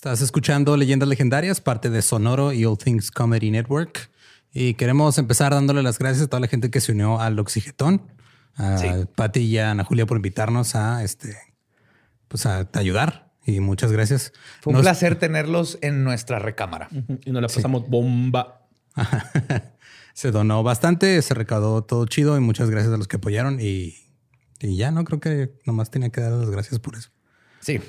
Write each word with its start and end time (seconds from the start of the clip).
Estás 0.00 0.22
escuchando 0.22 0.78
Leyendas 0.78 1.10
Legendarias, 1.10 1.60
parte 1.60 1.90
de 1.90 2.00
Sonoro 2.00 2.54
y 2.54 2.64
All 2.64 2.78
Things 2.78 3.10
Comedy 3.10 3.50
Network. 3.50 4.10
Y 4.50 4.72
queremos 4.72 5.18
empezar 5.18 5.52
dándole 5.52 5.82
las 5.82 5.98
gracias 5.98 6.24
a 6.24 6.26
toda 6.26 6.40
la 6.40 6.46
gente 6.46 6.70
que 6.70 6.80
se 6.80 6.92
unió 6.92 7.20
al 7.20 7.38
Oxigetón, 7.38 8.10
a 8.56 8.78
Pati 9.14 9.40
y 9.40 9.58
a 9.58 9.72
Ana 9.72 9.84
Julia 9.84 10.06
por 10.06 10.16
invitarnos 10.16 10.74
a 10.74 11.04
este, 11.04 11.36
pues 12.28 12.46
a 12.46 12.66
ayudar. 12.72 13.30
Y 13.44 13.60
muchas 13.60 13.92
gracias. 13.92 14.32
Fue 14.62 14.72
un 14.72 14.80
placer 14.80 15.16
tenerlos 15.16 15.76
en 15.82 16.02
nuestra 16.02 16.38
recámara. 16.38 16.88
Y 17.26 17.30
nos 17.30 17.42
la 17.42 17.48
pasamos 17.48 17.86
bomba. 17.86 18.68
se 20.14 20.30
donó 20.30 20.62
bastante, 20.62 21.20
se 21.20 21.34
recaudó 21.34 21.84
todo 21.84 22.06
chido 22.06 22.38
y 22.38 22.40
muchas 22.40 22.70
gracias 22.70 22.94
a 22.94 22.96
los 22.96 23.06
que 23.06 23.16
apoyaron. 23.16 23.60
Y, 23.60 23.96
y 24.60 24.78
ya 24.78 24.92
no 24.92 25.04
creo 25.04 25.20
que 25.20 25.52
nomás 25.66 25.90
tenía 25.90 26.08
que 26.08 26.22
dar 26.22 26.32
las 26.32 26.48
gracias 26.48 26.80
por 26.80 26.96
eso. 26.96 27.10
Sí. 27.60 27.80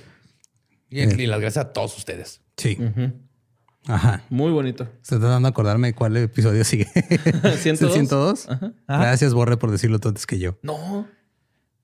Y, 0.91 1.01
y 1.01 1.25
las 1.25 1.39
gracias 1.39 1.65
a 1.65 1.73
todos 1.73 1.97
ustedes. 1.97 2.41
Sí. 2.57 2.77
Ajá. 3.87 4.23
Muy 4.29 4.51
bonito. 4.51 4.87
Estoy 5.01 5.19
tratando 5.19 5.47
de 5.47 5.49
acordarme 5.49 5.93
cuál 5.93 6.15
episodio 6.17 6.63
sigue. 6.63 6.85
102. 7.57 7.93
102? 7.93 8.49
Ajá. 8.49 8.73
Gracias, 8.87 9.33
Borre, 9.33 9.57
por 9.57 9.71
decirlo 9.71 9.99
tú 9.99 10.09
antes 10.09 10.27
que 10.27 10.37
yo. 10.37 10.57
No. 10.61 11.07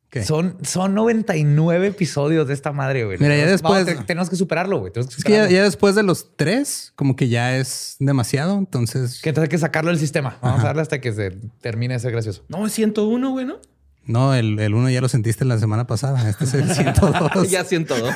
¿Qué? 0.09 0.23
Son, 0.23 0.57
son 0.63 0.93
99 0.93 1.87
episodios 1.87 2.47
de 2.47 2.53
esta 2.53 2.71
madre, 2.71 3.05
güey. 3.05 3.17
Mira, 3.17 3.35
ya 3.35 3.45
después... 3.45 3.85
tenemos 4.05 4.29
que 4.29 4.35
superarlo, 4.35 4.79
güey. 4.79 4.93
Es 4.95 5.23
que 5.23 5.31
ya, 5.31 5.63
después 5.63 5.95
de 5.95 6.03
los 6.03 6.35
tres, 6.37 6.93
como 6.95 7.15
que 7.15 7.27
ya 7.27 7.57
es 7.57 7.97
demasiado, 7.99 8.57
entonces... 8.57 9.21
Que 9.21 9.33
hay 9.35 9.47
que 9.47 9.57
sacarlo 9.57 9.89
del 9.89 9.99
sistema. 9.99 10.37
Vamos 10.41 10.61
a 10.61 10.67
darle 10.67 10.81
hasta 10.81 11.01
que 11.01 11.11
se 11.11 11.31
termine 11.59 11.95
ese 11.95 12.09
gracioso. 12.09 12.45
No, 12.47 12.65
es 12.65 12.73
101, 12.73 13.31
güey, 13.31 13.45
¿no? 13.45 13.59
No, 14.07 14.33
el, 14.33 14.57
el 14.59 14.73
uno 14.73 14.89
ya 14.89 15.01
lo 15.01 15.09
sentiste 15.09 15.43
la 15.45 15.57
semana 15.57 15.85
pasada. 15.85 16.29
Este 16.29 16.45
es 16.45 16.53
el 16.53 16.69
102. 16.73 17.49
ya 17.49 17.63
102. 17.63 18.13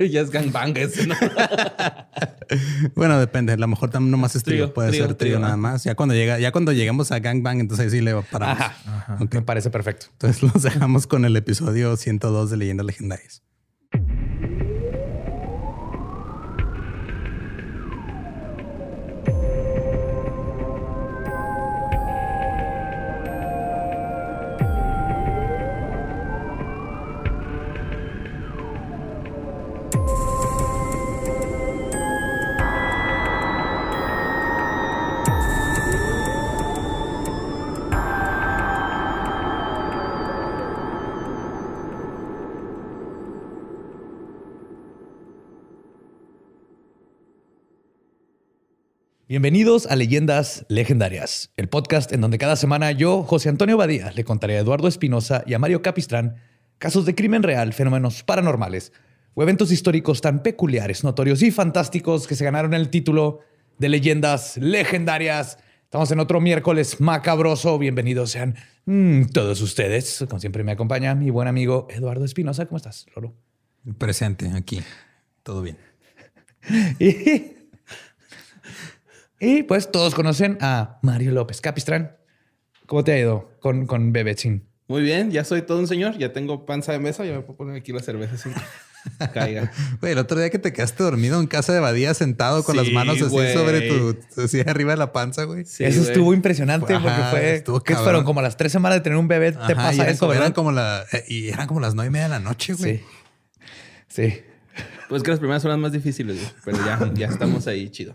ya 0.10 0.20
es 0.20 0.30
gangbang 0.30 0.76
ese, 0.76 1.06
¿no? 1.06 1.14
bueno, 2.94 3.20
depende. 3.20 3.52
A 3.52 3.56
lo 3.56 3.68
mejor 3.68 4.00
nomás 4.00 4.34
es 4.34 4.42
trío. 4.42 4.72
Puede 4.72 4.92
ser 4.92 5.14
trío, 5.14 5.38
nada 5.38 5.56
más. 5.56 5.84
Ya 5.84 5.94
cuando 5.94 6.14
llega, 6.14 6.38
ya 6.38 6.52
cuando 6.52 6.72
lleguemos 6.72 7.12
a 7.12 7.18
gangbang, 7.18 7.60
entonces 7.60 7.84
ahí 7.84 7.90
sí 7.98 8.00
le 8.00 8.14
paramos. 8.22 8.60
Ajá. 8.60 8.76
Ajá. 8.86 9.18
Me 9.30 9.42
parece 9.42 9.70
perfecto. 9.70 10.06
Entonces 10.12 10.42
los 10.42 10.62
dejamos 10.62 11.06
con 11.06 11.24
el 11.24 11.36
episodio 11.36 11.96
102 11.96 12.50
de 12.50 12.56
Leyendas 12.56 12.86
Legendarias. 12.86 13.42
Bienvenidos 49.36 49.84
a 49.84 49.96
Leyendas 49.96 50.64
Legendarias, 50.70 51.52
el 51.58 51.68
podcast 51.68 52.10
en 52.10 52.22
donde 52.22 52.38
cada 52.38 52.56
semana 52.56 52.90
yo, 52.92 53.22
José 53.22 53.50
Antonio 53.50 53.76
Badía, 53.76 54.10
le 54.12 54.24
contaré 54.24 54.56
a 54.56 54.60
Eduardo 54.60 54.88
Espinosa 54.88 55.44
y 55.44 55.52
a 55.52 55.58
Mario 55.58 55.82
Capistrán 55.82 56.36
casos 56.78 57.04
de 57.04 57.14
crimen 57.14 57.42
real, 57.42 57.74
fenómenos 57.74 58.22
paranormales 58.22 58.94
o 59.34 59.42
eventos 59.42 59.70
históricos 59.72 60.22
tan 60.22 60.42
peculiares, 60.42 61.04
notorios 61.04 61.42
y 61.42 61.50
fantásticos 61.50 62.26
que 62.26 62.34
se 62.34 62.46
ganaron 62.46 62.72
el 62.72 62.88
título 62.88 63.40
de 63.76 63.90
Leyendas 63.90 64.56
Legendarias. 64.56 65.58
Estamos 65.84 66.10
en 66.12 66.20
otro 66.20 66.40
miércoles 66.40 66.98
macabroso. 67.02 67.78
Bienvenidos 67.78 68.30
sean 68.30 68.54
mm, 68.86 69.24
todos 69.34 69.60
ustedes. 69.60 70.24
Como 70.30 70.40
siempre 70.40 70.64
me 70.64 70.72
acompaña 70.72 71.14
mi 71.14 71.28
buen 71.28 71.46
amigo 71.46 71.88
Eduardo 71.90 72.24
Espinosa. 72.24 72.64
¿Cómo 72.64 72.78
estás, 72.78 73.04
Lolo? 73.14 73.34
Presente 73.98 74.50
aquí. 74.56 74.80
Todo 75.42 75.60
bien. 75.60 75.76
y 76.98 77.55
y 79.40 79.62
pues 79.64 79.90
todos 79.90 80.14
conocen 80.14 80.58
a 80.60 80.98
Mario 81.02 81.32
López 81.32 81.60
Capistrán. 81.60 82.16
¿Cómo 82.86 83.04
te 83.04 83.12
ha 83.12 83.18
ido 83.18 83.50
con, 83.60 83.86
con 83.86 84.12
Bebecín? 84.12 84.68
Muy 84.88 85.02
bien, 85.02 85.32
ya 85.32 85.44
soy 85.44 85.62
todo 85.62 85.80
un 85.80 85.88
señor, 85.88 86.16
ya 86.16 86.32
tengo 86.32 86.64
panza 86.64 86.92
de 86.92 87.00
mesa, 87.00 87.24
ya 87.24 87.32
me 87.32 87.40
puedo 87.40 87.56
poner 87.56 87.76
aquí 87.76 87.92
la 87.92 88.00
cerveza 88.00 88.36
sin 88.36 88.52
caiga. 89.34 89.72
Güey, 90.00 90.12
el 90.12 90.18
otro 90.18 90.38
día 90.38 90.48
que 90.48 90.60
te 90.60 90.72
quedaste 90.72 91.02
dormido 91.02 91.40
en 91.40 91.48
casa 91.48 91.72
de 91.72 91.80
Badía 91.80 92.14
sentado 92.14 92.62
con 92.62 92.76
las 92.76 92.88
manos 92.92 93.20
así 93.20 93.52
sobre 93.52 93.88
tu, 93.88 94.16
así 94.40 94.60
arriba 94.60 94.92
de 94.92 94.98
la 94.98 95.12
panza, 95.12 95.42
güey. 95.42 95.62
eso 95.62 95.80
estuvo 95.80 96.32
impresionante 96.32 96.94
porque 97.00 97.64
fue, 97.64 97.82
que 97.84 97.96
fueron 97.96 98.24
como 98.24 98.42
las 98.42 98.56
tres 98.56 98.70
semanas 98.70 98.98
de 98.98 99.00
tener 99.02 99.18
un 99.18 99.26
bebé, 99.26 99.52
te 99.52 99.74
pasa 99.74 100.08
eso, 100.08 100.32
Eran 100.32 100.52
como 100.52 100.70
la, 100.70 101.04
eh, 101.12 101.24
y 101.26 101.48
eran 101.48 101.66
como 101.66 101.80
las 101.80 101.96
nueve 101.96 102.08
y 102.08 102.12
media 102.12 102.24
de 102.24 102.30
la 102.30 102.40
noche, 102.40 102.74
güey. 102.74 102.98
Sí. 104.08 104.26
Sí. 104.28 104.40
Pues 105.08 105.22
que 105.22 105.30
las 105.30 105.40
primeras 105.40 105.62
son 105.62 105.70
las 105.72 105.78
más 105.80 105.92
difíciles, 105.92 106.36
güey. 106.36 106.52
pero 106.64 106.78
ya, 106.78 107.10
ya 107.14 107.26
estamos 107.26 107.66
ahí 107.66 107.90
chido. 107.90 108.14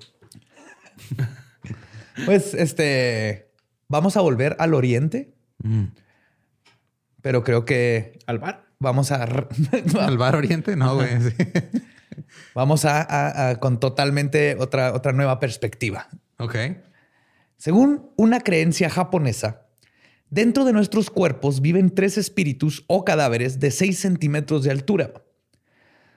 Pues 2.26 2.54
este, 2.54 3.52
vamos 3.88 4.18
a 4.18 4.22
volver 4.22 4.58
al 4.60 4.74
oriente, 4.74 5.34
mm. 5.64 5.86
pero 7.22 7.44
creo 7.44 7.64
que... 7.64 8.20
¿Al 8.28 8.38
bar? 8.38 8.66
Vamos 8.80 9.12
a... 9.12 9.24
¿Al 10.00 10.18
bar 10.18 10.36
oriente? 10.36 10.76
No, 10.76 10.96
güey. 10.96 11.10
Vamos 12.54 12.86
a, 12.86 13.58
con 13.60 13.80
totalmente 13.80 14.58
otra, 14.60 14.94
otra 14.94 15.14
nueva 15.14 15.40
perspectiva. 15.40 16.10
Ok. 16.38 16.56
Según 17.58 18.12
una 18.18 18.42
creencia 18.42 18.90
japonesa, 18.90 19.68
dentro 20.30 20.66
de 20.66 20.74
nuestros 20.74 21.10
cuerpos 21.10 21.62
viven 21.62 21.94
tres 21.94 22.18
espíritus 22.18 22.84
o 22.88 23.06
cadáveres 23.06 23.60
de 23.60 23.72
6 23.72 24.00
centímetros 24.00 24.64
de 24.64 24.72
altura. 24.72 25.14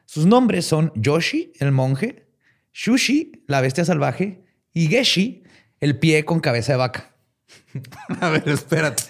Sus 0.07 0.27
nombres 0.27 0.67
son 0.67 0.93
Yoshi, 0.95 1.53
el 1.61 1.73
monje, 1.73 2.27
Shushi, 2.73 3.45
la 3.47 3.61
bestia 3.61 3.85
salvaje, 3.85 4.44
y 4.75 4.89
Geshi, 4.89 5.45
el 5.81 5.99
pie 5.99 6.25
con 6.25 6.41
cabeza 6.41 6.73
de 6.73 6.79
vaca. 6.79 7.15
A 8.21 8.29
ver, 8.29 8.49
espérate. 8.49 9.05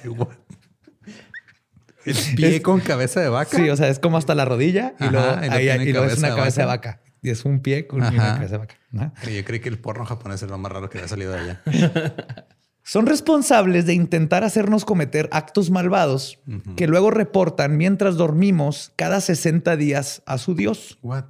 El 2.04 2.16
pie 2.36 2.62
con 2.62 2.80
cabeza 2.80 3.20
de 3.20 3.28
vaca. 3.28 3.56
Sí, 3.56 3.68
o 3.70 3.76
sea, 3.76 3.88
es 3.88 3.98
como 3.98 4.18
hasta 4.18 4.34
la 4.34 4.44
rodilla 4.44 4.94
y, 5.00 5.08
luego, 5.08 5.36
ahí, 5.40 5.68
es 5.68 6.18
una 6.18 6.36
cabeza 6.36 6.60
de 6.60 6.66
vaca. 6.66 7.00
Y 7.22 7.30
es 7.30 7.46
un 7.46 7.60
pie 7.60 7.86
con 7.86 8.02
una 8.02 8.34
cabeza 8.34 8.52
de 8.52 8.58
vaca. 8.58 8.74
Yo 8.92 9.44
creí 9.44 9.60
que 9.60 9.70
el 9.70 9.78
porno 9.78 10.04
japonés 10.04 10.42
es 10.42 10.50
lo 10.50 10.58
más 10.58 10.70
raro 10.70 10.90
que 10.90 10.98
había 10.98 11.08
salido 11.08 11.32
de 11.32 11.40
allá. 11.40 11.62
Son 12.86 13.06
responsables 13.06 13.86
de 13.86 13.94
intentar 13.94 14.44
hacernos 14.44 14.84
cometer 14.84 15.30
actos 15.32 15.70
malvados 15.70 16.38
que 16.76 16.86
luego 16.86 17.10
reportan 17.10 17.78
mientras 17.78 18.16
dormimos 18.16 18.92
cada 18.96 19.22
60 19.22 19.74
días 19.78 20.22
a 20.26 20.36
su 20.36 20.54
Dios. 20.54 20.98
What? 21.00 21.24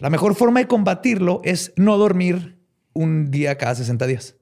La 0.00 0.10
mejor 0.10 0.34
forma 0.34 0.58
de 0.58 0.66
combatirlo 0.66 1.40
es 1.44 1.72
no 1.76 1.96
dormir 1.96 2.53
un 2.94 3.30
día 3.30 3.58
cada 3.58 3.74
60 3.74 4.06
días. 4.06 4.36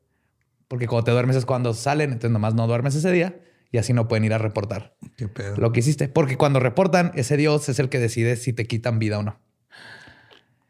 Porque 0.68 0.86
cuando 0.86 1.04
te 1.04 1.10
duermes 1.10 1.36
es 1.36 1.44
cuando 1.44 1.74
salen, 1.74 2.12
entonces 2.12 2.30
nomás 2.30 2.54
no 2.54 2.66
duermes 2.66 2.94
ese 2.94 3.10
día 3.10 3.40
y 3.70 3.78
así 3.78 3.92
no 3.92 4.08
pueden 4.08 4.24
ir 4.24 4.32
a 4.32 4.38
reportar 4.38 4.94
¿Qué 5.16 5.28
pedo? 5.28 5.56
lo 5.56 5.72
que 5.72 5.80
hiciste. 5.80 6.08
Porque 6.08 6.36
cuando 6.36 6.60
reportan, 6.60 7.12
ese 7.14 7.36
Dios 7.36 7.68
es 7.68 7.78
el 7.78 7.88
que 7.88 7.98
decide 7.98 8.36
si 8.36 8.52
te 8.52 8.66
quitan 8.66 8.98
vida 8.98 9.18
o 9.18 9.22
no. 9.22 9.40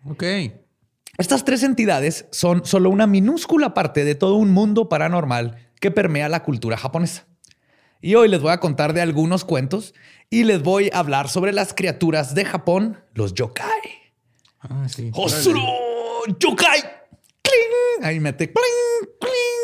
Ok. 0.05 0.25
Estas 1.19 1.45
tres 1.45 1.63
entidades 1.63 2.27
son 2.33 2.65
solo 2.65 2.91
una 2.91 3.07
minúscula 3.07 3.75
parte 3.75 4.05
de 4.05 4.15
todo 4.15 4.37
un 4.37 4.51
mundo 4.51 4.89
paranormal 4.89 5.59
que 5.79 5.91
permea 5.91 6.29
la 6.29 6.43
cultura 6.43 6.77
japonesa. 6.77 7.27
Y 8.01 8.15
hoy 8.17 8.29
les 8.29 8.41
voy 8.41 8.51
a 8.51 8.59
contar 8.59 8.95
de 8.95 9.03
algunos 9.03 9.45
cuentos 9.45 9.95
y 10.31 10.45
les 10.45 10.63
voy 10.63 10.91
a 10.93 10.99
hablar 10.99 11.29
sobre 11.29 11.53
las 11.53 11.75
criaturas 11.75 12.35
de 12.35 12.45
Japón, 12.45 12.99
los 13.15 13.35
yokai. 13.35 13.67
Ah, 14.61 14.89
sí. 14.89 15.11
¡Hosuro! 15.13 15.61
¡Yokai! 16.39 17.02
Ahí 18.03 18.21
mete. 18.21 18.53
¡Cling! 18.53 19.09
¡Cling! 19.21 19.63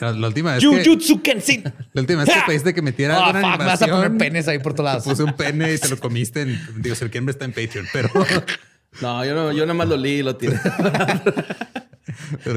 la 0.00 0.26
última 0.26 0.54
vez 0.54 0.64
Jujutsu 0.64 1.22
Kensin. 1.22 1.62
La 1.92 2.00
última 2.00 2.24
vez 2.24 2.34
que 2.34 2.40
pediste 2.46 2.74
que 2.74 2.82
metiera 2.82 3.20
oh, 3.20 3.32
fuck, 3.32 3.58
me 3.58 3.64
vas 3.64 3.82
a 3.82 3.86
poner 3.86 4.16
penes 4.16 4.48
ahí 4.48 4.58
por 4.58 4.74
todos 4.74 4.86
lados. 4.86 5.04
Puse 5.04 5.22
un 5.22 5.34
pene 5.34 5.74
y 5.74 5.78
te 5.78 5.88
lo 5.88 5.98
comiste 5.98 6.42
en... 6.42 6.82
Digo, 6.82 6.96
quien 7.10 7.28
está 7.28 7.44
en 7.44 7.52
Patreon, 7.52 7.86
pero... 7.92 8.10
No, 9.00 9.24
yo, 9.24 9.34
no, 9.34 9.50
yo 9.50 9.66
nada 9.66 9.74
más 9.74 9.88
lo 9.88 9.96
leí 9.96 10.18
y 10.18 10.22
lo 10.22 10.36
tiré. 10.36 10.54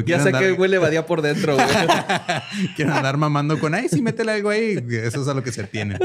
ya 0.05 0.19
sé 0.19 0.31
que 0.31 0.51
huele 0.51 0.77
vadía 0.77 1.03
por 1.03 1.23
dentro, 1.23 1.55
güey. 1.55 1.67
Quieren 2.75 2.93
andar 2.93 3.17
mamando 3.17 3.59
con, 3.59 3.73
ay, 3.73 3.89
sí, 3.89 4.03
métele 4.03 4.33
algo 4.33 4.51
ahí. 4.51 4.77
Eso 4.87 5.23
es 5.23 5.27
a 5.27 5.33
lo 5.33 5.41
que 5.41 5.51
se 5.51 5.63
tiene. 5.63 5.97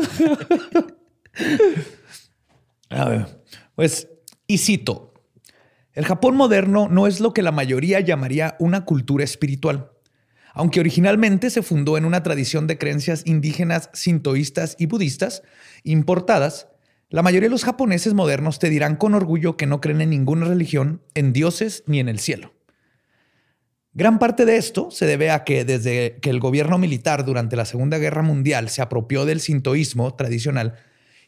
A 2.88 3.08
ver, 3.10 3.26
pues, 3.74 4.08
y 4.46 4.56
cito. 4.56 5.11
El 5.94 6.06
Japón 6.06 6.36
moderno 6.36 6.88
no 6.88 7.06
es 7.06 7.20
lo 7.20 7.34
que 7.34 7.42
la 7.42 7.52
mayoría 7.52 8.00
llamaría 8.00 8.56
una 8.58 8.84
cultura 8.84 9.24
espiritual. 9.24 9.90
Aunque 10.54 10.80
originalmente 10.80 11.50
se 11.50 11.62
fundó 11.62 11.96
en 11.96 12.04
una 12.04 12.22
tradición 12.22 12.66
de 12.66 12.78
creencias 12.78 13.22
indígenas 13.26 13.90
sintoístas 13.92 14.76
y 14.78 14.86
budistas 14.86 15.42
importadas, 15.82 16.68
La 17.12 17.20
mayoría 17.20 17.50
de 17.50 17.52
los 17.52 17.64
japoneses 17.64 18.14
modernos 18.14 18.58
te 18.58 18.70
dirán 18.70 18.96
con 18.96 19.14
orgullo 19.14 19.58
que 19.58 19.66
no 19.66 19.82
creen 19.82 20.00
en 20.00 20.08
ninguna 20.08 20.46
religión, 20.46 21.02
en 21.14 21.34
dioses 21.34 21.84
ni 21.86 22.00
en 22.00 22.08
el 22.08 22.18
cielo. 22.18 22.54
Gran 23.92 24.18
parte 24.18 24.46
de 24.46 24.56
esto 24.56 24.90
se 24.90 25.04
debe 25.04 25.30
a 25.30 25.44
que 25.44 25.66
desde 25.66 26.16
que 26.22 26.30
el 26.30 26.40
gobierno 26.40 26.78
militar 26.78 27.26
durante 27.26 27.54
la 27.54 27.66
Segunda 27.66 27.98
Guerra 27.98 28.22
Mundial 28.22 28.70
se 28.70 28.80
apropió 28.80 29.26
del 29.26 29.40
sintoísmo 29.40 30.14
tradicional 30.14 30.76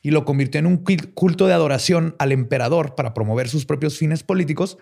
y 0.04 0.10
lo 0.10 0.26
convirtió 0.26 0.58
en 0.58 0.66
un 0.66 0.84
culto 1.14 1.46
de 1.46 1.54
adoración 1.54 2.14
al 2.18 2.30
emperador 2.30 2.94
para 2.94 3.14
promover 3.14 3.48
sus 3.48 3.64
propios 3.64 3.96
fines 3.96 4.22
políticos, 4.22 4.76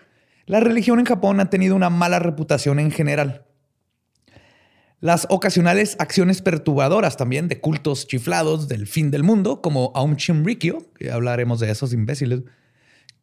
la 0.47 0.59
religión 0.59 0.99
en 0.99 1.07
Japón 1.07 1.39
ha 1.39 1.49
tenido 1.49 1.77
una 1.77 1.91
mala 1.91 2.19
reputación 2.19 2.81
en 2.81 2.91
general. 2.91 3.47
Las 4.99 5.29
ocasionales 5.31 5.95
acciones 6.01 6.43
perturbadoras 6.43 7.17
también 7.17 7.47
de 7.47 7.61
cultos 7.61 8.09
chiflados 8.09 8.67
del 8.67 8.89
fin 8.89 9.13
del 9.13 9.23
mundo, 9.23 9.63
como 9.63 9.93
Aum 9.95 10.17
Shinrikyo, 10.17 10.93
que 10.99 11.13
hablaremos 11.13 11.61
de 11.61 11.71
esos 11.71 11.93
imbéciles, 11.93 12.41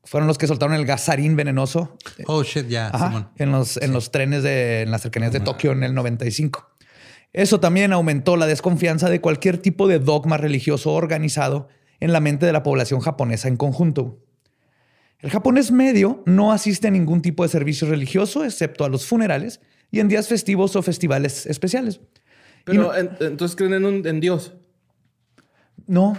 fueron 0.06 0.28
los 0.28 0.38
que 0.38 0.48
soltaron 0.48 0.76
el 0.76 0.86
gasarín 0.86 1.36
venenoso. 1.36 1.98
Oh, 2.28 2.44
shit, 2.44 2.70
ya, 2.70 3.30
En, 3.36 3.52
los, 3.52 3.76
en 3.76 3.92
los 3.92 4.10
trenes 4.12 4.44
de, 4.44 4.84
en 4.84 4.92
las 4.92 5.02
cercanías 5.02 5.34
de 5.34 5.42
Tokio 5.42 5.74
en 5.74 5.84
el 5.84 5.94
95. 5.94 6.66
Eso 7.34 7.60
también 7.60 7.92
aumentó 7.92 8.38
la 8.38 8.48
desconfianza 8.48 9.10
de 9.10 9.20
cualquier 9.20 9.58
tipo 9.58 9.90
de 9.90 10.00
dogma 10.00 10.38
religioso 10.38 10.94
organizado 10.94 11.68
en 12.00 12.14
la 12.14 12.20
mente 12.20 12.46
de 12.46 12.54
la 12.54 12.64
población 12.64 13.00
japonesa 13.00 13.48
en 13.48 13.58
conjunto. 13.58 14.20
El 15.20 15.32
japonés 15.32 15.72
medio 15.72 16.24
no 16.26 16.54
asiste 16.54 16.88
a 16.88 16.92
ningún 16.92 17.22
tipo 17.22 17.44
de 17.44 17.50
servicio 17.50 17.90
religioso 17.90 18.46
excepto 18.46 18.86
a 18.86 18.90
los 18.90 19.06
funerales 19.06 19.60
y 19.92 20.00
en 20.00 20.08
días 20.08 20.28
festivos 20.28 20.76
o 20.76 20.82
festivales 20.82 21.46
especiales. 21.46 22.00
Pero 22.64 22.96
entonces 22.96 23.56
creen 23.56 23.74
en, 23.74 24.08
en 24.08 24.20
Dios. 24.20 24.54
No, 25.88 26.16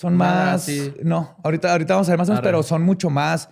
son 0.00 0.16
más. 0.16 0.66
No, 1.02 1.36
ahorita, 1.44 1.72
ahorita 1.72 1.94
vamos 1.94 2.08
a 2.08 2.12
ver 2.12 2.18
más 2.18 2.28
o 2.28 2.32
menos, 2.32 2.42
pero 2.42 2.62
son 2.62 2.82
mucho 2.82 3.10
más. 3.10 3.50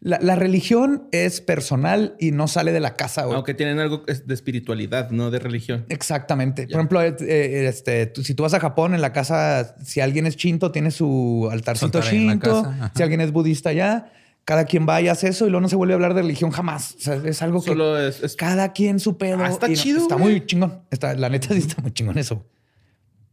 La, 0.00 0.36
religión 0.36 1.08
es 1.10 1.40
personal 1.40 2.14
y 2.20 2.30
no 2.30 2.46
sale 2.46 2.70
de 2.70 2.78
la 2.78 2.94
casa. 2.94 3.22
Aunque 3.22 3.54
tienen 3.54 3.80
algo 3.80 4.04
de 4.06 4.34
espiritualidad, 4.34 5.10
no 5.10 5.32
de 5.32 5.40
religión. 5.40 5.86
Exactamente. 5.88 6.68
Por 6.68 6.76
ejemplo, 6.76 7.02
eh, 7.02 7.16
eh, 7.20 7.66
este, 7.66 8.12
si 8.22 8.34
tú 8.34 8.44
vas 8.44 8.54
a 8.54 8.60
Japón, 8.60 8.94
en 8.94 9.00
la 9.00 9.12
casa, 9.12 9.74
si 9.82 10.00
alguien 10.00 10.26
es 10.26 10.36
chinto, 10.36 10.70
tiene 10.70 10.92
su 10.92 11.48
altarcito 11.50 12.00
chinto. 12.00 12.72
Si 12.94 13.02
alguien 13.02 13.20
es 13.20 13.32
budista 13.32 13.72
ya, 13.72 14.12
cada 14.44 14.66
quien 14.66 14.88
va 14.88 15.02
y 15.02 15.08
hace 15.08 15.28
eso 15.28 15.46
y 15.46 15.50
luego 15.50 15.62
no 15.62 15.68
se 15.68 15.74
vuelve 15.74 15.94
a 15.94 15.96
hablar 15.96 16.14
de 16.14 16.22
religión 16.22 16.52
jamás. 16.52 16.94
O 16.94 17.00
sea, 17.00 17.14
es 17.16 17.42
algo 17.42 17.60
que 17.60 17.70
Solo 17.70 17.98
es, 17.98 18.36
cada 18.36 18.72
quien 18.72 19.00
su 19.00 19.18
pedo. 19.18 19.42
Ah, 19.42 19.48
está 19.48 19.72
chido. 19.72 20.00
está 20.00 20.16
muy 20.16 20.46
chingón. 20.46 20.84
Está, 20.92 21.14
la 21.14 21.28
neta 21.28 21.48
sí 21.48 21.58
está 21.68 21.82
muy 21.82 21.90
chingón 21.90 22.16
eso. 22.18 22.46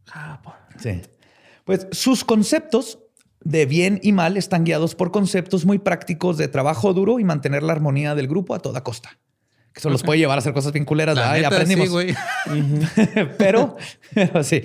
Japón. 0.04 0.54
Sí. 0.78 1.00
Pues 1.64 1.86
sus 1.92 2.24
conceptos 2.24 2.98
de 3.46 3.64
bien 3.64 4.00
y 4.02 4.10
mal 4.10 4.36
están 4.36 4.64
guiados 4.64 4.96
por 4.96 5.12
conceptos 5.12 5.64
muy 5.64 5.78
prácticos 5.78 6.36
de 6.36 6.48
trabajo 6.48 6.92
duro 6.92 7.20
y 7.20 7.24
mantener 7.24 7.62
la 7.62 7.74
armonía 7.74 8.16
del 8.16 8.26
grupo 8.26 8.56
a 8.56 8.58
toda 8.58 8.82
costa. 8.82 9.20
Que 9.72 9.78
eso 9.78 9.88
los 9.88 10.02
puede 10.02 10.18
llevar 10.18 10.36
a 10.36 10.40
hacer 10.40 10.52
cosas 10.52 10.72
bien 10.72 10.84
culeras. 10.84 11.16
ya 11.16 11.46
aprendimos. 11.46 11.88
pero, 13.38 13.76
pero 14.12 14.42
sí. 14.42 14.62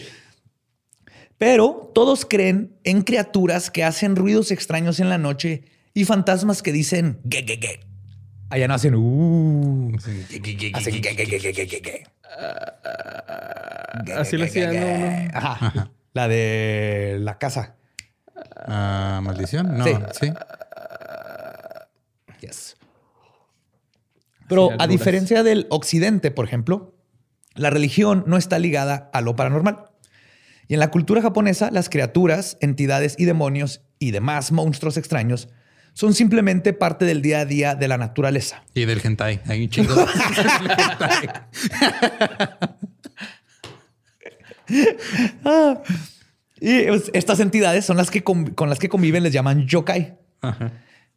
Pero 1.37 1.91
todos 1.93 2.25
creen 2.25 2.75
en 2.83 3.03
criaturas 3.03 3.69
que 3.69 3.83
hacen 3.83 4.15
ruidos 4.15 4.49
extraños 4.49 4.99
en 4.99 5.09
la 5.09 5.19
noche 5.19 5.63
y 5.93 6.05
fantasmas 6.05 6.63
que 6.63 6.71
dicen 6.71 7.19
ge, 7.29 7.43
ge, 7.45 7.59
ge. 7.61 7.79
Allá 8.49 8.67
no 8.67 8.73
hacen 8.73 8.95
uh. 8.95 9.91
Hacen. 9.95 10.25
Así 14.17 14.37
lo 14.37 14.45
hacían. 14.45 15.31
La 16.13 16.27
de 16.27 17.17
la 17.19 17.37
casa. 17.37 17.75
Ah, 18.67 19.19
maldición. 19.23 19.77
No, 19.77 19.85
sí. 19.85 20.31
Yes. 22.41 22.75
Pero 24.47 24.69
a 24.79 24.87
diferencia 24.87 25.43
del 25.43 25.67
occidente, 25.69 26.31
por 26.31 26.45
ejemplo, 26.45 26.95
la 27.55 27.69
religión 27.69 28.23
no 28.27 28.37
está 28.37 28.59
ligada 28.59 29.09
a 29.13 29.21
lo 29.21 29.35
paranormal. 29.35 29.85
Y 30.67 30.73
en 30.73 30.79
la 30.79 30.89
cultura 30.89 31.21
japonesa, 31.21 31.69
las 31.71 31.89
criaturas, 31.89 32.57
entidades 32.61 33.15
y 33.17 33.25
demonios 33.25 33.81
y 33.99 34.11
demás 34.11 34.51
monstruos 34.51 34.97
extraños 34.97 35.49
son 35.93 36.13
simplemente 36.13 36.73
parte 36.73 37.05
del 37.05 37.21
día 37.21 37.41
a 37.41 37.45
día 37.45 37.75
de 37.75 37.87
la 37.87 37.97
naturaleza. 37.97 38.63
Y 38.73 38.85
del 38.85 39.01
hentai. 39.03 39.41
Hay 39.47 39.63
un 39.63 39.69
chingo. 39.69 39.95
Ah, 45.43 45.81
y 46.61 46.83
pues, 46.83 47.09
estas 47.13 47.39
entidades 47.39 47.83
son 47.85 47.97
las 47.97 48.11
que 48.11 48.23
con, 48.23 48.53
las 48.67 48.77
que 48.77 48.87
conviven, 48.87 49.23
les 49.23 49.33
llaman 49.33 49.65
yokai. 49.65 50.15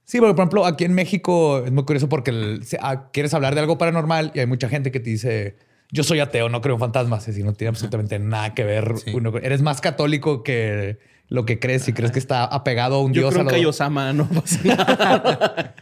Sí, 0.04 0.18
porque 0.18 0.34
por 0.34 0.42
ejemplo, 0.42 0.66
aquí 0.66 0.84
en 0.84 0.94
México 0.94 1.62
es 1.64 1.70
muy 1.70 1.84
curioso 1.84 2.08
porque 2.08 2.60
ah, 2.80 3.10
quieres 3.12 3.34
hablar 3.34 3.54
de 3.54 3.60
algo 3.60 3.76
paranormal 3.76 4.32
y 4.34 4.40
hay 4.40 4.46
mucha 4.46 4.70
gente 4.70 4.90
que 4.90 5.00
te 5.00 5.10
dice, 5.10 5.56
yo 5.90 6.02
soy 6.02 6.20
ateo, 6.20 6.48
no 6.48 6.62
creo 6.62 6.76
en 6.76 6.80
fantasmas. 6.80 7.28
Y 7.28 7.42
no 7.42 7.52
tiene 7.52 7.68
absolutamente 7.68 8.18
nada 8.18 8.54
que 8.54 8.64
ver. 8.64 8.94
eres 9.42 9.60
más 9.60 9.82
católico 9.82 10.42
que 10.42 10.98
lo 11.28 11.44
que 11.44 11.58
crees 11.58 11.88
y 11.88 11.92
crees 11.92 12.10
que 12.10 12.18
está 12.18 12.44
apegado 12.44 12.96
a 12.96 13.02
un 13.02 13.12
dios. 13.12 13.34
Creo 13.34 13.46
que 13.46 13.66
Osama 13.66 14.14
no 14.14 14.26
pasa 14.28 14.60
nada. 14.64 15.74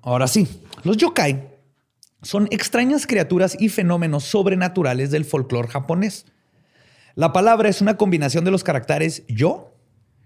Ahora 0.00 0.28
sí, 0.28 0.48
los 0.82 0.96
yokai 0.96 1.46
son 2.22 2.48
extrañas 2.50 3.06
criaturas 3.06 3.56
y 3.60 3.68
fenómenos 3.68 4.24
sobrenaturales 4.24 5.10
del 5.10 5.24
folclore 5.26 5.68
japonés. 5.68 6.26
La 7.16 7.32
palabra 7.32 7.70
es 7.70 7.80
una 7.80 7.96
combinación 7.96 8.44
de 8.44 8.50
los 8.50 8.62
caracteres 8.62 9.24
yo, 9.26 9.74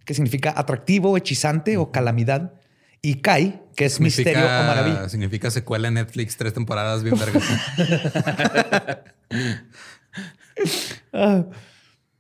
que 0.04 0.12
significa 0.12 0.52
atractivo, 0.56 1.16
hechizante 1.16 1.76
o 1.76 1.92
calamidad, 1.92 2.54
y 3.00 3.14
kai, 3.20 3.62
que 3.76 3.84
es 3.84 4.00
misterio 4.00 4.44
o 4.44 4.64
maravilla. 4.64 5.08
Significa 5.08 5.52
secuela 5.52 5.86
en 5.86 5.94
Netflix, 5.94 6.36
tres 6.36 6.52
temporadas 6.52 7.02
bien 7.02 7.16
vergas. 7.16 7.44
Ah, 11.12 11.44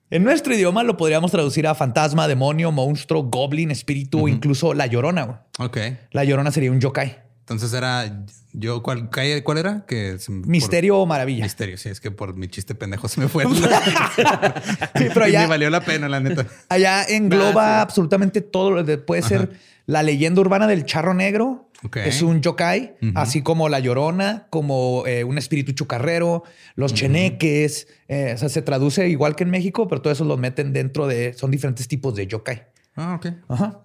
en 0.08 0.24
nuestro 0.24 0.54
idioma 0.54 0.82
lo 0.82 0.96
podríamos 0.96 1.30
traducir 1.30 1.66
a 1.66 1.74
fantasma, 1.74 2.26
demonio, 2.26 2.72
monstruo, 2.72 3.24
goblin, 3.24 3.70
espíritu 3.70 4.24
o 4.24 4.28
incluso 4.28 4.72
la 4.72 4.86
llorona. 4.86 5.42
Ok. 5.58 5.76
La 6.12 6.24
llorona 6.24 6.50
sería 6.50 6.72
un 6.72 6.80
yokai. 6.80 7.18
Entonces 7.50 7.76
era 7.76 8.24
yo, 8.52 8.80
¿cuál, 8.80 9.10
cuál 9.10 9.58
era? 9.58 9.84
Que 9.84 10.16
Misterio 10.28 10.98
o 10.98 11.06
maravilla. 11.06 11.42
Misterio, 11.42 11.76
sí, 11.78 11.88
es 11.88 12.00
que 12.00 12.12
por 12.12 12.36
mi 12.36 12.46
chiste 12.46 12.76
pendejo 12.76 13.08
se 13.08 13.20
me 13.20 13.26
fue. 13.26 13.44
sí, 14.96 15.08
pero 15.12 15.24
allá. 15.24 15.40
me 15.40 15.46
valió 15.48 15.68
la 15.68 15.80
pena, 15.80 16.08
la 16.08 16.20
neta. 16.20 16.46
Allá 16.68 17.02
engloba 17.02 17.80
absolutamente 17.80 18.40
todo. 18.40 18.84
Puede 19.04 19.22
ser 19.22 19.58
la 19.86 20.04
leyenda 20.04 20.40
urbana 20.40 20.68
del 20.68 20.84
charro 20.84 21.12
negro. 21.12 21.68
Es 21.94 22.22
un 22.22 22.40
yokai, 22.40 22.94
así 23.16 23.42
como 23.42 23.68
la 23.68 23.80
llorona, 23.80 24.46
como 24.50 25.04
eh, 25.06 25.24
un 25.24 25.36
espíritu 25.36 25.72
chucarrero, 25.72 26.44
los 26.76 26.94
cheneques. 26.94 27.88
Eh, 28.06 28.32
o 28.34 28.38
sea, 28.38 28.48
se 28.48 28.62
traduce 28.62 29.08
igual 29.08 29.34
que 29.34 29.42
en 29.42 29.50
México, 29.50 29.88
pero 29.88 30.02
todo 30.02 30.12
eso 30.12 30.24
lo 30.24 30.36
meten 30.36 30.72
dentro 30.72 31.08
de. 31.08 31.32
Son 31.32 31.50
diferentes 31.50 31.88
tipos 31.88 32.14
de 32.14 32.28
yokai. 32.28 32.62
Ah, 32.94 33.16
ok. 33.16 33.26
Ajá. 33.48 33.80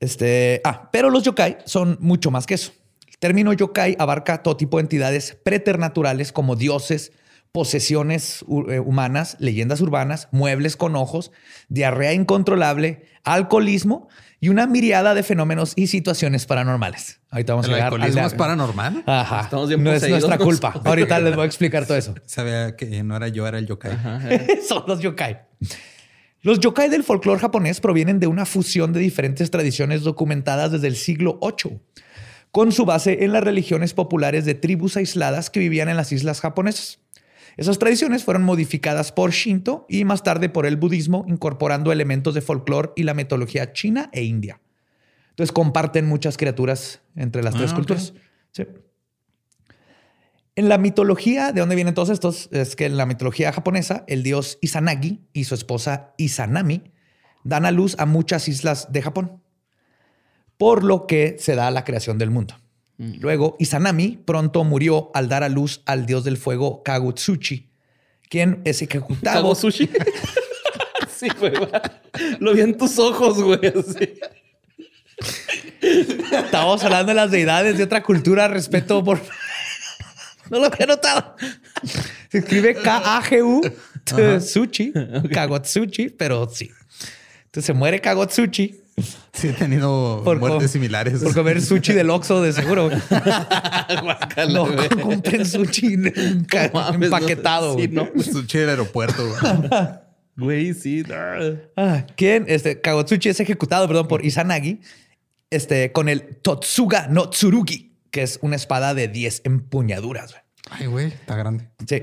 Este, 0.00 0.60
ah, 0.64 0.88
pero 0.92 1.10
los 1.10 1.22
yokai 1.22 1.58
son 1.64 1.96
mucho 2.00 2.30
más 2.30 2.46
que 2.46 2.54
eso. 2.54 2.72
El 3.08 3.18
término 3.18 3.52
yokai 3.52 3.96
abarca 3.98 4.42
todo 4.42 4.56
tipo 4.56 4.76
de 4.76 4.82
entidades 4.82 5.38
preternaturales 5.42 6.32
como 6.32 6.54
dioses, 6.56 7.12
posesiones 7.52 8.44
eh, 8.68 8.80
humanas, 8.80 9.36
leyendas 9.40 9.80
urbanas, 9.80 10.28
muebles 10.32 10.76
con 10.76 10.96
ojos, 10.96 11.32
diarrea 11.68 12.12
incontrolable, 12.12 13.06
alcoholismo 13.24 14.08
y 14.40 14.50
una 14.50 14.66
miriada 14.66 15.14
de 15.14 15.22
fenómenos 15.22 15.72
y 15.76 15.86
situaciones 15.86 16.44
paranormales. 16.44 17.20
Ahorita 17.30 17.54
vamos 17.54 17.66
a 17.66 17.70
llegar 17.70 17.84
alcoholismo 17.86 18.26
es 18.26 18.34
paranormal? 18.34 19.02
Ajá. 19.06 19.40
Estamos 19.40 19.70
no 19.70 19.92
es 19.92 20.08
nuestra 20.08 20.36
culpa. 20.36 20.80
Ahorita 20.84 21.18
les 21.20 21.34
voy 21.34 21.44
a 21.44 21.46
explicar 21.46 21.86
todo 21.86 21.96
eso. 21.96 22.14
Sabía 22.26 22.76
que 22.76 23.02
no 23.02 23.16
era 23.16 23.28
yo, 23.28 23.46
era 23.46 23.58
el 23.58 23.66
yokai. 23.66 23.96
Son 24.68 24.84
los 24.86 25.00
yokai. 25.00 25.40
Los 26.46 26.60
yokai 26.60 26.88
del 26.88 27.02
folclore 27.02 27.40
japonés 27.40 27.80
provienen 27.80 28.20
de 28.20 28.28
una 28.28 28.46
fusión 28.46 28.92
de 28.92 29.00
diferentes 29.00 29.50
tradiciones 29.50 30.02
documentadas 30.02 30.70
desde 30.70 30.86
el 30.86 30.94
siglo 30.94 31.40
VIII, 31.42 31.80
con 32.52 32.70
su 32.70 32.84
base 32.84 33.24
en 33.24 33.32
las 33.32 33.42
religiones 33.42 33.94
populares 33.94 34.44
de 34.44 34.54
tribus 34.54 34.96
aisladas 34.96 35.50
que 35.50 35.58
vivían 35.58 35.88
en 35.88 35.96
las 35.96 36.12
islas 36.12 36.40
japonesas. 36.40 37.00
Esas 37.56 37.80
tradiciones 37.80 38.22
fueron 38.22 38.44
modificadas 38.44 39.10
por 39.10 39.32
Shinto 39.32 39.86
y 39.88 40.04
más 40.04 40.22
tarde 40.22 40.48
por 40.48 40.66
el 40.66 40.76
budismo, 40.76 41.24
incorporando 41.26 41.90
elementos 41.90 42.32
de 42.32 42.42
folclore 42.42 42.92
y 42.94 43.02
la 43.02 43.14
mitología 43.14 43.72
china 43.72 44.08
e 44.12 44.22
india. 44.22 44.60
Entonces 45.30 45.50
comparten 45.50 46.06
muchas 46.06 46.36
criaturas 46.36 47.00
entre 47.16 47.42
las 47.42 47.56
tres 47.56 47.72
ah, 47.72 47.74
culturas. 47.74 48.14
Sí. 48.52 48.62
En 50.58 50.70
la 50.70 50.78
mitología, 50.78 51.52
¿de 51.52 51.60
dónde 51.60 51.74
vienen 51.74 51.92
todos 51.92 52.08
estos? 52.08 52.48
Es 52.50 52.76
que 52.76 52.86
en 52.86 52.96
la 52.96 53.04
mitología 53.04 53.52
japonesa, 53.52 54.04
el 54.06 54.22
dios 54.22 54.56
Izanagi 54.62 55.20
y 55.34 55.44
su 55.44 55.54
esposa 55.54 56.14
Izanami 56.16 56.82
dan 57.44 57.66
a 57.66 57.70
luz 57.70 57.94
a 57.98 58.06
muchas 58.06 58.48
islas 58.48 58.90
de 58.90 59.02
Japón, 59.02 59.42
por 60.56 60.82
lo 60.82 61.06
que 61.06 61.36
se 61.38 61.56
da 61.56 61.70
la 61.70 61.84
creación 61.84 62.16
del 62.16 62.30
mundo. 62.30 62.54
Mm. 62.96 63.20
Luego, 63.20 63.56
Izanami 63.58 64.16
pronto 64.24 64.64
murió 64.64 65.10
al 65.12 65.28
dar 65.28 65.42
a 65.42 65.50
luz 65.50 65.82
al 65.84 66.06
dios 66.06 66.24
del 66.24 66.38
fuego 66.38 66.82
Kagutsuchi, 66.82 67.68
quien 68.30 68.62
es 68.64 68.80
ejecutado. 68.80 69.42
¿Cago 69.42 69.54
sushi? 69.54 69.90
sí, 71.14 71.28
güey. 71.38 71.52
Lo 72.40 72.54
vi 72.54 72.62
en 72.62 72.78
tus 72.78 72.98
ojos, 72.98 73.42
güey. 73.42 73.60
Así. 73.66 74.18
Estamos 76.32 76.82
hablando 76.82 77.10
de 77.10 77.14
las 77.14 77.30
deidades 77.30 77.76
de 77.76 77.84
otra 77.84 78.02
cultura. 78.02 78.48
Respeto 78.48 79.04
por. 79.04 79.20
No 80.50 80.58
lo 80.58 80.66
había 80.66 80.86
notado. 80.86 81.36
Se 82.30 82.38
escribe 82.38 82.74
K-A-G-U 82.74 83.62
Sushi, 84.40 84.92
Kagotsuchi, 85.32 86.10
pero 86.10 86.48
sí. 86.48 86.70
Entonces 87.46 87.66
se 87.66 87.72
muere 87.72 88.00
Kagotsuchi 88.00 88.82
Sí, 89.32 89.48
he 89.48 89.52
tenido 89.52 90.22
por, 90.24 90.38
muertes 90.38 90.70
similares. 90.70 91.22
por 91.22 91.34
comer 91.34 91.60
sushi 91.60 91.92
del 91.92 92.08
Oxxo 92.08 92.40
de 92.42 92.52
seguro. 92.52 92.90
No 94.48 94.66
compren 95.02 95.44
sushi 95.44 95.94
empaquetado. 95.94 97.76
Sí, 97.78 97.88
no. 97.88 98.08
Sushi 98.16 98.58
del 98.58 98.70
aeropuerto. 98.70 99.22
güey. 100.36 100.72
Sí. 100.72 101.04
no. 101.06 101.14
Ah, 101.76 102.06
¿Quién? 102.16 102.46
Este, 102.48 102.80
Kagotsuchi 102.80 103.28
es 103.28 103.40
ejecutado, 103.40 103.86
perdón, 103.86 104.08
por 104.08 104.24
Izanagi, 104.24 104.80
este, 105.50 105.92
con 105.92 106.08
el 106.08 106.36
Totsuga 106.36 107.08
no 107.08 107.28
Tsurugi, 107.28 107.95
que 108.16 108.22
es 108.22 108.38
una 108.40 108.56
espada 108.56 108.94
de 108.94 109.08
10 109.08 109.42
empuñaduras. 109.44 110.30
güey. 110.32 110.42
Ay, 110.70 110.86
güey, 110.86 111.06
está 111.08 111.36
grande. 111.36 111.68
Sí. 111.86 112.02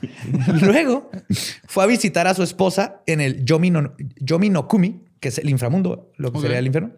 Luego 0.62 1.10
fue 1.66 1.84
a 1.84 1.86
visitar 1.86 2.26
a 2.26 2.32
su 2.32 2.42
esposa 2.42 3.02
en 3.06 3.20
el 3.20 3.44
Yomi 3.44 3.70
no, 3.70 3.94
Yomi 4.18 4.48
no 4.48 4.66
Kumi, 4.66 5.04
que 5.20 5.28
es 5.28 5.36
el 5.36 5.50
inframundo, 5.50 6.10
lo 6.16 6.32
que 6.32 6.40
sería 6.40 6.58
el 6.58 6.64
infierno, 6.66 6.92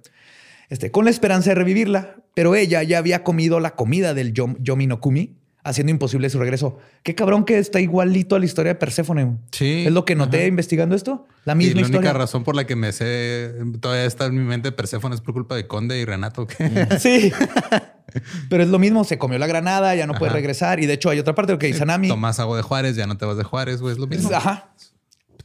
este, 0.70 0.92
con 0.92 1.04
la 1.04 1.11
esperanza 1.11 1.50
de 1.50 1.56
revivirla, 1.56 2.14
pero 2.34 2.54
ella 2.54 2.82
ya 2.84 2.99
había 2.99 3.25
comido 3.25 3.58
la 3.58 3.75
comida 3.75 4.14
del 4.14 4.32
Yom- 4.32 4.56
Yomi 4.61 4.87
no 4.87 5.00
Kumi, 5.00 5.37
haciendo 5.64 5.90
imposible 5.90 6.30
su 6.30 6.38
regreso. 6.38 6.78
Qué 7.02 7.14
cabrón 7.14 7.44
que 7.44 7.59
está 7.59 7.80
igualito 7.80 8.37
a 8.37 8.38
la 8.38 8.44
historia 8.44 8.75
de 8.75 8.78
Perséfone. 8.78 9.38
Sí. 9.50 9.85
Es 9.87 9.92
lo 9.92 10.04
que 10.04 10.14
noté 10.14 10.38
Ajá. 10.38 10.47
investigando 10.47 10.94
esto. 10.94 11.26
La 11.44 11.54
Y 11.54 11.56
misma 11.56 11.73
la 11.80 11.87
única 11.87 11.97
historia. 11.99 12.12
razón 12.12 12.44
por 12.44 12.54
la 12.54 12.66
que 12.66 12.76
me 12.76 12.92
sé, 12.92 13.52
todavía 13.80 14.04
está 14.04 14.26
en 14.26 14.35
mi 14.37 14.44
mente 14.44 14.71
Perséfone 14.73 15.14
es 15.14 15.21
por 15.21 15.35
culpa 15.35 15.56
de 15.56 15.66
Conde 15.66 15.99
y 15.99 16.04
Renato. 16.04 16.47
que- 16.47 16.87
Sí. 17.00 17.33
Pero 18.49 18.62
es 18.62 18.68
lo 18.68 18.78
mismo, 18.78 19.02
se 19.02 19.18
comió 19.18 19.38
la 19.38 19.47
granada, 19.49 19.92
ya 19.97 20.06
no 20.06 20.14
puede 20.14 20.30
regresar. 20.33 20.78
Y 20.78 20.87
de 20.87 20.92
hecho 20.92 21.11
hay 21.11 21.18
otra 21.18 21.35
parte 21.35 21.59
que 21.59 21.68
Izanami. 21.68 22.06
Tomas 22.09 22.38
agua 22.38 22.56
de 22.59 22.62
Juárez, 22.62 22.94
ya 22.94 23.06
no 23.09 23.16
te 23.16 23.25
vas 23.25 23.37
de 23.37 23.42
Juárez, 23.42 23.80
güey. 23.80 23.92
Es 23.94 23.99
lo 23.99 24.06
mismo. 24.06 24.30
Ajá. 24.33 24.68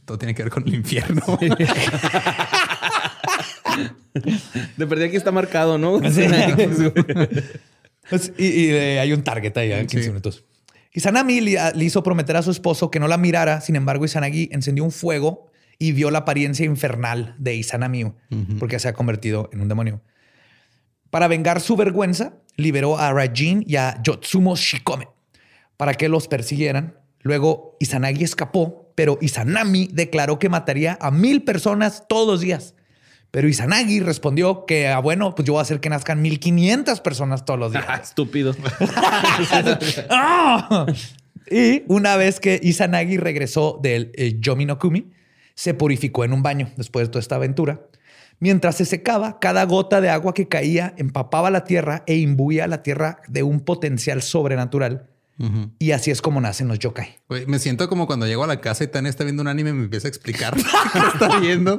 Todo 0.04 0.18
tiene 0.18 0.34
que 0.34 0.42
ver 0.44 0.52
con 0.52 0.62
el 0.68 0.74
infierno. 0.74 1.22
De 4.76 4.86
perdida 4.86 5.06
aquí 5.06 5.16
está 5.16 5.30
marcado, 5.30 5.78
¿no? 5.78 6.00
Sí. 6.10 6.26
Y 8.38 8.44
y, 8.44 8.70
eh, 8.70 9.00
hay 9.00 9.12
un 9.12 9.22
target 9.22 9.56
ahí 9.56 9.72
en 9.72 9.86
15 9.86 10.02
Sí. 10.04 10.08
minutos. 10.10 10.44
Izanami 10.92 11.40
le, 11.40 11.56
le 11.74 11.84
hizo 11.84 12.02
prometer 12.02 12.36
a 12.36 12.42
su 12.42 12.50
esposo 12.50 12.90
que 12.90 12.98
no 12.98 13.06
la 13.08 13.16
mirara. 13.16 13.60
Sin 13.60 13.76
embargo, 13.76 14.04
Izanagi 14.04 14.48
encendió 14.52 14.82
un 14.84 14.90
fuego 14.90 15.50
y 15.78 15.92
vio 15.92 16.10
la 16.10 16.18
apariencia 16.20 16.66
infernal 16.66 17.34
de 17.38 17.54
Izanami 17.54 18.12
porque 18.58 18.78
se 18.78 18.88
ha 18.88 18.92
convertido 18.92 19.48
en 19.52 19.60
un 19.60 19.68
demonio. 19.68 20.02
Para 21.10 21.28
vengar 21.28 21.60
su 21.60 21.76
vergüenza, 21.76 22.34
liberó 22.56 22.98
a 22.98 23.12
Rajin 23.12 23.64
y 23.66 23.76
a 23.76 24.00
Yotsumo 24.02 24.56
Shikome 24.56 25.08
para 25.76 25.94
que 25.94 26.08
los 26.08 26.28
persiguieran. 26.28 26.96
Luego 27.22 27.76
Izanagi 27.80 28.24
escapó, 28.24 28.92
pero 28.94 29.16
Izanami 29.20 29.88
declaró 29.92 30.38
que 30.38 30.48
mataría 30.48 30.98
a 31.00 31.10
mil 31.10 31.42
personas 31.44 32.04
todos 32.08 32.26
los 32.26 32.40
días. 32.40 32.74
Pero 33.30 33.48
Izanagi 33.48 34.00
respondió 34.00 34.66
que, 34.66 34.88
ah, 34.88 34.98
bueno, 34.98 35.34
pues 35.34 35.46
yo 35.46 35.52
voy 35.52 35.60
a 35.60 35.62
hacer 35.62 35.80
que 35.80 35.88
nazcan 35.88 36.20
1500 36.20 37.00
personas 37.00 37.44
todos 37.44 37.60
los 37.60 37.72
días. 37.72 37.84
Ah, 37.86 38.00
estúpido. 38.02 38.54
¡Ah! 40.10 40.86
Y 41.50 41.82
una 41.88 42.16
vez 42.16 42.40
que 42.40 42.60
Izanagi 42.62 43.16
regresó 43.16 43.78
del 43.82 44.12
eh, 44.14 44.36
Yomi 44.40 44.66
no 44.66 44.78
Kumi, 44.78 45.10
se 45.54 45.74
purificó 45.74 46.24
en 46.24 46.32
un 46.32 46.42
baño 46.42 46.70
después 46.76 47.06
de 47.06 47.10
toda 47.10 47.20
esta 47.20 47.36
aventura. 47.36 47.80
Mientras 48.38 48.76
se 48.76 48.86
secaba, 48.86 49.38
cada 49.38 49.64
gota 49.64 50.00
de 50.00 50.08
agua 50.08 50.32
que 50.32 50.48
caía 50.48 50.94
empapaba 50.96 51.50
la 51.50 51.64
tierra 51.64 52.02
e 52.06 52.16
imbuía 52.16 52.66
la 52.66 52.82
tierra 52.82 53.20
de 53.28 53.42
un 53.42 53.60
potencial 53.60 54.22
sobrenatural. 54.22 55.09
Y 55.78 55.92
así 55.92 56.10
es 56.10 56.20
como 56.20 56.40
nacen 56.40 56.68
los 56.68 56.78
yokai. 56.78 57.18
Me 57.46 57.58
siento 57.58 57.88
como 57.88 58.06
cuando 58.06 58.26
llego 58.26 58.44
a 58.44 58.46
la 58.46 58.60
casa 58.60 58.84
y 58.84 58.88
Tania 58.88 59.08
está 59.08 59.24
viendo 59.24 59.40
un 59.42 59.48
anime 59.48 59.70
y 59.70 59.72
me 59.72 59.84
empieza 59.84 60.06
a 60.06 60.10
explicar 60.10 60.54
qué 60.92 60.98
está 61.14 61.38
viendo. 61.40 61.78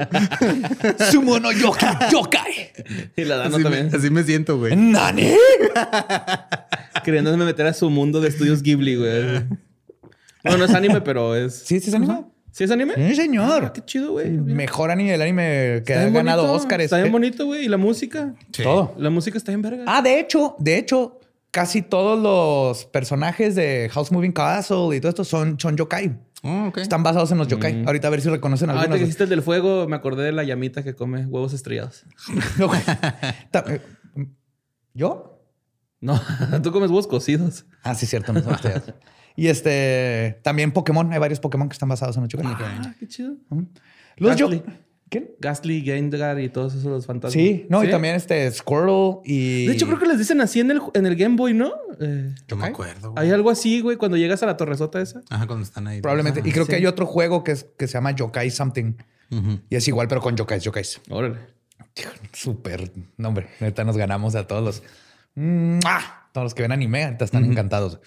Sumo 1.11 1.39
no 1.39 1.51
yokai, 1.51 2.11
yokai. 2.11 2.71
Y 3.15 3.23
la 3.25 3.37
Dano 3.37 3.55
Así 3.55 3.63
me, 3.63 3.69
también. 3.69 3.95
así 3.95 4.09
me 4.09 4.23
siento, 4.23 4.57
güey. 4.57 4.75
¿Nani? 4.75 5.33
Queriéndome 7.03 7.45
meter 7.45 7.67
a 7.67 7.73
su 7.73 7.89
mundo 7.89 8.19
de 8.19 8.29
estudios 8.29 8.61
Ghibli, 8.63 8.95
güey. 8.95 9.43
No, 10.43 10.57
no 10.57 10.65
es 10.65 10.73
anime, 10.73 11.01
pero 11.01 11.35
es. 11.35 11.53
¿Sí, 11.53 11.79
sí 11.79 11.89
es 11.89 11.95
anime? 11.95 12.25
¿Sí 12.51 12.63
es 12.65 12.71
anime? 12.71 12.95
Sí, 12.95 13.15
señor. 13.15 13.65
Ah, 13.65 13.73
qué 13.73 13.81
chido, 13.85 14.11
güey. 14.13 14.29
Mejor 14.29 14.91
anime 14.91 15.11
del 15.11 15.21
anime 15.21 15.83
que 15.85 15.93
ha 15.93 16.09
ganado 16.09 16.51
Oscars. 16.51 16.83
Está 16.83 16.97
bien 16.97 17.11
bonito, 17.11 17.45
güey. 17.45 17.65
Y 17.65 17.69
la 17.69 17.77
música. 17.77 18.33
Sí. 18.51 18.63
Todo. 18.63 18.93
La 18.97 19.09
música 19.09 19.37
está 19.37 19.51
bien 19.51 19.61
verga. 19.61 19.85
Ah, 19.87 20.01
de 20.01 20.19
hecho, 20.19 20.55
de 20.59 20.77
hecho, 20.77 21.20
casi 21.51 21.81
todos 21.81 22.19
los 22.19 22.85
personajes 22.85 23.55
de 23.55 23.89
House 23.91 24.11
Moving 24.11 24.31
Castle 24.31 24.95
y 24.95 24.99
todo 25.01 25.09
esto 25.09 25.23
son, 25.23 25.59
son 25.59 25.77
yokai. 25.77 26.17
Oh, 26.43 26.67
ok. 26.69 26.79
Están 26.79 27.03
basados 27.03 27.31
en 27.31 27.37
los 27.37 27.47
yokai. 27.47 27.85
Ahorita 27.85 28.07
a 28.07 28.11
ver 28.11 28.21
si 28.21 28.29
reconocen 28.29 28.69
Ahorita 28.69 28.83
algunos. 28.83 28.99
que 28.99 29.03
hiciste 29.03 29.25
el 29.25 29.29
del 29.29 29.43
fuego, 29.43 29.87
me 29.87 29.95
acordé 29.95 30.23
de 30.23 30.31
la 30.31 30.43
llamita 30.43 30.83
que 30.83 30.95
come 30.95 31.25
huevos 31.25 31.53
estrellados. 31.53 32.03
Eh, 33.67 33.81
¿Yo? 34.93 35.39
No, 35.99 36.19
tú 36.63 36.71
comes 36.71 36.89
huevos 36.89 37.07
cocidos. 37.07 37.65
Ah, 37.83 37.93
sí, 37.93 38.05
cierto. 38.05 38.33
No 38.33 38.41
son 38.41 38.53
ustedes. 38.53 38.93
y 39.35 39.47
este, 39.47 40.39
también 40.43 40.71
Pokémon. 40.71 41.13
Hay 41.13 41.19
varios 41.19 41.39
Pokémon 41.39 41.69
que 41.69 41.73
están 41.73 41.89
basados 41.89 42.17
en 42.17 42.23
los 42.23 42.29
yokai. 42.29 42.47
Ah, 42.47 42.95
qué 42.99 43.07
chido. 43.07 43.35
Los 44.17 44.35
yo... 44.35 44.49
¿Quién? 45.11 45.31
Gastly, 45.39 45.81
Gengar 45.81 46.39
y 46.39 46.47
todos 46.47 46.73
esos 46.73 46.85
los 46.85 47.05
fantasmas. 47.05 47.33
Sí, 47.33 47.65
no, 47.67 47.83
y 47.83 47.89
también 47.89 48.15
este 48.15 48.49
Squirtle 48.49 49.19
y... 49.25 49.65
De 49.65 49.73
hecho, 49.73 49.85
creo 49.85 49.99
que 49.99 50.05
les 50.05 50.17
dicen 50.17 50.39
así 50.39 50.61
en 50.61 50.71
el, 50.71 50.81
en 50.93 51.05
el 51.05 51.17
Game 51.17 51.35
Boy, 51.35 51.53
¿no? 51.53 51.73
Eh, 51.99 52.33
Yo 52.47 52.55
me 52.55 52.67
acuerdo. 52.67 53.11
güey. 53.11 53.25
hay 53.25 53.33
algo 53.33 53.49
así, 53.49 53.81
güey, 53.81 53.97
cuando 53.97 54.15
llegas 54.15 54.41
a 54.41 54.45
la 54.45 54.55
torresota 54.55 55.01
esa. 55.01 55.21
Ajá, 55.29 55.47
cuando 55.47 55.65
están 55.65 55.85
ahí. 55.87 55.99
Probablemente. 55.99 56.39
Ajá. 56.39 56.47
y 56.47 56.53
creo 56.53 56.65
que 56.65 56.75
hay 56.75 56.85
otro 56.85 57.05
juego 57.05 57.43
que, 57.43 57.51
es, 57.51 57.65
que 57.77 57.87
se 57.87 57.95
llama 57.95 58.11
Yokai 58.11 58.49
Something. 58.49 58.93
Y 59.69 59.75
es 59.75 59.85
igual, 59.89 60.07
pero 60.07 60.21
con 60.21 60.35
yokais, 60.37 60.63
yokais. 60.63 61.01
Órale. 61.09 61.39
Súper. 62.31 62.91
No, 63.17 63.29
hombre, 63.29 63.47
neta 63.59 63.83
nos 63.83 63.97
ganamos 63.97 64.35
a 64.35 64.47
todos 64.47 64.63
los. 64.63 64.83
¡Mua! 65.35 66.29
Todos 66.31 66.45
los 66.45 66.53
que 66.53 66.61
ven 66.61 66.71
anime, 66.71 67.03
ahorita 67.03 67.25
están 67.25 67.43
encantados. 67.43 67.99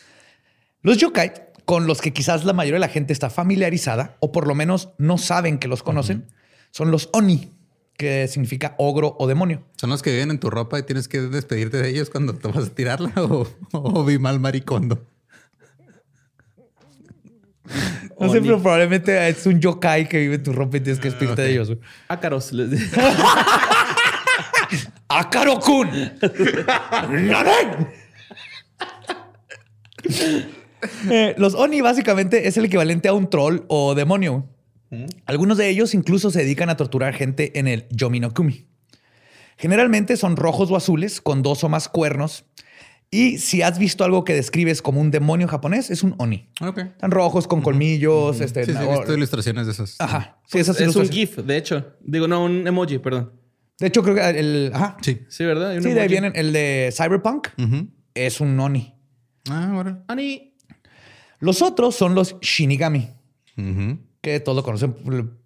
Los 0.81 0.97
yokai, 0.99 1.33
con 1.67 1.87
los 1.87 2.01
que 2.01 2.13
quizás 2.13 2.45
la 2.45 2.53
mayoría 2.55 2.77
de 2.77 2.87
la 2.87 2.89
gente 2.89 3.13
está 3.13 3.29
familiarizada, 3.31 4.17
o 4.21 4.33
por 4.33 4.47
lo 4.47 4.55
menos 4.55 4.91
no 4.99 5.19
saben 5.19 5.59
que 5.59 5.69
los 5.69 5.83
conocen, 5.83 6.27
son 6.75 6.91
los 6.91 7.09
oni, 7.13 7.53
que 7.97 8.27
significa 8.27 8.75
ogro 8.79 9.15
o 9.21 9.29
demonio. 9.29 9.63
Son 9.77 9.91
los 9.91 10.03
que 10.03 10.11
viven 10.11 10.33
en 10.33 10.41
tu 10.41 10.51
ropa 10.51 10.77
y 10.77 10.83
tienes 10.83 11.07
que 11.07 11.21
despedirte 11.21 11.77
de 11.77 11.89
ellos 11.89 12.11
cuando 12.11 12.35
te 12.35 12.49
vas 12.49 12.67
a 12.67 12.71
tirarla 12.71 13.13
o, 13.17 13.47
o 13.71 14.05
vi 14.05 14.19
mal 14.19 14.41
maricondo. 14.41 15.07
No 18.19 18.29
sé, 18.29 18.41
pero 18.41 18.61
probablemente 18.61 19.29
es 19.29 19.47
un 19.47 19.61
yokai 19.61 20.09
que 20.09 20.19
vive 20.19 20.35
en 20.35 20.43
tu 20.43 20.53
ropa 20.53 20.79
y 20.79 20.81
tienes 20.81 21.01
que 21.01 21.11
despedirte 21.11 21.43
de 21.43 21.53
ellos. 21.53 21.73
Ácaros. 22.09 22.51
¡Akaro-kun! 25.09 25.89
Eh, 31.09 31.35
los 31.39 31.55
Oni 31.55 31.81
básicamente 31.81 32.49
es 32.49 32.57
el 32.57 32.65
equivalente 32.65 33.07
a 33.07 33.13
un 33.13 33.31
troll 33.31 33.61
o 33.69 33.95
demonio. 33.95 34.49
Algunos 35.27 35.59
de 35.59 35.69
ellos 35.69 35.95
incluso 35.95 36.31
se 36.31 36.41
dedican 36.41 36.71
a 36.71 36.77
torturar 36.77 37.15
gente 37.15 37.59
en 37.59 37.67
el 37.69 37.87
Yomi 37.91 38.21
no 38.21 38.33
Kumi. 38.33 38.67
Generalmente 39.57 40.17
son 40.17 40.37
rojos 40.37 40.71
o 40.71 40.77
azules 40.77 41.21
con 41.21 41.43
dos 41.43 41.63
o 41.65 41.69
más 41.69 41.89
cuernos. 41.89 42.45
Y 43.11 43.39
si 43.39 43.63
has 43.63 43.79
visto 43.79 44.03
algo 44.03 44.25
que 44.25 44.35
describes 44.35 44.83
como 44.83 45.01
un 45.01 45.13
demonio 45.13 45.47
japonés, 45.47 45.91
es 45.91 46.03
un 46.03 46.17
Oni. 46.19 46.49
Ok. 46.61 46.79
Están 46.79 47.13
rojos 47.13 47.47
con 47.47 47.63
colmillos. 47.63 48.41
este, 48.41 48.65
Sí, 48.65 48.73
sí, 48.73 48.79
he 48.79 48.89
visto 48.99 49.15
ilustraciones 49.15 49.67
de 49.67 49.73
esos. 49.73 50.01
Ajá. 50.01 50.41
Sí, 50.47 50.59
esas 50.59 50.81
es 50.81 50.97
un. 50.97 51.09
GIF, 51.09 51.37
de 51.39 51.57
hecho. 51.57 51.95
Digo, 52.01 52.27
no, 52.27 52.45
un 52.45 52.67
emoji, 52.67 52.99
perdón. 52.99 53.33
De 53.79 53.87
hecho, 53.87 54.03
creo 54.03 54.17
que 54.17 54.29
el. 54.29 54.73
Ajá. 54.75 54.97
Sí. 55.01 55.21
Sí, 55.29 55.45
¿verdad? 55.45 55.71
Hay 55.71 55.77
un 55.77 55.83
Sí, 55.85 55.91
de 55.91 56.01
ahí 56.01 56.09
vienen. 56.09 56.33
El 56.35 56.53
de 56.53 56.93
Cyberpunk 56.97 57.49
es 58.15 58.41
un 58.41 58.59
Oni. 58.59 58.95
Ah, 59.49 59.71
bueno. 59.73 60.03
Ani. 60.09 60.57
Los 61.39 61.63
otros 61.63 61.95
son 61.95 62.15
los 62.15 62.41
Shinigami, 62.41 63.11
Ujú. 63.59 63.99
Que 64.25 64.41
todos 64.41 64.57
lo 64.57 64.63
conocen 64.65 64.97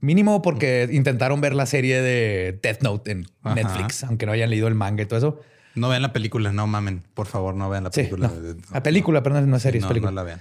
mínimo 0.00 0.40
porque 0.40 0.88
intentaron 0.90 1.40
ver 1.42 1.54
la 1.54 1.66
serie 1.66 2.00
de 2.00 2.58
Death 2.62 2.80
Note 2.82 3.10
en 3.10 3.26
Ajá. 3.42 3.54
Netflix, 3.56 4.04
aunque 4.04 4.24
no 4.24 4.32
hayan 4.32 4.48
leído 4.48 4.68
el 4.68 4.74
manga 4.74 5.02
y 5.02 5.06
todo 5.06 5.18
eso. 5.18 5.40
No 5.74 5.88
vean 5.90 6.00
la 6.02 6.12
película, 6.14 6.50
no 6.52 6.66
mamen. 6.66 7.02
Por 7.14 7.26
favor, 7.26 7.54
no 7.54 7.68
vean 7.68 7.84
la 7.84 7.90
Sí, 7.92 8.04
película. 8.04 8.28
no. 8.28 8.54
La 8.72 8.82
película, 8.82 9.22
perdón, 9.22 9.50
no 9.50 9.56
es 9.56 9.62
serie, 9.62 9.78
es 9.78 9.82
No, 9.82 9.88
película. 9.88 10.10
no 10.10 10.14
la 10.16 10.22
vean. 10.22 10.40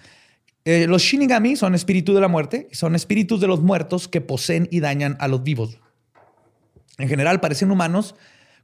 Eh, 0.65 0.85
los 0.87 1.01
Shinigami 1.01 1.55
son 1.55 1.75
espíritus 1.75 2.15
de 2.15 2.21
la 2.21 2.27
muerte, 2.27 2.67
son 2.71 2.95
espíritus 2.95 3.39
de 3.41 3.47
los 3.47 3.61
muertos 3.61 4.07
que 4.07 4.21
poseen 4.21 4.67
y 4.71 4.79
dañan 4.79 5.17
a 5.19 5.27
los 5.27 5.43
vivos. 5.43 5.79
En 6.97 7.07
general 7.09 7.39
parecen 7.39 7.71
humanos 7.71 8.15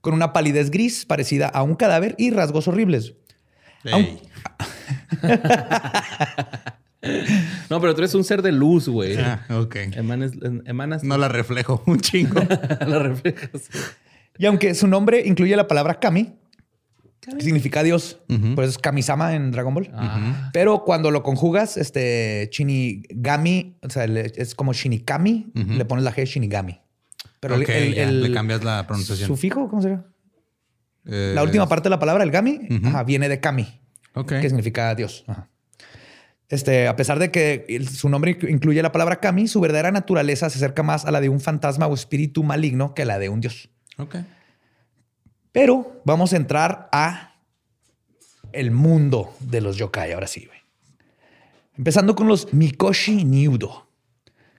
con 0.02 0.14
una 0.14 0.34
palidez 0.34 0.70
gris 0.70 1.06
parecida 1.06 1.48
a 1.48 1.64
un 1.64 1.76
cadáver 1.76 2.16
y 2.18 2.32
rasgos 2.32 2.68
horribles. 2.68 3.14
Ey. 3.86 4.22
No 5.22 5.30
No, 7.70 7.82
pero 7.82 7.94
tú 7.96 8.02
eres 8.02 8.14
un 8.16 8.24
ser 8.24 8.42
de 8.42 8.52
luz, 8.52 8.88
güey. 8.88 9.18
Ah, 9.18 9.46
ok. 9.50 9.76
Emanas 9.94 11.04
No 11.04 11.18
la 11.18 11.28
reflejo 11.28 11.84
un 11.86 12.00
chingo. 12.00 12.40
la 12.88 13.00
reflejas. 13.00 13.70
Y 14.38 14.46
aunque 14.46 14.74
su 14.76 14.88
nombre 14.88 15.22
incluye 15.26 15.56
la 15.56 15.68
palabra 15.68 16.00
Kami, 16.00 16.34
que 17.22 17.42
significa 17.42 17.84
Dios, 17.84 18.20
por 18.56 18.64
eso 18.64 18.72
es 18.72 18.78
Kamisama 18.78 19.34
en 19.36 19.52
Dragon 19.52 19.74
Ball. 19.74 19.92
Pero 20.54 20.84
cuando 20.84 21.10
lo 21.12 21.24
conjugas, 21.24 21.78
este 21.78 22.50
Shinigami, 22.52 23.78
o 23.82 23.90
sea, 23.90 24.06
es 24.06 24.56
como 24.56 24.74
Shinikami, 24.74 25.52
le 25.54 25.86
pones 25.86 26.04
la 26.04 26.14
G 26.14 26.26
Shinigami. 26.26 26.80
Pero 27.40 27.56
el- 27.56 27.64
Ok, 27.64 27.70
el, 27.70 27.94
ya, 27.96 28.04
el 28.04 28.22
le 28.24 28.32
cambias 28.32 28.64
la 28.64 28.86
pronunciación. 28.88 29.28
sufijo, 29.28 29.68
¿cómo 29.70 29.82
sería? 29.82 30.06
Eh, 31.06 31.34
La 31.36 31.44
última 31.44 31.68
parte 31.68 31.86
de 31.86 31.90
la 31.92 32.00
palabra, 32.00 32.24
el 32.24 32.32
Gami, 32.32 32.60
ajá, 32.86 33.04
viene 33.04 33.28
de 33.30 33.40
Kami, 33.40 33.68
Ok. 34.16 34.30
que 34.40 34.48
significa 34.50 34.94
Dios. 34.96 35.24
Ajá. 35.28 35.50
Este, 36.54 36.88
a 36.88 36.96
pesar 36.96 37.18
de 37.18 37.32
que 37.32 37.66
su 37.92 38.10
nombre 38.10 38.38
inc- 38.38 38.48
incluye 38.48 38.80
la 38.84 38.92
palabra 38.92 39.20
Kami, 39.20 39.48
su 39.48 39.60
verdadera 39.60 39.92
naturaleza 39.92 40.50
se 40.52 40.58
acerca 40.60 40.84
más 40.84 41.04
a 41.06 41.10
la 41.12 41.20
de 41.20 41.30
un 41.30 41.40
fantasma 41.40 41.88
o 41.88 41.94
espíritu 41.96 42.44
maligno 42.44 42.94
que 42.94 43.02
a 43.02 43.06
la 43.06 43.18
de 43.18 43.30
un 43.30 43.42
dios. 43.42 43.70
Ok. 43.98 44.18
Pero 45.52 46.02
vamos 46.06 46.34
a 46.34 46.38
entrar 46.38 46.90
a 46.92 47.36
el 48.52 48.72
mundo 48.72 49.34
de 49.40 49.62
los 49.62 49.78
yokai, 49.78 50.12
ahora 50.14 50.28
sí. 50.28 50.46
güey. 50.46 50.60
Empezando 51.78 52.16
con 52.16 52.28
los 52.28 52.54
Mikoshi 52.54 53.24
Niudo. 53.26 53.88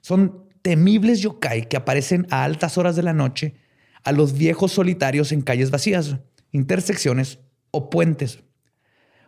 Son 0.01 0.49
temibles 0.63 1.21
yokai 1.21 1.69
que 1.69 1.77
aparecen 1.77 2.27
a 2.31 2.45
altas 2.45 2.77
horas 2.79 2.97
de 2.97 3.03
la 3.03 3.13
noche 3.13 3.55
a 4.03 4.13
los 4.13 4.33
viejos 4.35 4.73
solitarios 4.73 5.33
en 5.33 5.43
calles 5.43 5.71
vacías, 5.71 6.17
intersecciones 6.53 7.39
o 7.71 7.89
puentes. 7.91 8.41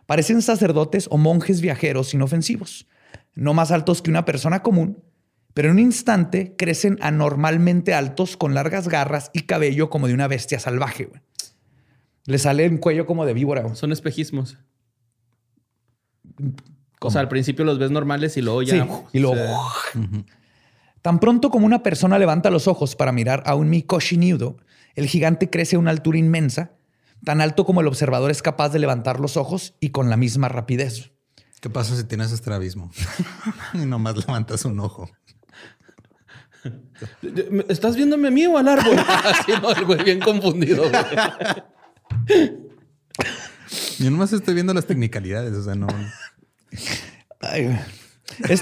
Parecen 0.07 0.41
sacerdotes 0.41 1.07
o 1.11 1.17
monjes 1.17 1.61
viajeros 1.61 2.13
inofensivos, 2.15 2.87
no 3.35 3.53
más 3.53 3.69
altos 3.71 4.01
que 4.01 4.09
una 4.09 4.25
persona 4.25 4.63
común, 4.63 5.03
pero 5.53 5.67
en 5.69 5.73
un 5.75 5.79
instante 5.79 6.55
crecen 6.57 6.97
anormalmente 7.01 7.93
altos 7.93 8.35
con 8.37 8.53
largas 8.55 8.87
garras 8.87 9.29
y 9.33 9.41
cabello 9.41 9.89
como 9.91 10.07
de 10.07 10.13
una 10.15 10.27
bestia 10.27 10.59
salvaje. 10.59 11.05
güey. 11.05 11.21
Le 12.25 12.37
sale 12.39 12.67
un 12.67 12.77
cuello 12.77 13.05
como 13.05 13.25
de 13.25 13.33
víbora. 13.33 13.61
güey. 13.61 13.75
Son 13.75 13.91
espejismos. 13.91 14.57
O 17.01 17.11
sea, 17.11 17.21
al 17.21 17.29
principio 17.29 17.63
los 17.65 17.79
ves 17.79 17.91
normales 17.91 18.37
y 18.37 18.41
luego 18.41 18.63
ya. 18.63 18.83
Sí, 18.83 18.89
y 19.13 19.19
luego... 19.19 19.37
se- 19.93 19.99
Tan 21.01 21.19
pronto 21.19 21.51
como 21.51 21.65
una 21.65 21.83
persona 21.83 22.19
levanta 22.19 22.49
los 22.49 22.67
ojos 22.67 22.95
para 22.95 23.11
mirar 23.13 23.41
a 23.45 23.55
un 23.55 23.69
Mikoshi 23.69 24.17
Niudo, 24.17 24.57
el 24.95 25.07
gigante 25.07 25.49
crece 25.49 25.75
a 25.77 25.79
una 25.79 25.91
altura 25.91 26.17
inmensa, 26.17 26.71
tan 27.23 27.41
alto 27.41 27.65
como 27.65 27.81
el 27.81 27.87
observador 27.87 28.31
es 28.31 28.41
capaz 28.41 28.69
de 28.69 28.79
levantar 28.79 29.19
los 29.19 29.37
ojos 29.37 29.75
y 29.79 29.89
con 29.89 30.09
la 30.09 30.17
misma 30.17 30.49
rapidez. 30.49 31.11
¿Qué 31.61 31.69
pasa 31.69 31.95
si 31.97 32.03
tienes 32.03 32.31
estrabismo? 32.31 32.91
y 33.73 33.79
nomás 33.79 34.15
levantas 34.17 34.63
un 34.65 34.79
ojo. 34.79 35.09
¿Estás 37.69 37.95
viéndome 37.95 38.27
a 38.27 38.31
mí 38.31 38.45
o 38.45 38.57
al 38.57 38.67
árbol? 38.67 38.97
Así 39.07 39.51
no, 39.61 39.71
el 39.71 39.85
güey 39.85 40.03
bien 40.03 40.19
confundido. 40.19 40.83
güey. 40.89 40.93
Yo 43.99 44.11
nomás 44.11 44.31
estoy 44.33 44.53
viendo 44.53 44.73
las 44.73 44.85
technicalidades, 44.85 45.53
o 45.53 45.63
sea, 45.63 45.75
no. 45.75 45.87
Ay, 47.41 47.65
güey. 47.65 47.79
Es- 48.49 48.61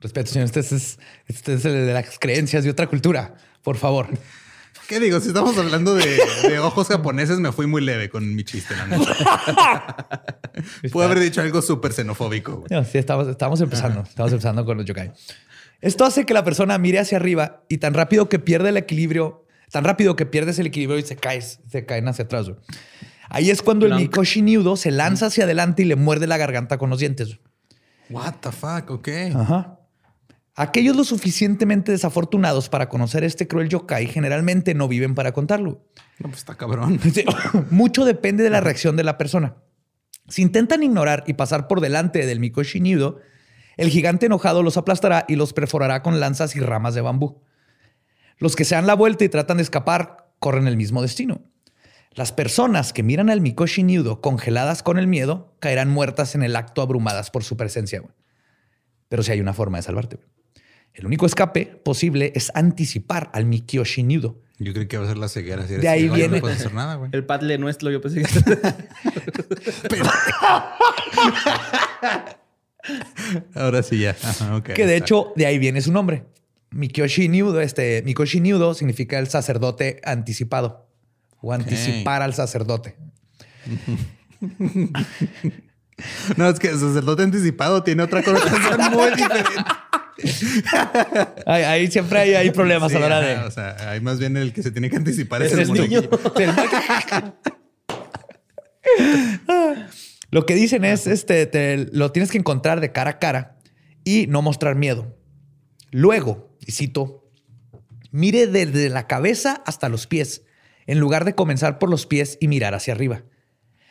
Respeto, 0.00 0.30
señor. 0.30 0.46
Este 0.46 0.60
es, 0.60 0.98
este 1.26 1.54
es 1.54 1.64
el 1.64 1.72
de 1.86 1.92
las 1.92 2.18
creencias 2.18 2.64
de 2.64 2.70
otra 2.70 2.86
cultura. 2.86 3.34
Por 3.62 3.76
favor. 3.76 4.08
¿Qué 4.88 4.98
digo? 5.00 5.20
Si 5.20 5.28
estamos 5.28 5.56
hablando 5.58 5.94
de, 5.94 6.18
de 6.48 6.58
ojos 6.60 6.88
japoneses, 6.88 7.38
me 7.38 7.52
fui 7.52 7.66
muy 7.66 7.82
leve 7.82 8.08
con 8.08 8.34
mi 8.34 8.42
chiste. 8.42 8.74
La 8.74 8.86
neta. 8.86 10.32
Puedo 10.92 11.06
haber 11.06 11.20
dicho 11.20 11.42
algo 11.42 11.60
súper 11.60 11.92
xenofóbico. 11.92 12.64
No, 12.70 12.84
sí, 12.84 12.96
estamos, 12.96 13.28
estamos 13.28 13.60
empezando. 13.60 14.00
Estamos 14.02 14.32
empezando 14.32 14.64
con 14.64 14.78
los 14.78 14.86
yokai. 14.86 15.12
Esto 15.82 16.06
hace 16.06 16.24
que 16.24 16.32
la 16.32 16.42
persona 16.42 16.78
mire 16.78 16.98
hacia 16.98 17.18
arriba 17.18 17.64
y 17.68 17.78
tan 17.78 17.92
rápido 17.92 18.30
que 18.30 18.38
pierde 18.38 18.70
el 18.70 18.78
equilibrio, 18.78 19.44
tan 19.70 19.84
rápido 19.84 20.16
que 20.16 20.24
pierdes 20.24 20.58
el 20.58 20.66
equilibrio 20.66 20.98
y 20.98 21.02
se 21.02 21.16
caes, 21.16 21.60
se 21.70 21.84
caen 21.84 22.08
hacia 22.08 22.24
atrás. 22.24 22.48
güey. 22.48 22.58
Ahí 23.28 23.50
es 23.50 23.60
cuando 23.60 23.84
el. 23.84 23.94
Mikoshi 23.94 24.40
Niudo 24.40 24.76
se 24.76 24.90
lanza 24.90 25.26
hacia 25.26 25.44
adelante 25.44 25.82
y 25.82 25.84
le 25.84 25.96
muerde 25.96 26.26
la 26.26 26.38
garganta 26.38 26.78
con 26.78 26.88
los 26.88 26.98
dientes. 26.98 27.38
What 28.08 28.36
the 28.40 28.52
fuck? 28.52 28.90
Ok. 28.90 29.08
Ajá. 29.36 29.77
Aquellos 30.60 30.96
lo 30.96 31.04
suficientemente 31.04 31.92
desafortunados 31.92 32.68
para 32.68 32.88
conocer 32.88 33.22
este 33.22 33.46
cruel 33.46 33.68
yokai 33.68 34.08
generalmente 34.08 34.74
no 34.74 34.88
viven 34.88 35.14
para 35.14 35.30
contarlo. 35.30 35.86
No, 36.18 36.30
pues 36.30 36.38
está 36.38 36.56
cabrón. 36.56 36.98
Sí, 37.14 37.24
Mucho 37.70 38.04
depende 38.04 38.42
de 38.42 38.50
la 38.50 38.60
reacción 38.60 38.96
de 38.96 39.04
la 39.04 39.18
persona. 39.18 39.58
Si 40.26 40.42
intentan 40.42 40.82
ignorar 40.82 41.22
y 41.28 41.34
pasar 41.34 41.68
por 41.68 41.80
delante 41.80 42.26
del 42.26 42.40
Mikoshi 42.40 42.80
Niudo, 42.80 43.20
el 43.76 43.88
gigante 43.88 44.26
enojado 44.26 44.64
los 44.64 44.76
aplastará 44.76 45.26
y 45.28 45.36
los 45.36 45.52
perforará 45.52 46.02
con 46.02 46.18
lanzas 46.18 46.56
y 46.56 46.60
ramas 46.60 46.96
de 46.96 47.02
bambú. 47.02 47.40
Los 48.38 48.56
que 48.56 48.64
se 48.64 48.74
dan 48.74 48.88
la 48.88 48.94
vuelta 48.94 49.22
y 49.22 49.28
tratan 49.28 49.58
de 49.58 49.62
escapar 49.62 50.32
corren 50.40 50.66
el 50.66 50.76
mismo 50.76 51.02
destino. 51.02 51.40
Las 52.14 52.32
personas 52.32 52.92
que 52.92 53.04
miran 53.04 53.30
al 53.30 53.40
Mikoshi 53.40 53.84
Niudo 53.84 54.20
congeladas 54.20 54.82
con 54.82 54.98
el 54.98 55.06
miedo 55.06 55.54
caerán 55.60 55.88
muertas 55.88 56.34
en 56.34 56.42
el 56.42 56.56
acto 56.56 56.82
abrumadas 56.82 57.30
por 57.30 57.44
su 57.44 57.56
presencia. 57.56 58.02
Pero 59.08 59.22
si 59.22 59.30
hay 59.30 59.40
una 59.40 59.54
forma 59.54 59.78
de 59.78 59.82
salvarte. 59.84 60.18
El 60.94 61.06
único 61.06 61.26
escape 61.26 61.66
posible 61.84 62.32
es 62.34 62.50
anticipar 62.54 63.30
al 63.32 63.44
Mikoshi 63.44 64.02
Niudo. 64.02 64.40
Yo 64.58 64.72
creí 64.72 64.88
que 64.88 64.96
iba 64.96 65.04
a 65.04 65.08
ser 65.08 65.18
la 65.18 65.28
ceguera. 65.28 65.64
si 65.68 65.74
De 65.74 65.88
ahí 65.88 66.00
ciego, 66.00 66.16
viene- 66.16 66.36
No 66.36 66.40
puedes 66.40 66.58
hacer 66.58 66.74
nada, 66.74 66.96
güey. 66.96 67.10
El 67.12 67.24
padle 67.24 67.56
nuestro, 67.58 67.90
yo 67.92 68.00
pensé 68.00 68.22
que. 68.22 68.28
Ahora 73.54 73.82
sí 73.82 73.98
ya. 74.00 74.16
Ajá. 74.22 74.62
Que 74.62 74.86
de 74.86 74.94
Está. 74.96 75.04
hecho 75.04 75.32
de 75.36 75.46
ahí 75.46 75.58
viene 75.58 75.80
su 75.80 75.92
nombre. 75.92 76.24
Mikoshi 76.70 77.28
Niudo, 77.28 77.60
este 77.60 78.02
Mikoshi 78.04 78.40
Niudo 78.40 78.74
significa 78.74 79.18
el 79.18 79.28
sacerdote 79.28 80.00
anticipado 80.04 80.86
o 81.40 81.52
anticipar 81.52 82.22
al 82.22 82.34
sacerdote. 82.34 82.96
No, 86.36 86.48
es 86.48 86.60
que 86.60 86.68
el 86.68 86.78
sacerdote 86.78 87.24
anticipado 87.24 87.82
tiene 87.82 88.04
otra 88.04 88.22
connotación 88.22 88.92
muy 88.92 89.10
diferente. 89.10 89.50
Ahí, 91.46 91.62
ahí 91.62 91.90
siempre 91.90 92.18
hay, 92.18 92.34
hay 92.34 92.50
problemas 92.50 92.90
Sí, 92.90 92.96
a 92.96 93.00
la 93.00 93.06
hora 93.06 93.18
ajá, 93.18 93.26
de. 93.28 93.36
O 93.46 93.50
sea, 93.52 93.90
hay 93.90 94.00
más 94.00 94.18
bien 94.18 94.36
el 94.36 94.52
que 94.52 94.62
se 94.64 94.70
tiene 94.72 94.90
que 94.90 94.96
anticipar 94.96 95.42
es 95.42 95.52
Es 95.52 95.68
el 95.68 95.72
niño. 95.72 96.02
Lo 100.30 100.44
que 100.44 100.54
dicen 100.54 100.84
es, 100.84 101.06
este, 101.06 101.46
te- 101.46 101.86
lo 101.92 102.12
tienes 102.12 102.30
que 102.30 102.38
encontrar 102.38 102.80
de 102.80 102.92
cara 102.92 103.12
a 103.12 103.18
cara 103.18 103.56
y 104.04 104.26
no 104.26 104.42
mostrar 104.42 104.74
miedo. 104.76 105.16
Luego, 105.90 106.54
y 106.66 106.72
cito, 106.72 107.30
mire 108.10 108.46
desde 108.46 108.90
la 108.90 109.06
cabeza 109.06 109.62
hasta 109.64 109.88
los 109.88 110.06
pies, 110.06 110.42
en 110.86 110.98
lugar 111.00 111.24
de 111.24 111.34
comenzar 111.34 111.78
por 111.78 111.88
los 111.88 112.06
pies 112.06 112.36
y 112.40 112.48
mirar 112.48 112.74
hacia 112.74 112.92
arriba. 112.92 113.22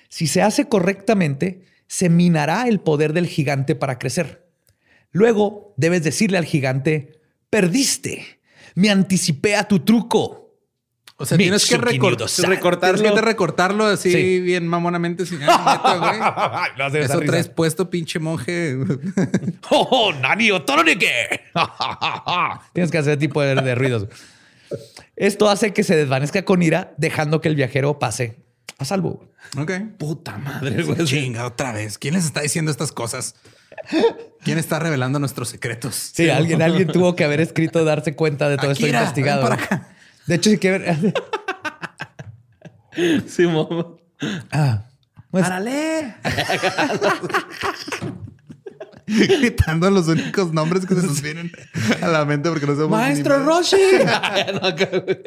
Si 0.10 0.28
se 0.28 0.42
hace 0.42 0.68
correctamente, 0.68 1.62
se 1.88 2.10
minará 2.10 2.68
el 2.68 2.80
poder 2.80 3.13
del 3.13 3.28
gigante 3.28 3.76
para 3.76 3.98
crecer. 3.98 4.47
Luego, 5.17 5.73
debes 5.77 6.03
decirle 6.03 6.38
al 6.38 6.45
gigante, 6.45 7.19
perdiste, 7.49 8.39
me 8.75 8.91
anticipé 8.91 9.56
a 9.56 9.67
tu 9.67 9.80
truco. 9.80 10.53
O 11.15 11.25
sea, 11.25 11.39
tienes 11.39 11.65
que 11.65 11.77
recortarlo. 11.77 12.27
Tienes 13.01 13.01
que 13.15 13.21
recortarlo 13.21 13.86
así 13.88 14.12
Sí. 14.12 14.39
bien 14.41 14.67
mamonamente. 14.67 15.25
Sin. 15.25 15.39
No 16.77 16.84
hace 16.86 16.99
esa 16.99 17.13
Eso 17.15 17.21
traes 17.21 17.49
puesto, 17.49 17.89
pinche 17.89 18.19
monje. 18.19 18.77
¡Oh, 19.71 19.88
oh, 19.89 20.13
Nani 20.13 20.51
Otoroneke! 20.51 21.41
Tienes 22.73 22.91
que 22.91 22.99
hacer 22.99 23.17
tipo 23.17 23.41
de, 23.41 23.56
de 23.56 23.73
ruidos. 23.73 24.06
Esto 25.15 25.49
hace 25.49 25.73
que 25.73 25.84
se 25.84 25.95
desvanezca 25.95 26.45
con 26.45 26.62
ira, 26.62 26.93
dejando 26.97 27.41
que 27.41 27.47
el 27.49 27.56
viajero 27.56 27.97
pase 27.97 28.36
a 28.80 28.86
salvo. 28.86 29.26
ok. 29.58 29.72
Puta 29.98 30.38
madre, 30.38 30.84
güey. 30.84 31.04
Chinga, 31.06 31.46
otra 31.46 31.72
vez. 31.72 31.98
¿Quién 31.98 32.13
les 32.13 32.26
está 32.26 32.42
diciendo 32.42 32.72
estas 32.72 32.92
cosas? 32.92 33.36
¿Quién 34.44 34.58
está 34.58 34.80
revelando 34.80 35.20
nuestros 35.20 35.50
secretos? 35.50 36.12
Sí, 36.13 36.30
alguien, 36.30 36.62
alguien 36.62 36.88
tuvo 36.88 37.16
que 37.16 37.24
haber 37.24 37.42
escrito, 37.42 37.84
darse 37.86 38.16
cuenta 38.16 38.50
de 38.50 38.58
todo 38.58 38.72
Akira, 38.72 38.88
esto 38.88 39.00
investigado. 39.00 39.42
ven 39.42 39.50
para 39.50 39.63
acá. 39.63 39.90
De 40.26 40.36
hecho, 40.36 40.50
sí 40.50 40.58
que 40.58 40.72
ver. 40.72 41.13
Sí, 43.28 43.46
mamá. 43.46 43.88
Ah, 44.52 44.86
pues, 45.30 45.46
¡Árale! 45.46 46.16
Gritando 49.39 49.89
los 49.89 50.10
únicos 50.10 50.52
nombres 50.52 50.86
que 50.86 50.93
se 50.93 51.02
nos 51.02 51.22
vienen 51.22 51.50
a 52.02 52.08
la 52.08 52.26
mente 52.26 52.50
porque 52.50 52.65
no 52.65 52.76
somos 52.76 52.91
Maestro 52.91 53.41
Roshi. 53.41 53.78
Anthony. 54.04 55.24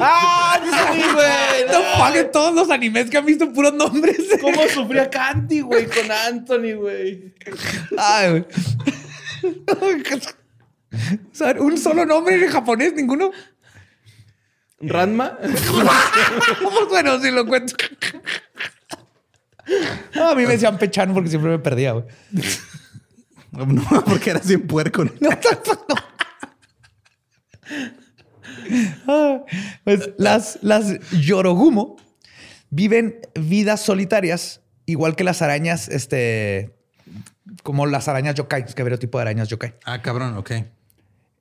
¡Ah, 0.00 0.58
sí, 0.64 1.02
güey! 1.12 1.66
No 1.70 1.98
pague 1.98 2.24
todos 2.24 2.54
los 2.54 2.70
animes 2.70 3.10
que 3.10 3.18
han 3.18 3.26
visto 3.26 3.52
puros 3.52 3.74
nombres. 3.74 4.16
¿Cómo 4.40 4.62
sufría 4.68 5.10
Candy, 5.10 5.60
güey, 5.60 5.86
con 5.86 6.10
Anthony, 6.10 6.74
güey? 6.74 7.34
Ay, 7.98 8.30
güey. 8.30 8.44
O 11.30 11.34
sea, 11.34 11.54
un 11.58 11.76
solo 11.76 12.06
nombre 12.06 12.42
en 12.42 12.50
japonés, 12.50 12.94
ninguno. 12.94 13.30
¿Ranma? 14.80 15.36
Pues 15.38 16.88
bueno, 16.88 17.20
si 17.20 17.30
lo 17.30 17.46
cuento. 17.46 17.76
No, 20.14 20.30
a 20.30 20.34
mí 20.34 20.42
me 20.42 20.52
decían 20.52 20.78
Pechan 20.78 21.12
porque 21.12 21.28
siempre 21.28 21.50
me 21.50 21.58
perdía, 21.58 21.92
güey. 21.92 22.04
No, 23.52 23.82
porque 24.06 24.30
era 24.30 24.40
bien 24.40 24.66
puerco. 24.66 25.04
Ah, 29.06 29.44
pues 29.84 30.10
las, 30.16 30.58
las 30.62 30.98
Yorogumo 31.10 31.96
viven 32.70 33.20
vidas 33.34 33.80
solitarias, 33.80 34.60
igual 34.86 35.16
que 35.16 35.24
las 35.24 35.42
arañas, 35.42 35.88
este, 35.88 36.74
como 37.62 37.86
las 37.86 38.08
arañas 38.08 38.34
yokai, 38.34 38.62
es 38.62 38.74
que 38.74 38.82
habría 38.82 38.98
tipo 38.98 39.18
de 39.18 39.22
arañas 39.22 39.48
yokai. 39.48 39.74
Ah, 39.84 40.02
cabrón, 40.02 40.36
ok. 40.36 40.52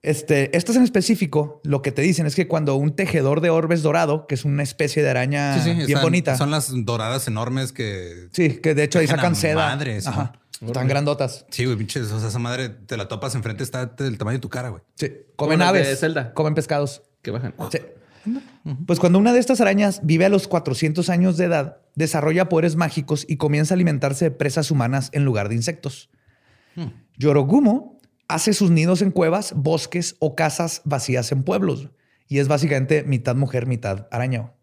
Este, 0.04 0.56
estas 0.56 0.76
en 0.76 0.84
específico, 0.84 1.62
lo 1.64 1.82
que 1.82 1.92
te 1.94 2.02
dicen 2.02 2.26
es 2.26 2.36
que 2.36 2.48
cuando 2.48 2.76
un 2.76 2.94
tejedor 2.96 3.40
de 3.40 3.50
orbes 3.50 3.82
dorado, 3.84 4.28
que 4.28 4.36
es 4.36 4.44
una 4.44 4.62
especie 4.62 5.02
de 5.02 5.10
araña 5.10 5.56
Sí, 5.56 5.62
sí, 5.62 5.70
bien 5.76 5.82
están- 5.90 6.02
bonita. 6.04 6.38
Son 6.38 6.52
las 6.52 6.72
doradas 6.86 7.28
enormes 7.28 7.72
que. 7.72 8.28
Sí, 8.34 8.58
que 8.58 8.76
de 8.76 8.84
hecho 8.84 9.00
ahí 9.00 9.08
sacan 9.08 9.36
seda. 9.36 9.68
madres, 9.70 10.06
Ajá. 10.06 10.34
Están 10.62 10.88
grandotas. 10.88 11.46
Sí, 11.50 11.66
güey, 11.66 11.78
pinches. 11.78 12.12
O 12.12 12.20
sea, 12.20 12.30
esa 12.30 12.40
madre 12.40 12.70
te 12.70 12.96
la 12.96 13.08
topas 13.10 13.36
enfrente, 13.36 13.64
está 13.64 13.86
del 13.86 14.18
tamaño 14.18 14.38
de 14.38 14.42
tu 14.42 14.50
cara, 14.50 14.70
güey. 14.70 14.82
Sí. 14.96 15.12
Comen 15.36 15.60
de 15.60 15.66
aves. 15.66 16.00
Zelda. 16.00 16.34
Comen 16.34 16.54
pescados. 16.54 17.02
Que 17.22 17.32
bajan. 17.32 17.54
Sí. 17.72 17.80
Pues 18.86 19.00
cuando 19.00 19.20
una 19.20 19.34
de 19.34 19.40
estas 19.40 19.60
arañas 19.60 20.00
vive 20.04 20.24
a 20.26 20.30
los 20.30 20.48
400 20.48 21.10
años 21.10 21.36
de 21.38 21.46
edad, 21.46 21.78
desarrolla 21.96 22.48
poderes 22.48 22.78
mágicos 22.78 23.26
y 23.28 23.36
comienza 23.36 23.74
a 23.74 23.76
alimentarse 23.76 24.26
de 24.26 24.32
presas 24.32 24.72
humanas 24.72 25.10
en 25.12 25.26
lugar 25.26 25.50
de 25.50 25.56
insectos. 25.56 26.10
Yorogumo 27.18 27.93
hace 28.28 28.54
sus 28.54 28.72
nidos 28.72 29.02
en 29.02 29.12
cuevas, 29.12 29.54
bosques 29.56 30.16
o 30.20 30.36
casas 30.36 30.82
vacías 30.86 31.32
en 31.32 31.44
pueblos. 31.44 31.90
Y 32.28 32.40
es 32.40 32.48
básicamente 32.48 33.04
mitad 33.04 33.36
mujer, 33.36 33.68
mitad 33.68 34.08
araña. 34.12 34.54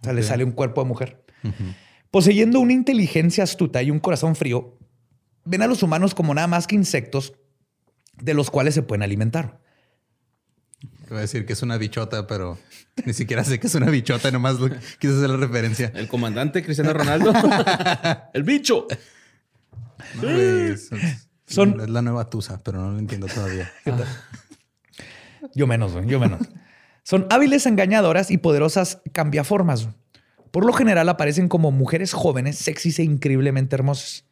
O 0.00 0.04
sea, 0.04 0.12
le 0.12 0.22
sale 0.22 0.44
un 0.44 0.52
cuerpo 0.52 0.82
de 0.82 0.88
mujer. 0.88 1.24
Poseyendo 2.10 2.60
una 2.60 2.72
inteligencia 2.72 3.44
astuta 3.44 3.82
y 3.82 3.90
un 3.90 4.00
corazón 4.00 4.34
frío, 4.34 4.78
ven 5.44 5.62
a 5.62 5.66
los 5.66 5.82
humanos 5.82 6.14
como 6.14 6.34
nada 6.34 6.46
más 6.46 6.66
que 6.66 6.74
insectos 6.74 7.34
de 8.20 8.34
los 8.34 8.50
cuales 8.50 8.74
se 8.74 8.82
pueden 8.82 9.02
alimentar. 9.02 9.60
Voy 11.08 11.18
a 11.18 11.22
decir 11.22 11.44
que 11.44 11.54
es 11.54 11.62
una 11.62 11.76
bichota, 11.76 12.26
pero 12.26 12.58
ni 13.04 13.12
siquiera 13.12 13.44
sé 13.44 13.58
que 13.58 13.66
es 13.66 13.74
una 13.74 13.90
bichota, 13.90 14.30
nomás 14.30 14.56
quise 14.98 15.14
hacer 15.14 15.30
la 15.30 15.36
referencia. 15.36 15.92
El 15.94 16.08
comandante 16.08 16.62
Cristiano 16.62 16.92
Ronaldo. 16.92 17.32
el 18.32 18.42
bicho. 18.44 18.86
No, 20.22 20.28
Son- 21.50 21.80
es 21.80 21.90
la 21.90 22.02
nueva 22.02 22.30
Tusa, 22.30 22.60
pero 22.62 22.80
no 22.80 22.92
lo 22.92 22.98
entiendo 22.98 23.26
todavía. 23.26 23.70
Yo 25.54 25.66
menos, 25.66 25.92
yo 26.06 26.20
menos. 26.20 26.40
Son 27.02 27.26
hábiles 27.30 27.66
engañadoras 27.66 28.30
y 28.30 28.38
poderosas 28.38 29.00
cambiaformas. 29.12 29.88
Por 30.50 30.64
lo 30.66 30.72
general 30.72 31.08
aparecen 31.08 31.48
como 31.48 31.70
mujeres 31.70 32.12
jóvenes, 32.12 32.56
sexys 32.58 32.98
e 32.98 33.04
increíblemente 33.04 33.74
hermosas. 33.74 34.26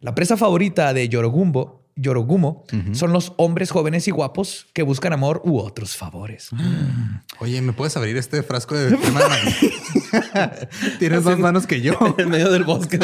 La 0.00 0.14
presa 0.14 0.36
favorita 0.36 0.92
de 0.92 1.08
Yorogumbo, 1.08 1.81
Yorogumo 1.96 2.64
son 2.92 3.12
los 3.12 3.32
hombres 3.36 3.70
jóvenes 3.70 4.08
y 4.08 4.10
guapos 4.10 4.66
que 4.72 4.82
buscan 4.82 5.12
amor 5.12 5.42
u 5.44 5.58
otros 5.58 5.96
favores. 5.96 6.50
Oye, 7.40 7.60
¿me 7.62 7.72
puedes 7.72 7.96
abrir 7.96 8.16
este 8.16 8.42
frasco 8.42 8.74
de? 8.74 8.96
Tienes 10.98 11.24
más 11.24 11.38
manos 11.38 11.66
que 11.66 11.80
yo. 11.80 11.94
en 12.18 12.30
medio 12.30 12.50
del 12.50 12.64
bosque. 12.64 12.98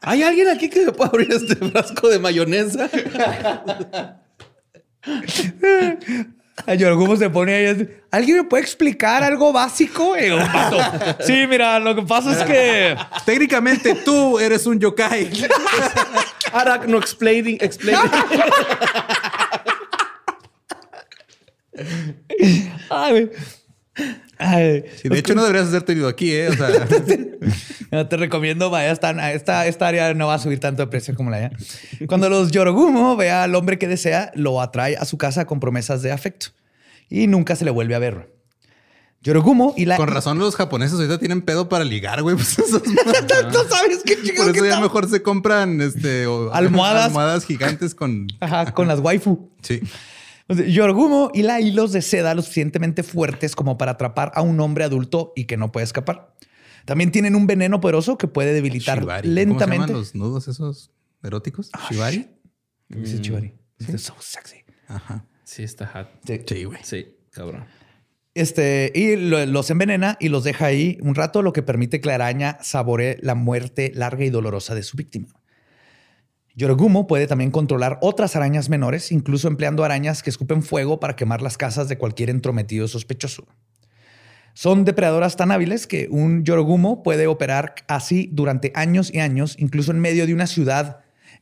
¿Hay 0.00 0.22
alguien 0.22 0.48
aquí 0.48 0.68
que 0.68 0.86
me 0.86 0.92
pueda 0.92 1.10
abrir 1.10 1.32
este 1.32 1.56
frasco 1.56 2.08
de 2.08 2.18
mayonesa? 2.18 2.90
A 6.66 6.74
Yorogumo 6.74 7.16
se 7.16 7.30
pone 7.30 7.54
ahí. 7.54 7.88
¿Alguien 8.10 8.36
me 8.38 8.44
puede 8.44 8.62
explicar 8.62 9.22
algo 9.24 9.52
básico? 9.52 10.14
"Vato, 10.14 10.78
Sí, 11.26 11.46
mira, 11.48 11.78
lo 11.80 11.94
que 11.94 12.02
pasa 12.02 12.32
es 12.32 12.42
que 12.44 12.96
Técnicamente 13.24 13.94
tú 14.04 14.38
eres 14.38 14.66
un 14.66 14.78
yokai. 14.78 15.30
Arachno 16.52 16.98
explaining, 16.98 17.56
explaining. 17.60 18.10
Ay, 22.90 23.10
güey. 23.12 23.30
Ay, 24.38 24.84
Sí, 25.00 25.08
de 25.08 25.18
hecho, 25.18 25.34
no 25.34 25.42
deberías 25.42 25.68
hacerte 25.68 25.92
ido 25.92 26.08
aquí, 26.08 26.32
¿eh? 26.32 26.48
O 26.48 26.52
sea, 26.54 26.68
No, 27.92 28.08
te 28.08 28.16
recomiendo, 28.16 28.70
vaya, 28.70 28.90
esta, 28.90 29.32
esta, 29.32 29.66
esta 29.66 29.86
área 29.88 30.14
no 30.14 30.26
va 30.28 30.34
a 30.34 30.38
subir 30.38 30.58
tanto 30.60 30.82
de 30.82 30.86
precio 30.88 31.14
como 31.14 31.30
la 31.30 31.36
allá. 31.36 31.50
Cuando 32.06 32.28
los 32.30 32.50
Yorogumo 32.50 33.16
vea 33.16 33.42
al 33.44 33.54
hombre 33.54 33.78
que 33.78 33.86
desea, 33.88 34.32
lo 34.34 34.60
atrae 34.62 34.96
a 34.96 35.04
su 35.04 35.18
casa 35.18 35.44
con 35.44 35.60
promesas 35.60 36.00
de 36.02 36.10
afecto 36.10 36.46
y 37.10 37.26
nunca 37.26 37.54
se 37.54 37.64
le 37.66 37.70
vuelve 37.70 37.94
a 37.94 37.98
ver. 37.98 38.32
Yorogumo 39.24 39.74
y 39.76 39.84
la... 39.84 39.96
con 39.98 40.08
razón 40.08 40.38
los 40.40 40.56
japoneses 40.56 40.94
ahorita 40.98 41.18
tienen 41.18 41.42
pedo 41.42 41.68
para 41.68 41.84
ligar, 41.84 42.22
güey. 42.22 42.34
Pues 42.34 42.58
esos- 42.58 42.82
¿Tú 43.52 43.58
sabes 43.68 44.02
qué 44.04 44.16
por 44.16 44.24
chingados 44.24 44.54
eso 44.54 44.62
que 44.64 44.68
ya 44.70 44.80
mejor 44.80 45.08
se 45.08 45.22
compran 45.22 45.80
este, 45.80 46.26
o- 46.26 46.52
Almohadas. 46.52 47.04
almohadas 47.06 47.44
gigantes 47.44 47.94
con... 47.94 48.26
Ajá, 48.40 48.72
con 48.72 48.88
las 48.88 48.98
waifu. 48.98 49.50
Sí. 49.62 49.80
O 50.48 50.54
sea, 50.54 50.66
Yorogumo 50.66 51.30
hila 51.34 51.60
hilos 51.60 51.92
de 51.92 52.02
seda 52.02 52.34
lo 52.34 52.42
suficientemente 52.42 53.02
fuertes 53.02 53.54
como 53.56 53.78
para 53.78 53.92
atrapar 53.92 54.32
a 54.34 54.42
un 54.42 54.58
hombre 54.60 54.84
adulto 54.84 55.32
y 55.36 55.44
que 55.44 55.56
no 55.56 55.72
puede 55.72 55.84
escapar. 55.84 56.34
También 56.84 57.12
tienen 57.12 57.36
un 57.36 57.46
veneno 57.46 57.80
poderoso 57.80 58.18
que 58.18 58.26
puede 58.26 58.52
debilitar 58.52 58.98
Shibari. 59.00 59.28
¿Cómo 59.28 59.34
lentamente. 59.34 59.66
se 59.86 59.88
llaman 59.88 59.92
los 59.92 60.14
nudos 60.14 60.48
esos 60.48 60.90
eróticos? 61.22 61.70
Shibari. 61.90 62.28
Dice 62.88 63.20
Chivari. 63.20 63.54
It's 63.78 64.02
so 64.02 64.14
sexy. 64.20 64.56
Ajá. 64.88 65.24
Sí, 65.44 65.62
está 65.62 65.86
hot. 65.86 66.08
Sí, 66.46 66.64
güey. 66.64 66.78
Sí, 66.82 67.16
cabrón. 67.30 67.64
Este, 68.34 68.90
y 68.94 69.16
lo- 69.16 69.44
los 69.46 69.70
envenena 69.70 70.16
y 70.18 70.28
los 70.28 70.42
deja 70.44 70.66
ahí 70.66 70.98
un 71.02 71.14
rato, 71.14 71.42
lo 71.42 71.52
que 71.52 71.62
permite 71.62 72.00
que 72.00 72.08
la 72.08 72.14
araña 72.16 72.58
saboree 72.62 73.18
la 73.20 73.34
muerte 73.34 73.92
larga 73.94 74.24
y 74.24 74.30
dolorosa 74.30 74.74
de 74.74 74.82
su 74.82 74.96
víctima. 74.96 75.28
Yorogumo 76.54 77.06
puede 77.06 77.26
también 77.26 77.50
controlar 77.50 77.98
otras 78.02 78.36
arañas 78.36 78.68
menores, 78.68 79.10
incluso 79.10 79.48
empleando 79.48 79.84
arañas 79.84 80.22
que 80.22 80.30
escupen 80.30 80.62
fuego 80.62 81.00
para 81.00 81.16
quemar 81.16 81.40
las 81.40 81.56
casas 81.56 81.88
de 81.88 81.96
cualquier 81.96 82.30
entrometido 82.30 82.88
sospechoso. 82.88 83.46
Son 84.54 84.84
depredadoras 84.84 85.36
tan 85.36 85.50
hábiles 85.50 85.86
que 85.86 86.08
un 86.10 86.44
Yorogumo 86.44 87.02
puede 87.02 87.26
operar 87.26 87.74
así 87.88 88.28
durante 88.32 88.70
años 88.74 89.10
y 89.12 89.20
años, 89.20 89.56
incluso 89.58 89.92
en 89.92 90.00
medio 90.00 90.26
de 90.26 90.34
una 90.34 90.46
ciudad, 90.46 91.00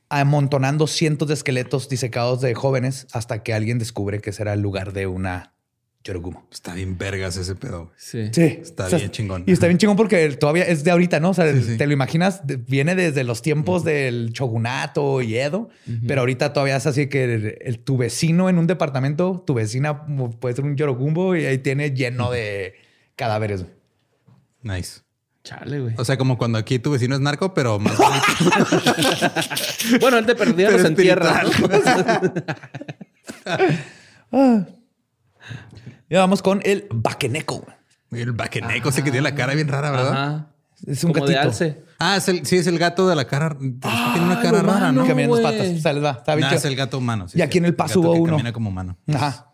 amontonando 0.09 0.87
cientos 0.87 1.27
de 1.27 1.35
esqueletos 1.35 1.89
disecados 1.89 2.41
de 2.41 2.55
jóvenes 2.55 3.09
hasta 3.13 3.43
que 3.43 3.53
alguien 3.53 3.79
descubre 3.79 4.21
que 4.21 4.33
será 4.33 4.53
el 4.53 4.61
lugar 4.61 4.93
de 4.93 5.09
una 5.09 5.55
Yorogumo. 6.03 6.47
Está 6.51 6.73
bien 6.75 6.97
vergas 6.97 7.37
ese 7.37 7.55
pedo. 7.55 7.91
Sí. 7.97 8.31
Sí. 8.33 8.59
Está 8.63 8.89
bien 8.89 9.11
chingón. 9.11 9.45
Y 9.47 9.53
está 9.53 9.67
bien 9.67 9.77
chingón 9.77 9.97
porque 9.99 10.31
todavía 10.31 10.65
es 10.65 10.83
de 10.83 10.91
ahorita, 10.91 11.21
¿no? 11.21 11.31
O 11.31 11.35
sea, 11.35 11.53
Sí, 11.53 11.63
sí. 11.63 11.77
te 11.77 11.87
lo 11.87 11.93
imaginas, 11.93 12.41
viene 12.67 12.95
desde 12.95 13.23
los 13.23 13.43
tiempos 13.43 13.85
del 13.85 14.31
shogunato 14.33 15.21
y 15.21 15.37
Edo, 15.37 15.69
pero 16.07 16.21
ahorita 16.21 16.55
todavía 16.55 16.77
es 16.77 16.87
así 16.87 17.09
que 17.09 17.25
el, 17.25 17.59
el- 17.61 17.79
tu 17.81 17.99
vecino 17.99 18.49
en 18.49 18.57
un 18.57 18.67
departamento, 18.67 19.45
tu 19.47 19.53
vecina 19.55 20.07
puede 20.41 20.57
ser 20.57 20.65
un 20.65 20.75
yorogumbo 20.77 21.37
y 21.37 21.45
ahí 21.45 21.59
tiene 21.59 21.91
lleno 21.91 22.31
de 22.31 22.75
cadáveres. 23.17 23.67
Nice. 24.63 25.01
Chale, 25.45 25.81
güey. 25.81 25.95
O 25.99 26.05
sea, 26.05 26.17
como 26.19 26.37
cuando 26.39 26.59
aquí 26.59 26.79
tu 26.79 26.91
vecino 26.93 27.15
es 27.15 27.21
narco, 27.21 27.53
pero 27.55 27.79
más 27.79 27.97
bonito. 27.99 28.25
Bueno, 30.01 30.19
él 30.19 30.27
te 30.27 30.35
perdía 30.35 30.71
los 30.71 30.85
entierra. 30.85 31.43
Y 36.11 36.17
vamos 36.17 36.43
con 36.43 36.61
el 36.65 36.87
baqueneco. 36.93 37.65
El 38.11 38.33
baqueneco 38.33 38.91
ese 38.91 39.03
que 39.03 39.11
tiene 39.11 39.23
la 39.31 39.35
cara 39.35 39.55
bien 39.55 39.69
rara, 39.69 39.91
¿verdad? 39.91 40.13
Ajá. 40.13 40.47
Es 40.87 41.05
un 41.05 41.13
Como 41.13 41.27
de 41.27 41.35
gatito. 41.35 41.49
alce. 41.51 41.83
Ah, 41.99 42.17
es 42.17 42.29
el, 42.29 42.45
sí, 42.47 42.57
es 42.57 42.67
el 42.67 42.79
gato 42.79 43.07
de 43.09 43.15
la 43.15 43.27
cara. 43.27 43.51
que 43.51 43.57
tiene 43.59 44.25
una 44.27 44.41
cara 44.43 44.63
lo 44.63 44.73
rara, 44.73 44.93
¿no? 44.93 45.03
Camina 45.07 45.23
en 45.25 45.31
dos 45.31 45.41
patas. 45.41 45.69
O 45.69 45.79
sea, 45.79 45.93
les 45.93 46.03
va. 46.03 46.11
Está 46.13 46.35
bien 46.35 46.49
Nah, 46.49 46.55
es 46.57 46.65
el 46.65 46.75
gato 46.75 46.99
humano. 46.99 47.29
sí, 47.29 47.39
Y 47.39 47.43
aquí 47.43 47.59
en 47.59 47.67
el 47.67 47.73
gato 47.73 47.77
paso 47.85 48.01
hubo 48.01 48.15
que 48.15 48.21
uno. 48.21 48.31
Camina 48.33 48.53
como 48.53 48.71
humano. 48.71 48.97
Ajá. 49.15 49.53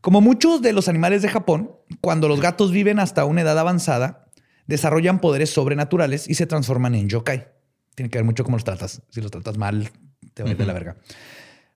Como 0.00 0.20
muchos 0.20 0.62
de 0.62 0.72
los 0.72 0.88
animales 0.88 1.22
de 1.22 1.28
Japón, 1.30 1.72
cuando 2.00 2.28
los 2.28 2.40
gatos 2.40 2.70
viven 2.70 3.00
hasta 3.00 3.24
una 3.24 3.40
edad 3.40 3.58
avanzada, 3.58 4.26
desarrollan 4.66 5.18
poderes 5.20 5.50
sobrenaturales 5.50 6.28
y 6.28 6.34
se 6.34 6.46
transforman 6.46 6.94
en 6.94 7.08
yokai. 7.08 7.48
Tiene 7.96 8.10
que 8.10 8.18
ver 8.18 8.24
mucho 8.24 8.44
cómo 8.44 8.56
los 8.58 8.64
tratas. 8.64 9.02
Si 9.10 9.20
los 9.20 9.30
tratas 9.30 9.56
mal, 9.56 9.90
te 10.34 10.42
va 10.44 10.50
a 10.50 10.52
ir 10.52 10.58
de 10.58 10.66
la 10.66 10.72
verga. 10.74 10.96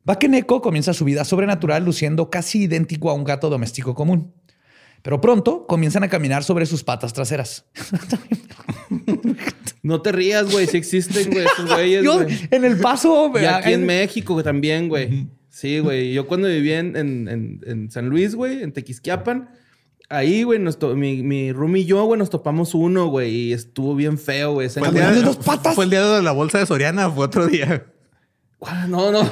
Bakeneko 0.05 0.61
comienza 0.63 0.93
su 0.95 1.05
vida 1.05 1.25
sobrenatural 1.25 1.85
luciendo 1.85 2.29
casi 2.31 2.63
idéntico 2.65 3.11
a 3.11 3.15
un 3.15 3.25
gato 3.25 3.49
doméstico 3.51 3.95
común. 3.95 4.33
Pero 5.03 5.21
pronto 5.21 5.67
comienzan 5.67 6.05
a 6.05 6.09
caminar 6.09 6.45
sobre 6.45 6.67
sus 6.67 6.85
patas 6.85 7.13
traseras. 7.13 7.67
No 9.83 10.01
te 10.01 10.13
rías, 10.13 10.51
güey. 10.53 10.69
Sí 10.69 10.77
existen, 10.77 11.31
güey, 11.33 11.45
esos 11.45 11.69
güeyes, 11.69 12.05
Yo, 12.05 12.23
güey. 12.23 12.39
en 12.53 12.65
el 12.65 12.79
paso... 12.79 13.33
Y 13.41 13.45
aquí 13.45 13.73
en 13.73 13.85
México 13.85 14.41
también, 14.45 14.89
güey. 14.89 15.27
Sí, 15.49 15.81
güey. 15.81 16.13
Yo 16.13 16.29
cuando 16.29 16.47
vivía 16.47 16.79
en, 16.79 16.97
en- 16.97 17.29
en- 17.29 17.61
en 17.67 17.91
San 17.91 18.09
Luis, 18.09 18.37
güey, 18.37 18.63
en 18.63 18.73
Tequisquiapan, 18.73 19.51
ahí, 20.09 20.45
güey, 20.45 20.61
mi, 20.95 21.23
mi 21.25 21.53
room 21.53 21.77
y 21.77 21.85
yo, 21.85 22.05
güey, 22.05 22.17
nos 22.17 22.31
topamos 22.31 22.75
uno, 22.75 23.09
güey, 23.09 23.35
y 23.35 23.53
estuvo 23.53 23.97
bien 23.97 24.19
feo, 24.19 24.53
güey. 24.53 24.69
¿Fue 24.69 24.87
el, 24.87 24.95
día, 24.95 25.03
Caminando 25.03 25.19
en 25.31 25.37
dos 25.37 25.45
patas. 25.45 25.75
¿Fue 25.75 25.85
el 25.85 25.91
día 25.91 26.07
de 26.07 26.23
la 26.23 26.31
bolsa 26.33 26.59
de 26.59 26.67
Soriana 26.67 27.11
fue 27.11 27.25
otro 27.27 27.49
día? 27.49 27.85
No, 28.89 29.11
no, 29.11 29.29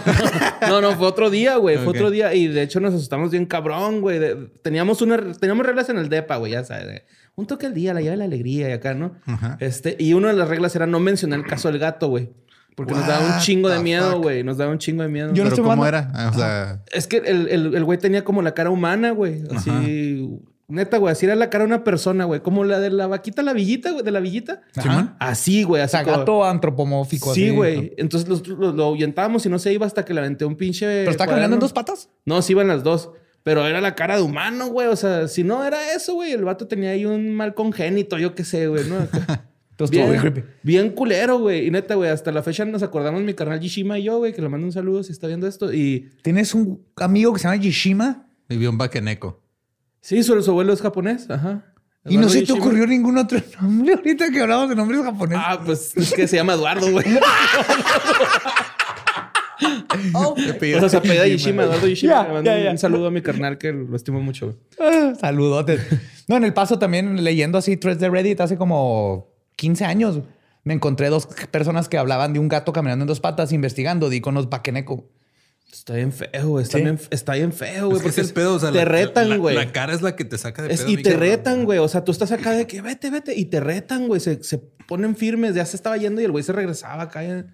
no, 0.68 0.80
no, 0.80 0.96
fue 0.96 1.06
otro 1.06 1.30
día, 1.30 1.56
güey, 1.56 1.76
fue 1.76 1.88
otro 1.88 2.10
día. 2.10 2.34
Y 2.34 2.48
de 2.48 2.62
hecho 2.62 2.80
nos 2.80 2.94
asustamos 2.94 3.30
bien 3.30 3.46
cabrón, 3.46 4.00
güey. 4.00 4.20
Teníamos 4.62 5.02
una, 5.02 5.18
teníamos 5.34 5.66
reglas 5.66 5.88
en 5.88 5.98
el 5.98 6.08
DEPA, 6.08 6.36
güey, 6.36 6.52
ya 6.52 6.64
sabes. 6.64 6.86
de 6.86 7.04
un 7.36 7.46
toque 7.46 7.66
al 7.66 7.74
día, 7.74 7.94
la 7.94 8.00
llave 8.00 8.12
de 8.12 8.16
la 8.18 8.24
alegría 8.24 8.68
y 8.68 8.72
acá, 8.72 8.94
¿no? 8.94 9.14
Ajá. 9.26 9.56
Este, 9.60 9.96
y 9.98 10.12
una 10.14 10.28
de 10.28 10.34
las 10.34 10.48
reglas 10.48 10.74
era 10.76 10.86
no 10.86 11.00
mencionar 11.00 11.38
el 11.38 11.46
caso 11.46 11.68
del 11.70 11.78
gato, 11.78 12.08
güey. 12.08 12.30
Porque 12.76 12.94
nos 12.94 13.06
daba 13.06 13.34
un 13.34 13.40
chingo 13.40 13.68
de 13.68 13.80
miedo, 13.80 14.20
güey. 14.20 14.42
Nos 14.42 14.56
daba 14.56 14.72
un 14.72 14.78
chingo 14.78 15.02
de 15.02 15.08
miedo. 15.08 15.32
Yo 15.34 15.44
no 15.44 15.50
Pero 15.50 15.64
¿cómo 15.64 15.86
era? 15.86 16.30
O 16.32 16.38
sea, 16.38 16.82
Es 16.92 17.06
que 17.06 17.18
el, 17.18 17.48
el, 17.48 17.74
el 17.74 17.84
güey 17.84 17.98
tenía 17.98 18.24
como 18.24 18.42
la 18.42 18.54
cara 18.54 18.70
humana, 18.70 19.10
güey. 19.10 19.42
Así. 19.54 20.40
Neta, 20.70 20.98
güey. 20.98 21.12
Así 21.12 21.26
era 21.26 21.34
la 21.36 21.50
cara 21.50 21.64
de 21.64 21.68
una 21.68 21.84
persona, 21.84 22.24
güey. 22.24 22.40
Como 22.40 22.64
la 22.64 22.78
de 22.80 22.90
la 22.90 23.06
vaquita, 23.06 23.42
la 23.42 23.52
villita, 23.52 23.90
güey. 23.90 24.04
De 24.04 24.10
la 24.10 24.20
villita. 24.20 24.62
Ajá. 24.76 25.16
Así, 25.18 25.62
güey. 25.64 25.82
O 25.82 25.84
Así 25.84 25.92
sea, 25.92 26.04
como- 26.04 26.18
gato 26.18 26.44
antropomórfico. 26.44 27.34
Sí, 27.34 27.46
así. 27.48 27.54
güey. 27.54 27.92
Entonces 27.98 28.28
los- 28.28 28.46
lo, 28.46 28.72
lo 28.72 28.84
ahuyentábamos 28.84 29.44
y 29.46 29.48
no 29.48 29.58
se 29.58 29.72
iba 29.72 29.86
hasta 29.86 30.04
que 30.04 30.14
le 30.14 30.20
aventé 30.20 30.44
un 30.44 30.56
pinche. 30.56 30.86
¿Pero 30.86 31.10
está 31.10 31.26
caminando 31.26 31.56
en 31.56 31.60
dos 31.60 31.72
patas? 31.72 32.08
No, 32.24 32.40
sí 32.42 32.52
iban 32.52 32.68
las 32.68 32.82
dos. 32.82 33.10
Pero 33.42 33.66
era 33.66 33.80
la 33.80 33.94
cara 33.94 34.16
de 34.16 34.22
humano, 34.22 34.68
güey. 34.68 34.86
O 34.88 34.96
sea, 34.96 35.26
si 35.28 35.44
no 35.44 35.64
era 35.64 35.92
eso, 35.94 36.14
güey. 36.14 36.32
El 36.32 36.44
vato 36.44 36.66
tenía 36.66 36.90
ahí 36.90 37.04
un 37.06 37.34
mal 37.34 37.54
congénito, 37.54 38.18
yo 38.18 38.34
qué 38.34 38.44
sé, 38.44 38.66
güey. 38.68 38.84
¿no? 38.88 38.96
Entonces 39.80 39.96
estuvo 39.96 40.10
bien 40.10 40.22
bien, 40.22 40.32
creepy. 40.34 40.48
bien 40.62 40.90
culero, 40.90 41.38
güey. 41.38 41.66
Y 41.66 41.70
neta, 41.70 41.94
güey, 41.94 42.10
hasta 42.10 42.30
la 42.32 42.42
fecha 42.42 42.66
nos 42.66 42.82
acordamos 42.82 43.22
mi 43.22 43.32
carnal 43.32 43.58
Yishima 43.60 43.98
y 43.98 44.02
yo, 44.02 44.18
güey, 44.18 44.34
que 44.34 44.42
le 44.42 44.50
mando 44.50 44.66
un 44.66 44.72
saludo 44.72 45.02
si 45.02 45.10
está 45.12 45.26
viendo 45.26 45.46
esto. 45.46 45.72
Y 45.72 46.10
¿Tienes 46.22 46.54
un 46.54 46.84
amigo 46.96 47.32
que 47.32 47.38
se 47.38 47.44
llama 47.48 47.56
Yishima? 47.56 48.26
vivió 48.46 48.68
un 48.68 48.76
baqueneco. 48.76 49.40
Sí, 50.00 50.22
su, 50.22 50.40
su 50.42 50.50
abuelo 50.50 50.72
es 50.72 50.80
japonés. 50.82 51.28
Ajá. 51.30 51.64
Y 52.06 52.16
no 52.16 52.28
se 52.30 52.38
te 52.38 52.46
Yishima. 52.46 52.58
ocurrió 52.60 52.86
ningún 52.86 53.18
otro 53.18 53.38
nombre 53.60 53.92
ahorita 53.94 54.30
que 54.30 54.40
hablamos 54.40 54.70
de 54.70 54.76
nombres 54.76 55.02
japoneses. 55.02 55.44
Ah, 55.46 55.60
pues 55.64 55.94
es 55.96 56.12
que 56.14 56.26
se 56.26 56.36
llama 56.36 56.54
Eduardo, 56.54 56.90
güey. 56.90 57.04
o 60.14 60.34
sea, 60.80 60.88
se 60.88 60.96
apellida 60.96 61.26
Yishima, 61.26 61.64
Eduardo 61.64 61.86
Yishima. 61.86 62.22
Mando 62.24 62.56
ya, 62.56 62.70
un- 62.70 62.78
saludo 62.78 63.06
a 63.08 63.10
mi 63.10 63.20
carnal 63.22 63.58
que 63.58 63.72
lo 63.72 63.94
estimo 63.96 64.20
mucho. 64.20 64.56
Ah, 64.78 65.12
Saludotes. 65.20 65.80
No, 66.28 66.36
en 66.36 66.44
el 66.44 66.54
paso 66.54 66.78
también 66.78 67.22
leyendo 67.22 67.58
así 67.58 67.76
threads 67.76 68.00
de 68.00 68.08
Reddit 68.08 68.40
hace 68.40 68.56
como 68.56 69.28
15 69.56 69.84
años. 69.84 70.20
Me 70.64 70.74
encontré 70.74 71.08
dos 71.08 71.26
personas 71.50 71.88
que 71.88 71.98
hablaban 71.98 72.32
de 72.32 72.38
un 72.38 72.48
gato 72.48 72.72
caminando 72.72 73.02
en 73.02 73.08
dos 73.08 73.20
patas 73.20 73.52
investigando 73.52 74.08
di 74.08 74.20
con 74.20 74.34
los 74.34 74.48
baqueneco. 74.48 75.04
Está 75.72 75.94
bien 75.94 76.12
feo, 76.12 76.48
güey. 76.48 76.62
Está, 76.64 76.78
Sí. 76.78 76.84
bien, 76.84 76.98
está 77.10 77.34
bien 77.34 77.52
feo, 77.52 77.86
güey. 77.86 77.96
Es 77.98 78.02
que 78.02 78.08
es 78.08 78.14
porque 78.16 78.28
el 78.28 78.34
pedo, 78.34 78.54
o 78.54 78.58
sea, 78.58 78.70
te 78.72 78.78
la- 78.78 78.84
retan, 78.84 79.38
güey. 79.38 79.54
La, 79.56 79.70
cara 79.72 79.92
es 79.94 80.02
la 80.02 80.16
que 80.16 80.24
te 80.24 80.36
saca 80.36 80.62
de 80.62 80.74
Es- 80.74 80.80
pedo. 80.82 80.90
y 80.90 81.02
te 81.02 81.16
retan, 81.16 81.64
güey. 81.64 81.78
O 81.78 81.88
sea, 81.88 82.04
tú 82.04 82.12
estás 82.12 82.32
acá 82.32 82.52
de 82.52 82.66
que 82.66 82.80
vete, 82.82 83.10
vete. 83.10 83.34
Y 83.38 83.46
te 83.46 83.60
retan, 83.60 84.08
güey. 84.08 84.20
Se, 84.20 84.42
se 84.42 84.58
ponen 84.58 85.14
firmes. 85.16 85.54
Ya 85.54 85.64
se 85.64 85.76
estaba 85.76 85.96
yendo 85.96 86.20
y 86.20 86.24
el 86.24 86.32
güey 86.32 86.42
se 86.44 86.52
regresaba 86.52 87.04
acá 87.04 87.20
a, 87.20 87.44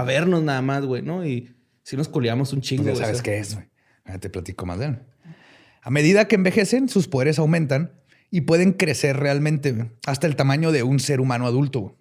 a 0.00 0.02
vernos 0.02 0.42
nada 0.42 0.62
más, 0.62 0.84
güey, 0.86 1.02
¿no? 1.02 1.24
Y 1.26 1.54
sí 1.82 1.96
nos 1.96 2.08
culiamos 2.08 2.52
un 2.52 2.62
chingo, 2.62 2.84
Ya 2.84 2.90
güey. 2.92 3.04
sabes 3.04 3.22
qué 3.22 3.38
es, 3.38 3.54
güey. 3.54 3.66
Te 4.18 4.30
platico 4.30 4.64
más 4.64 4.78
de 4.78 4.86
él. 4.86 4.98
A 5.82 5.90
medida 5.90 6.26
que 6.26 6.36
envejecen, 6.36 6.88
sus 6.88 7.06
poderes 7.06 7.38
aumentan 7.38 7.92
y 8.30 8.42
pueden 8.42 8.72
crecer 8.72 9.16
realmente 9.18 9.90
hasta 10.06 10.26
el 10.26 10.36
tamaño 10.36 10.72
de 10.72 10.82
un 10.82 10.98
ser 11.00 11.20
humano 11.20 11.46
adulto. 11.46 11.96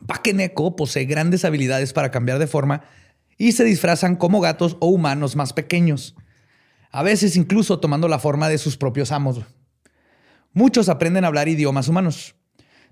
Bakeneko 0.00 0.76
posee 0.76 1.04
grandes 1.04 1.44
habilidades 1.44 1.92
para 1.92 2.10
cambiar 2.10 2.38
de 2.38 2.46
forma 2.46 2.82
y 3.38 3.52
se 3.52 3.64
disfrazan 3.64 4.16
como 4.16 4.40
gatos 4.40 4.76
o 4.80 4.88
humanos 4.88 5.36
más 5.36 5.52
pequeños. 5.52 6.16
A 6.90 7.02
veces 7.02 7.36
incluso 7.36 7.78
tomando 7.78 8.08
la 8.08 8.18
forma 8.18 8.48
de 8.48 8.58
sus 8.58 8.76
propios 8.76 9.12
amos. 9.12 9.40
Muchos 10.52 10.88
aprenden 10.88 11.24
a 11.24 11.28
hablar 11.28 11.48
idiomas 11.48 11.88
humanos. 11.88 12.34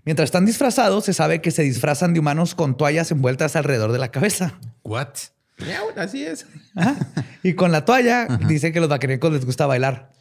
Mientras 0.05 0.29
están 0.29 0.47
disfrazados, 0.47 1.05
se 1.05 1.13
sabe 1.13 1.43
que 1.43 1.51
se 1.51 1.63
disfrazan 1.63 2.15
de 2.15 2.21
humanos 2.21 2.55
con 2.55 2.77
toallas 2.77 3.11
envueltas 3.11 3.57
alrededor 3.57 3.91
de 3.91 3.99
la 3.99 4.13
cabeza. 4.13 4.61
What? 4.85 5.09
Así 5.97 6.25
es. 6.25 6.47
Ajá. 6.75 6.97
Y 7.43 7.55
con 7.55 7.73
la 7.73 7.85
toalla 7.85 8.29
dice 8.47 8.73
que 8.73 8.79
los 8.79 8.91
vaquerecos 8.91 9.33
les 9.33 9.45
gusta 9.45 9.67
bailar. 9.67 10.13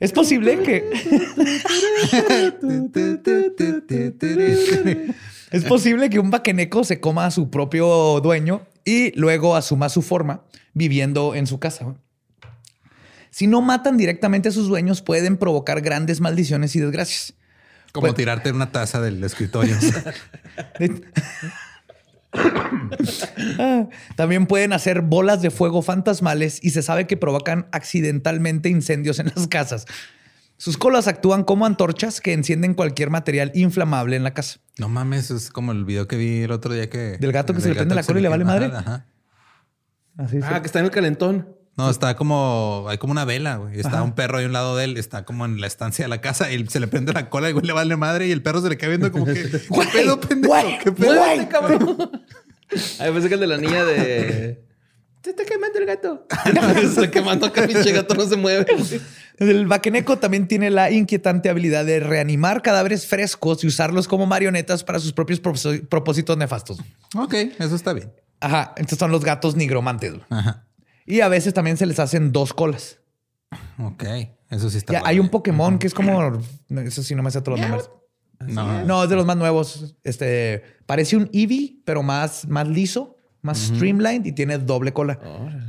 Es 0.00 0.12
posible 0.12 0.62
que 0.62 0.84
es 5.54 5.64
posible 5.64 6.10
que 6.10 6.18
un 6.18 6.30
vaqueneco 6.30 6.84
se 6.84 7.00
coma 7.00 7.26
a 7.26 7.30
su 7.30 7.50
propio 7.50 8.20
dueño 8.20 8.66
y 8.84 9.18
luego 9.18 9.56
asuma 9.56 9.88
su 9.88 10.02
forma 10.02 10.42
viviendo 10.72 11.34
en 11.34 11.46
su 11.46 11.58
casa. 11.58 11.94
Si 13.30 13.46
no 13.46 13.62
matan 13.62 13.96
directamente 13.96 14.48
a 14.48 14.52
sus 14.52 14.68
dueños, 14.68 15.02
pueden 15.02 15.36
provocar 15.36 15.80
grandes 15.80 16.20
maldiciones 16.20 16.74
y 16.76 16.80
desgracias. 16.80 17.34
Como 17.92 18.12
tirarte 18.14 18.48
en 18.48 18.56
una 18.56 18.72
taza 18.72 19.00
del 19.00 19.22
escritorio. 19.22 19.76
También 24.16 24.46
pueden 24.46 24.72
hacer 24.72 25.00
bolas 25.00 25.42
de 25.42 25.50
fuego 25.50 25.82
fantasmales 25.82 26.58
y 26.62 26.70
se 26.70 26.82
sabe 26.82 27.06
que 27.06 27.16
provocan 27.16 27.68
accidentalmente 27.70 28.68
incendios 28.68 29.20
en 29.20 29.30
las 29.34 29.46
casas. 29.46 29.86
Sus 30.56 30.76
colas 30.78 31.08
actúan 31.08 31.44
como 31.44 31.66
antorchas 31.66 32.20
que 32.20 32.32
encienden 32.32 32.74
cualquier 32.74 33.10
material 33.10 33.50
inflamable 33.54 34.16
en 34.16 34.22
la 34.24 34.32
casa. 34.34 34.60
no 34.78 34.88
mames, 34.88 35.30
es 35.30 35.50
como 35.50 35.72
el 35.72 35.84
video 35.84 36.06
que 36.06 36.16
vi 36.16 36.42
el 36.42 36.52
otro 36.52 36.72
día 36.72 36.88
que... 36.88 37.18
¿Del 37.18 37.32
gato 37.32 37.52
que 37.54 37.60
se 37.60 37.68
le 37.70 37.74
prende 37.74 37.94
la 37.94 38.02
cola 38.04 38.18
y 38.20 38.22
le 38.22 38.28
vale 38.28 38.44
madre? 38.44 38.66
Ajá. 38.66 39.06
Así 40.16 40.38
Ah, 40.42 40.60
que 40.60 40.66
está 40.66 40.78
en 40.78 40.84
el 40.86 40.90
calentón. 40.90 41.48
No, 41.76 41.90
está 41.90 42.14
como... 42.14 42.86
Hay 42.88 42.98
como 42.98 43.10
una 43.10 43.24
vela, 43.24 43.56
güey. 43.56 43.80
Está 43.80 44.02
un 44.04 44.12
perro 44.14 44.38
ahí 44.38 44.44
a 44.44 44.46
un 44.46 44.52
lado 44.52 44.76
de 44.76 44.84
él. 44.84 44.96
Está 44.96 45.24
como 45.24 45.44
en 45.44 45.60
la 45.60 45.66
estancia 45.66 46.04
de 46.04 46.08
la 46.08 46.20
casa 46.20 46.52
y 46.52 46.64
se 46.68 46.78
le 46.78 46.86
prende 46.86 47.12
la 47.12 47.28
cola 47.28 47.50
y 47.50 47.52
güey 47.52 47.66
le 47.66 47.72
vale 47.72 47.96
madre 47.96 48.28
y 48.28 48.30
el 48.30 48.40
perro 48.42 48.60
se 48.62 48.68
le 48.68 48.76
cae 48.76 48.90
viendo 48.90 49.10
como 49.10 49.24
que... 49.26 49.34
¿Qué 49.50 49.58
pedo, 49.92 50.20
pendejo? 50.20 50.54
güey, 50.54 50.78
¿Qué 50.78 50.92
pedo? 50.92 51.14
¡Muévete, 51.16 51.48
cabrón! 51.48 51.96
Ay, 53.00 53.12
pensé 53.12 53.28
que 53.28 53.34
el 53.34 53.40
de 53.40 53.46
la 53.48 53.56
niña 53.58 53.84
de... 53.84 54.64
Se 55.24 55.30
está 55.30 55.44
quemando 55.46 55.78
el 55.78 55.86
gato. 55.86 56.26
se 56.74 56.82
está 56.84 57.10
quemando 57.10 57.46
acá, 57.46 57.66
pinche 57.66 57.92
gato 57.92 58.14
no 58.14 58.26
se 58.26 58.36
mueve. 58.36 58.66
El 59.38 59.66
vaqueneco 59.66 60.18
también 60.18 60.46
tiene 60.46 60.68
la 60.70 60.90
inquietante 60.90 61.48
habilidad 61.48 61.86
de 61.86 61.98
reanimar 61.98 62.60
cadáveres 62.60 63.06
frescos 63.06 63.64
y 63.64 63.66
usarlos 63.66 64.06
como 64.06 64.26
marionetas 64.26 64.84
para 64.84 65.00
sus 65.00 65.12
propios 65.14 65.42
propós- 65.42 65.88
propósitos 65.88 66.36
nefastos. 66.36 66.78
Ok, 67.16 67.34
eso 67.58 67.74
está 67.74 67.94
bien. 67.94 68.12
Ajá, 68.40 68.74
estos 68.76 68.98
son 68.98 69.10
los 69.10 69.24
gatos 69.24 69.56
nigromantes. 69.56 70.12
Ajá. 70.28 70.66
Y 71.06 71.20
a 71.20 71.28
veces 71.28 71.54
también 71.54 71.78
se 71.78 71.86
les 71.86 71.98
hacen 72.00 72.30
dos 72.30 72.52
colas. 72.52 72.98
Ok, 73.78 74.04
eso 74.50 74.68
sí 74.68 74.76
está 74.78 74.92
Ya, 74.92 75.02
hay 75.06 75.18
un 75.20 75.30
Pokémon 75.30 75.78
que 75.78 75.86
es 75.86 75.94
como. 75.94 76.42
Eso 76.84 77.02
sí, 77.02 77.14
no 77.14 77.22
me 77.22 77.30
sé 77.30 77.40
todos 77.40 77.58
los 77.58 77.68
nombres. 77.68 77.90
No, 78.40 78.84
No, 78.84 79.04
es 79.04 79.08
de 79.10 79.16
los 79.16 79.24
más 79.24 79.36
nuevos. 79.38 79.96
Este 80.04 80.62
parece 80.86 81.16
un 81.16 81.30
Eevee, 81.32 81.80
pero 81.86 82.02
más, 82.02 82.46
más 82.46 82.68
liso, 82.68 83.13
más 83.44 83.58
streamlined 83.58 84.24
y 84.24 84.32
tiene 84.32 84.56
doble 84.58 84.92
cola. 84.92 85.20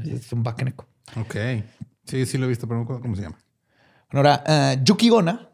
Es 0.05 0.31
un 0.31 0.43
Bakeneco. 0.43 0.87
Ok. 1.17 1.35
Sí, 2.05 2.25
sí 2.25 2.37
lo 2.37 2.45
he 2.45 2.49
visto, 2.49 2.67
pero 2.67 2.79
no 2.79 2.81
me 2.81 2.83
acuerdo 2.85 3.01
cómo 3.01 3.15
se 3.15 3.23
llama. 3.23 3.37
Ahora, 4.11 4.43
eh, 4.47 4.79
Yukigona 4.81 5.49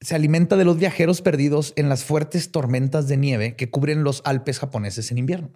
se 0.00 0.14
alimenta 0.14 0.56
de 0.56 0.66
los 0.66 0.78
viajeros 0.78 1.22
perdidos 1.22 1.72
en 1.76 1.88
las 1.88 2.04
fuertes 2.04 2.52
tormentas 2.52 3.08
de 3.08 3.16
nieve 3.16 3.56
que 3.56 3.70
cubren 3.70 4.04
los 4.04 4.20
Alpes 4.26 4.58
japoneses 4.58 5.10
en 5.10 5.18
invierno. 5.18 5.50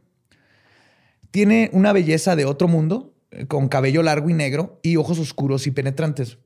Tiene 1.30 1.68
una 1.74 1.92
belleza 1.92 2.34
de 2.34 2.46
otro 2.46 2.66
mundo, 2.66 3.14
eh, 3.32 3.46
con 3.46 3.68
cabello 3.68 4.02
largo 4.02 4.30
y 4.30 4.34
negro 4.34 4.80
y 4.82 4.96
ojos 4.96 5.18
oscuros 5.18 5.66
y 5.66 5.72
penetrantes. 5.72 6.38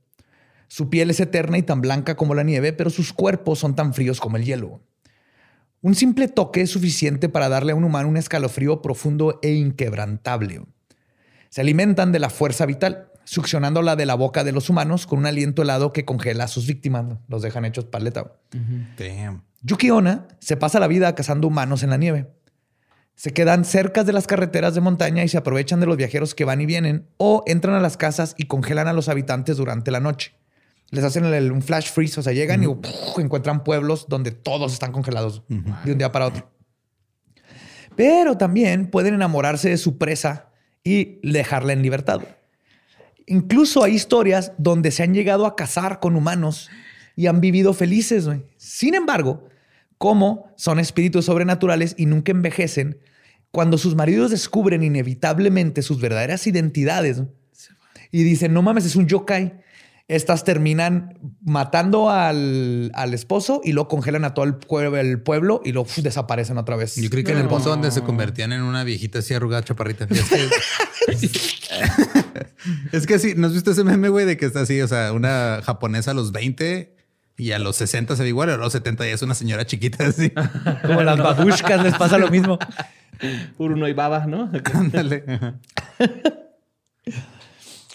Su 0.66 0.90
piel 0.90 1.10
es 1.10 1.20
eterna 1.20 1.56
y 1.56 1.62
tan 1.62 1.80
blanca 1.80 2.16
como 2.16 2.34
la 2.34 2.42
nieve, 2.42 2.72
pero 2.72 2.90
sus 2.90 3.12
cuerpos 3.12 3.60
son 3.60 3.76
tan 3.76 3.94
fríos 3.94 4.20
como 4.20 4.36
el 4.36 4.44
hielo. 4.44 4.80
Un 5.86 5.94
simple 5.94 6.26
toque 6.26 6.62
es 6.62 6.70
suficiente 6.70 7.28
para 7.28 7.48
darle 7.48 7.70
a 7.70 7.76
un 7.76 7.84
humano 7.84 8.08
un 8.08 8.16
escalofrío 8.16 8.82
profundo 8.82 9.38
e 9.40 9.52
inquebrantable. 9.52 10.62
Se 11.48 11.60
alimentan 11.60 12.10
de 12.10 12.18
la 12.18 12.28
fuerza 12.28 12.66
vital, 12.66 13.12
succionándola 13.22 13.94
de 13.94 14.04
la 14.04 14.16
boca 14.16 14.42
de 14.42 14.50
los 14.50 14.68
humanos 14.68 15.06
con 15.06 15.20
un 15.20 15.26
aliento 15.26 15.62
helado 15.62 15.92
que 15.92 16.04
congela 16.04 16.42
a 16.42 16.48
sus 16.48 16.66
víctimas. 16.66 17.04
Los 17.28 17.42
dejan 17.42 17.64
hechos 17.64 17.84
paleta. 17.84 18.32
Damn. 18.98 19.44
Yuki 19.62 19.90
Onna 19.90 20.26
se 20.40 20.56
pasa 20.56 20.80
la 20.80 20.88
vida 20.88 21.14
cazando 21.14 21.46
humanos 21.46 21.84
en 21.84 21.90
la 21.90 21.98
nieve. 21.98 22.32
Se 23.14 23.32
quedan 23.32 23.64
cerca 23.64 24.02
de 24.02 24.12
las 24.12 24.26
carreteras 24.26 24.74
de 24.74 24.80
montaña 24.80 25.22
y 25.22 25.28
se 25.28 25.38
aprovechan 25.38 25.78
de 25.78 25.86
los 25.86 25.96
viajeros 25.96 26.34
que 26.34 26.44
van 26.44 26.60
y 26.60 26.66
vienen 26.66 27.06
o 27.16 27.44
entran 27.46 27.76
a 27.76 27.80
las 27.80 27.96
casas 27.96 28.34
y 28.36 28.46
congelan 28.46 28.88
a 28.88 28.92
los 28.92 29.08
habitantes 29.08 29.56
durante 29.56 29.92
la 29.92 30.00
noche. 30.00 30.34
Les 30.90 31.02
hacen 31.04 31.24
el- 31.24 31.52
un 31.52 31.62
flash 31.62 31.90
freeze, 31.90 32.20
o 32.20 32.22
sea, 32.22 32.32
llegan 32.32 32.62
y 32.62 32.66
encuentran 33.20 33.64
pueblos 33.64 34.06
donde 34.08 34.30
todos 34.30 34.72
están 34.72 34.92
congelados 34.92 35.42
de 35.48 35.92
un 35.92 35.98
día 35.98 36.12
para 36.12 36.26
otro. 36.26 36.50
Pero 37.96 38.36
también 38.36 38.90
pueden 38.90 39.14
enamorarse 39.14 39.70
de 39.70 39.78
su 39.78 39.98
presa 39.98 40.50
y 40.84 41.18
dejarla 41.28 41.72
en 41.72 41.82
libertad. 41.82 42.20
Incluso 43.26 43.82
hay 43.82 43.94
historias 43.94 44.52
donde 44.58 44.90
se 44.90 45.02
han 45.02 45.14
llegado 45.14 45.46
a 45.46 45.56
casar 45.56 45.98
con 45.98 46.14
humanos 46.14 46.70
y 47.16 47.26
han 47.26 47.40
vivido 47.40 47.72
felices. 47.74 48.28
Sin 48.56 48.94
embargo, 48.94 49.48
como 49.98 50.52
son 50.56 50.78
espíritus 50.78 51.24
sobrenaturales 51.24 51.94
y 51.98 52.06
nunca 52.06 52.30
envejecen, 52.32 52.98
cuando 53.50 53.78
sus 53.78 53.94
maridos 53.94 54.30
descubren 54.30 54.82
inevitablemente 54.82 55.80
sus 55.82 56.00
verdaderas 56.00 56.46
identidades 56.46 57.22
y 58.12 58.22
dicen, 58.22 58.52
no 58.52 58.60
mames, 58.62 58.84
es 58.84 58.94
un 58.96 59.06
yokai, 59.06 59.60
estas 60.08 60.44
terminan 60.44 61.18
matando 61.42 62.10
al, 62.10 62.92
al 62.94 63.12
esposo 63.14 63.60
y 63.64 63.72
lo 63.72 63.88
congelan 63.88 64.24
a 64.24 64.34
todo 64.34 64.44
el, 64.44 64.54
pue- 64.58 64.96
el 64.98 65.20
pueblo 65.20 65.60
y 65.64 65.72
lo 65.72 65.82
uf, 65.82 65.96
desaparecen 65.98 66.58
otra 66.58 66.76
vez. 66.76 66.94
Yo 66.96 67.10
creí 67.10 67.24
que 67.24 67.32
en 67.32 67.38
el 67.38 67.48
pozo 67.48 67.70
donde 67.70 67.90
se 67.90 68.02
convertían 68.02 68.52
en 68.52 68.62
una 68.62 68.84
viejita 68.84 69.18
así 69.18 69.34
arrugada 69.34 69.64
chaparrita. 69.64 70.06
Es 70.10 71.20
que, 71.20 71.38
es 72.96 73.06
que 73.06 73.18
sí, 73.18 73.34
¿no 73.36 73.48
has 73.48 73.52
visto 73.52 73.70
ese 73.72 73.82
meme, 73.84 74.08
güey, 74.08 74.26
de 74.26 74.36
que 74.36 74.46
está 74.46 74.60
así, 74.60 74.80
o 74.80 74.86
sea, 74.88 75.12
una 75.12 75.60
japonesa 75.64 76.12
a 76.12 76.14
los 76.14 76.30
20 76.32 76.94
Y 77.36 77.50
a 77.52 77.58
los 77.58 77.74
60 77.76 78.14
se 78.16 78.22
ve 78.22 78.28
igual, 78.28 78.48
a 78.50 78.56
los 78.56 78.72
70 78.72 79.06
ya 79.06 79.12
es 79.12 79.22
una 79.22 79.34
señora 79.34 79.66
chiquita 79.66 80.06
así. 80.06 80.32
Como 80.86 81.02
las 81.02 81.18
babushkas 81.18 81.82
les 81.82 81.94
pasa 81.96 82.16
lo 82.16 82.30
mismo. 82.30 82.58
Uruno 83.58 83.88
y 83.88 83.92
baba, 83.92 84.24
¿no? 84.26 84.50
Ándale. 84.72 85.24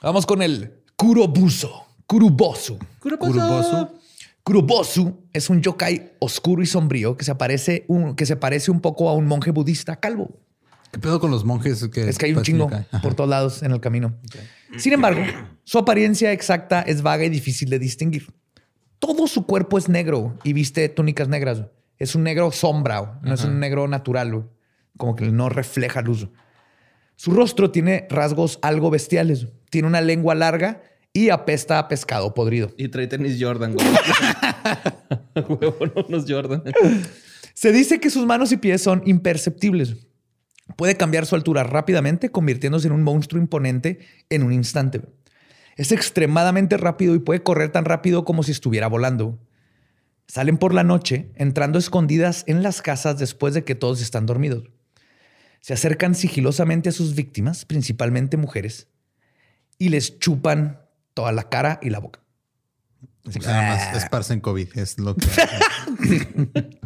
Vamos 0.02 0.26
con 0.26 0.42
el 0.42 0.74
Kurobuso. 0.96 1.88
Kurubosu. 2.12 2.78
Kurubosu. 3.00 3.88
Kurobosu 4.44 5.30
es 5.32 5.50
un 5.50 5.62
yokai 5.62 6.12
oscuro 6.20 6.62
y 6.62 6.66
sombrío 6.66 7.16
que 7.16 7.24
se, 7.24 7.32
aparece 7.32 7.86
un, 7.88 8.18
que 8.18 8.26
se 8.26 8.36
parece 8.36 8.70
un 8.70 8.82
poco 8.82 9.08
a 9.08 9.14
un 9.14 9.28
monje 9.28 9.52
budista 9.52 9.96
calvo. 9.96 10.30
¿Qué 10.92 11.00
pedo 11.00 11.22
con 11.22 11.32
los 11.32 11.46
monjes? 11.46 11.88
Que 11.88 12.10
Es 12.10 12.18
que 12.18 12.26
hay 12.26 12.34
un 12.34 12.44
chingo 12.44 12.70
por 13.02 13.14
todos 13.14 13.30
lados 13.30 13.64
en 13.64 13.72
el 13.72 13.80
camino. 13.80 14.14
Sin 14.78 14.92
embargo, 14.92 15.22
su 15.64 15.78
apariencia 15.78 16.34
exacta 16.34 16.82
es 16.82 17.02
vaga 17.02 17.24
y 17.24 17.30
difícil 17.30 17.70
de 17.70 17.80
distinguir. 17.80 18.28
Todo 19.00 19.26
su 19.26 19.46
cuerpo 19.46 19.78
es 19.78 19.88
negro 19.88 20.38
y 20.44 20.52
viste 20.52 20.90
túnicas 20.90 21.30
negras. 21.30 21.64
Es 21.98 22.14
un 22.14 22.24
negro 22.24 22.52
sombra, 22.52 23.22
no 23.24 23.34
es 23.34 23.46
un 23.46 23.58
negro 23.62 23.88
natural, 23.88 24.50
como 24.98 25.16
que 25.16 25.32
no 25.32 25.48
refleja 25.48 26.02
luz. 26.02 26.28
Su 27.16 27.32
rostro 27.32 27.72
tiene 27.72 28.06
rasgos 28.10 28.60
algo 28.62 28.90
bestiales. 28.90 29.48
Tiene 29.70 29.88
una 29.88 30.02
lengua 30.02 30.36
larga 30.36 30.82
y 31.14 31.30
apesta 31.30 31.80
a 31.80 31.88
pescado 31.88 32.34
podrido. 32.34 32.72
Y 32.78 32.88
trae 32.88 33.08
tenis 33.08 33.38
Jordan, 33.40 33.74
güey. 33.74 33.86
Huevo, 35.36 35.88
no 35.88 36.06
unos 36.08 36.26
Jordan. 36.28 36.64
Se 37.54 37.72
dice 37.72 38.00
que 38.00 38.10
sus 38.10 38.26
manos 38.26 38.52
y 38.52 38.58
pies 38.58 38.82
son 38.82 39.04
imperceptibles. 39.06 39.96
Puede 40.78 40.96
cambiar 40.96 41.26
su 41.26 41.36
altura 41.36 41.64
rápidamente, 41.64 42.30
convirtiéndose 42.30 42.88
en 42.88 42.94
un 42.94 43.04
monstruo 43.04 43.42
imponente 43.42 44.00
en 44.30 44.44
un 44.44 44.54
instante. 44.54 45.02
Es 45.76 45.92
extremadamente 45.92 46.78
rápido 46.78 47.16
y 47.16 47.20
puede 47.20 47.44
correr 47.44 47.72
tan 47.72 47.86
rápido 47.86 48.24
como 48.24 48.44
si 48.44 48.52
estuviera 48.52 48.88
volando. 48.88 49.40
Salen 50.28 50.58
por 50.58 50.74
la 50.74 50.84
noche, 50.84 51.32
entrando 51.36 51.78
escondidas 51.78 52.46
en 52.48 52.64
las 52.64 52.82
casas 52.82 53.18
después 53.20 53.54
de 53.54 53.64
que 53.64 53.76
todos 53.76 54.02
están 54.02 54.26
dormidos. 54.26 54.70
Se 55.60 55.74
acercan 55.74 56.16
sigilosamente 56.16 56.90
a 56.90 56.94
sus 56.94 57.16
víctimas, 57.16 57.66
principalmente 57.66 58.38
mujeres, 58.38 58.88
y 59.78 59.90
les 59.90 60.20
chupan 60.20 60.81
toda 61.14 61.32
la 61.32 61.50
cara 61.50 61.80
y 61.82 61.90
la 61.90 62.00
boca. 62.00 62.20
O 63.26 63.32
sea, 63.32 63.42
nada 63.42 63.76
más 63.76 63.98
esparcen 64.04 64.40
COVID. 64.42 64.78
Es 64.78 64.98
lo 65.00 65.16
que. 65.16 65.28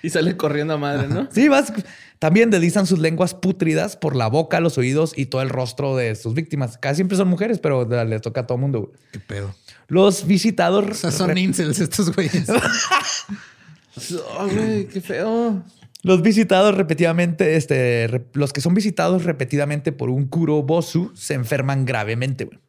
Y 0.00 0.10
sale 0.10 0.36
corriendo 0.36 0.74
a 0.74 0.78
madre, 0.78 1.08
¿no? 1.08 1.28
Sí, 1.32 1.48
vas. 1.48 1.72
También 2.20 2.50
deslizan 2.50 2.86
sus 2.86 3.00
lenguas 3.00 3.34
pútridas 3.34 3.96
por 3.96 4.14
la 4.14 4.28
boca, 4.28 4.60
los 4.60 4.78
oídos 4.78 5.12
y 5.16 5.26
todo 5.26 5.42
el 5.42 5.48
rostro 5.48 5.96
de 5.96 6.14
sus 6.14 6.34
víctimas. 6.34 6.78
Casi 6.78 6.96
siempre 6.96 7.16
son 7.16 7.26
mujeres, 7.26 7.58
pero 7.58 7.84
les 8.04 8.22
toca 8.22 8.42
a 8.42 8.46
todo 8.46 8.58
mundo. 8.58 8.80
güey. 8.82 8.92
¿Qué 9.10 9.18
pedo? 9.18 9.54
Los 9.88 10.24
visitados. 10.24 10.84
O 10.88 10.94
sea, 10.94 11.10
son 11.10 11.36
incels 11.36 11.80
estos 11.80 12.14
güeyes. 12.14 12.46
Oh, 14.38 14.46
güey, 14.46 14.86
qué 14.86 15.00
feo. 15.00 15.64
Los 16.04 16.22
visitados 16.22 16.72
repetidamente, 16.76 17.56
este, 17.56 18.06
re- 18.06 18.26
los 18.34 18.52
que 18.52 18.60
son 18.60 18.72
visitados 18.72 19.24
repetidamente 19.24 19.90
por 19.90 20.08
un 20.08 20.26
Kurobosu 20.28 21.10
se 21.16 21.34
enferman 21.34 21.84
gravemente. 21.84 22.44
güey. 22.44 22.60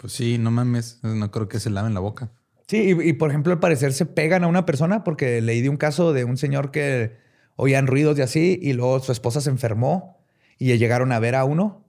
Pues 0.00 0.14
sí, 0.14 0.38
no 0.38 0.50
mames. 0.50 0.98
No 1.02 1.30
creo 1.30 1.46
que 1.46 1.60
se 1.60 1.68
laven 1.68 1.92
la 1.92 2.00
boca. 2.00 2.32
Sí, 2.66 2.96
y, 2.98 3.08
y, 3.08 3.12
por 3.12 3.28
ejemplo, 3.28 3.52
al 3.52 3.60
parecer 3.60 3.92
se 3.92 4.06
pegan 4.06 4.44
a 4.44 4.46
una 4.46 4.64
persona 4.64 5.04
porque 5.04 5.42
leí 5.42 5.60
de 5.60 5.68
un 5.68 5.76
caso 5.76 6.14
de 6.14 6.24
un 6.24 6.38
señor 6.38 6.70
que 6.70 7.18
oían 7.56 7.86
ruidos 7.86 8.18
y 8.18 8.22
así, 8.22 8.58
y 8.62 8.72
luego 8.72 9.00
su 9.00 9.12
esposa 9.12 9.42
se 9.42 9.50
enfermó 9.50 10.24
y 10.58 10.74
llegaron 10.78 11.12
a 11.12 11.18
ver 11.18 11.34
a 11.34 11.44
uno. 11.44 11.84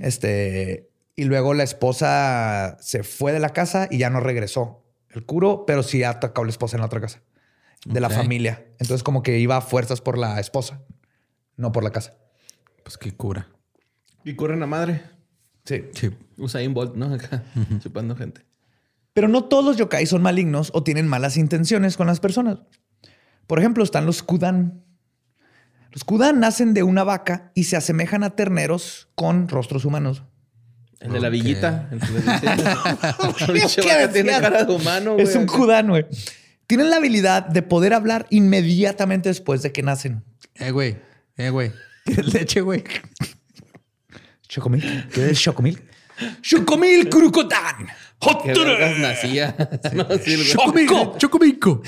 Este, 0.00 0.88
y 1.14 1.24
luego 1.24 1.52
la 1.52 1.62
esposa 1.62 2.78
se 2.80 3.02
fue 3.02 3.32
de 3.32 3.38
la 3.38 3.50
casa 3.50 3.86
y 3.90 3.98
ya 3.98 4.08
no 4.08 4.20
regresó 4.20 4.82
el 5.10 5.26
curo, 5.26 5.64
pero 5.66 5.82
sí 5.82 6.02
atacó 6.04 6.40
a 6.40 6.44
la 6.44 6.50
esposa 6.50 6.76
en 6.76 6.80
la 6.80 6.86
otra 6.86 7.02
casa 7.02 7.20
de 7.84 8.00
la 8.00 8.08
familia. 8.08 8.64
Entonces, 8.78 9.02
como 9.02 9.22
que 9.22 9.38
iba 9.38 9.58
a 9.58 9.60
fuerzas 9.60 10.00
por 10.00 10.16
la 10.16 10.40
esposa, 10.40 10.80
no 11.56 11.70
por 11.70 11.84
la 11.84 11.90
casa. 11.90 12.16
Pues 12.82 12.96
qué 12.96 13.12
cura. 13.12 13.48
Y 14.24 14.36
corren 14.36 14.62
a 14.62 14.66
madre. 14.66 15.02
Sí. 15.64 15.84
Sí. 15.92 16.10
Usain 16.42 16.74
Bolt, 16.74 16.94
¿no? 16.96 17.06
Acá, 17.14 17.42
chupando 17.80 18.16
gente. 18.16 18.44
Pero 19.14 19.28
no 19.28 19.44
todos 19.44 19.64
los 19.64 19.76
yokai 19.76 20.06
son 20.06 20.22
malignos 20.22 20.70
o 20.74 20.82
tienen 20.82 21.06
malas 21.06 21.36
intenciones 21.36 21.96
con 21.96 22.06
las 22.06 22.20
personas. 22.20 22.58
Por 23.46 23.58
ejemplo, 23.58 23.84
están 23.84 24.06
los 24.06 24.22
kudan. 24.22 24.82
Los 25.90 26.04
kudan 26.04 26.40
nacen 26.40 26.72
de 26.72 26.82
una 26.82 27.04
vaca 27.04 27.52
y 27.54 27.64
se 27.64 27.76
asemejan 27.76 28.24
a 28.24 28.30
terneros 28.30 29.08
con 29.14 29.48
rostros 29.48 29.84
humanos. 29.84 30.22
El 31.00 31.12
de 31.12 31.20
la 31.20 31.28
villita. 31.28 31.88
El 31.90 32.00
decía. 32.00 32.56
La 32.56 33.34
¿Qué 33.36 33.88
vaca 33.88 34.12
tiene 34.12 34.30
cara 34.30 34.64
de 34.64 34.72
humano. 34.72 35.16
Es 35.18 35.34
un 35.34 35.46
kudan, 35.46 35.88
güey. 35.88 36.06
Tienen 36.66 36.88
la 36.88 36.96
habilidad 36.96 37.46
de 37.46 37.60
poder 37.60 37.92
hablar 37.92 38.26
inmediatamente 38.30 39.28
después 39.28 39.60
de 39.62 39.72
que 39.72 39.82
nacen. 39.82 40.24
Eh, 40.54 40.70
güey. 40.70 40.96
Eh, 41.36 41.50
güey. 41.50 41.72
¿Quieres 42.04 42.32
leche, 42.34 42.60
güey? 42.62 42.84
Chocomil. 44.48 45.08
¿Qué 45.12 45.30
es 45.30 45.40
Chocomil? 45.40 45.82
Chocomil 46.42 47.08
vergas 48.64 48.98
nacía. 48.98 49.56
No, 49.92 50.06
sí, 50.24 50.36
güey. 50.36 50.48
Choco. 50.88 51.18
Chocomilco. 51.18 51.82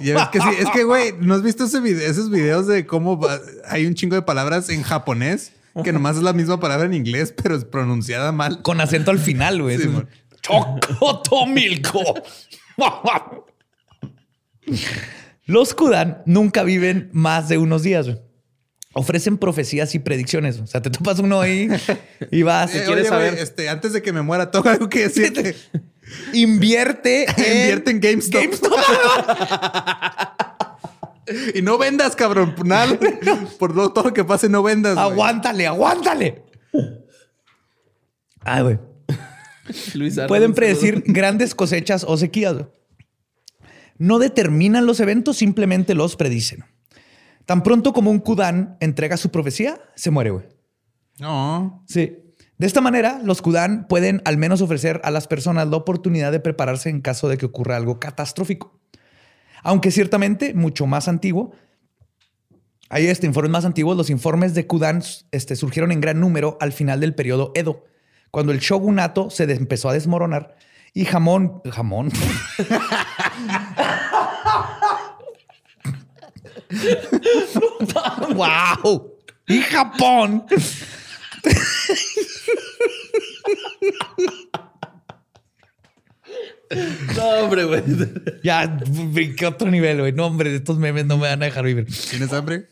Ya 0.00 0.14
ves 0.14 0.28
que 0.28 0.40
sí. 0.40 0.46
Es 0.60 0.70
que, 0.70 0.84
güey, 0.84 1.12
¿no 1.20 1.34
has 1.34 1.42
visto 1.42 1.64
ese 1.64 1.80
video- 1.80 2.08
esos 2.08 2.30
videos 2.30 2.66
de 2.66 2.86
cómo 2.86 3.18
va- 3.18 3.40
hay 3.68 3.86
un 3.86 3.94
chingo 3.94 4.14
de 4.14 4.22
palabras 4.22 4.68
en 4.68 4.82
japonés 4.82 5.52
que 5.82 5.92
nomás 5.92 6.16
es 6.16 6.22
la 6.22 6.32
misma 6.32 6.60
palabra 6.60 6.86
en 6.86 6.94
inglés, 6.94 7.34
pero 7.42 7.56
es 7.56 7.64
pronunciada 7.64 8.30
mal? 8.32 8.62
Con 8.62 8.80
acento 8.80 9.10
al 9.10 9.18
final, 9.18 9.62
güey. 9.62 9.78
Sí. 9.78 9.88
Chocotomilco. 10.42 12.00
Los 15.46 15.74
Kudan 15.74 16.22
nunca 16.26 16.62
viven 16.62 17.10
más 17.12 17.48
de 17.48 17.58
unos 17.58 17.82
días. 17.82 18.06
güey. 18.06 18.18
Ofrecen 18.94 19.38
profecías 19.38 19.94
y 19.94 19.98
predicciones. 19.98 20.58
O 20.60 20.66
sea, 20.66 20.82
te 20.82 20.90
topas 20.90 21.18
uno 21.18 21.40
ahí 21.40 21.68
y 22.30 22.42
vas. 22.42 22.74
Eh, 22.74 22.82
quieres 22.84 23.04
oye, 23.04 23.08
saber- 23.08 23.34
este, 23.38 23.68
antes 23.68 23.92
de 23.94 24.02
que 24.02 24.12
me 24.12 24.22
muera, 24.22 24.50
tengo 24.50 24.68
algo 24.68 24.88
que 24.88 25.08
decirte. 25.08 25.56
Invierte 26.34 27.24
en, 27.24 27.30
Invierte 27.60 27.90
en 27.92 28.00
GameStop. 28.00 28.42
y 31.54 31.62
no 31.62 31.78
vendas, 31.78 32.16
cabrón. 32.16 32.54
Nada, 32.64 32.98
por 33.58 33.74
lo- 33.74 33.92
todo 33.92 34.04
lo 34.08 34.14
que 34.14 34.24
pase, 34.24 34.48
no 34.48 34.62
vendas. 34.62 34.96
Aguántale, 34.98 35.66
aguántale. 35.66 36.42
Ay, 38.40 38.62
güey. 38.62 38.78
Pueden 40.28 40.52
predecir 40.54 40.94
saludo. 40.94 41.12
grandes 41.14 41.54
cosechas 41.54 42.04
o 42.06 42.16
sequías. 42.16 42.56
No 43.98 44.18
determinan 44.18 44.84
los 44.84 45.00
eventos, 45.00 45.36
simplemente 45.38 45.94
los 45.94 46.16
predicen. 46.16 46.64
Tan 47.46 47.62
pronto 47.62 47.92
como 47.92 48.10
un 48.10 48.20
Kudan 48.20 48.76
entrega 48.80 49.16
su 49.16 49.30
profecía, 49.30 49.80
se 49.94 50.10
muere, 50.10 50.30
güey. 50.30 50.44
No. 51.18 51.84
Sí. 51.88 52.18
De 52.58 52.66
esta 52.66 52.80
manera, 52.80 53.20
los 53.24 53.42
Kudan 53.42 53.86
pueden 53.88 54.22
al 54.24 54.36
menos 54.36 54.60
ofrecer 54.60 55.00
a 55.04 55.10
las 55.10 55.26
personas 55.26 55.68
la 55.68 55.76
oportunidad 55.76 56.30
de 56.30 56.40
prepararse 56.40 56.90
en 56.90 57.00
caso 57.00 57.28
de 57.28 57.36
que 57.36 57.46
ocurra 57.46 57.76
algo 57.76 57.98
catastrófico. 57.98 58.78
Aunque 59.62 59.90
ciertamente 59.90 60.54
mucho 60.54 60.86
más 60.86 61.08
antiguo. 61.08 61.52
Hay 62.88 63.06
este 63.06 63.26
informes 63.26 63.50
más 63.50 63.64
antiguos. 63.64 63.96
Los 63.96 64.10
informes 64.10 64.54
de 64.54 64.66
Kudan 64.66 65.02
este, 65.30 65.56
surgieron 65.56 65.92
en 65.92 66.00
gran 66.00 66.20
número 66.20 66.58
al 66.60 66.72
final 66.72 67.00
del 67.00 67.14
periodo 67.14 67.52
Edo, 67.54 67.84
cuando 68.30 68.52
el 68.52 68.60
shogunato 68.60 69.30
se 69.30 69.44
empezó 69.50 69.88
a 69.88 69.94
desmoronar 69.94 70.56
y 70.94 71.04
jamón, 71.04 71.62
jamón. 71.70 72.10
wow. 78.34 79.12
Y 79.48 79.60
Japón 79.62 80.46
No, 87.16 87.28
hombre, 87.44 87.64
güey. 87.64 87.82
Ya, 88.42 88.66
brinqué 89.12 89.46
otro 89.46 89.70
nivel, 89.70 90.00
güey. 90.00 90.12
No, 90.12 90.26
hombre, 90.26 90.54
estos 90.54 90.78
memes 90.78 91.04
no 91.06 91.18
me 91.18 91.28
van 91.28 91.42
a 91.42 91.46
dejar 91.46 91.64
vivir. 91.64 91.86
¿Tienes 92.10 92.32
hambre? 92.32 92.68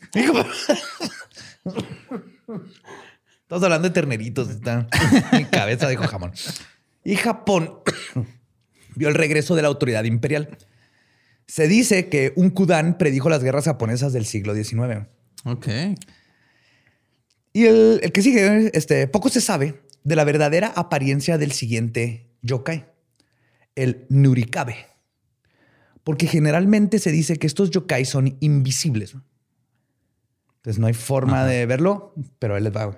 Estamos 3.41 3.63
hablando 3.63 3.87
de 3.87 3.93
terneritos. 3.93 4.49
Está 4.49 4.87
mi 5.33 5.45
cabeza 5.45 5.87
dijo 5.87 6.07
jamón. 6.07 6.31
Y 7.03 7.15
Japón 7.15 7.79
vio 8.95 9.09
el 9.09 9.15
regreso 9.15 9.55
de 9.55 9.61
la 9.61 9.67
autoridad 9.67 10.03
imperial. 10.05 10.57
Se 11.51 11.67
dice 11.67 12.07
que 12.07 12.31
un 12.37 12.49
Kudan 12.49 12.97
predijo 12.97 13.29
las 13.29 13.43
guerras 13.43 13.65
japonesas 13.65 14.13
del 14.13 14.25
siglo 14.25 14.55
XIX. 14.55 15.07
Ok. 15.43 15.67
Y 17.51 17.65
el, 17.65 17.99
el 18.03 18.13
que 18.13 18.21
sigue, 18.21 18.71
este, 18.73 19.05
poco 19.09 19.27
se 19.27 19.41
sabe 19.41 19.81
de 20.05 20.15
la 20.15 20.23
verdadera 20.23 20.71
apariencia 20.73 21.37
del 21.37 21.51
siguiente 21.51 22.31
yokai, 22.41 22.85
el 23.75 24.05
Nurikabe. 24.07 24.77
Porque 26.05 26.25
generalmente 26.25 26.99
se 26.99 27.11
dice 27.11 27.35
que 27.35 27.47
estos 27.47 27.69
yokai 27.69 28.05
son 28.05 28.37
invisibles. 28.39 29.17
Entonces 30.55 30.79
no 30.79 30.87
hay 30.87 30.93
forma 30.93 31.45
de 31.45 31.65
verlo, 31.65 32.15
pero 32.39 32.55
él 32.55 32.63
les 32.63 32.73
va. 32.73 32.97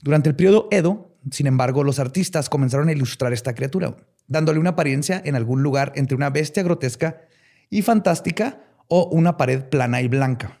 Durante 0.00 0.30
el 0.30 0.34
periodo 0.34 0.66
Edo, 0.70 1.14
Sin 1.30 1.46
embargo, 1.46 1.84
los 1.84 1.98
artistas 1.98 2.48
comenzaron 2.48 2.88
a 2.88 2.92
ilustrar 2.92 3.34
esta 3.34 3.54
criatura, 3.54 3.98
dándole 4.28 4.58
una 4.58 4.70
apariencia 4.70 5.20
en 5.22 5.36
algún 5.36 5.62
lugar 5.62 5.92
entre 5.96 6.16
una 6.16 6.30
bestia 6.30 6.62
grotesca 6.62 7.28
y 7.70 7.82
fantástica 7.82 8.60
o 8.88 9.08
una 9.12 9.36
pared 9.36 9.62
plana 9.68 10.02
y 10.02 10.08
blanca. 10.08 10.60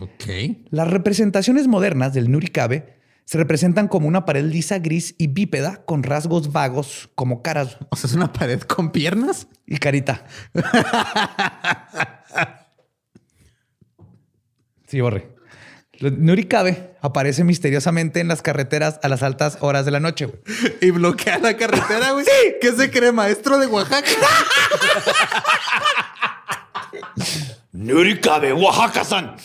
Ok. 0.00 0.24
Las 0.70 0.90
representaciones 0.90 1.68
modernas 1.68 2.12
del 2.12 2.30
Nurikabe 2.30 2.98
se 3.24 3.38
representan 3.38 3.86
como 3.88 4.08
una 4.08 4.24
pared 4.26 4.44
lisa, 4.44 4.80
gris 4.80 5.14
y 5.16 5.28
bípeda 5.28 5.84
con 5.86 6.02
rasgos 6.02 6.52
vagos 6.52 7.08
como 7.14 7.40
caras 7.42 7.78
O 7.90 7.96
sea, 7.96 8.08
es 8.08 8.14
una 8.14 8.32
pared 8.32 8.60
con 8.62 8.90
piernas. 8.90 9.46
y 9.66 9.78
carita. 9.78 10.24
Sí, 14.86 15.00
borre. 15.00 15.32
Nurikabe 16.00 16.96
aparece 17.00 17.44
misteriosamente 17.44 18.20
en 18.20 18.28
las 18.28 18.42
carreteras 18.42 18.98
a 19.02 19.08
las 19.08 19.22
altas 19.22 19.58
horas 19.60 19.84
de 19.84 19.92
la 19.92 20.00
noche. 20.00 20.26
güey. 20.26 20.38
Y 20.80 20.90
bloquea 20.90 21.38
la 21.38 21.56
carretera, 21.56 22.12
güey. 22.12 22.26
¿Qué 22.60 22.72
se 22.72 22.90
cree, 22.90 23.12
maestro 23.12 23.58
de 23.58 23.66
Oaxaca? 23.66 24.08
Nurikabe, 27.84 28.52
Oaxaca-san. 28.52 29.36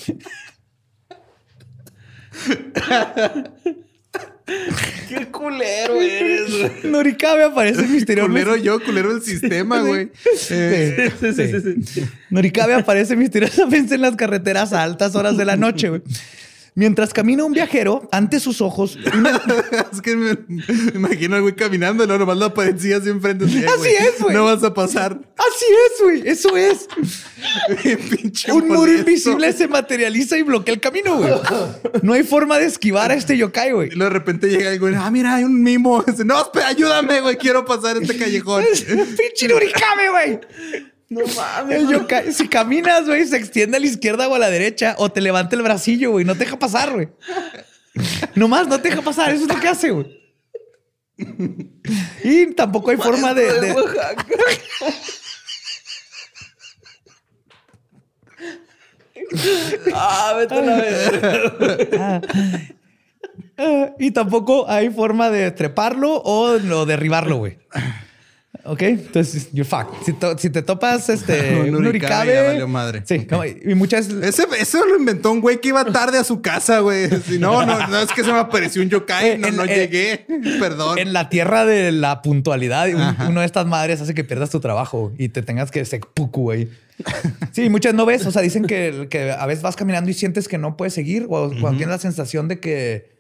Qué 5.08 5.28
culero 5.28 6.02
eres. 6.02 6.84
Nurikabe 6.84 7.44
aparece 7.44 7.84
misteriosamente. 7.88 8.44
culero 8.46 8.64
yo, 8.64 8.84
culero 8.84 9.12
el 9.12 9.22
sistema, 9.22 9.82
güey. 9.82 10.12
Eh, 10.50 11.12
Sí, 11.20 11.34
sí, 11.34 11.84
sí. 11.86 12.04
Nurikabe 12.30 12.74
aparece 12.74 13.16
misteriosamente 13.16 13.96
en 13.96 14.02
las 14.02 14.16
carreteras 14.16 14.74
a 14.74 14.84
altas 14.84 15.16
horas 15.16 15.38
de 15.38 15.46
la 15.46 15.56
noche. 15.56 15.90
güey. 15.90 16.02
Mientras 16.80 17.14
camina 17.14 17.44
un 17.44 17.52
viajero, 17.52 18.08
ante 18.10 18.40
sus 18.40 18.62
ojos, 18.62 18.98
una- 19.14 19.36
es 19.92 20.00
que 20.02 20.16
me, 20.16 20.38
me 20.48 20.64
imagino 20.96 21.36
al 21.36 21.42
güey 21.42 21.54
caminando 21.54 22.06
luego 22.06 22.20
nomás 22.20 22.38
la 22.38 22.54
parecía 22.54 22.96
así 22.96 23.10
enfrente. 23.10 23.44
Así, 23.44 23.66
Así 23.66 23.90
es, 24.00 24.22
güey. 24.22 24.34
No 24.34 24.46
vas 24.46 24.64
a 24.64 24.74
pasar. 24.74 25.20
Así 25.36 25.66
es, 25.66 26.02
güey. 26.02 26.24
Eso 26.26 26.56
es. 26.56 26.88
Pinche 28.10 28.54
Un 28.54 28.70
muro 28.70 28.94
invisible 28.94 29.52
se 29.52 29.68
materializa 29.68 30.38
y 30.38 30.44
bloquea 30.44 30.74
el 30.74 30.80
camino, 30.80 31.18
güey. 31.18 31.34
No 32.02 32.14
hay 32.14 32.24
forma 32.24 32.58
de 32.58 32.68
esquivar 32.68 33.12
a 33.12 33.16
este 33.16 33.36
yokai, 33.36 33.74
güey. 33.74 33.90
Y 33.94 34.00
de 34.00 34.10
repente 34.10 34.48
llega 34.48 34.72
el 34.72 34.80
güey, 34.80 34.96
ah, 34.96 35.12
mira, 35.12 35.36
hay 35.36 35.44
un 35.44 35.62
mimo. 35.62 36.02
Dice, 36.08 36.24
no, 36.24 36.40
espera, 36.42 36.70
ayúdame, 36.70 37.20
güey, 37.20 37.36
quiero 37.36 37.66
pasar 37.66 37.98
este 37.98 38.18
callejón. 38.18 38.64
¡Pinche 39.18 39.50
güey! 39.54 40.40
No 41.10 41.22
mames. 41.36 41.90
Yokai, 41.90 42.32
si 42.32 42.48
caminas, 42.48 43.06
güey, 43.08 43.26
se 43.26 43.38
extiende 43.38 43.78
a 43.78 43.80
la 43.80 43.88
izquierda 43.88 44.28
o 44.28 44.36
a 44.36 44.40
la 44.40 44.50
derecha 44.50 44.96
o 45.00 45.12
te 45.12 45.22
levanta 45.22 45.56
el 45.56 45.64
bracillo, 45.64 46.12
güey. 46.12 46.24
No 46.26 46.34
te 46.34 46.46
deja 46.46 46.60
pasar, 46.60 46.92
güey. 46.94 47.10
Nomás 48.36 48.68
no 48.68 48.80
te 48.80 48.90
deja 48.90 49.02
pasar. 49.02 49.32
Eso 49.34 49.44
es 49.44 49.50
lo 49.54 49.60
que 49.60 49.68
hace, 49.68 49.90
güey. 49.90 50.20
Y 52.24 52.54
tampoco 52.54 52.92
hay 52.92 52.98
forma 52.98 53.34
de... 53.34 53.60
de- 53.60 53.76
ah, 59.94 60.34
vete 60.38 60.54
a 60.56 60.62
la 60.62 60.76
verga. 60.78 62.22
Ah, 63.58 63.90
y 64.00 64.12
tampoco 64.12 64.70
hay 64.70 64.90
forma 64.90 65.30
de 65.30 65.52
treparlo 65.52 66.14
o, 66.16 66.52
o 66.52 66.86
derribarlo, 66.86 67.38
güey. 67.38 67.60
Ok, 68.66 68.82
entonces, 68.84 69.48
you're 69.54 69.64
fucked. 69.68 70.04
Si, 70.06 70.14
to- 70.14 70.38
si 70.38 70.50
te 70.50 70.62
topas 70.62 71.10
este, 71.10 71.60
Un 71.62 71.72
Nurikabe... 71.84 72.34
ya 72.34 72.44
valió 72.44 72.68
madre. 72.68 73.02
Sí, 73.06 73.26
como- 73.26 73.46
y 73.46 73.74
muchas... 73.74 74.10
Ese, 74.22 74.44
eso 74.60 74.86
lo 74.86 74.98
inventó 74.98 75.32
un 75.32 75.40
güey 75.42 75.60
que 75.62 75.70
iba 75.70 75.86
tarde 75.86 76.18
a 76.18 76.24
su 76.24 76.42
casa, 76.42 76.80
güey. 76.80 77.10
Si 77.22 77.40
no, 77.40 77.66
no, 77.66 77.88
no 77.88 78.00
es 78.00 78.12
que 78.12 78.24
se 78.24 78.32
me 78.32 78.38
apareció 78.40 78.82
un 78.82 78.90
yokai, 78.90 79.38
no, 79.38 79.48
En- 79.48 79.56
no 79.56 79.64
en- 79.64 79.70
llegué. 79.70 80.26
Perdón. 80.60 81.00
En 81.00 81.14
la 81.14 81.30
tierra 81.30 81.66
de 81.66 81.92
la 81.92 82.22
puntualidad, 82.22 82.88
un- 82.90 83.28
una 83.32 83.40
de 83.42 83.46
estas 83.46 83.66
madres 83.66 84.02
hace 84.02 84.14
que 84.14 84.24
pierdas 84.24 84.50
tu 84.50 84.60
trabajo 84.60 85.14
y 85.18 85.30
te 85.30 85.42
tengas 85.42 85.72
que 85.72 85.84
seppuku, 85.86 86.42
güey. 86.42 86.70
Sí, 87.54 87.70
muchas 87.70 87.94
no 87.94 88.06
ves. 88.06 88.26
O 88.26 88.32
sea, 88.32 88.42
dicen 88.42 88.66
que, 88.66 89.08
que 89.10 89.32
a 89.32 89.46
veces 89.46 89.64
vas 89.64 89.78
caminando 89.78 90.12
y 90.12 90.14
sientes 90.14 90.48
que 90.50 90.58
no 90.58 90.76
puedes 90.76 90.94
seguir 90.94 91.28
o 91.30 91.50
cuando 91.62 91.78
tienes 91.78 91.88
la 91.88 91.98
sensación 91.98 92.48
de 92.50 92.60
que 92.60 93.19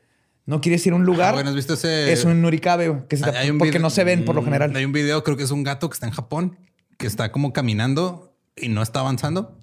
no 0.49 0.61
quieres 0.61 0.85
ir 0.87 0.93
a 0.93 0.95
un 0.95 1.05
lugar. 1.05 1.29
Ah, 1.29 1.33
bueno, 1.33 1.49
¿has 1.49 1.55
visto 1.55 1.75
ese? 1.75 2.11
es 2.11 2.25
un 2.25 2.41
nurikabe, 2.41 2.89
güey, 2.89 3.07
que 3.07 3.17
se 3.17 3.23
te- 3.31 3.37
Hay 3.37 3.49
un 3.51 3.57
porque 3.59 3.69
video- 3.71 3.81
no 3.83 3.89
se 3.89 4.03
ven 4.03 4.25
por 4.25 4.35
lo 4.35 4.43
general. 4.43 4.75
Hay 4.75 4.83
un 4.83 4.91
video, 4.91 5.23
creo 5.23 5.37
que 5.37 5.43
es 5.43 5.51
un 5.51 5.63
gato 5.63 5.89
que 5.89 5.93
está 5.93 6.07
en 6.07 6.11
Japón, 6.13 6.57
que 6.97 7.07
está 7.07 7.31
como 7.31 7.53
caminando 7.53 8.35
y 8.55 8.69
no 8.69 8.81
está 8.81 8.99
avanzando. 9.01 9.57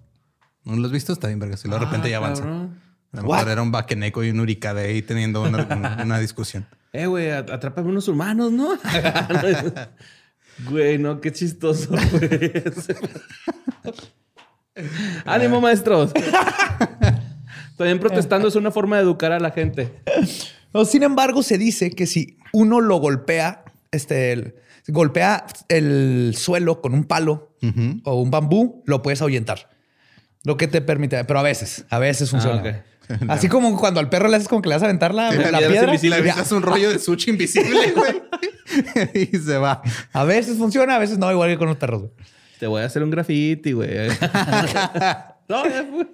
¿No 0.64 0.76
lo 0.76 0.86
has 0.86 0.92
visto? 0.92 1.12
Está 1.12 1.26
bien, 1.28 1.38
verga. 1.38 1.56
Si 1.56 1.68
de 1.68 1.78
repente 1.78 2.08
ya 2.08 2.16
avanza. 2.18 2.42
cabrón. 2.42 2.80
A 3.12 3.16
lo 3.18 3.22
mejor 3.28 3.48
era 3.48 3.62
un 3.62 3.70
baqueneco 3.72 4.22
y 4.24 4.30
un 4.30 4.40
uricade 4.40 4.82
ahí 4.88 5.02
teniendo 5.02 5.42
una, 5.42 5.64
una- 5.64 6.02
una 6.04 6.18
discusión. 6.18 6.66
Eh, 6.92 7.04
güey, 7.06 7.30
at- 7.30 7.50
atrápame 7.50 7.88
unos 7.90 8.08
humanos, 8.08 8.52
¿no? 8.52 8.70
Güey, 10.70 10.96
no, 10.96 11.20
qué 11.20 11.30
chistoso, 11.30 11.90
güey. 11.90 12.52
Ánimo, 15.26 15.60
maestros. 15.60 16.12
También 17.76 17.98
protestando 18.00 18.48
es 18.48 18.54
una 18.56 18.70
forma 18.70 18.96
de 18.96 19.02
educar 19.02 19.32
a 19.32 19.38
la 19.40 19.50
gente. 19.50 19.92
No, 20.74 20.84
sin 20.84 21.02
embargo, 21.02 21.42
se 21.42 21.58
dice 21.58 21.90
que 21.90 22.06
si 22.06 22.38
uno 22.52 22.80
lo 22.80 22.96
golpea, 22.98 23.64
este, 23.92 24.32
el- 24.32 24.54
golpea 24.88 25.46
el 25.68 26.34
suelo 26.36 26.80
con 26.80 26.94
un 26.94 27.04
palo 27.04 27.56
o 28.04 28.20
un 28.22 28.30
bambú, 28.30 28.82
lo 28.86 29.02
puedes 29.02 29.20
ahuyentar. 29.22 29.70
Lo 30.44 30.56
que 30.56 30.68
te 30.68 30.80
permite, 30.80 31.24
pero 31.24 31.40
a 31.40 31.42
veces, 31.42 31.84
a 31.90 31.98
veces 31.98 32.30
funciona. 32.30 32.60
ok. 32.60 32.68
Así 33.28 33.48
como 33.48 33.76
cuando 33.78 34.00
al 34.00 34.08
perro 34.08 34.28
le 34.28 34.36
haces 34.36 34.48
como 34.48 34.62
que 34.62 34.68
le 34.68 34.74
vas 34.76 34.82
a 34.82 34.86
aventar 34.86 35.14
la, 35.14 35.30
Sí, 35.32 35.38
la 35.38 35.50
la 35.52 35.58
piedra 35.58 35.84
invisible. 35.86 36.16
Le 36.18 36.24
ya. 36.26 36.32
avientas 36.32 36.52
un 36.52 36.62
rollo 36.62 36.90
de 36.90 36.98
sushi 36.98 37.30
invisible, 37.30 37.92
güey. 37.96 38.22
y 39.32 39.36
se 39.38 39.58
va. 39.58 39.80
A 40.12 40.24
veces 40.24 40.56
funciona, 40.58 40.96
a 40.96 40.98
veces 40.98 41.16
no, 41.18 41.30
igual 41.30 41.50
que 41.50 41.58
con 41.58 41.68
los 41.68 41.76
perros. 41.76 42.00
güey. 42.02 42.12
Te 42.58 42.66
voy 42.66 42.82
a 42.82 42.86
hacer 42.86 43.02
un 43.02 43.10
graffiti, 43.10 43.72
güey. 43.72 43.90
no, 45.48 45.66
ya 45.68 45.84
fue. 45.90 46.06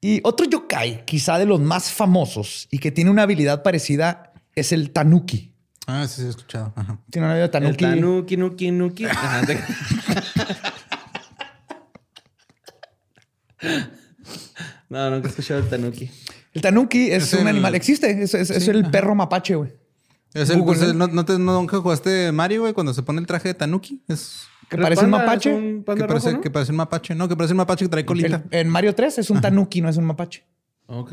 Y 0.00 0.20
otro 0.22 0.46
yokai, 0.46 1.04
quizá 1.04 1.38
de 1.38 1.46
los 1.46 1.60
más 1.60 1.90
famosos 1.90 2.68
y 2.70 2.78
que 2.78 2.90
tiene 2.92 3.10
una 3.10 3.22
habilidad 3.24 3.62
parecida, 3.62 4.32
es 4.54 4.72
el 4.72 4.90
tanuki. 4.92 5.54
Ah, 5.86 6.06
sí, 6.06 6.20
sí, 6.20 6.26
he 6.26 6.30
escuchado. 6.30 6.72
Ajá. 6.76 6.98
Tiene 7.10 7.26
una 7.26 7.34
habilidad 7.34 7.56
El 7.64 7.76
tanuki. 7.76 7.84
tanuki, 7.84 8.36
nuki, 8.36 8.70
nuki. 8.70 9.04
Ajá, 9.06 9.46
te- 9.46 9.58
No, 14.88 15.10
nunca 15.10 15.28
he 15.28 15.30
escuchado 15.30 15.60
el 15.60 15.68
tanuki. 15.68 16.10
El 16.54 16.62
tanuki 16.62 17.10
es, 17.10 17.24
Es 17.24 17.34
un 17.34 17.40
el- 17.40 17.48
animal, 17.48 17.74
existe, 17.74 18.22
es, 18.22 18.34
es- 18.34 18.50
es 18.50 18.64
Sí, 18.64 18.70
el 18.70 18.82
ajá. 18.82 18.90
perro 18.90 19.14
mapache, 19.14 19.54
güey. 19.54 19.72
Es 20.34 20.50
el, 20.50 20.58
Google, 20.60 20.78
pues, 20.78 20.94
¿no? 20.94 21.06
¿no, 21.06 21.14
no 21.14 21.24
te, 21.24 21.38
no, 21.38 21.54
nunca 21.54 21.78
jugaste 21.78 22.30
Mario, 22.32 22.62
güey, 22.62 22.72
cuando 22.74 22.92
se 22.94 23.02
pone 23.02 23.20
el 23.20 23.26
traje 23.26 23.48
de 23.48 23.54
Tanuki? 23.54 24.02
Es 24.08 24.42
Que 24.68 24.76
¿El 24.76 24.82
parece 24.82 25.04
un 25.04 25.10
mapache. 25.10 25.52
un 25.54 25.78
que 25.84 26.04
parece, 26.04 26.26
rojo, 26.28 26.36
¿no? 26.36 26.40
que 26.42 26.50
parece 26.50 26.70
un 26.72 26.76
mapache. 26.76 27.14
No, 27.14 27.28
que 27.28 27.36
parece 27.36 27.52
un 27.54 27.58
mapache 27.58 27.84
que 27.84 27.88
trae 27.88 28.04
colita. 28.04 28.44
El- 28.50 28.60
en 28.60 28.68
Mario 28.68 28.94
3 28.94 29.18
es 29.18 29.30
un 29.30 29.40
tanuki, 29.40 29.80
no 29.80 29.88
es 29.88 29.96
un 29.96 30.04
mapache. 30.04 30.44
Ok. 30.86 31.12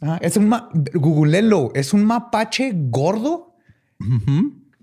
Ajá, 0.00 0.18
es 0.20 0.36
un 0.36 0.48
ma 0.48 0.68
googleenlo, 0.94 1.70
es 1.74 1.92
un 1.94 2.04
mapache 2.04 2.72
gordo 2.74 3.54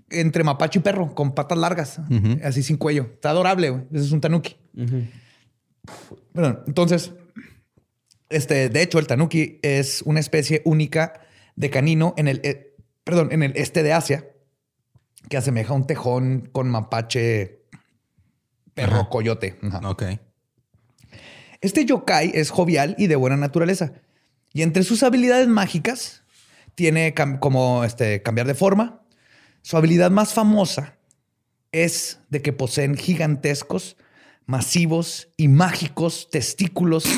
entre 0.08 0.42
mapache 0.44 0.78
y 0.78 0.82
perro 0.82 1.14
con 1.14 1.34
patas 1.34 1.58
largas, 1.58 2.00
así 2.42 2.62
sin 2.62 2.76
cuello. 2.78 3.02
Está 3.14 3.30
adorable, 3.30 3.70
güey. 3.70 3.82
Ese 3.92 4.04
es 4.06 4.12
un 4.12 4.20
tanuki. 4.20 4.56
Bueno, 6.32 6.60
entonces, 6.66 7.12
este, 8.28 8.68
de 8.68 8.82
hecho, 8.82 8.98
el 8.98 9.06
tanuki 9.06 9.58
es 9.62 10.02
una 10.02 10.20
especie 10.20 10.62
única 10.64 11.20
de 11.56 11.70
canino 11.70 12.14
en 12.16 12.28
el, 12.28 12.40
eh, 12.44 12.74
perdón, 13.04 13.28
en 13.32 13.42
el 13.42 13.52
este 13.56 13.82
de 13.82 13.92
Asia, 13.92 14.26
que 15.28 15.36
asemeja 15.36 15.72
a 15.72 15.76
un 15.76 15.86
tejón 15.86 16.48
con 16.52 16.68
mapache, 16.68 17.59
perro, 18.74 19.00
Ajá. 19.00 19.08
coyote. 19.08 19.58
Ajá. 19.62 19.80
Ok. 19.88 20.02
Este 21.60 21.84
yokai 21.84 22.30
es 22.34 22.50
jovial 22.50 22.94
y 22.98 23.06
de 23.06 23.16
buena 23.16 23.36
naturaleza. 23.36 23.92
Y 24.52 24.62
entre 24.62 24.82
sus 24.82 25.02
habilidades 25.02 25.46
mágicas, 25.46 26.22
tiene 26.74 27.14
cam- 27.14 27.38
como 27.38 27.84
este, 27.84 28.22
cambiar 28.22 28.46
de 28.46 28.54
forma. 28.54 29.02
Su 29.62 29.76
habilidad 29.76 30.10
más 30.10 30.32
famosa 30.32 30.96
es 31.72 32.18
de 32.30 32.40
que 32.42 32.52
poseen 32.52 32.96
gigantescos, 32.96 33.96
masivos 34.46 35.28
y 35.36 35.48
mágicos 35.48 36.28
testículos. 36.30 37.04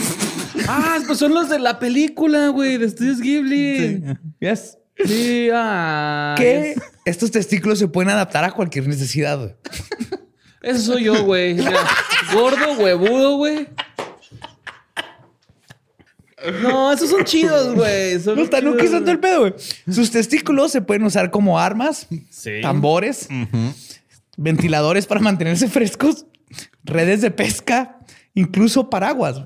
Ah, 0.68 0.98
pues 1.06 1.18
son 1.18 1.32
los 1.32 1.48
de 1.48 1.58
la 1.58 1.78
película, 1.78 2.48
güey, 2.48 2.76
de 2.76 2.84
Estudios 2.84 3.20
Ghibli. 3.22 4.04
Yes. 4.38 4.76
Sí, 5.02 5.48
ah. 5.52 6.34
Que 6.36 6.72
es- 6.72 6.82
estos 7.06 7.30
testículos 7.30 7.78
se 7.78 7.88
pueden 7.88 8.10
adaptar 8.10 8.44
a 8.44 8.52
cualquier 8.52 8.86
necesidad. 8.86 9.56
Eso 10.62 10.80
soy 10.92 11.04
yo, 11.04 11.24
güey. 11.24 11.58
O 11.58 11.62
sea, 11.62 11.86
gordo, 12.32 12.72
huevudo, 12.78 13.36
güey. 13.36 13.68
No, 16.62 16.92
esos 16.92 17.10
son 17.10 17.24
chidos, 17.24 17.74
güey. 17.74 18.18
Son 18.20 18.36
Los 18.36 18.50
tanuki 18.50 18.78
chidos, 18.78 18.90
son 18.92 19.00
todo 19.02 19.12
el 19.12 19.20
pedo, 19.20 19.40
güey. 19.40 19.54
Sus 19.90 20.10
testículos 20.10 20.72
se 20.72 20.80
pueden 20.82 21.04
usar 21.04 21.30
como 21.30 21.58
armas, 21.58 22.08
Sí. 22.30 22.60
tambores, 22.62 23.28
ventiladores 24.36 25.06
para 25.06 25.20
mantenerse 25.20 25.68
frescos, 25.68 26.26
redes 26.84 27.20
de 27.20 27.30
pesca, 27.30 27.98
incluso 28.34 28.90
paraguas. 28.90 29.42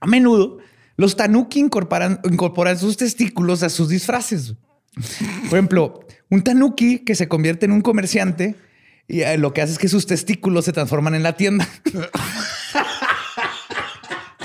A 0.00 0.06
menudo, 0.06 0.58
los 0.96 1.14
tanuki 1.16 1.60
incorporan, 1.60 2.20
incorporan 2.24 2.78
sus 2.78 2.96
testículos 2.96 3.62
a 3.62 3.68
sus 3.68 3.88
disfraces. 3.90 4.54
Por 5.48 5.58
ejemplo, 5.58 6.00
un 6.30 6.42
tanuki 6.42 7.00
que 7.00 7.14
se 7.14 7.28
convierte 7.28 7.66
en 7.66 7.72
un 7.72 7.82
comerciante 7.82 8.54
y 9.12 9.20
eh, 9.22 9.38
lo 9.38 9.52
que 9.52 9.62
hace 9.62 9.72
es 9.72 9.78
que 9.78 9.88
sus 9.88 10.06
testículos 10.06 10.64
se 10.64 10.72
transforman 10.72 11.14
en 11.14 11.22
la 11.22 11.34
tienda. 11.36 11.68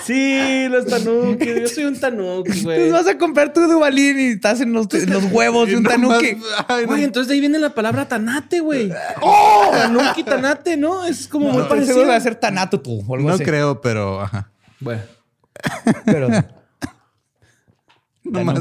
Sí, 0.05 0.67
los 0.69 0.85
tanuki. 0.85 1.45
Yo 1.59 1.67
soy 1.67 1.83
un 1.83 1.99
tanuki, 1.99 2.51
Entonces 2.51 2.63
güey. 2.63 2.91
vas 2.91 3.07
a 3.07 3.17
comprar 3.17 3.51
tu 3.51 3.59
Duvalín 3.67 4.17
y 4.17 4.25
estás 4.33 4.61
en 4.61 4.71
los, 4.71 4.87
en 4.93 5.11
los 5.11 5.25
huevos 5.25 5.67
de 5.67 5.75
un 5.75 5.83
tanuki. 5.83 6.37
Güey, 6.85 7.03
entonces 7.03 7.27
de 7.27 7.33
ahí 7.33 7.41
viene 7.41 7.59
la 7.59 7.75
palabra 7.75 8.07
tanate, 8.07 8.61
güey. 8.61 8.89
¡Oh! 9.19 9.69
Tanuki, 9.73 10.23
tanate, 10.23 10.77
¿no? 10.77 11.03
Es 11.05 11.27
como 11.27 11.47
muy 11.49 11.57
No, 11.57 11.63
estoy 11.63 11.69
parecido. 11.75 11.95
seguro 11.95 12.11
de 12.11 12.17
hacer 12.17 12.35
tanato 12.35 12.79
tú 12.79 13.03
o 13.05 13.15
algo 13.15 13.27
No 13.27 13.35
así. 13.35 13.43
creo, 13.43 13.81
pero 13.81 14.21
ajá. 14.21 14.49
Bueno, 14.79 15.01
Pero 16.05 16.29
Nomás, 18.23 18.59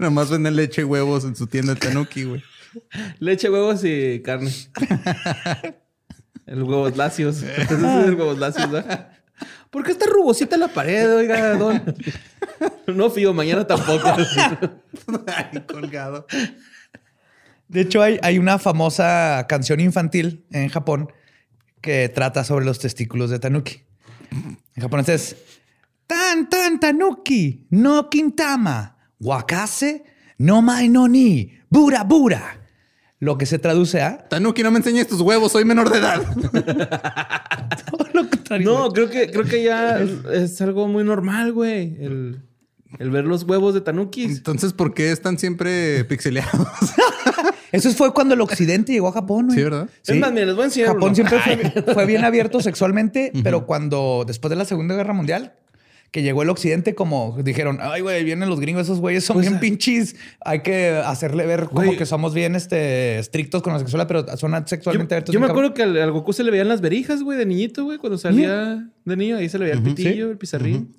nomás 0.00 0.30
venden 0.30 0.56
leche 0.56 0.80
y 0.82 0.84
huevos 0.84 1.24
en 1.24 1.36
su 1.36 1.46
tienda 1.46 1.74
de 1.74 1.80
Tanuki, 1.80 2.24
güey. 2.24 2.42
leche, 3.18 3.50
huevos 3.50 3.82
y 3.84 4.20
carne. 4.22 4.50
El 6.46 6.62
huevos 6.62 6.96
lacios. 6.96 7.42
Huevos 7.70 8.38
lacios. 8.38 8.68
¿Por 9.70 9.84
qué 9.84 9.92
está 9.92 10.06
rugosita 10.06 10.56
la 10.56 10.68
pared, 10.68 11.16
oiga, 11.16 11.54
don? 11.54 11.82
No 12.88 13.08
fío, 13.08 13.32
mañana 13.32 13.66
tampoco. 13.66 14.08
Ay, 15.26 15.62
colgado. 15.66 16.26
De 17.68 17.82
hecho, 17.82 18.02
hay, 18.02 18.18
hay 18.22 18.38
una 18.38 18.58
famosa 18.58 19.46
canción 19.48 19.78
infantil 19.78 20.44
en 20.50 20.68
Japón 20.68 21.12
que 21.80 22.08
trata 22.08 22.42
sobre 22.44 22.64
los 22.64 22.80
testículos 22.80 23.30
de 23.30 23.38
tanuki. 23.38 23.84
En 24.30 24.82
japonés 24.82 25.08
es 25.08 25.36
Tan 26.10 26.50
tan 26.50 26.80
tanuki 26.80 27.68
no 27.70 28.10
kintama 28.10 28.96
wakase 29.20 30.02
no 30.38 30.60
mai 30.60 30.88
no 30.88 31.06
ni 31.06 31.52
bura 31.70 32.02
bura. 32.02 32.59
Lo 33.20 33.36
que 33.36 33.44
se 33.44 33.58
traduce 33.58 34.00
a 34.00 34.26
Tanuki, 34.28 34.62
no 34.62 34.70
me 34.70 34.78
enseñes 34.78 35.06
tus 35.06 35.20
huevos, 35.20 35.52
soy 35.52 35.66
menor 35.66 35.90
de 35.90 35.98
edad. 35.98 36.22
todo 37.90 38.06
lo 38.14 38.28
contrario. 38.30 38.66
No, 38.70 38.90
creo 38.90 39.10
que, 39.10 39.30
creo 39.30 39.44
que 39.44 39.62
ya 39.62 40.00
es 40.32 40.60
algo 40.62 40.88
muy 40.88 41.04
normal, 41.04 41.52
güey. 41.52 41.96
El, 42.00 42.40
el 42.98 43.10
ver 43.10 43.26
los 43.26 43.42
huevos 43.44 43.74
de 43.74 43.82
tanukis. 43.82 44.38
Entonces, 44.38 44.72
¿por 44.72 44.94
qué 44.94 45.12
están 45.12 45.38
siempre 45.38 46.02
pixeleados? 46.04 46.66
Eso 47.72 47.90
fue 47.92 48.12
cuando 48.12 48.34
el 48.34 48.40
occidente 48.40 48.92
llegó 48.92 49.08
a 49.08 49.12
Japón. 49.12 49.46
güey. 49.46 49.58
Sí, 49.58 49.64
¿verdad? 49.64 49.88
Es 50.06 50.16
más, 50.16 50.32
les 50.32 50.54
voy 50.54 50.62
a 50.62 50.64
enseñar 50.64 50.88
Japón 50.88 51.04
uno. 51.04 51.14
siempre 51.14 51.38
fue, 51.38 51.94
fue 51.94 52.06
bien 52.06 52.24
abierto 52.24 52.60
sexualmente, 52.60 53.32
pero 53.44 53.66
cuando 53.66 54.24
después 54.26 54.48
de 54.50 54.56
la 54.56 54.64
Segunda 54.64 54.96
Guerra 54.96 55.12
Mundial, 55.12 55.54
que 56.10 56.22
llegó 56.22 56.42
el 56.42 56.50
occidente, 56.50 56.94
como 56.94 57.36
dijeron, 57.42 57.78
ay, 57.80 58.00
güey, 58.00 58.24
vienen 58.24 58.48
los 58.48 58.58
gringos, 58.58 58.82
esos 58.84 58.98
güeyes 58.98 59.24
son 59.24 59.34
Pues, 59.34 59.46
bien 59.46 59.56
ah. 59.58 59.60
pinches. 59.60 60.16
Hay 60.44 60.60
que 60.60 60.90
hacerle 61.04 61.46
ver 61.46 61.66
como 61.66 61.84
Güey. 61.86 61.96
que 61.96 62.06
somos 62.06 62.34
bien 62.34 62.56
este, 62.56 63.18
estrictos 63.20 63.62
con 63.62 63.72
la 63.72 63.78
sexualidad, 63.78 64.08
pero 64.08 64.36
son 64.36 64.52
sexualmente 64.66 65.14
abiertos. 65.14 65.32
yo 65.32 65.38
me 65.40 65.46
acuerdo 65.46 65.72
que 65.72 65.84
al, 65.84 65.96
al 65.96 66.10
Goku 66.10 66.32
se 66.32 66.42
le 66.42 66.50
veían 66.50 66.68
las 66.68 66.80
verijas, 66.80 67.22
güey, 67.22 67.38
de 67.38 67.46
niñito, 67.46 67.84
güey, 67.84 67.98
cuando 67.98 68.18
salía 68.18 68.88
de 69.04 69.16
niño. 69.16 69.36
Ahí 69.36 69.48
se 69.48 69.58
le 69.58 69.66
veía 69.66 69.76
el 69.76 69.82
pitillo, 69.82 70.30
el 70.30 70.38
pizarrín. 70.38 70.96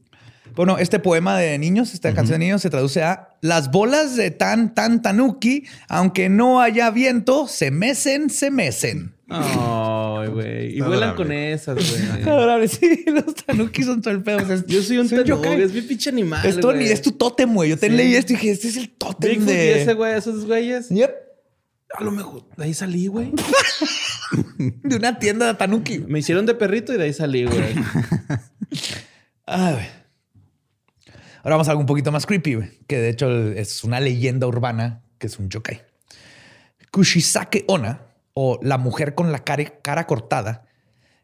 Bueno, 0.55 0.78
este 0.78 0.99
poema 0.99 1.38
de 1.38 1.57
niños, 1.57 1.93
esta 1.93 2.14
canción 2.14 2.39
de 2.39 2.45
niños, 2.45 2.62
se 2.62 2.70
traduce 2.70 3.03
a 3.03 3.30
las 3.42 3.72
bolas 3.72 4.16
de 4.16 4.32
tan 4.32 4.74
tan 4.74 5.02
tanuki, 5.02 5.66
aunque 5.89 6.30
no 6.30 6.62
haya 6.62 6.89
viento, 6.92 7.48
se 7.48 7.72
mecen, 7.72 8.30
se 8.30 8.50
mecen. 8.52 9.16
Ay, 9.34 10.28
güey. 10.28 10.78
Y 10.78 10.82
vuelan 10.82 11.16
con 11.16 11.32
esas, 11.32 11.76
güey. 11.76 12.22
Adorable, 12.28 12.68
sí, 12.68 13.06
los 13.08 13.34
tanuki 13.36 13.84
son 13.84 14.02
todo 14.02 14.14
el 14.14 14.22
pedo. 14.24 14.38
o 14.39 14.46
sea, 14.46 14.62
Yo 14.68 14.82
soy 14.84 14.98
un 14.98 15.08
soy 15.10 15.24
tanuki, 15.24 15.30
yokai. 15.48 15.62
es 15.62 15.74
mi 15.74 15.82
pinche 15.82 16.10
animal, 16.10 16.46
Es, 16.46 16.60
güey. 16.60 16.92
es 16.92 17.02
tu 17.02 17.14
tótem, 17.14 17.54
güey. 17.54 17.70
Yo 17.70 17.78
te 17.78 17.88
Sí. 17.89 17.96
leí 17.96 18.14
esto 18.16 18.34
y 18.34 18.36
dije, 18.36 18.52
este 18.52 18.68
es 18.68 18.78
el 18.78 18.89
tótem 18.89 19.32
Bigfoot 19.32 19.50
y 19.50 19.54
de... 19.54 19.82
ese 19.82 19.94
güey, 19.94 20.14
esos 20.18 20.46
güeyes. 20.46 20.89
Yep. 20.89 21.12
A 21.98 22.04
lo 22.04 22.12
mejor 22.12 22.44
de 22.58 22.64
ahí 22.66 22.74
salí, 22.74 23.08
güey. 23.08 23.32
De 24.58 24.96
una 24.96 25.20
tienda 25.20 25.48
de 25.48 25.56
tanuki. 25.56 26.00
Me 26.00 26.20
hicieron 26.20 26.46
de 26.46 26.54
perrito 26.54 26.94
y 26.94 26.98
de 26.98 27.04
ahí 27.04 27.14
salí, 27.14 27.44
güey. 27.46 27.60
Ay, 29.46 29.74
güey. 29.74 29.86
Ahora 31.44 31.56
vamos 31.56 31.68
a 31.68 31.72
algo 31.72 31.82
un 31.82 31.88
poquito 31.88 32.12
más 32.12 32.26
creepy, 32.26 32.60
que 32.88 33.00
de 33.00 33.10
hecho 33.10 33.30
es 33.52 33.84
una 33.84 34.00
leyenda 34.00 34.48
urbana 34.48 35.02
que 35.18 35.28
es 35.28 35.39
un 35.39 35.50
yokai. 35.50 35.82
Kushisake 36.92 37.66
Ona, 37.68 38.02
o 38.34 38.60
la 38.62 38.78
mujer 38.78 39.16
con 39.16 39.32
la 39.32 39.39
cara, 39.39 39.82
cara 39.82 40.06
cortada, 40.08 40.66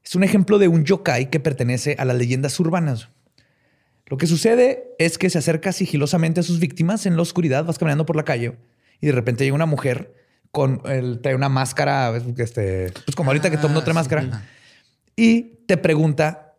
es 0.03 0.15
un 0.15 0.23
ejemplo 0.23 0.57
de 0.57 0.67
un 0.67 0.85
yokai 0.85 1.29
que 1.29 1.39
pertenece 1.39 1.95
a 1.99 2.05
las 2.05 2.17
leyendas 2.17 2.59
urbanas. 2.59 3.09
Lo 4.05 4.17
que 4.17 4.25
sucede 4.25 4.95
es 4.99 5.17
que 5.17 5.29
se 5.29 5.37
acerca 5.37 5.73
sigilosamente 5.73 6.39
a 6.39 6.43
sus 6.43 6.59
víctimas 6.59 7.05
en 7.05 7.15
la 7.15 7.21
oscuridad, 7.21 7.65
vas 7.65 7.77
caminando 7.77 8.05
por 8.05 8.15
la 8.15 8.23
calle 8.23 8.57
y 9.01 9.07
de 9.07 9.11
repente 9.11 9.43
llega 9.43 9.55
una 9.55 9.65
mujer 9.65 10.13
con 10.51 10.81
el, 10.85 11.19
trae 11.19 11.35
una 11.35 11.49
máscara, 11.49 12.15
este, 12.37 12.91
pues 13.05 13.15
como 13.15 13.29
ahorita 13.29 13.49
que 13.49 13.57
todo 13.57 13.67
mundo 13.67 13.83
trae 13.83 13.93
máscara, 13.93 14.47
y 15.15 15.65
te 15.67 15.77
pregunta, 15.77 16.55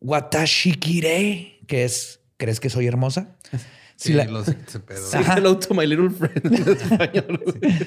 Watashi 0.00 0.74
kire, 0.74 1.60
que 1.66 1.84
es, 1.84 2.20
¿crees 2.42 2.58
que 2.58 2.68
soy 2.68 2.86
hermosa? 2.88 3.36
Si 3.94 4.08
Sí, 4.08 4.12
la- 4.14 4.24
los-. 4.24 4.46
Sí, 4.46 5.18
hello 5.36 5.58
to 5.58 5.74
my 5.74 5.86
little 5.86 6.10
friend 6.10 6.44
en 6.46 6.68
español. 6.72 7.40
güey. 7.44 7.78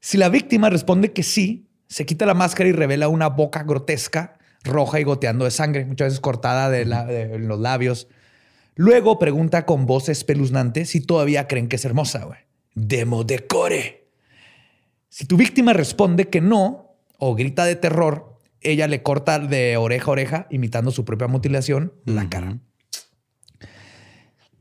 Si 0.00 0.18
la 0.18 0.28
víctima 0.28 0.68
responde 0.68 1.12
que 1.12 1.22
sí, 1.22 1.68
se 1.86 2.04
quita 2.04 2.26
la 2.26 2.34
máscara 2.34 2.68
y 2.68 2.72
revela 2.72 3.08
una 3.08 3.28
boca 3.28 3.62
grotesca, 3.62 4.36
roja 4.64 5.00
y 5.00 5.04
goteando 5.04 5.44
de 5.46 5.50
sangre, 5.52 5.86
muchas 5.86 6.06
veces 6.08 6.20
cortada 6.20 6.68
de, 6.68 6.84
la- 6.84 7.06
de 7.06 7.38
los 7.38 7.58
labios. 7.60 8.08
Luego 8.74 9.18
pregunta 9.18 9.64
con 9.64 9.86
voz 9.86 10.08
espeluznante 10.10 10.84
si 10.84 11.00
todavía 11.00 11.46
creen 11.46 11.68
que 11.68 11.76
es 11.76 11.84
hermosa. 11.86 12.24
güey. 12.24 12.40
Demo 12.74 13.22
decore. 13.24 14.08
Si 15.08 15.24
tu 15.26 15.36
víctima 15.38 15.72
responde 15.72 16.28
que 16.28 16.40
no 16.42 16.96
o 17.18 17.34
grita 17.34 17.64
de 17.64 17.76
terror, 17.76 18.36
ella 18.60 18.88
le 18.88 19.02
corta 19.02 19.38
de 19.38 19.76
oreja 19.76 20.06
a 20.06 20.10
oreja, 20.10 20.46
imitando 20.50 20.90
su 20.90 21.04
propia 21.04 21.28
mutilación, 21.28 21.94
la 22.04 22.28
cara. 22.28 22.58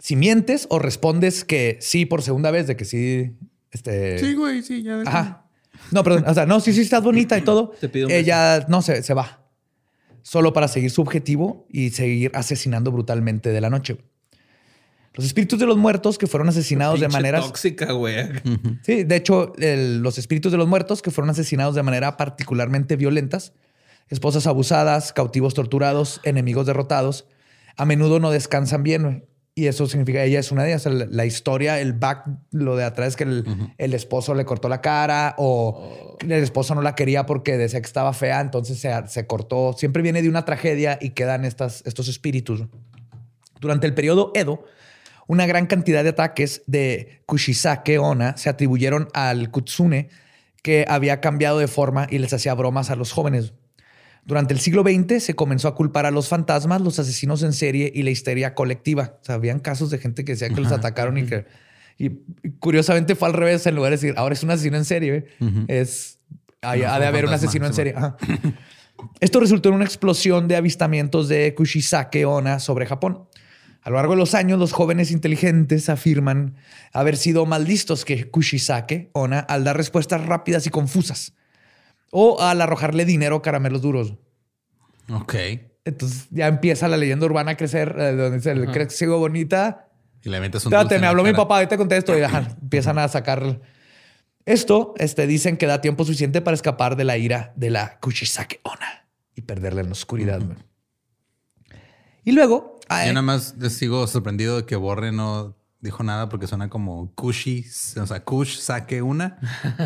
Si 0.03 0.15
mientes 0.15 0.65
o 0.71 0.79
respondes 0.79 1.45
que 1.45 1.77
sí 1.79 2.07
por 2.07 2.23
segunda 2.23 2.49
vez, 2.49 2.65
de 2.65 2.75
que 2.75 2.85
sí, 2.85 3.35
este, 3.71 4.17
Sí, 4.17 4.33
güey, 4.33 4.63
sí, 4.63 4.81
ya 4.81 4.95
ves. 4.97 5.07
Ajá. 5.07 5.45
No, 5.91 6.03
perdón. 6.03 6.23
O 6.27 6.33
sea, 6.33 6.47
no, 6.47 6.59
sí, 6.59 6.73
sí, 6.73 6.81
estás 6.81 7.03
bonita 7.03 7.37
y 7.37 7.41
todo. 7.43 7.69
Te 7.79 7.87
pido 7.87 8.07
un 8.07 8.11
Ella 8.13 8.65
no 8.67 8.81
se, 8.81 9.03
se 9.03 9.13
va. 9.13 9.45
Solo 10.23 10.53
para 10.53 10.67
seguir 10.67 10.89
su 10.89 11.01
objetivo 11.03 11.67
y 11.69 11.91
seguir 11.91 12.31
asesinando 12.33 12.91
brutalmente 12.91 13.49
de 13.51 13.61
la 13.61 13.69
noche. 13.69 13.97
Los 15.13 15.25
espíritus 15.25 15.59
de 15.59 15.65
los 15.67 15.77
muertos 15.77 16.17
que 16.17 16.25
fueron 16.25 16.49
asesinados 16.49 16.99
de 16.99 17.07
maneras. 17.09 17.45
tóxica, 17.45 17.91
güey. 17.91 18.15
Sí, 18.83 19.03
de 19.03 19.15
hecho, 19.15 19.53
el- 19.57 20.01
los 20.01 20.17
espíritus 20.17 20.51
de 20.51 20.57
los 20.57 20.67
muertos 20.67 21.01
que 21.03 21.11
fueron 21.11 21.29
asesinados 21.29 21.75
de 21.75 21.83
manera 21.83 22.17
particularmente 22.17 22.95
violentas, 22.95 23.53
esposas 24.09 24.47
abusadas, 24.47 25.13
cautivos 25.13 25.53
torturados, 25.53 26.21
enemigos 26.23 26.65
derrotados, 26.65 27.27
a 27.77 27.85
menudo 27.85 28.19
no 28.19 28.31
descansan 28.31 28.83
bien. 28.83 29.25
Y 29.53 29.67
eso 29.67 29.85
significa 29.85 30.23
ella 30.23 30.39
es 30.39 30.51
una 30.51 30.63
de 30.63 30.69
ellas. 30.69 30.85
La, 30.85 31.05
la 31.09 31.25
historia, 31.25 31.79
el 31.81 31.93
back, 31.93 32.25
lo 32.51 32.77
de 32.77 32.85
atrás 32.85 33.09
es 33.09 33.15
que 33.17 33.25
el, 33.25 33.73
el 33.77 33.93
esposo 33.93 34.33
le 34.33 34.45
cortó 34.45 34.69
la 34.69 34.79
cara 34.81 35.35
o 35.37 36.17
el 36.21 36.31
esposo 36.31 36.73
no 36.73 36.81
la 36.81 36.95
quería 36.95 37.25
porque 37.25 37.57
decía 37.57 37.81
que 37.81 37.87
estaba 37.87 38.13
fea, 38.13 38.39
entonces 38.39 38.79
se, 38.79 38.91
se 39.07 39.27
cortó. 39.27 39.73
Siempre 39.73 40.01
viene 40.03 40.21
de 40.21 40.29
una 40.29 40.45
tragedia 40.45 40.97
y 41.01 41.09
quedan 41.09 41.43
estas, 41.43 41.83
estos 41.85 42.07
espíritus. 42.07 42.63
Durante 43.59 43.87
el 43.87 43.93
periodo 43.93 44.31
Edo, 44.35 44.63
una 45.27 45.45
gran 45.45 45.67
cantidad 45.67 46.03
de 46.03 46.09
ataques 46.09 46.63
de 46.65 47.21
Kushisake 47.25 47.99
Ona 47.99 48.37
se 48.37 48.49
atribuyeron 48.49 49.09
al 49.13 49.51
Kutsune, 49.51 50.09
que 50.63 50.85
había 50.87 51.21
cambiado 51.21 51.59
de 51.59 51.67
forma 51.67 52.07
y 52.09 52.19
les 52.19 52.33
hacía 52.33 52.53
bromas 52.53 52.89
a 52.89 52.95
los 52.95 53.11
jóvenes. 53.11 53.53
Durante 54.23 54.53
el 54.53 54.59
siglo 54.59 54.83
XX 54.83 55.21
se 55.23 55.33
comenzó 55.35 55.67
a 55.67 55.75
culpar 55.75 56.05
a 56.05 56.11
los 56.11 56.27
fantasmas, 56.27 56.81
los 56.81 56.99
asesinos 56.99 57.41
en 57.43 57.53
serie 57.53 57.91
y 57.93 58.03
la 58.03 58.11
histeria 58.11 58.53
colectiva. 58.53 59.17
O 59.21 59.25
sea, 59.25 59.35
habían 59.35 59.59
casos 59.59 59.89
de 59.89 59.97
gente 59.97 60.23
que 60.23 60.33
decía 60.33 60.49
que 60.49 60.61
los 60.61 60.71
atacaron 60.71 61.17
y 61.17 61.23
que... 61.25 61.45
Y 61.97 62.09
curiosamente 62.59 63.15
fue 63.15 63.27
al 63.27 63.33
revés, 63.33 63.65
en 63.67 63.75
lugar 63.75 63.91
de 63.91 63.97
decir, 63.97 64.13
ahora 64.17 64.33
es 64.33 64.43
un 64.43 64.51
asesino 64.51 64.77
en 64.77 64.85
serie, 64.85 65.25
es... 65.67 66.19
hay- 66.61 66.81
No, 66.81 66.89
ha 66.89 66.99
de 66.99 67.05
haber 67.07 67.25
un 67.25 67.33
asesino 67.33 67.65
en 67.67 67.73
serie. 67.73 67.93
Ajá. 67.95 68.17
Esto 69.19 69.39
resultó 69.39 69.69
en 69.69 69.75
una 69.75 69.85
explosión 69.85 70.47
de 70.47 70.55
avistamientos 70.55 71.27
de 71.27 71.53
Kushisake 71.55 72.25
Ona 72.25 72.59
sobre 72.59 72.85
Japón. 72.85 73.27
A 73.81 73.89
lo 73.89 73.95
largo 73.95 74.13
de 74.13 74.19
los 74.19 74.35
años, 74.35 74.59
los 74.59 74.71
jóvenes 74.73 75.09
inteligentes 75.09 75.89
afirman 75.89 76.55
haber 76.93 77.17
sido 77.17 77.47
más 77.47 77.61
listos 77.67 78.05
que 78.05 78.29
Kushisake 78.29 79.09
Ona 79.13 79.39
al 79.39 79.63
dar 79.63 79.75
respuestas 79.77 80.23
rápidas 80.25 80.67
y 80.67 80.69
confusas 80.69 81.33
o 82.11 82.41
al 82.41 82.61
arrojarle 82.61 83.05
dinero 83.05 83.37
a 83.37 83.41
caramelos 83.41 83.81
duros. 83.81 84.13
Ok. 85.09 85.35
Entonces 85.83 86.27
ya 86.29 86.47
empieza 86.47 86.87
la 86.87 86.97
leyenda 86.97 87.25
urbana 87.25 87.51
a 87.51 87.57
crecer, 87.57 87.95
eh, 87.97 88.15
donde 88.15 88.71
cree 88.71 88.87
que 88.87 88.93
sigo 88.93 89.17
bonita. 89.17 89.87
Y 90.23 90.29
le 90.29 90.39
metes 90.39 90.65
un 90.65 90.73
en 90.73 91.01
me 91.01 91.07
habló 91.07 91.23
mi 91.23 91.33
papá, 91.33 91.55
ahorita 91.55 91.77
contesto 91.77 92.15
y 92.17 92.21
ajá, 92.21 92.55
empiezan 92.61 92.99
a 92.99 93.07
sacar. 93.07 93.61
Esto 94.45 94.93
este, 94.97 95.25
dicen 95.25 95.57
que 95.57 95.65
da 95.65 95.81
tiempo 95.81 96.03
suficiente 96.03 96.41
para 96.41 96.53
escapar 96.53 96.95
de 96.95 97.03
la 97.05 97.17
ira 97.17 97.53
de 97.55 97.71
la 97.71 97.99
Kushisake 97.99 98.59
Ona 98.63 99.07
y 99.35 99.41
perderla 99.41 99.81
en 99.81 99.87
la 99.87 99.93
oscuridad. 99.93 100.41
Y 102.23 102.33
luego. 102.33 102.79
Yo 102.81 102.85
ay, 102.89 103.09
nada 103.09 103.21
más 103.21 103.55
sigo 103.69 104.05
sorprendido 104.05 104.57
de 104.57 104.65
que 104.65 104.75
Borre 104.75 105.11
no 105.11 105.55
dijo 105.81 106.03
nada 106.03 106.29
porque 106.29 106.47
suena 106.47 106.69
como 106.69 107.11
Kushi, 107.15 107.65
o 107.99 108.05
sea, 108.05 108.23
Kush 108.23 108.59
saque 108.59 109.01
una 109.01 109.37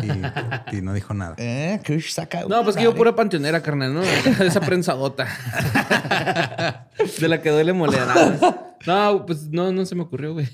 y, 0.02 0.76
y 0.76 0.82
no 0.82 0.92
dijo 0.92 1.14
nada. 1.14 1.34
Eh, 1.46 1.80
Kush 1.86 2.12
saca 2.12 2.44
No, 2.44 2.62
pues 2.64 2.76
que 2.76 2.82
yo 2.82 2.94
pura 2.94 3.14
panteonera, 3.16 3.62
carnal, 3.62 3.94
¿no? 3.94 4.02
Esa 4.44 4.60
prensadota. 4.60 5.26
De 7.20 7.28
la 7.28 7.40
que 7.40 7.50
duele 7.50 7.72
molera. 7.72 8.68
No, 8.86 9.26
pues 9.26 9.48
no, 9.48 9.72
no 9.72 9.86
se 9.86 9.94
me 9.94 10.02
ocurrió, 10.02 10.34
güey. 10.34 10.48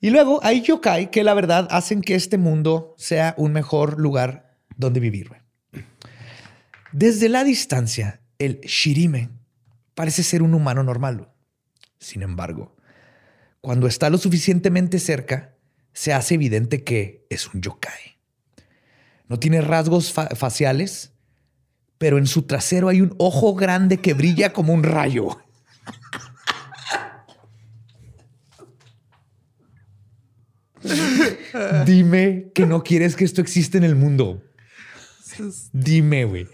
Y 0.00 0.10
luego 0.10 0.40
hay 0.42 0.62
yokai 0.62 1.10
que 1.10 1.24
la 1.24 1.34
verdad 1.34 1.66
hacen 1.70 2.02
que 2.02 2.14
este 2.14 2.38
mundo 2.38 2.94
sea 2.98 3.34
un 3.38 3.52
mejor 3.52 3.98
lugar 3.98 4.56
donde 4.76 5.00
vivir. 5.00 5.28
güey. 5.28 5.40
Desde 6.92 7.28
la 7.28 7.42
distancia, 7.44 8.20
el 8.38 8.60
Shirime 8.60 9.30
parece 9.94 10.22
ser 10.22 10.42
un 10.42 10.54
humano 10.54 10.82
normal. 10.82 11.28
Sin 11.98 12.22
embargo, 12.22 12.76
cuando 13.62 13.86
está 13.86 14.10
lo 14.10 14.18
suficientemente 14.18 14.98
cerca, 14.98 15.54
se 15.94 16.12
hace 16.12 16.34
evidente 16.34 16.84
que 16.84 17.24
es 17.30 17.48
un 17.54 17.62
yokai. 17.62 18.18
No 19.28 19.38
tiene 19.38 19.60
rasgos 19.62 20.12
fa- 20.12 20.28
faciales, 20.34 21.12
pero 21.96 22.18
en 22.18 22.26
su 22.26 22.42
trasero 22.42 22.88
hay 22.88 23.00
un 23.00 23.14
ojo 23.18 23.54
grande 23.54 23.96
que 23.98 24.12
brilla 24.14 24.52
como 24.52 24.74
un 24.74 24.82
rayo. 24.82 25.38
Dime 31.86 32.46
que 32.54 32.66
no 32.66 32.82
quieres 32.82 33.16
que 33.16 33.24
esto 33.24 33.40
exista 33.40 33.78
en 33.78 33.84
el 33.84 33.94
mundo. 33.96 34.42
Dime, 35.72 36.24
güey. 36.24 36.48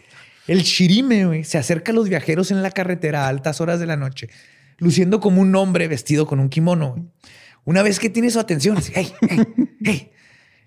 El 0.46 0.62
shirime, 0.62 1.26
güey, 1.26 1.44
se 1.44 1.58
acerca 1.58 1.92
a 1.92 1.94
los 1.94 2.08
viajeros 2.08 2.50
en 2.50 2.62
la 2.62 2.70
carretera 2.70 3.24
a 3.24 3.28
altas 3.28 3.60
horas 3.60 3.80
de 3.80 3.86
la 3.86 3.96
noche, 3.96 4.30
luciendo 4.78 5.20
como 5.20 5.40
un 5.42 5.54
hombre 5.56 5.86
vestido 5.88 6.26
con 6.26 6.40
un 6.40 6.48
kimono. 6.48 7.10
Una 7.64 7.82
vez 7.82 7.98
que 7.98 8.08
tiene 8.10 8.30
su 8.30 8.40
atención, 8.40 8.76
dice, 8.76 8.92
hey, 8.94 9.12
hey, 9.28 9.40
hey", 9.84 10.10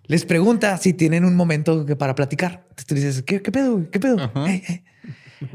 les 0.05 0.25
pregunta 0.25 0.77
si 0.77 0.93
tienen 0.93 1.25
un 1.25 1.35
momento 1.35 1.85
que- 1.85 1.95
para 1.95 2.13
platicar. 2.15 2.65
Entonces 2.69 2.85
tú 2.85 2.95
dices, 2.95 3.23
¿qué, 3.23 3.41
qué 3.41 3.51
pedo? 3.51 3.73
güey? 3.73 3.89
¿Qué 3.89 3.99
pedo? 3.99 4.31
Hey, 4.45 4.61
hey". 4.65 4.83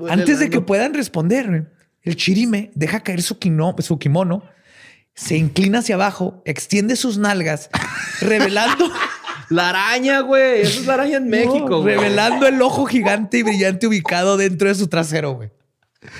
Antes 0.09 0.41
de 0.41 0.51
que 0.51 0.61
puedan 0.61 0.95
responder, 0.95 1.71
el 2.03 2.17
chirime 2.17 2.71
deja 2.75 3.01
caer 3.01 3.23
su, 3.23 3.39
kino- 3.39 3.77
su 3.79 3.99
kimono, 3.99 4.43
se 5.15 5.37
inclina 5.37 5.79
hacia 5.79 5.95
abajo, 5.95 6.43
extiende 6.45 6.97
sus 6.97 7.19
nalgas, 7.19 7.71
revelando, 8.21 8.91
La 9.49 9.69
araña, 9.69 10.21
güey. 10.21 10.63
Esa 10.63 10.81
es 10.81 10.87
la 10.87 10.95
araña 10.95 11.19
en 11.19 11.29
México, 11.29 11.81
güey. 11.83 11.95
revelando 11.95 12.49
el 12.49 12.61
ojo 12.63 12.85
gigante 12.87 13.39
y 13.39 13.43
brillante 13.45 13.87
ubicado 13.87 14.37
dentro 14.37 14.67
de 14.69 14.75
su 14.75 14.89
trasero, 14.89 15.35
güey. 15.35 15.51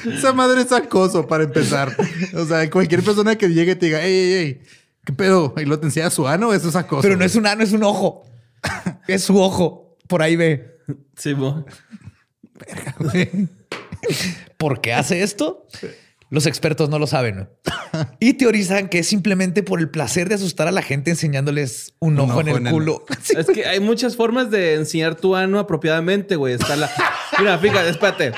Esa 0.05 0.33
madre 0.33 0.63
es 0.63 0.73
acoso 0.73 1.27
para 1.27 1.45
empezar. 1.45 1.95
O 2.35 2.45
sea, 2.45 2.69
cualquier 2.71 3.03
persona 3.03 3.37
que 3.37 3.49
llegue 3.49 3.73
y 3.73 3.77
te 3.77 3.87
diga, 3.87 4.03
ey, 4.03 4.15
ey, 4.15 4.33
ey, 4.33 4.63
¿qué 5.05 5.13
pedo? 5.13 5.55
Y 5.57 5.65
lo 5.65 5.79
te 5.79 5.87
enseña 5.87 6.11
su 6.11 6.27
ano, 6.27 6.53
eso 6.53 6.69
es 6.69 6.77
acoso. 6.77 7.03
Pero 7.03 7.17
no 7.17 7.25
es 7.25 7.37
un 7.37 7.47
ano, 7.47 7.63
es 7.63 7.73
un 7.73 7.85
ojo. 7.85 8.25
Es 9.07 9.25
su 9.25 9.39
ojo. 9.41 9.97
Por 10.09 10.23
ahí 10.23 10.37
ve. 10.37 10.79
Sí, 11.17 11.35
mo. 11.35 11.65
¿Por 14.57 14.81
qué 14.81 14.93
hace 14.93 15.23
esto? 15.23 15.67
Los 16.29 16.47
expertos 16.47 16.91
no 16.91 16.99
lo 16.99 17.07
saben. 17.07 17.49
Y 18.19 18.35
teorizan 18.35 18.89
que 18.89 18.99
es 18.99 19.07
simplemente 19.07 19.63
por 19.63 19.79
el 19.79 19.89
placer 19.89 20.29
de 20.29 20.35
asustar 20.35 20.67
a 20.67 20.73
la 20.73 20.83
gente 20.83 21.11
enseñándoles 21.11 21.95
un, 22.01 22.19
Un 22.19 22.31
ojo, 22.31 22.41
en 22.41 22.49
el 22.49 22.67
en 22.67 22.73
culo. 22.73 23.05
Es 23.37 23.47
que 23.47 23.67
hay 23.67 23.81
muchas 23.81 24.17
formas 24.17 24.51
de 24.51 24.75
enseñar 24.75 25.15
tu 25.15 25.37
ano 25.37 25.59
apropiadamente, 25.59 26.37
güey. 26.37 26.55
Está 26.55 26.77
la. 26.77 26.91
Mira, 27.39 27.59
fíjate, 27.59 27.91
espérate. 27.91 28.33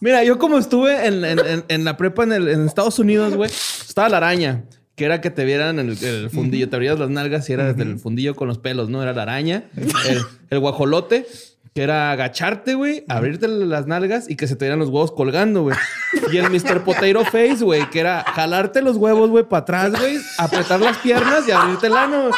Mira, 0.00 0.22
yo 0.24 0.38
como 0.38 0.58
estuve 0.58 1.06
en, 1.06 1.24
en- 1.24 1.38
en- 1.40 1.64
en 1.68 1.84
la 1.84 1.96
prepa 1.96 2.22
en, 2.24 2.32
el- 2.32 2.48
en 2.48 2.66
Estados 2.66 2.98
Unidos, 2.98 3.34
güey, 3.34 3.50
estaba 3.50 4.08
la 4.08 4.18
araña, 4.18 4.64
que 4.94 5.04
era 5.04 5.20
que 5.20 5.30
te 5.30 5.44
vieran 5.44 5.78
el, 5.78 6.02
el 6.04 6.30
fundillo, 6.30 6.68
te 6.68 6.76
abrías 6.76 6.98
las 6.98 7.10
nalgas 7.10 7.48
y 7.50 7.52
era 7.52 7.64
desde 7.72 7.82
el 7.82 7.98
fundillo 7.98 8.34
con 8.36 8.48
los 8.48 8.58
pelos, 8.58 8.88
¿no? 8.90 9.02
Era 9.02 9.12
la 9.12 9.22
araña. 9.22 9.64
El, 9.76 10.20
el 10.50 10.58
guajolote, 10.60 11.26
que 11.74 11.82
era 11.82 12.10
agacharte, 12.12 12.74
güey, 12.74 13.04
abrirte 13.08 13.46
las 13.48 13.86
nalgas 13.86 14.28
y 14.28 14.34
que 14.36 14.46
se 14.48 14.56
te 14.56 14.64
vieran 14.64 14.78
los 14.80 14.88
huevos 14.88 15.12
colgando, 15.12 15.62
güey. 15.62 15.76
Y 16.32 16.36
el 16.38 16.50
Mr. 16.50 16.82
Potato 16.84 17.24
Face, 17.24 17.62
güey, 17.62 17.88
que 17.90 18.00
era 18.00 18.24
jalarte 18.24 18.82
los 18.82 18.96
huevos, 18.96 19.30
güey, 19.30 19.44
para 19.44 19.62
atrás, 19.62 19.92
güey, 19.98 20.16
apretar 20.38 20.80
las 20.80 20.98
piernas 20.98 21.46
y 21.46 21.50
abrirte 21.52 21.86
el 21.88 21.96
ano. 21.96 22.30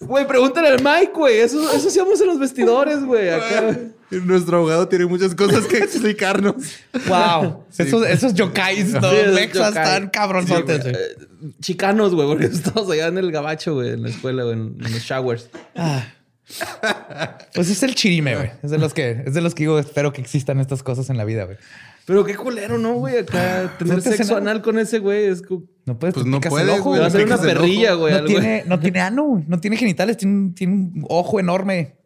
Güey, 0.00 0.26
pregúntale 0.26 0.68
al 0.68 0.82
Mike, 0.82 1.12
güey. 1.14 1.40
Eso, 1.40 1.72
eso 1.72 1.88
hacíamos 1.88 2.20
en 2.20 2.28
los 2.28 2.38
vestidores, 2.38 3.02
güey. 3.04 3.30
Acá. 3.30 3.76
Nuestro 4.10 4.58
abogado 4.58 4.88
tiene 4.88 5.06
muchas 5.06 5.34
cosas 5.34 5.66
que 5.66 5.78
explicarnos. 5.78 6.54
Wow. 7.08 7.64
Esos, 7.76 8.06
esos 8.06 8.32
yokais, 8.34 8.92
no, 8.92 9.10
Sí, 9.10 9.16
esos 9.16 9.68
están 9.68 10.08
cabronzotes. 10.08 10.82
güey. 10.82 10.94
Eh, 10.94 11.52
chicanos, 11.60 12.14
güey, 12.14 12.26
porque 12.28 12.46
estamos 12.52 12.88
allá 12.90 13.08
en 13.08 13.18
el 13.18 13.30
gabacho, 13.32 13.74
güey, 13.74 13.90
en 13.90 14.02
la 14.04 14.08
escuela, 14.08 14.44
güey, 14.44 14.54
en, 14.54 14.76
en 14.82 14.92
los 14.92 15.02
showers. 15.02 15.50
Pues 17.54 17.68
es 17.68 17.82
el 17.82 17.94
chirime, 17.94 18.36
güey. 18.36 18.50
Es 18.62 18.70
de 18.70 18.78
los 18.78 18.94
que, 18.94 19.22
es 19.26 19.34
de 19.34 19.40
los 19.40 19.54
que 19.54 19.64
digo, 19.64 19.78
espero 19.78 20.12
que 20.12 20.20
existan 20.20 20.60
estas 20.60 20.82
cosas 20.82 21.10
en 21.10 21.16
la 21.16 21.24
vida, 21.24 21.44
güey. 21.44 21.58
Pero 22.08 22.24
qué 22.24 22.34
culero, 22.34 22.78
¿no, 22.78 22.94
güey? 22.94 23.18
Acá 23.18 23.70
tener 23.78 23.96
No 23.96 24.00
sexo 24.00 24.36
anal 24.36 24.62
con 24.62 24.78
ese 24.78 24.98
güey 24.98 25.26
es 25.26 25.42
como... 25.42 25.62
No 25.86 25.98
puedes, 25.98 26.14
Pues 26.14 26.24
te 26.24 26.30
no 26.30 26.38
picas 26.38 26.50
puedes, 26.50 26.68
el 26.68 26.80
ojo, 26.80 26.88
güey, 26.88 27.00
Va 27.00 27.06
a 27.06 27.10
güey. 27.10 27.22
ser 27.22 27.26
una 27.32 27.40
perrilla, 27.40 27.92
güey. 27.94 28.14
No 28.14 28.24
tiene, 28.24 28.64
no 28.66 28.80
tiene 28.80 29.00
ano, 29.00 29.44
no 29.46 29.60
tiene 29.60 29.76
genitales, 29.76 30.16
tiene, 30.16 30.34
un- 30.34 30.54
tiene 30.54 30.72
un 30.74 31.06
ojo 31.08 31.38
enorme. 31.38 31.96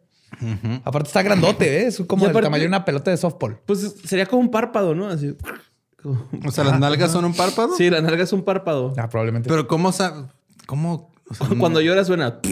Aparte 0.83 1.07
está 1.07 1.21
grandote, 1.21 1.81
¿eh? 1.83 1.87
es 1.87 2.01
como 2.07 2.23
Y 2.23 2.25
el 2.25 2.31
aparte- 2.31 2.45
tamaño 2.47 2.61
de 2.63 2.67
una 2.67 2.85
pelota 2.85 3.11
de 3.11 3.17
softball. 3.17 3.59
Pues 3.65 3.95
sería 4.05 4.25
como 4.25 4.41
un 4.41 4.51
párpado, 4.51 4.93
¿no? 4.93 5.07
Así. 5.07 5.35
como- 6.01 6.27
O 6.45 6.51
sea, 6.51 6.63
las 6.65 6.79
nalgas 6.79 7.11
son 7.11 7.23
un 7.25 7.33
párpado. 7.33 7.69
Sí, 7.77 7.89
la 7.89 8.01
nalga 8.01 8.23
es 8.23 8.33
un 8.33 8.43
párpado. 8.43 8.93
Ah, 8.97 9.07
probablemente. 9.09 9.47
Pero 9.49 9.67
¿cómo 9.67 9.91
sabe? 9.91 10.25
¿Cómo? 10.65 11.11
o 11.29 11.33
sea, 11.33 11.47
Cuando 11.59 11.79
llora 11.81 12.03
suena... 12.03 12.39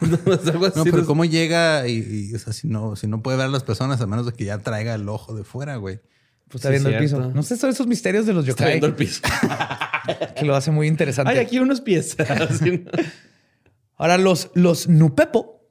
No, 0.00 0.34
es 0.34 0.46
algo 0.48 0.66
así. 0.66 0.78
No, 0.78 0.84
pero 0.84 1.06
¿cómo 1.06 1.24
llega 1.24 1.88
y, 1.88 2.28
y, 2.30 2.34
o 2.34 2.38
sea, 2.38 2.52
si 2.52 2.68
no, 2.68 2.94
si 2.94 3.06
no 3.06 3.22
puede 3.22 3.38
ver 3.38 3.46
a 3.46 3.48
las 3.50 3.62
personas 3.62 4.00
a 4.02 4.06
menos 4.06 4.26
de 4.26 4.32
que 4.32 4.44
ya 4.44 4.58
traiga 4.58 4.94
el 4.94 5.08
ojo 5.08 5.34
de 5.34 5.44
fuera, 5.44 5.76
güey? 5.76 6.00
Pues 6.48 6.56
está 6.56 6.68
Sí, 6.68 6.72
viendo 6.72 6.90
el 6.90 6.98
piso. 6.98 7.30
No 7.32 7.42
sé, 7.42 7.56
son 7.56 7.70
esos 7.70 7.86
misterios 7.86 8.26
de 8.26 8.32
los 8.32 8.46
Está 8.46 8.64
yokai 8.64 8.72
viendo 8.74 8.86
el 8.86 8.94
piso. 8.94 9.22
que 10.36 10.44
lo 10.44 10.54
hace 10.54 10.70
muy 10.70 10.86
interesante. 10.86 11.32
Ay, 11.32 11.38
aquí 11.38 11.58
unos 11.58 11.80
pies. 11.80 12.16
Ahora, 13.96 14.18
los, 14.18 14.50
los 14.54 14.88
Nupepo 14.88 15.68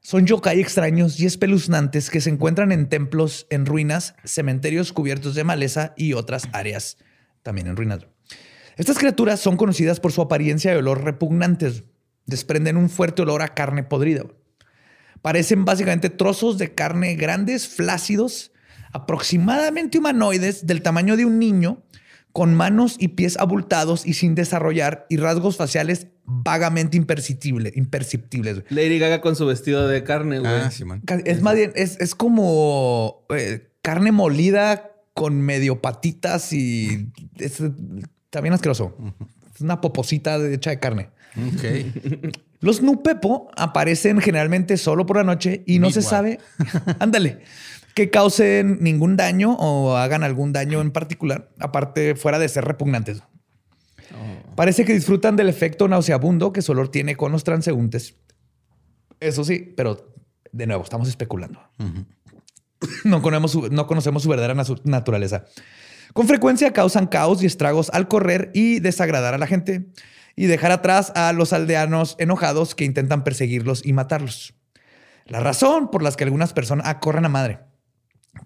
son 0.00 0.26
yokai 0.26 0.60
extraños 0.60 1.18
y 1.20 1.26
espeluznantes 1.26 2.10
que 2.10 2.20
se 2.20 2.30
encuentran 2.30 2.72
en 2.72 2.88
templos 2.88 3.46
en 3.50 3.66
ruinas, 3.66 4.14
cementerios 4.24 4.92
cubiertos 4.92 5.34
de 5.34 5.44
maleza 5.44 5.94
y 5.96 6.12
otras 6.12 6.48
áreas 6.52 6.98
también 7.42 7.68
en 7.68 7.76
ruinas. 7.76 8.06
Estas 8.76 8.98
criaturas 8.98 9.40
son 9.40 9.56
conocidas 9.56 10.00
por 10.00 10.12
su 10.12 10.22
apariencia 10.22 10.72
y 10.72 10.76
olor 10.76 11.04
repugnantes. 11.04 11.84
Desprenden 12.26 12.76
un 12.76 12.88
fuerte 12.88 13.22
olor 13.22 13.42
a 13.42 13.54
carne 13.54 13.82
podrida. 13.82 14.24
Parecen 15.20 15.64
básicamente 15.64 16.10
trozos 16.10 16.58
de 16.58 16.74
carne 16.74 17.14
grandes, 17.14 17.68
flácidos, 17.68 18.51
aproximadamente 18.92 19.98
humanoides, 19.98 20.66
del 20.66 20.82
tamaño 20.82 21.16
de 21.16 21.24
un 21.24 21.38
niño, 21.38 21.82
con 22.32 22.54
manos 22.54 22.96
y 22.98 23.08
pies 23.08 23.36
abultados 23.36 24.06
y 24.06 24.14
sin 24.14 24.34
desarrollar 24.34 25.06
y 25.10 25.18
rasgos 25.18 25.56
faciales 25.56 26.06
vagamente 26.24 26.96
imperceptible- 26.96 27.72
imperceptibles. 27.74 28.62
Lady 28.70 28.98
Gaga 28.98 29.20
con 29.20 29.36
su 29.36 29.44
vestido 29.46 29.86
de 29.86 30.02
carne, 30.02 30.38
güey. 30.38 30.50
Ah, 30.52 30.70
Es 31.24 31.42
más 31.42 31.54
bien, 31.56 31.72
es, 31.74 31.98
es 32.00 32.14
como 32.14 33.26
eh, 33.36 33.68
carne 33.82 34.12
molida 34.12 34.90
con 35.14 35.42
medio 35.42 35.82
patitas 35.82 36.52
y 36.54 37.08
es 37.38 37.62
también 38.30 38.54
asqueroso. 38.54 38.96
Es 39.54 39.60
una 39.60 39.80
poposita 39.82 40.38
de- 40.38 40.54
hecha 40.54 40.70
de 40.70 40.78
carne. 40.78 41.10
Ok. 41.36 42.32
Los 42.60 42.80
Nupepo 42.80 43.50
aparecen 43.56 44.20
generalmente 44.20 44.76
solo 44.76 45.04
por 45.04 45.16
la 45.16 45.24
noche 45.24 45.64
y 45.66 45.80
no 45.80 45.90
se 45.90 46.00
sabe, 46.00 46.38
ándale, 47.00 47.40
que 47.94 48.10
causen 48.10 48.78
ningún 48.80 49.16
daño 49.16 49.54
o 49.58 49.96
hagan 49.96 50.22
algún 50.22 50.52
daño 50.52 50.80
en 50.80 50.90
particular, 50.90 51.50
aparte 51.58 52.14
fuera 52.14 52.38
de 52.38 52.48
ser 52.48 52.64
repugnantes. 52.64 53.22
Parece 54.56 54.84
que 54.84 54.92
disfrutan 54.92 55.36
del 55.36 55.48
efecto 55.48 55.88
nauseabundo 55.88 56.52
que 56.52 56.62
su 56.62 56.72
olor 56.72 56.90
tiene 56.90 57.16
con 57.16 57.32
los 57.32 57.44
transeúntes. 57.44 58.16
Eso 59.20 59.44
sí, 59.44 59.72
pero 59.76 60.12
de 60.52 60.66
nuevo, 60.66 60.82
estamos 60.82 61.08
especulando. 61.08 61.60
no, 63.04 63.22
conocemos 63.22 63.50
su, 63.50 63.68
no 63.70 63.86
conocemos 63.86 64.22
su 64.22 64.28
verdadera 64.28 64.62
naturaleza. 64.84 65.44
Con 66.12 66.28
frecuencia 66.28 66.72
causan 66.72 67.06
caos 67.06 67.42
y 67.42 67.46
estragos 67.46 67.88
al 67.90 68.08
correr 68.08 68.50
y 68.52 68.80
desagradar 68.80 69.32
a 69.32 69.38
la 69.38 69.46
gente 69.46 69.90
y 70.36 70.46
dejar 70.46 70.72
atrás 70.72 71.12
a 71.14 71.32
los 71.32 71.52
aldeanos 71.52 72.16
enojados 72.18 72.74
que 72.74 72.84
intentan 72.84 73.24
perseguirlos 73.24 73.84
y 73.84 73.92
matarlos. 73.92 74.54
La 75.26 75.40
razón 75.40 75.90
por 75.90 76.02
las 76.02 76.16
que 76.16 76.24
algunas 76.24 76.52
personas 76.52 76.86
ah, 76.86 77.00
corren 77.00 77.24
a 77.24 77.28
madre. 77.30 77.60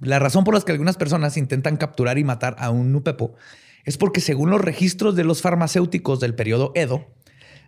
La 0.01 0.19
razón 0.19 0.45
por 0.45 0.55
las 0.55 0.65
que 0.65 0.73
algunas 0.73 0.97
personas 0.97 1.37
intentan 1.37 1.77
capturar 1.77 2.19
y 2.19 2.25
matar 2.25 2.57
a 2.59 2.71
un 2.71 2.93
nupepo 2.93 3.35
es 3.85 3.97
porque 3.97 4.21
según 4.21 4.51
los 4.51 4.61
registros 4.61 5.15
de 5.15 5.25
los 5.25 5.43
farmacéuticos 5.43 6.21
del 6.21 6.35
periodo 6.35 6.73
Edo, 6.75 7.07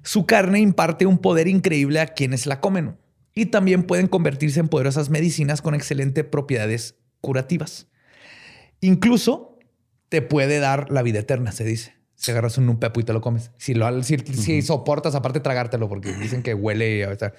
su 0.02 0.26
carne 0.26 0.60
imparte 0.60 1.06
un 1.06 1.18
poder 1.18 1.48
increíble 1.48 2.00
a 2.00 2.08
quienes 2.08 2.46
la 2.46 2.60
comen 2.60 2.96
y 3.34 3.46
también 3.46 3.84
pueden 3.84 4.08
convertirse 4.08 4.58
en 4.58 4.68
poderosas 4.68 5.10
medicinas 5.10 5.62
con 5.62 5.74
excelentes 5.74 6.24
propiedades 6.24 6.96
curativas. 7.20 7.86
Incluso 8.80 9.58
te 10.08 10.22
puede 10.22 10.58
dar 10.58 10.90
la 10.90 11.02
vida 11.02 11.20
eterna, 11.20 11.52
se 11.52 11.64
dice. 11.64 11.94
Si 12.14 12.32
agarras 12.32 12.58
un 12.58 12.66
nupepo 12.66 12.98
y 12.98 13.04
te 13.04 13.12
lo 13.12 13.20
comes. 13.20 13.52
Si, 13.58 13.74
lo, 13.74 14.02
si, 14.02 14.18
si 14.18 14.62
soportas, 14.62 15.14
aparte 15.14 15.38
tragártelo, 15.38 15.88
porque 15.88 16.12
dicen 16.14 16.42
que 16.42 16.52
huele. 16.52 17.06
o 17.06 17.16
sea. 17.16 17.32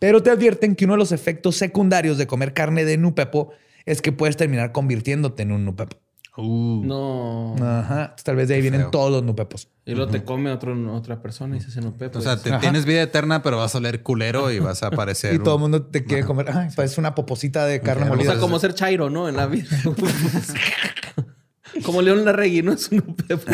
Pero 0.00 0.24
te 0.24 0.30
advierten 0.30 0.74
que 0.74 0.86
uno 0.86 0.94
de 0.94 0.98
los 0.98 1.12
efectos 1.12 1.56
secundarios 1.56 2.18
de 2.18 2.26
comer 2.26 2.52
carne 2.52 2.84
de 2.84 2.96
nupepo 2.96 3.52
es 3.86 4.02
que 4.02 4.12
puedes 4.12 4.36
terminar 4.36 4.72
convirtiéndote 4.72 5.42
en 5.42 5.52
un 5.52 5.64
nupepo. 5.64 5.96
Uh, 6.36 6.82
No. 6.84 7.54
Ajá. 7.60 8.16
Tal 8.24 8.34
vez 8.34 8.48
de 8.48 8.56
ahí 8.56 8.60
vienen 8.60 8.80
feo. 8.82 8.90
todos 8.90 9.12
los 9.12 9.22
nupepos. 9.22 9.68
Y 9.86 9.94
luego 9.94 10.10
te 10.10 10.24
come 10.24 10.50
otro, 10.50 10.74
otra 10.92 11.22
persona 11.22 11.56
y 11.56 11.60
se 11.60 11.68
hace 11.68 11.80
no 11.80 11.94
o 12.12 12.20
sea, 12.20 12.36
te- 12.38 12.50
tienes 12.58 12.86
vida 12.86 13.02
eterna, 13.02 13.40
pero 13.42 13.56
vas 13.58 13.74
a 13.76 13.78
oler 13.78 14.02
culero 14.02 14.50
y 14.50 14.58
vas 14.58 14.82
a 14.82 14.86
aparecer. 14.88 15.34
Y 15.34 15.38
todo 15.38 15.50
el 15.50 15.54
un- 15.56 15.60
mundo 15.70 15.82
te 15.86 16.04
quiere 16.04 16.24
comer. 16.24 16.50
Ay, 16.52 16.70
parece 16.74 16.98
una 17.00 17.14
poposita 17.14 17.64
de 17.66 17.80
carne 17.80 18.04
O 18.04 18.06
O 18.06 18.08
molida. 18.16 18.32
sea, 18.32 18.40
como 18.40 18.58
ser 18.58 18.74
Chairo, 18.74 19.10
¿no? 19.10 19.28
En 19.28 19.36
la 19.36 19.46
vida. 19.46 19.68
como 21.84 22.02
León 22.02 22.24
Larregui, 22.24 22.62
¿no? 22.62 22.72
Es 22.72 22.90
un 22.90 23.00
pepo. 23.14 23.44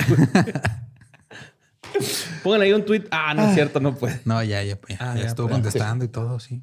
Pongan 2.43 2.63
ahí 2.63 2.73
un 2.73 2.85
tweet. 2.85 3.05
Ah, 3.11 3.35
no 3.35 3.49
es 3.49 3.55
cierto, 3.55 3.81
no 3.81 3.95
puede. 3.95 4.21
No, 4.25 4.43
ya, 4.43 4.63
ya, 4.63 4.79
ya, 4.89 4.97
Ah, 5.01 5.15
ya 5.17 5.23
ya, 5.23 5.27
estuvo 5.29 5.49
pues. 5.49 5.57
contestando 5.61 6.05
y 6.05 6.09
todo, 6.09 6.39
sí. 6.41 6.63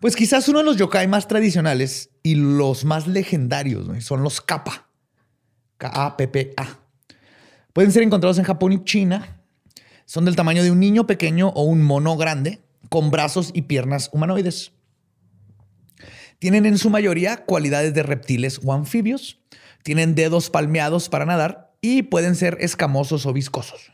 Pues 0.00 0.16
quizás 0.16 0.48
uno 0.48 0.60
de 0.60 0.64
los 0.64 0.78
yokai 0.78 1.06
más 1.08 1.28
tradicionales 1.28 2.10
y 2.22 2.34
los 2.34 2.86
más 2.86 3.06
legendarios 3.06 3.86
son 4.02 4.22
los 4.22 4.40
kappa. 4.40 4.88
K-A-P-P-A. 5.76 6.78
Pueden 7.74 7.92
ser 7.92 8.02
encontrados 8.02 8.38
en 8.38 8.44
Japón 8.44 8.72
y 8.72 8.82
China. 8.84 9.42
Son 10.06 10.24
del 10.24 10.36
tamaño 10.36 10.62
de 10.62 10.70
un 10.70 10.80
niño 10.80 11.06
pequeño 11.06 11.50
o 11.50 11.64
un 11.64 11.82
mono 11.82 12.16
grande 12.16 12.62
con 12.88 13.10
brazos 13.10 13.50
y 13.52 13.62
piernas 13.62 14.08
humanoides. 14.12 14.72
Tienen 16.38 16.64
en 16.64 16.78
su 16.78 16.88
mayoría 16.88 17.44
cualidades 17.44 17.92
de 17.92 18.02
reptiles 18.02 18.58
o 18.64 18.72
anfibios. 18.72 19.38
Tienen 19.82 20.14
dedos 20.14 20.48
palmeados 20.48 21.10
para 21.10 21.26
nadar 21.26 21.74
y 21.82 22.04
pueden 22.04 22.36
ser 22.36 22.56
escamosos 22.60 23.26
o 23.26 23.34
viscosos. 23.34 23.92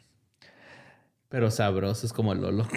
Pero 1.29 1.51
sabroso, 1.51 2.07
es 2.07 2.13
como 2.13 2.33
el 2.33 2.41
Lolo. 2.41 2.69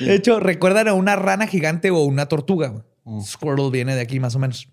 De 0.00 0.14
hecho, 0.14 0.40
recuerdan 0.40 0.88
a 0.88 0.94
una 0.94 1.14
rana 1.16 1.46
gigante 1.46 1.90
o 1.90 2.00
una 2.00 2.26
tortuga. 2.26 2.84
Squirtle 3.22 3.70
viene 3.70 3.94
de 3.94 4.00
aquí 4.00 4.18
más 4.18 4.34
o 4.34 4.38
menos. 4.38 4.68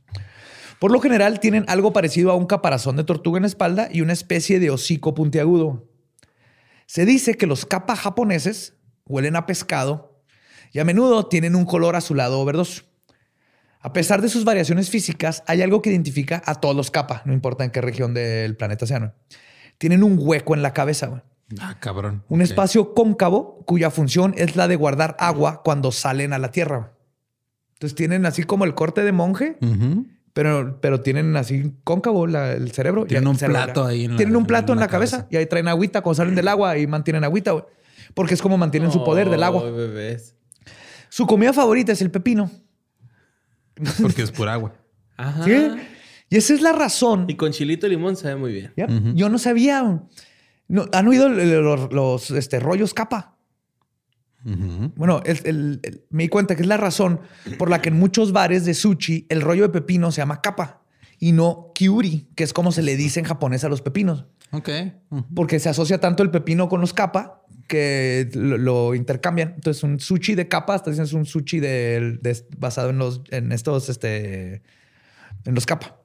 Por 0.79 0.91
lo 0.91 0.99
general 0.99 1.39
tienen 1.39 1.65
algo 1.67 1.91
parecido 1.91 2.31
a 2.31 2.35
un 2.35 2.45
caparazón 2.45 2.95
de 2.97 3.03
tortuga 3.03 3.37
en 3.37 3.43
la 3.43 3.47
espalda 3.47 3.89
y 3.91 4.01
una 4.01 4.13
especie 4.13 4.59
de 4.59 4.69
hocico 4.69 5.13
puntiagudo. 5.13 5.89
Se 6.85 7.05
dice 7.05 7.35
que 7.35 7.47
los 7.47 7.65
kappa 7.65 7.95
japoneses 7.95 8.75
huelen 9.05 9.35
a 9.35 9.45
pescado 9.45 10.23
y 10.71 10.79
a 10.79 10.85
menudo 10.85 11.27
tienen 11.27 11.55
un 11.55 11.65
color 11.65 11.95
azulado 11.95 12.39
o 12.39 12.45
verdoso. 12.45 12.83
A 13.79 13.93
pesar 13.93 14.21
de 14.21 14.29
sus 14.29 14.43
variaciones 14.43 14.89
físicas, 14.89 15.43
hay 15.47 15.61
algo 15.61 15.81
que 15.81 15.89
identifica 15.89 16.41
a 16.45 16.55
todos 16.55 16.75
los 16.75 16.91
kappa, 16.91 17.21
no 17.25 17.33
importa 17.33 17.63
en 17.63 17.71
qué 17.71 17.81
región 17.81 18.13
del 18.13 18.55
planeta 18.55 18.85
sean. 18.85 19.13
Tienen 19.77 20.03
un 20.03 20.17
hueco 20.19 20.55
en 20.55 20.61
la 20.61 20.73
cabeza. 20.73 21.23
Ah, 21.61 21.77
cabrón. 21.79 22.23
Un 22.27 22.41
espacio 22.41 22.93
cóncavo 22.93 23.63
cuya 23.65 23.89
función 23.89 24.33
es 24.37 24.55
la 24.55 24.67
de 24.67 24.75
guardar 24.75 25.15
agua 25.19 25.61
cuando 25.63 25.91
salen 25.91 26.33
a 26.33 26.37
la 26.39 26.51
tierra. 26.51 26.93
Entonces 27.73 27.95
tienen 27.95 28.25
así 28.25 28.43
como 28.43 28.65
el 28.65 28.73
corte 28.73 29.03
de 29.03 29.11
monje, 29.11 29.57
pero, 30.33 30.79
pero 30.81 31.01
tienen 31.01 31.35
así 31.37 31.73
cóncavo 31.83 32.27
la- 32.27 32.51
el 32.53 32.71
cerebro. 32.71 33.05
Tienen 33.05 33.27
un 33.27 33.37
cerebro- 33.37 33.63
plato 33.63 33.85
ahí 33.85 34.05
en 34.05 34.11
la- 34.11 34.17
Tienen 34.17 34.35
un 34.35 34.45
plato 34.45 34.73
en 34.73 34.77
en 34.77 34.79
la, 34.81 34.87
cabeza. 34.87 35.17
cabeza. 35.17 35.27
y 35.31 35.37
ahí 35.37 35.45
traen 35.45 35.67
agüita 35.67 36.01
cuando 36.01 36.15
salen 36.17 36.35
del 36.35 36.47
agua 36.47 36.77
y 36.77 36.85
mantienen 36.87 37.23
agüita, 37.23 37.51
güey. 37.51 37.63
Porque 38.13 38.33
es 38.33 38.41
como 38.41 38.57
mantienen 38.57 38.91
su 38.91 39.03
poder 39.03 39.29
del 39.29 39.43
agua. 39.43 39.63
Bebés. 39.69 40.35
Su 41.09 41.25
comida 41.27 41.53
favorita 41.53 41.91
es 41.93 42.01
el 42.01 42.11
pepino. 42.11 42.49
Porque 44.01 44.23
es 44.23 44.31
pura 44.31 44.53
agua. 44.53 44.73
Ajá. 45.17 45.43
¿Sí? 45.43 45.67
Y 46.29 46.37
esa 46.37 46.53
es 46.53 46.61
la 46.61 46.73
razón. 46.73 47.25
Y 47.29 47.35
con 47.35 47.51
chilito 47.51 47.87
y 47.87 47.91
limón 47.91 48.15
sabe 48.15 48.35
muy 48.35 48.51
bien. 48.51 48.73
Ya, 48.75 48.87
Yo 49.13 49.29
no 49.29 49.37
sabía. 49.37 50.01
No, 50.67 50.85
¿Han 50.93 51.07
oído 51.07 51.29
los, 51.29 51.91
los, 51.93 52.31
este, 52.31 52.59
rollos 52.59 52.93
capa? 52.93 53.35
Bueno, 54.95 55.21
el- 55.25 55.41
el- 55.45 55.79
el- 55.83 56.05
me 56.09 56.23
di 56.23 56.29
cuenta 56.29 56.55
que 56.55 56.61
es 56.61 56.67
la 56.67 56.77
razón 56.77 57.19
por 57.57 57.69
la 57.69 57.81
que 57.81 57.89
en 57.89 57.97
muchos 57.99 58.31
bares 58.31 58.63
de 58.65 58.73
sushi 58.73 59.25
el 59.29 59.41
rollo 59.41 59.63
de 59.63 59.69
pepino 59.69 60.11
se 60.11 60.21
llama 60.21 60.41
capa 60.41 60.83
y 61.19 61.31
no 61.33 61.71
kiuri, 61.75 62.29
que 62.35 62.43
es 62.45 62.53
como 62.53 62.71
se 62.71 62.81
le 62.81 62.95
dice 62.95 63.19
en 63.19 63.25
japonés 63.25 63.63
a 63.65 63.69
los 63.69 63.81
pepinos. 63.81 64.25
Ok. 64.51 64.69
Porque 65.35 65.59
se 65.59 65.67
asocia 65.67 65.99
tanto 65.99 66.23
el 66.23 66.31
pepino 66.31 66.69
con 66.69 66.79
los 66.79 66.93
capa 66.93 67.43
que 67.67 68.29
lo, 68.33 68.57
lo 68.57 68.95
intercambian. 68.95 69.53
Entonces, 69.55 69.83
un 69.83 69.99
sushi 69.99 70.35
de 70.35 70.47
capa, 70.47 70.75
hasta 70.75 70.91
dicen 70.91 71.03
es 71.05 71.11
un 71.13 71.25
sushi 71.25 71.59
de, 71.59 72.17
de- 72.21 72.45
basado 72.57 72.91
en 72.91 72.97
los 72.99 73.21
en 73.31 73.51
estos, 73.51 73.89
este, 73.89 74.61
en 75.43 75.55
los 75.55 75.65
capa. 75.65 75.99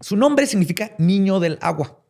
Su 0.00 0.16
nombre 0.16 0.46
significa 0.48 0.92
niño 0.98 1.38
del 1.38 1.58
agua. 1.60 2.01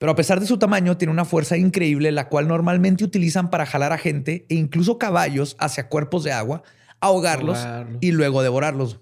Pero 0.00 0.12
a 0.12 0.16
pesar 0.16 0.40
de 0.40 0.46
su 0.46 0.58
tamaño, 0.58 0.96
tiene 0.96 1.12
una 1.12 1.26
fuerza 1.26 1.58
increíble, 1.58 2.10
la 2.10 2.30
cual 2.30 2.48
normalmente 2.48 3.04
utilizan 3.04 3.50
para 3.50 3.66
jalar 3.66 3.92
a 3.92 3.98
gente 3.98 4.46
e 4.48 4.54
incluso 4.54 4.96
caballos 4.96 5.56
hacia 5.58 5.88
cuerpos 5.90 6.24
de 6.24 6.32
agua, 6.32 6.62
ahogarlos 7.00 7.58
Ahogarlos. 7.58 7.98
y 8.00 8.12
luego 8.12 8.42
devorarlos. 8.42 8.98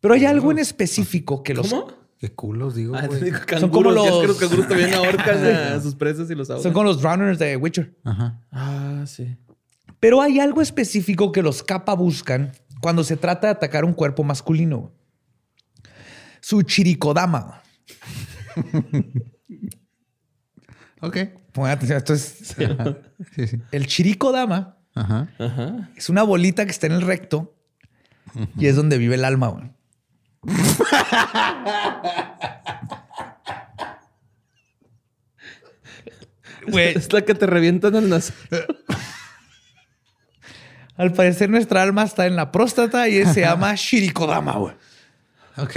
Pero 0.00 0.14
hay 0.14 0.24
algo 0.24 0.52
en 0.52 0.60
específico 0.60 1.42
que 1.42 1.52
los 1.52 1.68
¿Cómo? 1.68 1.92
Qué 2.18 2.32
culos, 2.32 2.76
digo, 2.76 2.94
Ah, 2.94 3.08
digo, 3.08 3.36
Son 3.58 3.68
como. 3.70 3.92
Ya 3.92 4.02
es 4.02 4.06
que 4.06 4.10
los- 4.18 4.28
los 4.28 4.36
canguros 4.38 4.68
también 4.68 4.94
ahorcan 4.94 5.44
a 5.74 5.80
sus 5.80 5.96
presas 5.96 6.30
y 6.30 6.36
los 6.36 6.48
ahogan. 6.48 6.62
son 6.62 6.72
como 6.72 6.84
los 6.84 7.02
drowners 7.02 7.38
de 7.40 7.56
Witcher. 7.56 7.92
Ajá. 8.04 8.40
Ah, 8.52 9.02
sí. 9.06 9.36
Pero 9.98 10.22
hay 10.22 10.38
algo 10.38 10.62
específico 10.62 11.32
que 11.32 11.42
los 11.42 11.64
capa 11.64 11.92
buscan 11.94 12.52
cuando 12.80 13.02
se 13.02 13.16
trata 13.16 13.48
de 13.48 13.52
atacar 13.54 13.84
un 13.84 13.94
cuerpo 13.94 14.22
masculino. 14.22 14.92
Su 16.40 16.62
chirikodama. 16.62 17.62
Ok. 21.00 21.16
Pongan 21.52 21.72
atención, 21.72 21.98
esto 21.98 22.14
es 22.14 22.22
Sí, 23.34 23.46
sí. 23.48 23.60
el 23.72 23.86
chirikodama. 23.86 24.76
Ajá. 24.94 25.28
Ajá. 25.38 25.90
Es 25.96 26.08
una 26.08 26.22
bolita 26.22 26.64
que 26.64 26.70
está 26.70 26.86
en 26.86 26.92
el 26.94 27.02
recto 27.02 27.54
y 28.58 28.66
es 28.66 28.76
donde 28.76 28.98
vive 28.98 29.14
el 29.14 29.24
alma. 29.24 29.48
güey. 29.48 29.70
Güey, 36.68 36.96
Es 36.96 37.12
la 37.12 37.22
que 37.22 37.34
te 37.34 37.46
revientan 37.46 37.94
el 37.94 38.08
nas. 38.08 38.32
al 40.96 41.12
parecer 41.12 41.50
nuestra 41.50 41.82
alma 41.82 42.02
está 42.04 42.26
en 42.26 42.36
la 42.36 42.50
próstata 42.50 43.08
y 43.08 43.24
se 43.26 43.42
llama 43.42 43.74
Shirikodama. 43.76 44.52
güey. 44.54 44.74
Ok. 45.58 45.76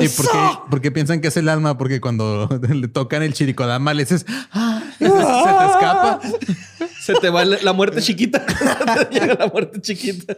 ¿Y 0.00 0.08
por 0.08 0.30
qué, 0.30 0.38
por 0.70 0.80
qué 0.80 0.90
piensan 0.92 1.20
que 1.20 1.28
es 1.28 1.36
el 1.36 1.48
alma? 1.48 1.76
Porque 1.78 2.00
cuando 2.00 2.48
le 2.68 2.88
tocan 2.88 3.22
el 3.22 3.32
chirikodama 3.34 3.94
le 3.94 4.02
dices, 4.04 4.24
"Ah", 4.52 4.82
se 4.98 5.04
te 5.04 5.10
escapa. 5.10 6.20
Se 7.02 7.14
te 7.14 7.30
va 7.30 7.44
la 7.44 7.72
muerte 7.72 8.00
chiquita. 8.00 8.44
Te 9.10 9.18
Llega 9.20 9.34
la 9.34 9.46
muerte 9.48 9.80
chiquita. 9.80 10.36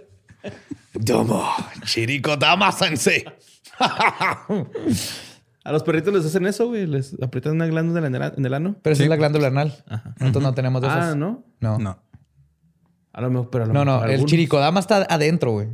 Domo, 0.94 1.46
Shirikodama 1.84 2.72
sensei. 2.72 3.22
A 5.64 5.72
los 5.72 5.82
perritos 5.82 6.12
les 6.14 6.24
hacen 6.24 6.46
eso, 6.46 6.68
güey. 6.68 6.86
Les 6.86 7.14
aprietan 7.22 7.52
una 7.52 7.66
glándula 7.66 8.06
en 8.06 8.14
el, 8.14 8.46
el 8.46 8.54
ano. 8.54 8.76
Pero 8.82 8.94
esa 8.94 9.02
es 9.02 9.08
la 9.10 9.16
glándula 9.16 9.48
anal. 9.48 9.74
Nosotros 10.20 10.42
no 10.42 10.54
tenemos 10.54 10.80
de 10.82 10.88
esas. 10.88 11.12
Ah, 11.12 11.14
¿no? 11.14 11.44
No. 11.60 11.78
No. 11.78 11.98
A 13.12 13.20
lo 13.20 13.30
mejor, 13.30 13.50
pero 13.50 13.64
a 13.64 13.66
lo 13.66 13.72
No, 13.74 13.84
no, 13.84 13.92
mejor 13.92 14.06
el 14.08 14.14
algunos. 14.14 14.30
chirikodama 14.30 14.80
está 14.80 15.06
adentro, 15.08 15.52
güey. 15.52 15.68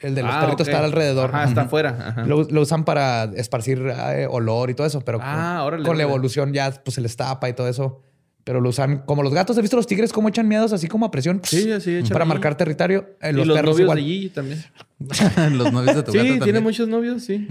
El 0.00 0.14
de 0.14 0.22
los 0.22 0.34
Ah, 0.34 0.40
perritos 0.40 0.68
ok. 0.68 0.74
está 0.74 0.84
alrededor. 0.84 1.30
Ajá, 1.34 1.44
está 1.44 1.62
afuera. 1.62 1.96
Ajá. 2.08 2.24
Lo, 2.26 2.42
lo 2.44 2.60
usan 2.60 2.84
para 2.84 3.24
esparcir 3.36 3.82
eh, 4.12 4.26
olor 4.30 4.68
y 4.70 4.74
todo 4.74 4.86
eso, 4.86 5.00
pero 5.00 5.18
Ah, 5.22 5.56
con, 5.58 5.66
órale, 5.68 5.84
con 5.86 5.96
la 5.96 6.02
evolución 6.02 6.52
ya 6.52 6.70
pues 6.70 6.94
se 6.96 7.00
les 7.00 7.16
tapa 7.16 7.48
y 7.48 7.54
todo 7.54 7.68
eso. 7.68 8.02
Pero 8.44 8.60
lo 8.60 8.68
usan 8.68 8.98
como 8.98 9.24
los 9.24 9.34
gatos. 9.34 9.56
¿Has 9.56 9.62
visto 9.62 9.76
los 9.76 9.88
tigres 9.88 10.12
cómo 10.12 10.28
echan 10.28 10.46
miedos 10.46 10.72
así 10.72 10.86
como 10.86 11.06
a 11.06 11.10
presión? 11.10 11.40
Sí, 11.42 11.72
así 11.72 11.96
echan 11.96 12.10
Para 12.12 12.24
ahí. 12.24 12.28
marcar 12.28 12.54
territorio. 12.56 13.16
Eh, 13.20 13.30
y 13.30 13.32
los, 13.32 13.44
los 13.46 13.56
perros 13.56 13.72
novios 13.74 13.84
igual. 13.86 13.98
de 13.98 14.04
Gigi 14.04 14.28
también. 14.28 14.64
Los 15.58 15.72
novios 15.72 15.96
de 15.96 16.02
tu 16.04 16.12
Sí, 16.12 16.18
gato 16.18 16.26
tiene 16.28 16.38
también. 16.38 16.62
muchos 16.62 16.86
novios, 16.88 17.22
sí. 17.24 17.48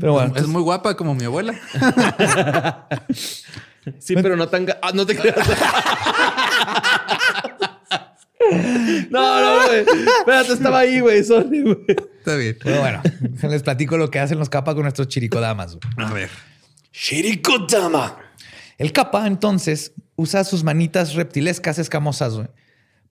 Pero 0.00 0.14
bueno, 0.14 0.34
Es 0.34 0.48
muy 0.48 0.62
guapa 0.62 0.96
como 0.96 1.14
mi 1.14 1.24
abuela. 1.24 1.54
Sí, 3.98 4.14
pero 4.14 4.36
no 4.36 4.46
tan... 4.48 4.64
Ah, 4.80 4.92
no 4.94 5.04
te 5.04 5.16
creas. 5.16 5.34
no, 9.10 9.40
no, 9.40 9.66
güey. 9.66 9.84
Espérate, 10.18 10.52
estaba 10.52 10.78
ahí, 10.80 11.00
güey. 11.00 11.24
Sorry, 11.24 11.62
güey. 11.62 11.84
Está 11.88 12.36
bien. 12.36 12.56
pero 12.62 12.80
bueno, 12.80 13.02
les 13.50 13.62
platico 13.62 13.96
lo 13.96 14.10
que 14.10 14.18
hacen 14.18 14.38
los 14.38 14.48
capas 14.48 14.74
con 14.74 14.82
nuestros 14.84 15.08
chiricodamas. 15.08 15.76
güey. 15.76 16.06
A 16.06 16.12
ver. 16.12 16.30
Shirikodama. 16.92 18.18
El 18.78 18.92
capa, 18.92 19.26
entonces, 19.26 19.92
usa 20.16 20.44
sus 20.44 20.64
manitas 20.64 21.14
reptilescas 21.14 21.78
escamosas 21.78 22.34
güey, 22.34 22.48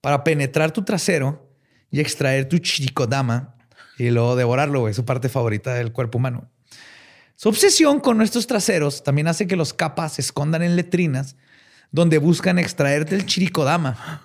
para 0.00 0.24
penetrar 0.24 0.70
tu 0.70 0.82
trasero 0.82 1.48
y 1.90 2.00
extraer 2.00 2.48
tu 2.48 2.58
chirikodama 2.58 3.54
y 3.98 4.10
luego 4.10 4.36
devorarlo, 4.36 4.80
güey, 4.80 4.94
su 4.94 5.04
parte 5.04 5.28
favorita 5.28 5.74
del 5.74 5.92
cuerpo 5.92 6.18
humano. 6.18 6.50
Su 7.36 7.48
obsesión 7.48 8.00
con 8.00 8.18
nuestros 8.18 8.46
traseros 8.46 9.02
también 9.02 9.28
hace 9.28 9.46
que 9.46 9.56
los 9.56 9.74
capas 9.74 10.14
se 10.14 10.20
escondan 10.20 10.62
en 10.62 10.76
letrinas 10.76 11.36
donde 11.90 12.18
buscan 12.18 12.58
extraerte 12.58 13.14
el 13.14 13.26
chirikodama. 13.26 14.22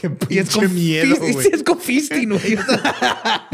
Qué 0.00 0.10
Y 0.28 0.38
es 0.38 0.50
con, 0.50 0.74
miedo, 0.74 1.16
güey. 1.16 1.36
es 1.52 1.62
con 1.62 1.78
fisting, 1.80 2.28
güey. 2.30 2.54
O 2.54 2.62
sea, 2.66 3.48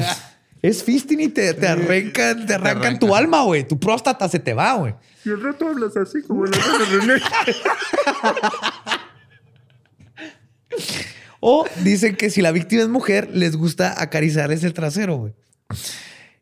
Es 0.62 0.82
fisting 0.82 1.20
y 1.20 1.28
te, 1.28 1.54
te 1.54 1.66
arrancan, 1.66 2.46
te 2.46 2.54
arrancan 2.54 2.98
tu 2.98 3.14
alma, 3.14 3.42
güey. 3.42 3.66
Tu 3.66 3.78
próstata 3.78 4.28
se 4.28 4.38
te 4.38 4.54
va, 4.54 4.74
güey. 4.74 4.94
Y 5.24 5.30
el 5.30 5.42
rato 5.42 5.68
hablas 5.68 5.96
así 5.96 6.22
como 6.22 6.44
la 6.46 6.56
de 6.56 6.98
René. 7.00 7.22
O 11.46 11.66
dicen 11.82 12.16
que 12.16 12.30
si 12.30 12.40
la 12.40 12.52
víctima 12.52 12.82
es 12.82 12.88
mujer, 12.88 13.28
les 13.30 13.54
gusta 13.54 14.00
acariciarles 14.00 14.64
el 14.64 14.72
trasero, 14.72 15.16
güey. 15.16 15.34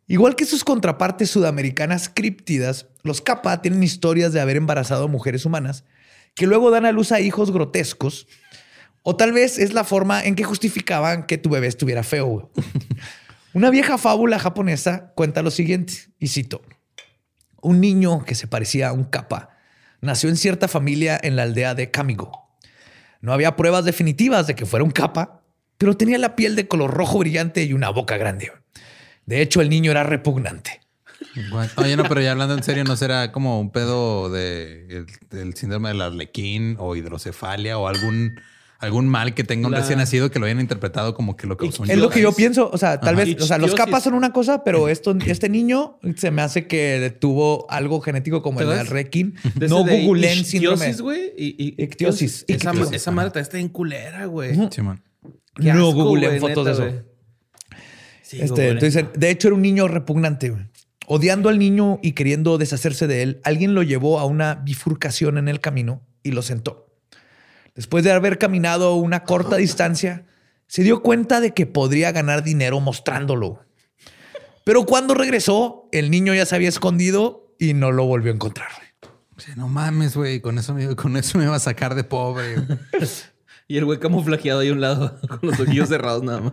Igual 0.07 0.37
que 0.37 0.45
sus 0.45 0.63
contrapartes 0.63 1.29
sudamericanas 1.29 2.09
críptidas, 2.09 2.87
los 3.03 3.21
Kappa 3.21 3.63
tienen 3.63 3.83
historias 3.83 4.33
de 4.33 4.41
haber 4.41 4.57
embarazado 4.57 5.05
a 5.05 5.09
mujeres 5.09 5.45
humanas 5.45 5.83
que 6.35 6.47
luego 6.47 6.71
dan 6.71 6.87
a 6.87 6.93
luz 6.93 7.11
a 7.11 7.19
hijos 7.21 7.51
grotescos. 7.51 8.29
O 9.03 9.17
tal 9.17 9.33
vez 9.33 9.59
es 9.59 9.73
la 9.73 9.85
forma 9.85 10.23
en 10.23 10.35
que 10.35 10.45
justificaban 10.45 11.27
que 11.27 11.39
tu 11.39 11.51
bebé 11.51 11.67
estuviera 11.67 12.03
feo. 12.03 12.51
Una 13.55 13.71
vieja 13.71 13.99
fábula 13.99 14.39
japonesa 14.39 15.13
cuenta 15.15 15.43
lo 15.43 15.51
siguiente, 15.51 15.95
y 16.19 16.29
cito. 16.29 16.63
Un 17.61 17.81
niño 17.81 18.25
que 18.25 18.35
se 18.35 18.47
parecía 18.47 18.89
a 18.89 18.93
un 18.93 19.05
Kappa 19.05 19.51
nació 20.01 20.29
en 20.29 20.37
cierta 20.37 20.69
familia 20.69 21.19
en 21.23 21.37
la 21.37 21.45
aldea 21.45 21.75
de 21.75 21.91
Kamigo. 21.91 22.49
No 23.21 23.33
había 23.33 23.57
pruebas 23.57 23.85
definitivas 23.85 24.47
de 24.47 24.55
que 24.55 24.67
fuera 24.67 24.85
un 24.85 24.91
Kappa, 24.91 25.43
pero 25.79 25.97
tenía 25.97 26.19
la 26.19 26.35
piel 26.37 26.57
de 26.57 26.69
color 26.69 26.93
rojo 26.93 27.19
brillante 27.19 27.63
y 27.63 27.73
una 27.73 27.91
boca 27.91 28.17
grande. 28.17 28.53
De 29.27 29.41
hecho, 29.41 29.61
el 29.61 29.69
niño 29.69 29.91
era 29.91 30.03
repugnante. 30.03 30.81
What? 31.53 31.69
Oye, 31.77 31.97
no, 31.97 32.05
pero 32.05 32.21
ya 32.21 32.33
hablando 32.33 32.55
en 32.55 32.63
serio, 32.63 32.85
¿no 32.85 32.97
será 32.97 33.33
como 33.33 33.61
un 33.61 33.71
pedo 33.71 34.29
de 34.29 34.87
el, 34.89 35.07
del 35.31 35.55
síndrome 35.55 35.91
del 35.91 36.03
arlequín 36.03 36.77
o 36.79 36.97
hidrocefalia 36.97 37.79
o 37.79 37.87
algún, 37.87 38.41
algún 38.83 39.07
mal 39.09 39.33
que 39.35 39.45
tenga 39.45 39.67
un 39.69 39.73
La- 39.73 39.81
recién 39.81 39.99
nacido 39.99 40.31
que 40.31 40.39
lo 40.39 40.47
hayan 40.47 40.61
interpretado 40.61 41.15
como 41.15 41.37
que 41.37 41.47
lo 41.47 41.57
causó 41.57 41.85
un 41.85 41.91
Es 41.91 41.97
lo 41.97 42.11
que 42.11 42.21
yo 42.21 42.33
pienso. 42.33 42.69
O 42.73 42.77
sea, 42.79 43.01
tal 43.01 43.15
Ajá. 43.15 43.25
vez, 43.25 43.41
o 43.41 43.47
sea, 43.47 43.57
los 43.59 43.75
capas 43.75 44.03
son 44.03 44.15
una 44.15 44.33
cosa, 44.33 44.65
pero 44.65 44.89
esto, 44.89 45.17
este 45.27 45.49
niño 45.49 45.99
se 46.17 46.31
me 46.31 46.43
hace 46.43 46.67
que 46.67 47.17
tuvo 47.21 47.71
algo 47.71 48.01
genético 48.01 48.43
como 48.43 48.61
el 48.61 48.69
¿Te 48.69 48.75
del? 48.75 48.87
Requin. 48.89 49.35
No 49.69 49.85
googleen 49.85 50.45
síndrome. 50.45 50.77
ictiosis, 50.91 51.01
güey. 51.01 51.33
Ictiosis. 51.37 52.45
Esa, 52.49 52.73
esa 52.93 53.11
madre 53.11 53.41
está 53.41 53.59
en 53.59 53.69
culera, 53.69 54.27
güey. 54.27 54.55
Simón. 54.71 55.03
Qué 55.55 55.73
No 55.73 55.93
googleen 55.93 56.41
fotos 56.41 56.65
de 56.67 56.73
eso. 56.73 56.85
Sí, 58.23 58.39
Este, 58.41 58.71
entonces, 58.71 59.05
de 59.15 59.31
hecho, 59.31 59.49
era 59.49 59.55
un 59.55 59.63
niño 59.63 59.89
repugnante. 59.89 60.51
güey. 60.51 60.65
Odiando 61.07 61.49
al 61.49 61.59
niño 61.59 61.99
y 62.03 62.13
queriendo 62.13 62.57
deshacerse 62.59 63.07
de 63.07 63.23
él, 63.23 63.41
alguien 63.45 63.75
lo 63.75 63.83
llevó 63.83 64.19
a 64.21 64.25
una 64.25 64.55
bifurcación 64.55 65.37
en 65.37 65.49
el 65.49 65.61
camino 65.61 66.01
y 66.23 66.31
lo 66.31 66.43
sentó. 66.43 66.87
Después 67.75 68.05
de 68.05 68.13
haber 68.13 68.39
caminado 68.39 68.97
una 68.97 69.25
corta 69.25 69.57
distancia, 69.57 70.27
se 70.67 70.83
dio 70.83 71.03
cuenta 71.03 71.41
de 71.41 71.55
que 71.55 71.67
podría 71.67 72.13
ganar 72.13 72.43
dinero 72.43 72.81
mostrándolo. 72.81 73.61
Pero 74.65 74.85
cuando 74.87 75.15
regresó, 75.15 75.89
el 75.93 76.11
niño 76.11 76.35
ya 76.35 76.47
se 76.47 76.55
había 76.55 76.69
escondido 76.69 77.55
y 77.59 77.75
no 77.75 77.93
lo 77.93 78.05
volvió 78.05 78.31
a 78.31 78.35
encontrar. 78.35 78.71
No 79.57 79.69
mames, 79.69 80.17
güey. 80.17 80.41
Con 80.41 80.59
eso, 80.59 80.75
me, 80.75 80.95
con 80.95 81.17
eso 81.17 81.39
me 81.39 81.45
iba 81.45 81.57
a 81.57 81.61
sacar 81.61 81.95
de 81.95 82.05
pobre. 82.05 82.57
Y 83.69 83.79
el 83.79 83.87
güey 83.87 83.99
camuflajeado 83.99 84.61
ahí 84.61 84.69
a 84.69 84.73
un 84.73 84.83
lado, 84.83 85.19
con 85.29 85.39
los 85.43 85.59
ojillos 85.59 85.89
cerrados 85.89 86.23
nada 86.23 86.41
más. 86.41 86.53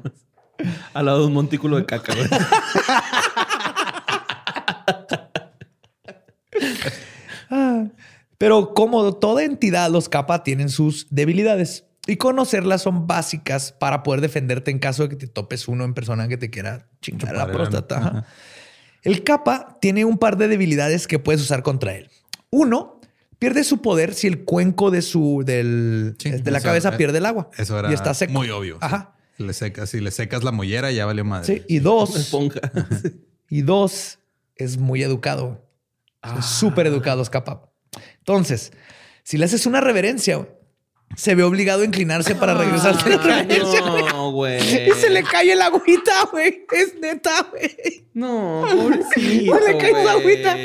Al 0.94 1.06
lado 1.06 1.22
de 1.22 1.26
un 1.26 1.34
montículo 1.34 1.76
de 1.76 1.86
caca, 1.86 2.14
güey. 2.14 2.28
Pero 8.40 8.74
como 8.74 9.14
toda 9.18 9.44
entidad, 9.44 9.92
los 9.92 10.10
kappa 10.10 10.44
tienen 10.44 10.70
sus 10.70 11.06
debilidades 11.12 11.86
y 12.08 12.16
conocerlas 12.16 12.82
son 12.82 13.06
básicas 13.06 13.74
para 13.74 14.02
poder 14.02 14.22
defenderte 14.22 14.72
en 14.72 14.80
caso 14.80 15.04
de 15.04 15.10
que 15.10 15.16
te 15.18 15.28
topes 15.28 15.68
uno 15.68 15.84
en 15.84 15.94
persona 15.94 16.28
que 16.28 16.38
te 16.38 16.50
quiera 16.50 16.88
chingar 17.02 17.36
la 17.36 17.52
próstata. 17.52 17.98
Ajá. 17.98 18.26
El 19.04 19.24
kappa 19.24 19.78
tiene 19.82 20.06
un 20.06 20.18
par 20.18 20.38
de 20.38 20.48
debilidades 20.48 21.06
que 21.06 21.20
puedes 21.20 21.42
usar 21.42 21.64
contra 21.64 21.96
él. 21.96 22.10
Uno, 22.50 23.00
pierde 23.40 23.64
su 23.64 23.82
poder 23.82 24.14
si 24.14 24.28
el 24.28 24.44
cuenco 24.46 24.90
de 24.90 25.02
su 25.02 25.44
del, 25.46 26.16
Sí, 26.18 26.32
de 26.32 26.52
la 26.52 26.62
cabeza 26.62 26.90
eh, 26.90 26.98
pierde 26.98 27.20
el 27.20 27.26
agua. 27.26 27.50
Eso 27.58 27.78
era 27.78 27.92
y 27.92 27.94
está 27.94 28.14
seco. 28.14 28.34
muy 28.34 28.50
obvio. 28.50 28.76
sí. 28.76 28.80
Ajá. 28.82 29.16
Le 29.38 29.54
secas, 29.54 29.90
si 29.90 30.02
le 30.02 30.12
secas 30.12 30.44
la 30.44 30.52
mollera, 30.52 30.92
ya 30.92 31.06
valió 31.06 31.24
madre. 31.24 31.46
Sí. 31.46 31.64
Y 31.68 31.80
dos, 31.80 32.16
esponja. 32.18 32.60
y 33.50 33.62
dos, 33.62 34.20
es 34.56 34.78
muy 34.78 35.02
educado. 35.02 35.66
Ah. 36.22 36.42
Súper 36.42 36.88
educado, 36.88 37.22
es 37.22 37.30
capaz. 37.30 37.69
Entonces, 38.18 38.72
si 39.24 39.38
le 39.38 39.46
haces 39.46 39.66
una 39.66 39.82
reverencia, 39.82 40.48
se 41.16 41.34
ve 41.36 41.44
obligado 41.44 41.82
a 41.82 41.86
inclinarse 41.86 42.36
para 42.36 42.54
regresarte 42.54 43.10
la 43.10 43.18
reverencia. 43.18 43.82
güey. 43.82 44.04
No, 44.06 44.32
güey. 44.32 44.90
Y 44.90 44.92
se 44.94 45.10
le 45.10 45.24
cae 45.24 45.52
el 45.54 45.62
agüita, 45.62 46.26
güey. 46.32 46.66
Es 46.72 47.00
neta, 47.00 47.48
güey. 47.52 48.06
No, 48.14 48.66
pobrecito. 48.70 49.58
Se 49.66 49.74
le 49.74 49.78
cae 49.78 49.88
el 49.88 49.94
güey. 49.94 50.08
agüita. 50.08 50.58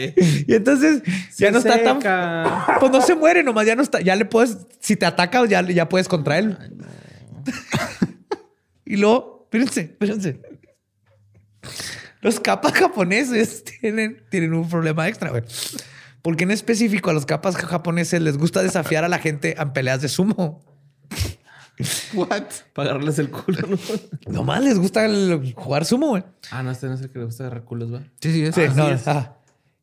Y 0.47 0.55
entonces 0.55 1.03
ya 1.39 1.51
no 1.51 1.59
está 1.59 1.83
tan. 1.83 2.79
Pues 2.79 2.93
no 2.93 3.01
se 3.01 3.15
muere, 3.15 3.43
nomás 3.43 3.67
ya 3.67 3.75
no 3.75 3.83
está. 3.83 4.01
Ya 4.01 4.17
le 4.17 4.25
puedes. 4.25 4.59
Si 4.81 4.97
te 4.97 5.07
ataca, 5.07 5.47
ya, 5.47 5.63
ya 5.63 5.89
puedes 5.89 6.09
contra 6.09 6.39
él. 6.39 6.59
y 8.85 8.97
luego, 8.97 9.49
espérense, 9.51 9.81
espérense. 9.83 10.41
Los 12.21 12.41
capas 12.41 12.73
japoneses 12.73 13.65
tienen, 13.81 14.23
tienen 14.31 14.55
un 14.55 14.69
problema 14.69 15.09
extra, 15.09 15.31
güey. 15.31 15.43
Porque 16.25 16.45
en 16.45 16.51
específico 16.51 17.11
a 17.11 17.13
los 17.13 17.27
capas 17.27 17.55
japoneses 17.55 18.21
les 18.23 18.39
gusta 18.39 18.63
desafiar 18.63 19.05
a 19.05 19.09
la 19.09 19.19
gente 19.19 19.55
en 19.61 19.73
peleas 19.75 20.01
de 20.01 20.09
sumo. 20.09 20.65
What? 22.15 22.45
Para 22.73 22.91
agarrarles 22.91 23.19
el 23.19 23.31
culo, 23.31 23.59
¿no? 23.69 23.77
Nomás 24.33 24.63
les 24.63 24.79
gusta 24.79 25.05
el- 25.05 25.53
jugar 25.57 25.85
sumo, 25.85 26.09
güey. 26.09 26.25
Ah, 26.51 26.63
no, 26.63 26.71
este 26.71 26.87
no 26.87 26.95
es 26.95 27.01
el 27.03 27.11
que 27.11 27.19
le 27.19 27.25
gusta 27.27 27.45
agarrar 27.45 27.65
culos, 27.65 27.93
¿va? 27.93 28.01
Sí, 28.21 28.33
sí, 28.33 28.45
es. 28.45 28.55
Sí, 28.55 28.63
no, 28.75 28.89
es. 28.91 29.07
ajá. 29.07 29.37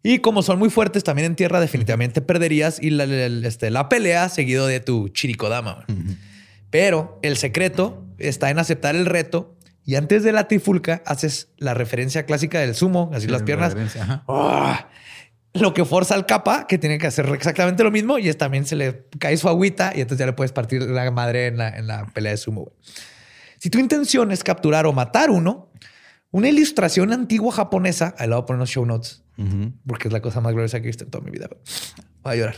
Y 0.03 0.19
como 0.19 0.41
son 0.41 0.57
muy 0.57 0.69
fuertes 0.71 1.03
también 1.03 1.27
en 1.27 1.35
tierra, 1.35 1.59
definitivamente 1.59 2.21
perderías 2.21 2.81
y 2.81 2.89
la, 2.89 3.05
la- 3.05 3.47
este, 3.47 3.69
la 3.69 3.87
pelea 3.89 4.29
seguido 4.29 4.65
de 4.67 4.79
tu 4.79 5.09
chirikodama. 5.09 5.85
güey. 5.87 6.17
Pero 6.71 7.19
el 7.21 7.37
secreto 7.37 8.03
está 8.17 8.49
en 8.49 8.57
aceptar 8.57 8.95
el 8.95 9.05
reto 9.05 9.57
y 9.85 9.95
antes 9.95 10.23
de 10.23 10.31
la 10.31 10.47
trifulca 10.47 11.03
haces 11.05 11.49
la 11.57 11.73
referencia 11.73 12.25
clásica 12.25 12.59
del 12.61 12.73
sumo, 12.73 13.11
así 13.13 13.25
Sí, 13.25 13.31
las 13.31 13.43
piernas. 13.43 13.75
¡Ah! 14.27 14.87
Lo 15.53 15.73
que 15.73 15.83
forza 15.83 16.15
al 16.15 16.25
capa, 16.25 16.65
que 16.65 16.77
tiene 16.77 16.97
que 16.97 17.07
hacer 17.07 17.27
exactamente 17.29 17.83
lo 17.83 17.91
mismo 17.91 18.17
y 18.17 18.29
es 18.29 18.37
también 18.37 18.65
se 18.65 18.75
le 18.77 19.07
cae 19.19 19.35
su 19.35 19.49
agüita 19.49 19.91
y 19.93 19.99
entonces 20.01 20.19
ya 20.19 20.25
le 20.25 20.33
puedes 20.33 20.53
partir 20.53 20.81
la 20.83 21.11
madre 21.11 21.47
en 21.47 21.57
la, 21.57 21.69
en 21.69 21.87
la 21.87 22.05
pelea 22.07 22.31
de 22.31 22.37
sumo. 22.37 22.61
güey. 22.61 22.75
Si 23.59 23.69
tu 23.69 23.77
intención 23.77 24.31
es 24.31 24.43
capturar 24.43 24.85
o 24.85 24.93
matar 24.93 25.29
uno, 25.29 25.69
una 26.31 26.47
ilustración 26.47 27.11
antigua 27.11 27.51
japonesa, 27.51 28.15
ahí 28.17 28.27
le 28.29 28.35
voy 28.35 28.43
a 28.43 28.45
poner 28.45 28.57
unos 28.59 28.69
show 28.69 28.85
notes, 28.85 29.23
porque 29.85 30.07
es 30.07 30.13
la 30.13 30.21
cosa 30.21 30.39
más 30.39 30.53
gloriosa 30.53 30.79
que 30.79 30.85
he 30.85 30.87
visto 30.87 31.03
en 31.03 31.11
toda 31.11 31.23
mi 31.23 31.31
vida. 31.31 31.47
güey. 31.49 31.61
Voy 32.23 32.33
a 32.33 32.35
llorar 32.37 32.55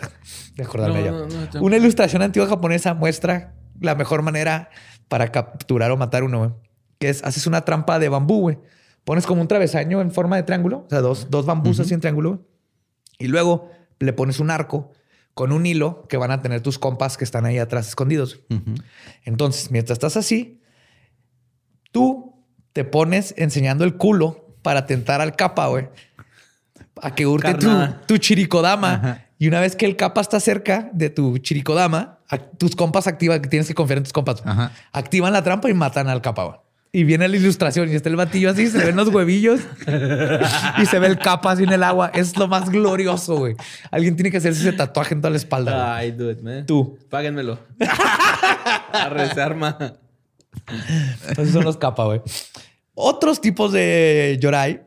de 0.55 0.63
acordarme 0.63 0.99
No, 0.99 1.05
ya. 1.05 1.11
no, 1.11 1.19
no, 1.21 1.27
tranquilo. 1.27 1.63
Una 1.63 1.77
ilustración 1.77 2.21
antigua 2.21 2.47
japonesa 2.47 2.93
muestra 2.93 3.55
la 3.81 3.95
mejor 3.95 4.21
manera 4.21 4.69
para 5.07 5.31
capturar 5.31 5.89
o 5.91 5.97
matar 5.97 6.23
uno, 6.23 6.37
güey, 6.39 6.51
que 6.99 7.09
es 7.09 7.23
haces 7.23 7.47
una 7.47 7.61
trampa 7.65 7.97
de 7.97 8.09
bambú, 8.09 8.41
güey. 8.41 8.59
Pones 9.03 9.25
como 9.25 9.41
un 9.41 9.47
travesaño 9.47 9.99
en 9.99 10.11
forma 10.11 10.35
de 10.35 10.43
triángulo, 10.43 10.83
o 10.85 10.89
sea, 10.89 11.01
dos, 11.01 11.29
dos 11.31 11.45
bambús 11.47 11.79
así 11.79 11.93
en 11.95 11.99
triángulo, 11.99 12.29
güey. 12.29 12.41
Y 13.17 13.27
luego 13.27 13.69
le 13.99 14.13
pones 14.13 14.39
un 14.39 14.51
arco 14.51 14.91
con 15.33 15.51
un 15.51 15.65
hilo 15.65 16.07
que 16.07 16.17
van 16.17 16.31
a 16.31 16.41
tener 16.41 16.61
tus 16.61 16.77
compas 16.77 17.17
que 17.17 17.23
están 17.23 17.45
ahí 17.45 17.57
atrás 17.57 17.87
escondidos. 17.87 18.41
Entonces, 19.23 19.71
mientras 19.71 19.95
estás 19.95 20.17
así, 20.17 20.61
tú 21.91 22.45
te 22.73 22.83
pones 22.83 23.33
enseñando 23.37 23.83
el 23.83 23.97
culo 23.97 24.55
para 24.61 24.85
tentar 24.85 25.21
al 25.21 25.35
capa, 25.35 25.67
güey. 25.67 25.89
A 27.01 27.15
que 27.15 27.25
hurte 27.25 27.55
tu, 27.55 27.69
tu 28.05 28.17
chiricodama. 28.17 28.93
Ajá. 28.93 29.25
Y 29.39 29.47
una 29.47 29.59
vez 29.59 29.75
que 29.75 29.85
el 29.85 29.95
capa 29.97 30.21
está 30.21 30.39
cerca 30.39 30.89
de 30.93 31.09
tu 31.09 31.37
chiricodama, 31.39 32.19
tus 32.57 32.75
compas 32.75 33.07
activan, 33.07 33.41
que 33.41 33.49
tienes 33.49 33.67
que 33.67 33.73
confiar 33.73 33.97
en 33.97 34.03
tus 34.03 34.13
compas. 34.13 34.41
Ajá. 34.45 34.71
Activan 34.91 35.33
la 35.33 35.43
trampa 35.43 35.69
y 35.69 35.73
matan 35.73 36.07
al 36.07 36.21
capa, 36.21 36.43
güey. 36.45 36.57
Y 36.95 37.05
viene 37.05 37.27
la 37.27 37.35
ilustración 37.35 37.91
y 37.91 37.95
está 37.95 38.07
el 38.09 38.15
batillo 38.15 38.51
así, 38.51 38.67
se 38.67 38.77
le 38.77 38.85
ven 38.85 38.95
los 38.95 39.07
huevillos 39.07 39.61
y 40.77 40.85
se 40.85 40.99
ve 40.99 41.07
el 41.07 41.17
capa 41.17 41.51
así 41.51 41.63
en 41.63 41.71
el 41.73 41.81
agua. 41.81 42.11
Es 42.13 42.37
lo 42.37 42.47
más 42.47 42.69
glorioso, 42.69 43.35
güey. 43.35 43.55
Alguien 43.89 44.15
tiene 44.15 44.29
que 44.29 44.37
hacerse 44.37 44.61
ese 44.61 44.73
tatuaje 44.73 45.15
en 45.15 45.21
toda 45.21 45.31
la 45.31 45.37
espalda. 45.37 45.95
Ay, 45.95 46.11
do 46.11 46.29
it, 46.29 46.41
man. 46.41 46.67
Tú. 46.67 46.99
Páguenmelo. 47.09 47.57
Arre, 48.93 49.33
se 49.33 49.41
arma. 49.41 49.75
Esos 51.31 51.49
son 51.49 51.63
los 51.63 51.77
capa, 51.77 52.05
güey. 52.05 52.21
Otros 52.93 53.41
tipos 53.41 53.71
de 53.71 54.37
yorai 54.39 54.83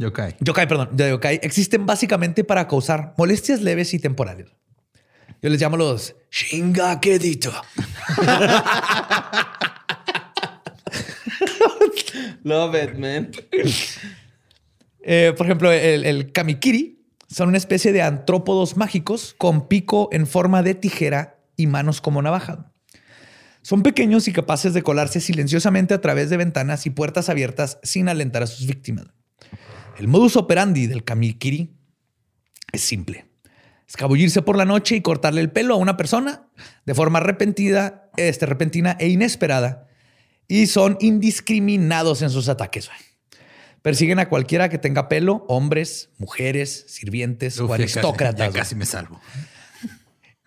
Yokai. 0.00 0.36
Yokai, 0.40 0.66
perdón, 0.66 0.88
de 0.92 1.10
yokai 1.10 1.40
existen 1.42 1.84
básicamente 1.84 2.42
para 2.42 2.66
causar 2.66 3.14
molestias 3.18 3.60
leves 3.60 3.92
y 3.92 3.98
temporales. 3.98 4.46
Yo 5.42 5.48
les 5.50 5.60
llamo 5.60 5.78
los 5.78 6.16
Shingakedito. 6.30 7.50
Love 12.42 12.74
it, 12.82 12.98
man. 12.98 13.30
Eh, 15.02 15.32
por 15.34 15.46
ejemplo, 15.46 15.72
el, 15.72 16.30
Kamikiri 16.30 17.06
son 17.26 17.48
una 17.48 17.56
especie 17.56 17.90
de 17.90 18.02
antrópodos 18.02 18.76
mágicos 18.76 19.34
con 19.38 19.66
pico 19.66 20.10
en 20.12 20.26
forma 20.26 20.62
de 20.62 20.74
tijera 20.74 21.38
y 21.56 21.66
manos 21.66 22.02
como 22.02 22.20
navaja. 22.20 22.70
Son 23.62 23.82
pequeños 23.82 24.28
y 24.28 24.32
capaces 24.34 24.74
de 24.74 24.82
colarse 24.82 25.20
silenciosamente 25.20 25.94
a 25.94 26.02
través 26.02 26.28
de 26.28 26.36
ventanas 26.36 26.84
y 26.84 26.90
puertas 26.90 27.30
abiertas 27.30 27.78
sin 27.82 28.10
alentar 28.10 28.42
a 28.42 28.46
sus 28.46 28.66
víctimas. 28.66 29.06
El 29.98 30.06
modus 30.06 30.36
operandi 30.36 30.86
del 30.86 31.02
Kamikiri 31.02 31.74
es 32.72 32.82
simple. 32.82 33.26
Escabullirse 33.86 34.42
por 34.42 34.56
la 34.56 34.64
noche 34.64 34.96
y 34.96 35.00
cortarle 35.00 35.40
el 35.40 35.50
pelo 35.50 35.74
a 35.74 35.78
una 35.78 35.96
persona 35.96 36.48
de 36.86 36.94
forma 36.94 37.20
repentina, 37.20 38.02
este, 38.16 38.46
repentina 38.46 38.96
e 39.00 39.08
inesperada. 39.08 39.88
Y 40.50 40.66
son 40.66 40.98
indiscriminados 41.00 42.22
en 42.22 42.30
sus 42.30 42.48
ataques. 42.48 42.90
Persiguen 43.82 44.18
a 44.18 44.28
cualquiera 44.28 44.68
que 44.68 44.78
tenga 44.78 45.08
pelo, 45.08 45.44
hombres, 45.46 46.10
mujeres, 46.18 46.86
sirvientes 46.88 47.60
o 47.60 47.72
aristócratas. 47.72 48.52
Ya 48.52 48.58
casi 48.58 48.74
me 48.74 48.84
salvo. 48.84 49.20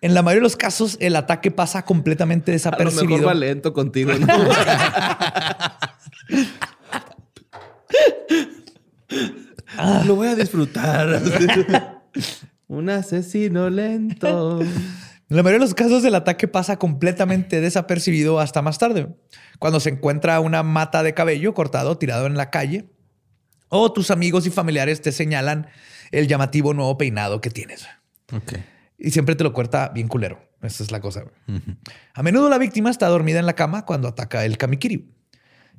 En 0.02 0.12
la 0.12 0.20
mayoría 0.20 0.40
de 0.40 0.42
los 0.42 0.56
casos, 0.56 0.98
el 1.00 1.16
ataque 1.16 1.50
pasa 1.50 1.86
completamente 1.86 2.52
desapercibido. 2.52 3.00
A 3.00 3.08
lo 3.08 3.16
mejor 3.16 3.28
va 3.28 3.34
lento 3.34 3.72
contigo. 3.72 4.12
¿no? 4.12 4.26
ah, 9.78 10.02
lo 10.06 10.16
voy 10.16 10.28
a 10.28 10.34
disfrutar. 10.34 11.22
Un 12.68 12.90
asesino 12.90 13.70
lento. 13.70 14.60
En 15.30 15.36
la 15.36 15.42
mayoría 15.42 15.60
de 15.60 15.66
los 15.66 15.74
casos, 15.74 16.04
el 16.04 16.14
ataque 16.14 16.48
pasa 16.48 16.78
completamente 16.78 17.60
desapercibido 17.60 18.40
hasta 18.40 18.60
más 18.60 18.78
tarde, 18.78 19.08
cuando 19.58 19.80
se 19.80 19.90
encuentra 19.90 20.40
una 20.40 20.62
mata 20.62 21.02
de 21.02 21.14
cabello 21.14 21.54
cortado 21.54 21.96
tirado 21.96 22.26
en 22.26 22.36
la 22.36 22.50
calle, 22.50 22.90
o 23.68 23.92
tus 23.92 24.10
amigos 24.10 24.46
y 24.46 24.50
familiares 24.50 25.00
te 25.00 25.12
señalan 25.12 25.68
el 26.10 26.28
llamativo 26.28 26.74
nuevo 26.74 26.98
peinado 26.98 27.40
que 27.40 27.50
tienes. 27.50 27.86
Okay. 28.30 28.64
Y 28.98 29.10
siempre 29.10 29.34
te 29.34 29.44
lo 29.44 29.52
corta 29.52 29.88
bien 29.88 30.08
culero. 30.08 30.38
Esa 30.62 30.82
es 30.82 30.90
la 30.90 31.00
cosa. 31.00 31.24
A 32.14 32.22
menudo 32.22 32.48
la 32.48 32.58
víctima 32.58 32.90
está 32.90 33.08
dormida 33.08 33.38
en 33.38 33.46
la 33.46 33.54
cama 33.54 33.84
cuando 33.84 34.08
ataca 34.08 34.44
el 34.44 34.56
kamikiri. 34.56 35.10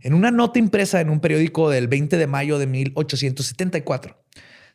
En 0.01 0.13
una 0.13 0.29
nota 0.29 0.59
impresa 0.59 1.01
en 1.01 1.09
un 1.09 1.19
periódico 1.19 1.69
del 1.69 1.87
20 1.87 2.17
de 2.17 2.27
mayo 2.27 2.59
de 2.59 2.67
1874, 2.67 4.23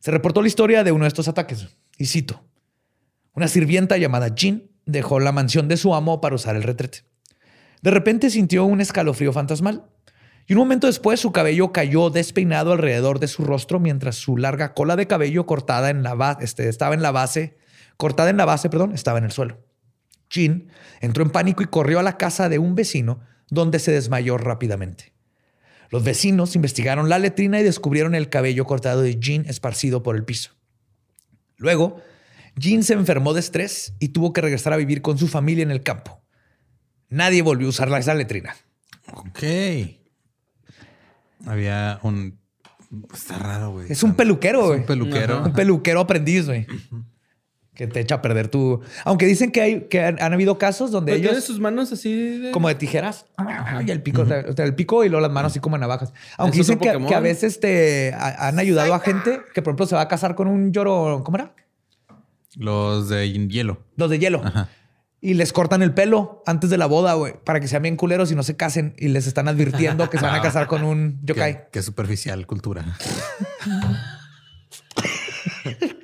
se 0.00 0.10
reportó 0.10 0.42
la 0.42 0.48
historia 0.48 0.82
de 0.82 0.92
uno 0.92 1.04
de 1.04 1.08
estos 1.08 1.28
ataques. 1.28 1.68
Y 1.96 2.06
cito, 2.06 2.42
una 3.34 3.48
sirvienta 3.48 3.96
llamada 3.96 4.34
Jean 4.34 4.70
dejó 4.86 5.20
la 5.20 5.32
mansión 5.32 5.68
de 5.68 5.76
su 5.76 5.94
amo 5.94 6.20
para 6.20 6.34
usar 6.34 6.56
el 6.56 6.62
retrete. 6.62 7.04
De 7.82 7.90
repente 7.90 8.30
sintió 8.30 8.64
un 8.64 8.80
escalofrío 8.80 9.32
fantasmal 9.32 9.86
y 10.46 10.54
un 10.54 10.58
momento 10.58 10.86
después 10.86 11.20
su 11.20 11.32
cabello 11.32 11.72
cayó 11.72 12.10
despeinado 12.10 12.72
alrededor 12.72 13.20
de 13.20 13.28
su 13.28 13.44
rostro 13.44 13.78
mientras 13.78 14.16
su 14.16 14.36
larga 14.36 14.74
cola 14.74 14.96
de 14.96 15.06
cabello 15.06 15.46
cortada 15.46 15.90
en 15.90 16.02
la 16.02 16.38
este, 16.40 16.68
estaba 16.68 16.94
en 16.94 17.02
la 17.02 17.12
base 17.12 17.56
cortada 18.00 18.30
en 18.30 18.38
la 18.38 18.46
base, 18.46 18.70
perdón, 18.70 18.92
estaba 18.92 19.18
en 19.18 19.24
el 19.24 19.30
suelo. 19.30 19.58
Jean 20.30 20.68
entró 21.00 21.22
en 21.22 21.30
pánico 21.30 21.62
y 21.62 21.66
corrió 21.66 22.00
a 22.00 22.02
la 22.02 22.16
casa 22.16 22.48
de 22.48 22.58
un 22.58 22.74
vecino 22.74 23.20
donde 23.50 23.78
se 23.78 23.92
desmayó 23.92 24.38
rápidamente. 24.38 25.12
Los 25.90 26.02
vecinos 26.02 26.56
investigaron 26.56 27.08
la 27.08 27.18
letrina 27.18 27.60
y 27.60 27.64
descubrieron 27.64 28.14
el 28.14 28.28
cabello 28.28 28.64
cortado 28.64 29.02
de 29.02 29.18
Jean 29.20 29.44
esparcido 29.46 30.02
por 30.02 30.16
el 30.16 30.24
piso. 30.24 30.52
Luego, 31.56 32.00
Jean 32.56 32.82
se 32.82 32.94
enfermó 32.94 33.32
de 33.32 33.40
estrés 33.40 33.94
y 33.98 34.08
tuvo 34.08 34.32
que 34.32 34.40
regresar 34.40 34.72
a 34.72 34.76
vivir 34.76 35.02
con 35.02 35.18
su 35.18 35.28
familia 35.28 35.62
en 35.62 35.70
el 35.70 35.82
campo. 35.82 36.22
Nadie 37.08 37.42
volvió 37.42 37.66
a 37.66 37.70
usar 37.70 37.92
esa 37.98 38.14
letrina. 38.14 38.54
Ok. 39.12 39.42
Había 41.46 41.98
un... 42.02 42.38
Está 43.12 43.38
raro, 43.38 43.72
güey. 43.72 43.86
Es 43.90 44.02
un 44.02 44.14
peluquero, 44.14 44.66
güey. 44.66 44.80
un 44.80 44.86
peluquero. 44.86 45.42
Un 45.44 45.52
peluquero 45.52 46.00
aprendiz, 46.00 46.46
güey 46.46 46.66
que 47.80 47.86
te 47.86 48.00
echa 48.00 48.16
a 48.16 48.22
perder 48.22 48.48
tu. 48.48 48.82
Aunque 49.04 49.24
dicen 49.24 49.50
que 49.52 49.62
hay 49.62 49.80
que 49.88 50.04
han, 50.04 50.20
habido 50.20 50.58
casos 50.58 50.90
donde 50.90 51.12
ellos. 51.12 51.30
Tienen 51.30 51.40
sus 51.40 51.60
manos 51.60 51.90
así 51.90 52.50
como 52.52 52.68
de 52.68 52.74
tijeras 52.74 53.24
y 53.86 53.90
el 53.90 54.02
pico, 54.02 54.22
el 54.22 54.74
pico 54.74 55.02
y 55.02 55.08
luego 55.08 55.22
las 55.22 55.32
manos 55.32 55.52
así 55.52 55.60
como 55.60 55.78
navajas. 55.78 56.12
Aunque 56.36 56.58
dicen 56.58 56.78
que, 56.78 56.90
a 56.90 57.20
veces 57.20 57.58
te 57.58 58.12
han 58.14 58.58
ayudado 58.58 58.92
a 58.92 59.00
gente 59.00 59.40
que, 59.54 59.62
por 59.62 59.70
ejemplo, 59.70 59.86
se 59.86 59.94
va 59.94 60.02
a 60.02 60.08
casar 60.08 60.34
con 60.34 60.46
un 60.46 60.72
lloro. 60.72 61.22
¿Cómo 61.24 61.38
era? 61.38 61.54
Los 62.56 63.08
de 63.08 63.30
hielo. 63.48 63.84
Los 63.96 64.10
de 64.10 64.18
hielo. 64.18 64.42
Y 65.22 65.34
les 65.34 65.52
cortan 65.52 65.82
el 65.82 65.92
pelo 65.92 66.42
antes 66.46 66.70
de 66.70 66.78
la 66.78 66.86
boda, 66.86 67.12
güey, 67.14 67.34
para 67.44 67.60
que 67.60 67.68
sean 67.68 67.82
bien 67.82 67.96
culeros 67.96 68.32
y 68.32 68.34
no 68.34 68.42
se 68.42 68.56
casen. 68.56 68.94
Y 68.98 69.08
les 69.08 69.26
están 69.26 69.48
advirtiendo 69.48 70.08
que 70.08 70.18
se 70.18 70.24
van 70.24 70.34
a 70.34 70.42
casar 70.42 70.66
con 70.66 70.82
un 70.82 71.20
yokai. 71.22 71.68
Qué, 71.70 71.82
superficial 71.82 72.46
cultura. 72.46 72.84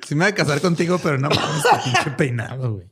Sí 0.07 0.15
me 0.15 0.23
voy 0.23 0.31
a 0.31 0.35
casar 0.35 0.61
contigo, 0.61 0.99
pero 1.03 1.17
no 1.17 1.27
pinche 1.27 2.11
peinado, 2.11 2.75
güey. 2.75 2.87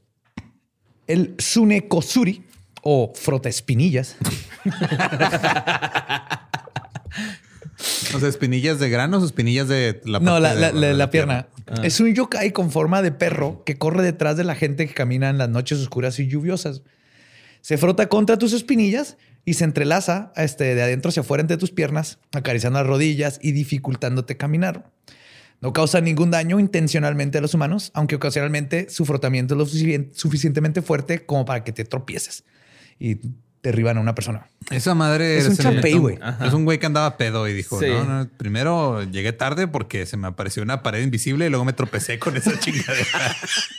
El 1.07 1.35
Sunekosuri 1.39 2.43
o 2.81 3.13
frota 3.15 3.47
espinillas. 3.47 4.17
o 8.13 8.19
sea, 8.19 8.27
espinillas 8.27 8.79
de 8.79 8.89
granos 8.89 9.23
o 9.23 9.25
espinillas 9.25 9.69
de 9.69 10.01
la 10.03 10.19
No, 10.19 10.41
la, 10.41 10.53
la, 10.53 11.09
pierna. 11.09 11.47
Ah. 11.67 11.81
Es 11.83 11.99
un 11.99 12.13
yokai 12.13 12.51
con 12.51 12.71
forma 12.71 13.01
de 13.01 13.11
perro 13.11 13.63
que 13.65 13.77
corre 13.77 14.03
detrás 14.03 14.37
de 14.37 14.43
la 14.43 14.55
gente 14.55 14.87
que 14.87 14.93
camina 14.93 15.29
en 15.29 15.37
las 15.37 15.49
noches 15.49 15.79
oscuras 15.79 16.19
y 16.19 16.27
lluviosas. 16.27 16.81
Se 17.61 17.77
frota 17.77 18.07
contra 18.07 18.37
tus 18.37 18.53
espinillas 18.53 19.17
y 19.43 19.55
se 19.55 19.63
entrelaza 19.63 20.31
este, 20.35 20.75
de 20.75 20.83
adentro 20.83 21.09
hacia 21.09 21.21
afuera 21.21 21.41
entre 21.41 21.57
tus 21.57 21.71
piernas, 21.71 22.19
acariciando 22.31 22.79
las 22.79 22.87
rodillas 22.87 23.39
y 23.41 23.51
dificultándote 23.53 24.37
caminar. 24.37 24.91
No 25.61 25.73
causa 25.73 26.01
ningún 26.01 26.31
daño 26.31 26.59
intencionalmente 26.59 27.37
a 27.37 27.41
los 27.41 27.53
humanos, 27.53 27.91
aunque 27.93 28.15
ocasionalmente 28.15 28.89
su 28.89 29.05
frotamiento 29.05 29.55
es 29.55 29.57
lo 29.57 30.11
suficientemente 30.13 30.81
fuerte 30.81 31.25
como 31.25 31.45
para 31.45 31.63
que 31.63 31.71
te 31.71 31.85
tropieces 31.85 32.43
y 32.99 33.19
derriban 33.65 33.97
a 33.97 34.01
una 34.01 34.13
persona. 34.13 34.47
Esa 34.69 34.93
madre 34.93 35.37
es 35.39 35.47
un 35.47 35.57
champey, 35.57 35.93
güey. 35.97 36.19
Es 36.45 36.53
un 36.53 36.65
güey 36.65 36.77
que 36.77 36.85
andaba 36.85 37.17
pedo 37.17 37.47
y 37.47 37.53
dijo, 37.53 37.81
no, 37.81 38.27
primero 38.37 39.03
llegué 39.03 39.33
tarde 39.33 39.67
porque 39.67 40.05
se 40.05 40.17
me 40.17 40.27
apareció 40.27 40.61
una 40.61 40.83
pared 40.83 41.01
invisible 41.03 41.47
y 41.47 41.49
luego 41.49 41.65
me 41.65 41.73
tropecé 41.73 42.19
con 42.19 42.37
esa 42.37 42.57
chingadera. 42.59 43.35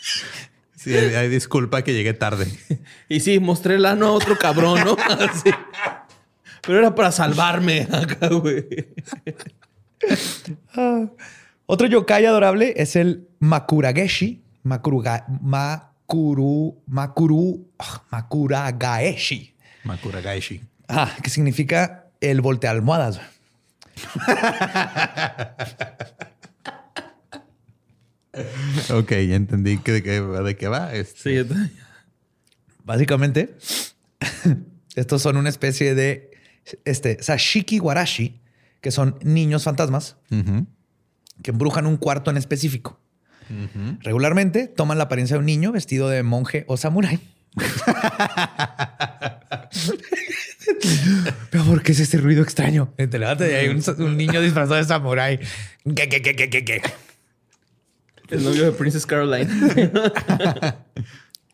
sí, 0.74 0.94
hay 0.94 1.28
disculpa 1.28 1.82
que 1.82 1.94
llegué 1.94 2.14
tarde. 2.14 2.48
y 3.08 3.20
sí, 3.20 3.38
mostré 3.38 3.76
el 3.76 3.86
ano 3.86 4.06
a 4.06 4.10
otro 4.10 4.36
cabrón, 4.36 4.80
¿no? 4.84 4.96
Pero 6.62 6.78
era 6.78 6.94
para 6.94 7.12
salvarme 7.12 7.86
acá, 7.92 8.28
güey. 8.28 8.66
Ah. 10.74 11.06
Otro 11.66 11.86
yokai 11.86 12.26
adorable 12.26 12.74
es 12.76 12.96
el 12.96 13.28
Makurageshi. 13.38 14.42
Makuruga, 14.64 15.26
makuru, 15.42 16.82
makuru, 16.86 17.70
ah, 17.78 18.02
Makuragaeshi. 18.10 19.55
Makuragaeshi. 19.86 20.62
Ah, 20.88 21.12
que 21.22 21.30
significa 21.30 22.10
el 22.20 22.40
volte 22.40 22.68
almohadas. 22.68 23.20
ok, 28.90 29.10
ya 29.10 29.36
entendí 29.36 29.76
de 29.76 29.82
qué, 30.02 30.20
de 30.20 30.56
qué 30.56 30.68
va. 30.68 30.94
Este. 30.94 31.44
Sí, 31.44 31.54
Básicamente, 32.84 33.56
estos 34.94 35.22
son 35.22 35.36
una 35.36 35.48
especie 35.48 35.94
de 35.94 36.30
este, 36.84 37.22
Sashiki 37.22 37.80
Warashi, 37.80 38.40
que 38.80 38.90
son 38.90 39.18
niños 39.22 39.64
fantasmas 39.64 40.16
que 41.42 41.50
embrujan 41.50 41.86
un 41.86 41.96
cuarto 41.96 42.30
en 42.30 42.36
específico. 42.36 43.00
Regularmente 44.00 44.66
toman 44.68 44.98
la 44.98 45.04
apariencia 45.04 45.34
de 45.34 45.40
un 45.40 45.46
niño 45.46 45.72
vestido 45.72 46.08
de 46.08 46.22
monje 46.22 46.64
o 46.68 46.76
samurái. 46.76 47.20
Pero 51.50 51.64
¿por 51.64 51.82
qué 51.82 51.92
es 51.92 52.00
ese 52.00 52.18
ruido 52.18 52.42
extraño? 52.42 52.92
Te 52.96 53.18
y 53.18 53.22
hay 53.22 53.68
un, 53.68 54.16
niño 54.16 54.40
disfrazado 54.40 54.76
de 54.76 54.84
samurái. 54.84 55.38
¿Qué, 55.84 56.08
qué, 56.08 56.22
qué, 56.22 56.34
qué, 56.34 56.50
qué, 56.50 56.64
qué? 56.64 56.82
El 58.28 58.44
novio 58.44 58.64
de 58.64 58.72
Princess 58.72 59.06
Caroline. 59.06 59.48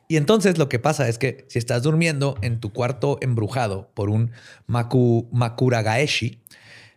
y 0.08 0.16
entonces 0.16 0.58
lo 0.58 0.68
que 0.68 0.78
pasa 0.78 1.08
es 1.08 1.18
que 1.18 1.44
si 1.48 1.58
estás 1.58 1.82
durmiendo 1.82 2.36
en 2.40 2.60
tu 2.60 2.72
cuarto 2.72 3.18
embrujado 3.20 3.90
por 3.94 4.08
un 4.08 4.32
maku, 4.66 5.28
makuragaeshi, 5.32 6.40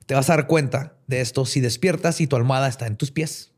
te 0.06 0.14
vas 0.14 0.30
a 0.30 0.38
dar 0.38 0.48
cuenta 0.48 0.96
de 1.08 1.22
esto 1.22 1.46
si 1.46 1.62
despiertas 1.62 2.22
y 2.22 2.28
tu 2.28 2.36
almohada 2.36 2.68
está 2.68 2.88
en 2.88 2.96
tus 2.96 3.12
pies. 3.12 3.52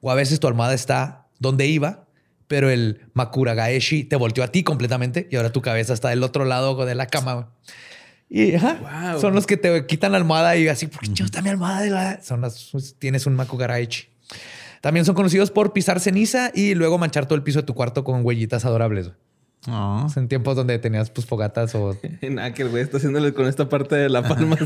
O 0.00 0.10
a 0.10 0.14
veces 0.14 0.40
tu 0.40 0.46
almohada 0.46 0.74
está 0.74 1.28
donde 1.38 1.66
iba, 1.66 2.07
pero 2.48 2.70
el 2.70 3.02
Makura 3.14 3.54
Gaeshi 3.54 4.04
te 4.04 4.16
volteó 4.16 4.42
a 4.42 4.48
ti 4.48 4.64
completamente 4.64 5.28
y 5.30 5.36
ahora 5.36 5.50
tu 5.50 5.62
cabeza 5.62 5.94
está 5.94 6.08
del 6.08 6.22
otro 6.22 6.44
lado 6.44 6.84
de 6.84 6.94
la 6.94 7.06
cama. 7.06 7.50
Y 8.30 8.52
son 9.20 9.34
los 9.34 9.46
que 9.46 9.56
te 9.56 9.86
quitan 9.86 10.12
la 10.12 10.18
almohada 10.18 10.56
y 10.56 10.68
así, 10.68 10.86
¿por 10.86 11.00
qué 11.00 11.22
está 11.22 11.40
mi 11.40 11.48
almohada? 11.50 12.20
Son 12.22 12.40
las, 12.40 12.68
pues, 12.72 12.96
tienes 12.98 13.26
un 13.26 13.34
Makura 13.34 13.66
Gaeshi. 13.68 14.08
También 14.80 15.04
son 15.04 15.14
conocidos 15.14 15.50
por 15.50 15.72
pisar 15.72 16.00
ceniza 16.00 16.50
y 16.54 16.74
luego 16.74 16.98
manchar 16.98 17.26
todo 17.26 17.36
el 17.36 17.42
piso 17.42 17.60
de 17.60 17.66
tu 17.66 17.74
cuarto 17.74 18.04
con 18.04 18.24
huellitas 18.24 18.64
adorables. 18.64 19.12
En 20.16 20.28
tiempos 20.28 20.56
donde 20.56 20.78
tenías 20.78 21.10
pues 21.10 21.26
fogatas 21.26 21.74
o. 21.74 21.96
Nada, 22.22 22.54
que 22.54 22.62
el 22.62 22.68
güey 22.70 22.82
está 22.82 22.96
haciéndole 22.96 23.34
con 23.34 23.46
esta 23.46 23.68
parte 23.68 23.96
de 23.96 24.08
la 24.08 24.22
palma. 24.22 24.56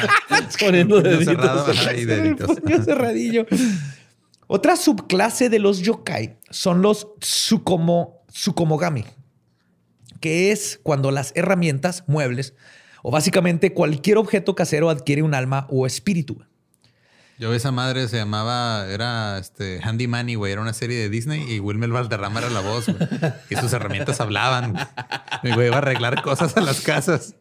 poniendo 0.60 1.00
deditos. 1.00 2.58
cerradillo. 2.84 3.46
Otra 4.46 4.76
subclase 4.76 5.48
de 5.48 5.58
los 5.58 5.80
yokai 5.80 6.38
son 6.50 6.82
los 6.82 7.08
tsukomo, 7.18 8.22
que 10.20 10.52
es 10.52 10.78
cuando 10.82 11.10
las 11.10 11.32
herramientas, 11.34 12.04
muebles 12.06 12.54
o 13.02 13.10
básicamente 13.10 13.72
cualquier 13.72 14.18
objeto 14.18 14.54
casero 14.54 14.90
adquiere 14.90 15.22
un 15.22 15.34
alma 15.34 15.66
o 15.70 15.86
espíritu. 15.86 16.42
Yo 17.38 17.52
esa 17.52 17.70
madre 17.70 18.08
se 18.08 18.16
llamaba, 18.16 18.86
era 18.88 19.38
este 19.38 19.80
Handy 19.82 20.08
Manny, 20.08 20.36
güey. 20.36 20.52
Era 20.52 20.62
una 20.62 20.72
serie 20.72 20.96
de 20.98 21.10
Disney 21.10 21.42
y 21.52 21.60
Wilmer 21.60 21.90
Valderrama 21.90 22.40
era 22.40 22.50
la 22.50 22.60
voz, 22.60 22.86
güey. 22.86 22.98
Y 23.50 23.56
sus 23.56 23.72
herramientas 23.74 24.20
hablaban. 24.20 24.74
Mi 25.42 25.52
güey 25.52 25.66
iba 25.66 25.76
a 25.76 25.78
arreglar 25.78 26.22
cosas 26.22 26.56
a 26.56 26.62
las 26.62 26.80
casas. 26.80 27.34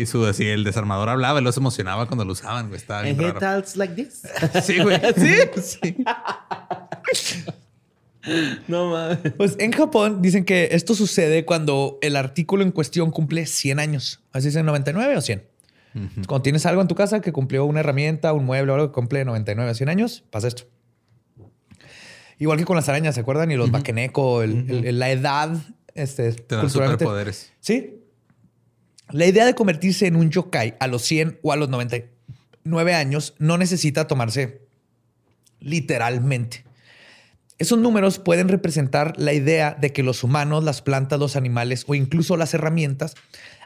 Y 0.00 0.06
su 0.06 0.24
así, 0.26 0.46
el 0.46 0.62
desarmador 0.64 1.08
hablaba 1.08 1.40
y 1.40 1.42
los 1.42 1.56
emocionaba 1.56 2.06
cuando 2.06 2.24
lo 2.24 2.32
usaban, 2.32 2.68
güey. 2.68 2.78
Estaba 2.80 3.02
bien 3.02 3.18
raro. 3.18 3.40
talks 3.40 3.76
like 3.76 3.94
this. 3.94 4.22
Sí, 4.64 4.78
güey. 4.80 4.98
¿Sí? 5.62 5.96
No 8.66 8.90
mames. 8.90 9.18
Pues 9.36 9.56
en 9.58 9.72
Japón 9.72 10.20
dicen 10.20 10.44
que 10.44 10.68
esto 10.72 10.94
sucede 10.94 11.44
cuando 11.46 11.98
el 12.02 12.14
artículo 12.16 12.62
en 12.62 12.72
cuestión 12.72 13.10
cumple 13.10 13.46
100 13.46 13.78
años. 13.80 14.20
Así 14.32 14.48
dicen 14.48 14.66
99 14.66 15.16
o 15.16 15.20
100. 15.20 15.44
Cuando 16.26 16.42
tienes 16.42 16.64
algo 16.66 16.82
en 16.82 16.88
tu 16.88 16.94
casa 16.94 17.20
que 17.20 17.32
cumplió 17.32 17.64
una 17.64 17.80
herramienta, 17.80 18.32
un 18.34 18.44
mueble 18.44 18.70
o 18.70 18.74
algo 18.74 18.88
que 18.88 18.92
cumple 18.92 19.24
99 19.24 19.70
o 19.70 19.74
100 19.74 19.88
años, 19.88 20.24
pasa 20.30 20.46
esto. 20.48 20.64
Igual 22.38 22.58
que 22.58 22.64
con 22.64 22.76
las 22.76 22.88
arañas, 22.88 23.14
¿se 23.14 23.22
acuerdan? 23.22 23.50
Y 23.50 23.56
los 23.56 23.70
bakeneko, 23.70 24.42
el- 24.42 24.66
el- 24.70 24.84
el- 24.84 24.98
la 24.98 25.10
edad 25.10 25.50
este, 25.94 26.30
Te 26.32 26.54
dan 26.56 26.68
superpoderes. 26.70 27.52
Sí. 27.60 27.97
La 29.10 29.26
idea 29.26 29.46
de 29.46 29.54
convertirse 29.54 30.06
en 30.06 30.16
un 30.16 30.30
yokai 30.30 30.76
a 30.80 30.86
los 30.86 31.02
100 31.02 31.38
o 31.42 31.52
a 31.52 31.56
los 31.56 31.68
99 31.70 32.94
años 32.94 33.34
no 33.38 33.56
necesita 33.56 34.06
tomarse 34.06 34.62
literalmente. 35.60 36.64
Esos 37.58 37.78
números 37.78 38.18
pueden 38.18 38.48
representar 38.48 39.14
la 39.16 39.32
idea 39.32 39.76
de 39.80 39.92
que 39.92 40.02
los 40.02 40.22
humanos, 40.22 40.62
las 40.62 40.82
plantas, 40.82 41.18
los 41.18 41.36
animales 41.36 41.84
o 41.88 41.94
incluso 41.94 42.36
las 42.36 42.54
herramientas 42.54 43.14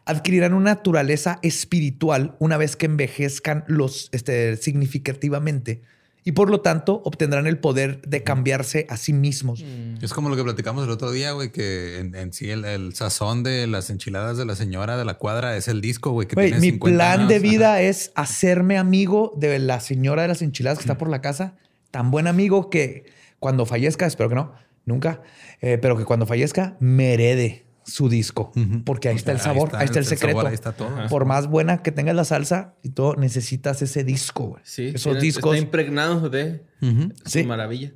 adquirirán 0.04 0.54
una 0.54 0.74
naturaleza 0.74 1.38
espiritual 1.42 2.36
una 2.38 2.56
vez 2.56 2.76
que 2.76 2.86
envejezcan 2.86 3.64
los, 3.66 4.08
este, 4.12 4.56
significativamente 4.56 5.82
y 6.24 6.32
por 6.32 6.50
lo 6.50 6.60
tanto 6.60 7.02
obtendrán 7.04 7.46
el 7.46 7.58
poder 7.58 8.00
de 8.02 8.22
cambiarse 8.22 8.86
a 8.88 8.96
sí 8.96 9.12
mismos. 9.12 9.64
Es 10.00 10.12
como 10.12 10.28
lo 10.28 10.36
que 10.36 10.44
platicamos 10.44 10.84
el 10.84 10.90
otro 10.90 11.10
día, 11.10 11.32
güey, 11.32 11.50
que 11.50 11.98
en, 11.98 12.14
en 12.14 12.32
sí 12.32 12.48
el, 12.50 12.64
el 12.64 12.94
sazón 12.94 13.42
de 13.42 13.66
las 13.66 13.90
enchiladas 13.90 14.38
de 14.38 14.44
la 14.44 14.54
señora 14.54 14.96
de 14.96 15.04
la 15.04 15.14
cuadra 15.14 15.56
es 15.56 15.66
el 15.68 15.80
disco, 15.80 16.10
güey, 16.12 16.28
que 16.28 16.34
Güey, 16.34 16.46
tiene 16.50 16.60
mi 16.60 16.70
50 16.72 16.96
plan 16.96 17.12
años. 17.20 17.28
de 17.28 17.34
Ajá. 17.36 17.42
vida 17.42 17.80
es 17.82 18.12
hacerme 18.14 18.78
amigo 18.78 19.32
de 19.36 19.58
la 19.58 19.80
señora 19.80 20.22
de 20.22 20.28
las 20.28 20.42
enchiladas 20.42 20.78
que 20.78 20.82
está 20.82 20.96
por 20.98 21.08
la 21.10 21.20
casa. 21.20 21.54
Tan 21.90 22.10
buen 22.10 22.26
amigo 22.26 22.70
que 22.70 23.04
cuando 23.40 23.66
fallezca, 23.66 24.06
espero 24.06 24.28
que 24.28 24.36
no, 24.36 24.52
nunca, 24.84 25.22
eh, 25.60 25.78
pero 25.82 25.96
que 25.98 26.04
cuando 26.04 26.26
fallezca 26.26 26.76
me 26.78 27.12
herede 27.14 27.61
su 27.84 28.08
disco. 28.08 28.52
Porque 28.84 29.08
ahí 29.08 29.16
está 29.16 29.32
el 29.32 29.38
Ahí 29.38 29.42
sabor, 29.44 29.68
está 29.68 29.78
ahí 29.78 29.84
está 29.86 29.98
el, 29.98 30.04
el 30.04 30.08
secreto. 30.08 30.36
sabor, 30.38 30.46
ahí 30.48 30.54
está 30.54 30.72
todo. 30.72 30.90
Por 31.08 31.24
más 31.24 31.46
buena 31.48 31.78
que 31.82 31.92
tenga 31.92 32.12
la 32.12 32.24
salsa 32.24 32.74
y 32.82 32.90
todo, 32.90 33.16
necesitas 33.16 33.82
ese 33.82 34.04
disco. 34.04 34.44
güey. 34.48 34.62
Sí, 34.64 34.86
Esos 34.88 35.02
tiene- 35.12 35.20
discos. 35.20 35.54
Está 35.54 35.64
impregnado 35.64 36.28
de 36.30 36.64
su 36.80 37.10
Sí. 37.24 37.44
maravilla. 37.44 37.92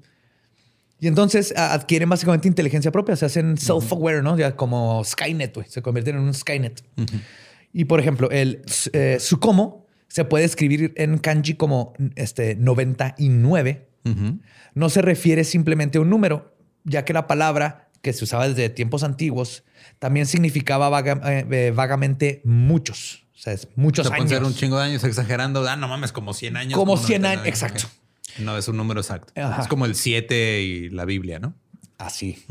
Y 0.99 1.09
entonces 1.09 1.53
adquieren 1.57 2.09
básicamente 2.09 2.49
inteligencia 2.49 2.91
propia, 2.91 3.17
se 3.17 3.27
hacen 3.27 3.57
self-aware, 3.59 4.23
¿no? 4.23 4.39
Ya 4.39 4.57
como 4.57 5.05
Skynet, 5.05 5.55
güey. 5.55 5.69
Se 5.69 5.83
convierten 5.83 6.17
en 6.17 6.23
un 6.23 6.33
Skynet. 6.35 6.83
Y 7.73 7.85
por 7.85 8.01
ejemplo, 8.01 8.31
el 8.31 8.63
eh, 8.95 9.19
Sukomo 9.21 9.85
se 10.09 10.25
puede 10.25 10.45
escribir 10.47 10.95
en 10.97 11.19
kanji 11.19 11.55
como 11.55 11.93
este 12.15 12.55
99. 12.57 13.89
Ujú. 14.05 14.39
No 14.75 14.89
se 14.89 15.03
refiere 15.03 15.45
simplemente 15.45 15.99
a 15.99 16.01
un 16.01 16.09
número, 16.11 16.55
ya 16.85 17.05
que 17.05 17.13
la 17.13 17.27
palabra 17.27 17.86
que 18.07 18.13
se 18.13 18.23
usaba 18.23 18.47
desde 18.49 18.69
tiempos 18.71 19.03
antiguos 19.03 19.65
también 19.99 20.27
significaba 20.27 20.89
vaga- 20.89 21.21
eh, 21.25 21.45
eh, 21.51 21.73
vagamente 21.75 22.41
muchos. 22.45 23.25
O 23.35 23.39
sea, 23.39 23.53
es 23.53 23.67
muchos 23.75 24.07
Se 24.07 24.11
pueden 24.11 24.23
años. 24.29 24.31
ser 24.39 24.45
un 24.45 24.55
chingo 24.55 24.79
de 24.79 24.85
años 24.85 25.03
exagerando. 25.03 25.67
Ah, 25.69 25.75
no 25.77 25.89
mames, 25.89 26.13
como 26.13 26.33
100 26.35 26.57
años. 26.57 26.79
Como 26.79 26.97
100 26.97 27.23
99, 27.23 27.43
años, 27.43 27.49
exacto. 27.49 27.89
No 28.39 28.57
es 28.57 28.69
un 28.69 28.77
número 28.77 29.01
exacto. 29.01 29.33
Ajá. 29.41 29.61
Es 29.63 29.67
como 29.69 29.87
el 29.87 29.97
7 29.97 30.63
y 30.63 30.89
la 30.91 31.05
Biblia, 31.05 31.41
¿no? 31.41 31.55
Así. 31.99 32.45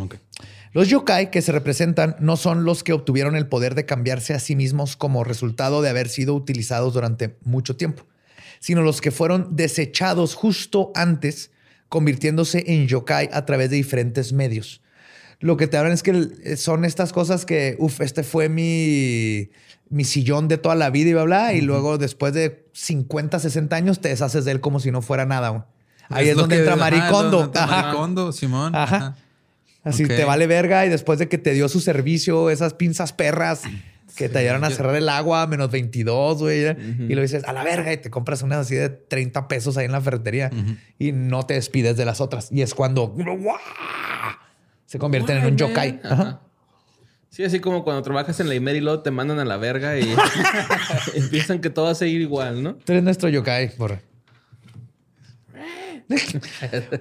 Los 0.74 0.90
yokai 0.90 1.32
que 1.32 1.42
se 1.42 1.52
representan 1.54 2.18
no 2.20 2.36
son 2.36 2.66
los 2.66 2.84
que 2.84 2.92
obtuvieron 2.92 3.36
el 3.38 3.48
poder 3.48 3.76
de 3.76 3.86
cambiarse 3.86 4.34
a 4.34 4.40
sí 4.40 4.56
mismos 4.58 4.98
como 4.98 5.24
resultado 5.24 5.82
de 5.82 5.90
haber 5.90 6.10
sido 6.10 6.34
utilizados 6.36 6.94
durante 6.94 7.38
mucho 7.46 7.78
tiempo, 7.78 8.06
sino 8.60 8.82
los 8.82 9.00
que 9.00 9.12
fueron 9.12 9.56
desechados 9.56 10.34
justo 10.36 10.92
antes, 10.96 11.52
convirtiéndose 11.88 12.64
en 12.68 12.88
yokai 12.88 13.30
a 13.32 13.46
través 13.46 13.70
de 13.70 13.78
diferentes 13.78 14.34
medios. 14.34 14.82
Lo 15.40 15.58
que 15.58 15.68
te 15.68 15.78
hablan 15.78 15.94
es 15.94 16.02
que 16.04 16.12
el- 16.12 16.58
son 16.58 16.86
estas 16.86 17.12
cosas 17.14 17.46
que, 17.46 17.76
uff, 17.80 18.02
este 18.02 18.24
fue 18.24 18.50
mi, 18.50 19.50
mi 19.90 20.04
sillón 20.04 20.48
de 20.48 20.58
toda 20.58 20.76
la 20.76 20.90
vida 20.90 21.10
y 21.10 21.14
bla, 21.14 21.24
bla, 21.24 21.54
y 21.54 21.62
luego 21.62 21.98
después 21.98 22.34
de 22.34 22.66
50, 22.74 23.40
60 23.40 23.76
años 23.76 24.02
te 24.02 24.10
deshaces 24.10 24.46
de 24.46 24.52
él 24.52 24.62
como 24.62 24.80
si 24.80 24.92
no 24.92 25.02
fuera 25.02 25.26
nada. 25.26 25.68
Ahí 26.10 26.30
es, 26.30 26.36
donde 26.36 26.56
que- 26.56 26.62
entra 26.62 26.76
Maricondo. 26.76 27.52
Maricondo, 27.54 28.32
Simón. 28.32 28.76
Ajá. 28.76 28.96
Ajá. 28.98 29.16
Así 29.84 30.04
te 30.08 30.24
vale 30.26 30.48
verga 30.48 30.86
y 30.86 30.90
después 30.90 31.20
de 31.20 31.28
que 31.30 31.38
te 31.38 31.52
dio 31.54 31.70
su 31.70 31.80
servicio, 31.80 32.50
esas 32.50 32.74
pinzas 32.74 33.14
perras 33.14 33.62
que 34.16 34.30
te 34.30 34.40
ayudaron 34.40 34.64
a 34.64 34.70
yo- 34.70 34.78
cerrar 34.78 34.96
el 34.96 35.08
agua 35.10 35.44
a 35.44 35.48
menos 35.48 35.70
22, 35.70 36.40
güey. 36.40 36.66
Y 37.08 37.14
lo 37.14 37.22
dices 37.22 37.44
a 37.44 37.54
la 37.54 37.64
verga 37.64 37.94
y 37.94 37.98
te 37.98 38.10
compras 38.10 38.42
unas 38.42 38.60
así 38.60 38.74
de 38.76 38.90
30 38.90 39.48
pesos 39.48 39.78
ahí 39.78 39.86
en 39.86 39.92
la 39.92 40.02
ferretería 40.02 40.50
y 40.98 41.12
no 41.12 41.44
te 41.46 41.54
despides 41.56 41.98
de 41.98 42.06
las 42.06 42.20
otras. 42.22 42.52
Y 42.52 42.62
es 42.64 42.74
cuando 42.74 43.10
¡guau! 43.10 43.58
Se 44.86 45.00
convierten 45.00 45.38
en 45.38 45.46
un 45.46 45.58
yokai. 45.58 46.00
Ajá. 46.04 46.14
Ajá. 46.14 46.42
Sí, 47.30 47.44
así 47.44 47.60
como 47.60 47.84
cuando 47.84 48.02
trabajas 48.02 48.40
en 48.40 48.48
la 48.48 48.56
Imer 48.56 48.78
y 48.78 48.80
luego 48.82 49.02
te 49.02 49.12
mandan 49.12 49.40
a 49.40 49.46
la 49.46 49.58
verga 49.58 49.98
y 50.00 50.06
piensan 51.32 51.60
que 51.60 51.70
todo 51.70 51.86
va 51.86 51.92
a 51.92 51.96
seguir 51.96 52.22
igual, 52.22 52.64
¿no? 52.64 52.76
Tú 52.76 52.94
eres 52.94 53.04
nuestro 53.04 53.28
yokai, 53.30 53.76
porra. 53.76 54.02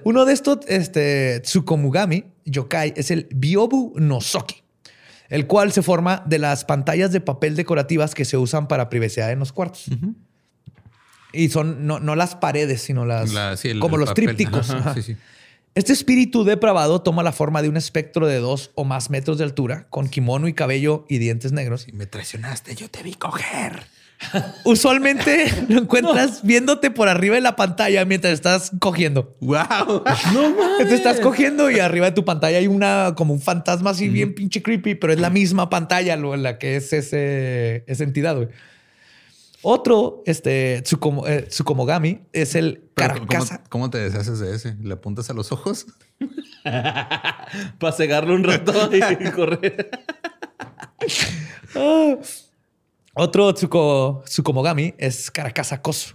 Uno 0.03 0.25
de 0.25 0.33
estos, 0.33 0.59
este, 0.67 1.39
Tsukomugami 1.41 2.25
yokai, 2.45 2.93
es 2.95 3.11
el 3.11 3.27
Byobu 3.33 3.93
no 3.97 4.19
Soki, 4.21 4.63
el 5.29 5.45
cual 5.47 5.71
se 5.71 5.81
forma 5.81 6.23
de 6.25 6.39
las 6.39 6.65
pantallas 6.65 7.11
de 7.11 7.21
papel 7.21 7.55
decorativas 7.55 8.15
que 8.15 8.25
se 8.25 8.35
usan 8.37 8.67
para 8.67 8.89
privacidad 8.89 9.31
en 9.31 9.39
los 9.39 9.51
cuartos. 9.53 9.85
Y 11.33 11.49
son 11.49 11.85
no, 11.85 11.99
no 11.99 12.15
las 12.15 12.35
paredes, 12.35 12.81
sino 12.81 13.05
las 13.05 13.33
La- 13.33 13.57
sí, 13.57 13.69
el- 13.69 13.79
como 13.79 13.95
el 13.97 14.01
los 14.01 14.09
papel. 14.09 14.25
trípticos. 14.25 14.69
Ajá, 14.71 14.79
Ajá. 14.79 14.93
sí, 14.95 15.01
sí. 15.01 15.17
Este 15.75 15.91
espíritu 15.91 16.45
depravado 16.45 17.01
toma 17.01 17.21
la 17.21 17.33
forma 17.33 17.61
de 17.61 17.67
un 17.67 17.75
espectro 17.75 18.27
de 18.27 18.37
dos 18.37 18.71
o 18.75 18.85
más 18.85 19.09
metros 19.09 19.37
de 19.37 19.43
altura, 19.43 19.87
con 19.89 20.07
kimono 20.07 20.47
y 20.47 20.53
cabello 20.53 21.05
y 21.09 21.17
dientes 21.17 21.51
negros. 21.51 21.81
Si 21.81 21.91
me 21.91 22.05
traicionaste, 22.05 22.75
yo 22.75 22.89
te 22.89 23.03
vi 23.03 23.13
coger. 23.13 23.83
Usualmente 24.63 25.51
lo 25.67 25.81
encuentras 25.81 26.43
viéndote 26.43 26.91
por 26.91 27.09
arriba 27.09 27.35
de 27.35 27.41
la 27.41 27.57
pantalla 27.57 28.05
mientras 28.05 28.31
estás 28.31 28.71
cogiendo. 28.79 29.35
¡Wow! 29.41 30.03
No 30.33 30.49
mames. 30.51 30.87
Te 30.87 30.95
estás 30.95 31.19
cogiendo 31.19 31.69
y 31.69 31.81
arriba 31.81 32.05
de 32.05 32.13
tu 32.13 32.23
pantalla 32.23 32.57
hay 32.57 32.67
una 32.67 33.13
como 33.17 33.33
un 33.33 33.41
fantasma 33.41 33.89
así 33.89 34.07
bien 34.07 34.33
pinche 34.33 34.63
creepy, 34.63 34.95
pero 34.95 35.11
es 35.11 35.19
la 35.19 35.29
misma 35.29 35.69
pantalla 35.69 36.15
lo, 36.15 36.33
en 36.33 36.43
la 36.43 36.57
que 36.57 36.77
es 36.77 36.93
ese, 36.93 37.83
esa 37.87 38.05
entidad. 38.05 38.37
güey. 38.37 38.47
Otro, 39.67 40.21
este 40.27 40.83
Tsukomo- 40.83 41.27
eh, 41.27 41.47
Tsukomogami, 41.49 42.21
es 42.33 42.53
el 42.53 42.83
Pero, 42.93 43.15
¿cómo, 43.15 43.25
Caracasa. 43.27 43.63
cómo 43.67 43.89
te 43.89 43.97
deshaces 43.97 44.37
de 44.39 44.53
ese? 44.55 44.75
¿Le 44.79 44.93
apuntas 44.93 45.27
a 45.31 45.33
los 45.33 45.51
ojos? 45.51 45.87
Para 46.63 47.91
cegarlo 47.91 48.35
un 48.35 48.43
rato 48.43 48.71
y 48.95 48.99
correr. 49.31 49.89
Ah. 51.75 52.15
Otro 53.15 53.51
Tsuko, 53.55 54.23
Tsukomogami 54.27 54.93
es 54.99 55.31
Caracasa 55.31 55.81
Kosu, 55.81 56.13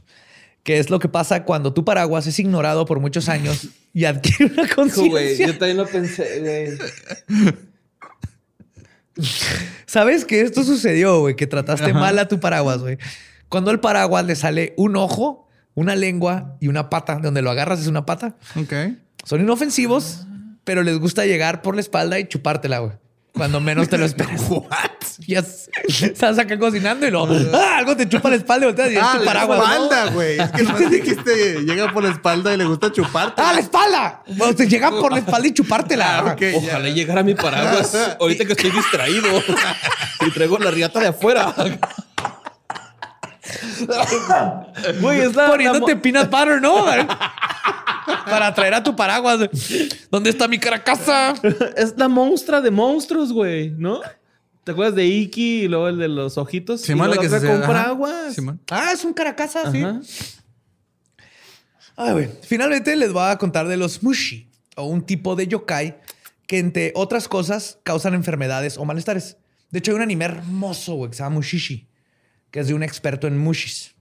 que 0.62 0.78
es 0.78 0.88
lo 0.88 1.00
que 1.00 1.08
pasa 1.08 1.44
cuando 1.44 1.74
tu 1.74 1.84
paraguas 1.84 2.28
es 2.28 2.38
ignorado 2.38 2.84
por 2.86 3.00
muchos 3.00 3.28
años 3.28 3.66
y 3.92 4.04
adquiere 4.04 4.52
una 4.52 4.68
conciencia. 4.72 5.46
yo 5.48 5.58
también 5.58 5.76
lo 5.78 5.86
pensé, 5.86 6.38
güey. 6.40 6.78
¿Sabes 9.86 10.24
que 10.24 10.40
esto 10.42 10.62
sucedió, 10.62 11.20
güey? 11.20 11.34
Que 11.34 11.46
trataste 11.48 11.92
mal 11.92 12.16
a 12.18 12.28
tu 12.28 12.38
paraguas, 12.38 12.78
güey. 12.78 12.96
Cuando 13.50 13.70
al 13.72 13.80
paraguas 13.80 14.24
le 14.24 14.36
sale 14.36 14.74
un 14.76 14.96
ojo, 14.96 15.48
una 15.74 15.96
lengua 15.96 16.56
y 16.60 16.68
una 16.68 16.88
pata, 16.88 17.16
de 17.16 17.22
donde 17.22 17.42
lo 17.42 17.50
agarras 17.50 17.80
es 17.80 17.88
una 17.88 18.06
pata. 18.06 18.36
Ok. 18.56 18.72
Son 19.24 19.40
inofensivos, 19.40 20.26
pero 20.64 20.82
les 20.82 20.98
gusta 20.98 21.26
llegar 21.26 21.60
por 21.60 21.74
la 21.74 21.80
espalda 21.80 22.18
y 22.18 22.28
chupártela, 22.28 22.78
güey. 22.78 22.92
Cuando 23.34 23.60
menos 23.60 23.88
te 23.88 23.98
lo 23.98 24.04
esperas. 24.06 24.40
Yes. 25.26 25.68
Estás 26.02 26.38
acá 26.38 26.58
cocinando 26.58 27.06
y 27.06 27.10
lo 27.10 27.28
¡Ah! 27.52 27.76
algo 27.78 27.94
te 27.94 28.08
chupa 28.08 28.30
la 28.30 28.36
espalda 28.36 28.64
y 28.64 28.68
volteas 28.68 28.90
y 28.90 28.96
es 28.96 29.12
tu 29.18 29.24
paraguas. 29.24 29.58
¿no? 29.58 29.64
espalda, 29.64 30.10
güey. 30.12 30.40
Es 30.40 30.50
que 30.50 30.62
nomás 30.62 30.90
dijiste, 30.90 31.62
llega 31.62 31.92
por 31.92 32.02
la 32.02 32.10
espalda 32.10 32.54
y 32.54 32.56
le 32.56 32.64
gusta 32.64 32.90
chuparte. 32.90 33.42
¡Ah, 33.44 33.52
la 33.52 33.60
espalda! 33.60 34.22
Bueno, 34.36 34.54
te 34.54 34.66
llegan 34.66 34.94
por 34.98 35.12
la 35.12 35.18
espalda 35.18 35.46
y 35.48 35.52
chupártela. 35.52 36.18
Ah, 36.20 36.32
ok. 36.32 36.42
Ojalá 36.54 36.88
llegara 36.88 37.22
mi 37.22 37.34
paraguas 37.34 37.94
ahorita 38.20 38.46
que 38.46 38.52
estoy 38.52 38.70
distraído 38.70 39.28
y 40.26 40.30
traigo 40.30 40.58
la 40.58 40.70
riata 40.70 41.00
de 41.00 41.08
afuera. 41.08 41.54
Güey, 45.00 45.20
es 45.20 45.34
la, 45.34 45.46
Poniéndote 45.46 45.94
la 45.94 46.02
peanut 46.02 46.30
butter, 46.30 46.60
¿no? 46.60 46.84
Para 48.24 48.54
traer 48.54 48.74
a 48.74 48.82
tu 48.82 48.94
paraguas. 48.94 49.48
¿Dónde 50.10 50.30
está 50.30 50.48
mi 50.48 50.58
caracasa? 50.58 51.34
es 51.76 51.94
la 51.96 52.08
monstrua 52.08 52.60
de 52.60 52.70
monstruos, 52.70 53.32
güey, 53.32 53.70
¿no? 53.70 54.00
¿Te 54.64 54.72
acuerdas 54.72 54.94
de 54.94 55.06
Iki 55.06 55.62
y 55.64 55.68
luego 55.68 55.88
el 55.88 55.98
de 55.98 56.08
los 56.08 56.36
ojitos? 56.38 56.82
Simón, 56.82 57.06
y 57.06 57.10
la 57.10 57.16
luego 57.16 57.22
que 57.22 57.40
se 57.40 57.50
agua. 57.50 58.30
Simón. 58.30 58.60
Ah, 58.70 58.90
es 58.92 59.04
un 59.04 59.12
caracasa, 59.12 59.70
sí. 59.70 59.84
Ay, 61.96 62.12
güey. 62.12 62.30
Finalmente 62.42 62.94
les 62.96 63.12
voy 63.12 63.30
a 63.30 63.36
contar 63.36 63.68
de 63.68 63.76
los 63.76 64.02
mushi, 64.02 64.50
o 64.76 64.84
un 64.84 65.02
tipo 65.02 65.34
de 65.36 65.46
yokai 65.46 65.98
que, 66.46 66.58
entre 66.58 66.92
otras 66.94 67.28
cosas, 67.28 67.78
causan 67.82 68.14
enfermedades 68.14 68.76
o 68.76 68.84
malestares. 68.84 69.36
De 69.70 69.78
hecho, 69.78 69.92
hay 69.92 69.96
un 69.96 70.02
anime 70.02 70.24
hermoso, 70.26 70.94
güey, 70.94 71.10
que 71.10 71.16
se 71.16 71.22
llama 71.22 71.36
Mushishi, 71.36 71.88
que 72.50 72.60
es 72.60 72.68
de 72.68 72.74
un 72.74 72.82
experto 72.82 73.26
en 73.26 73.38
mushis. 73.38 73.94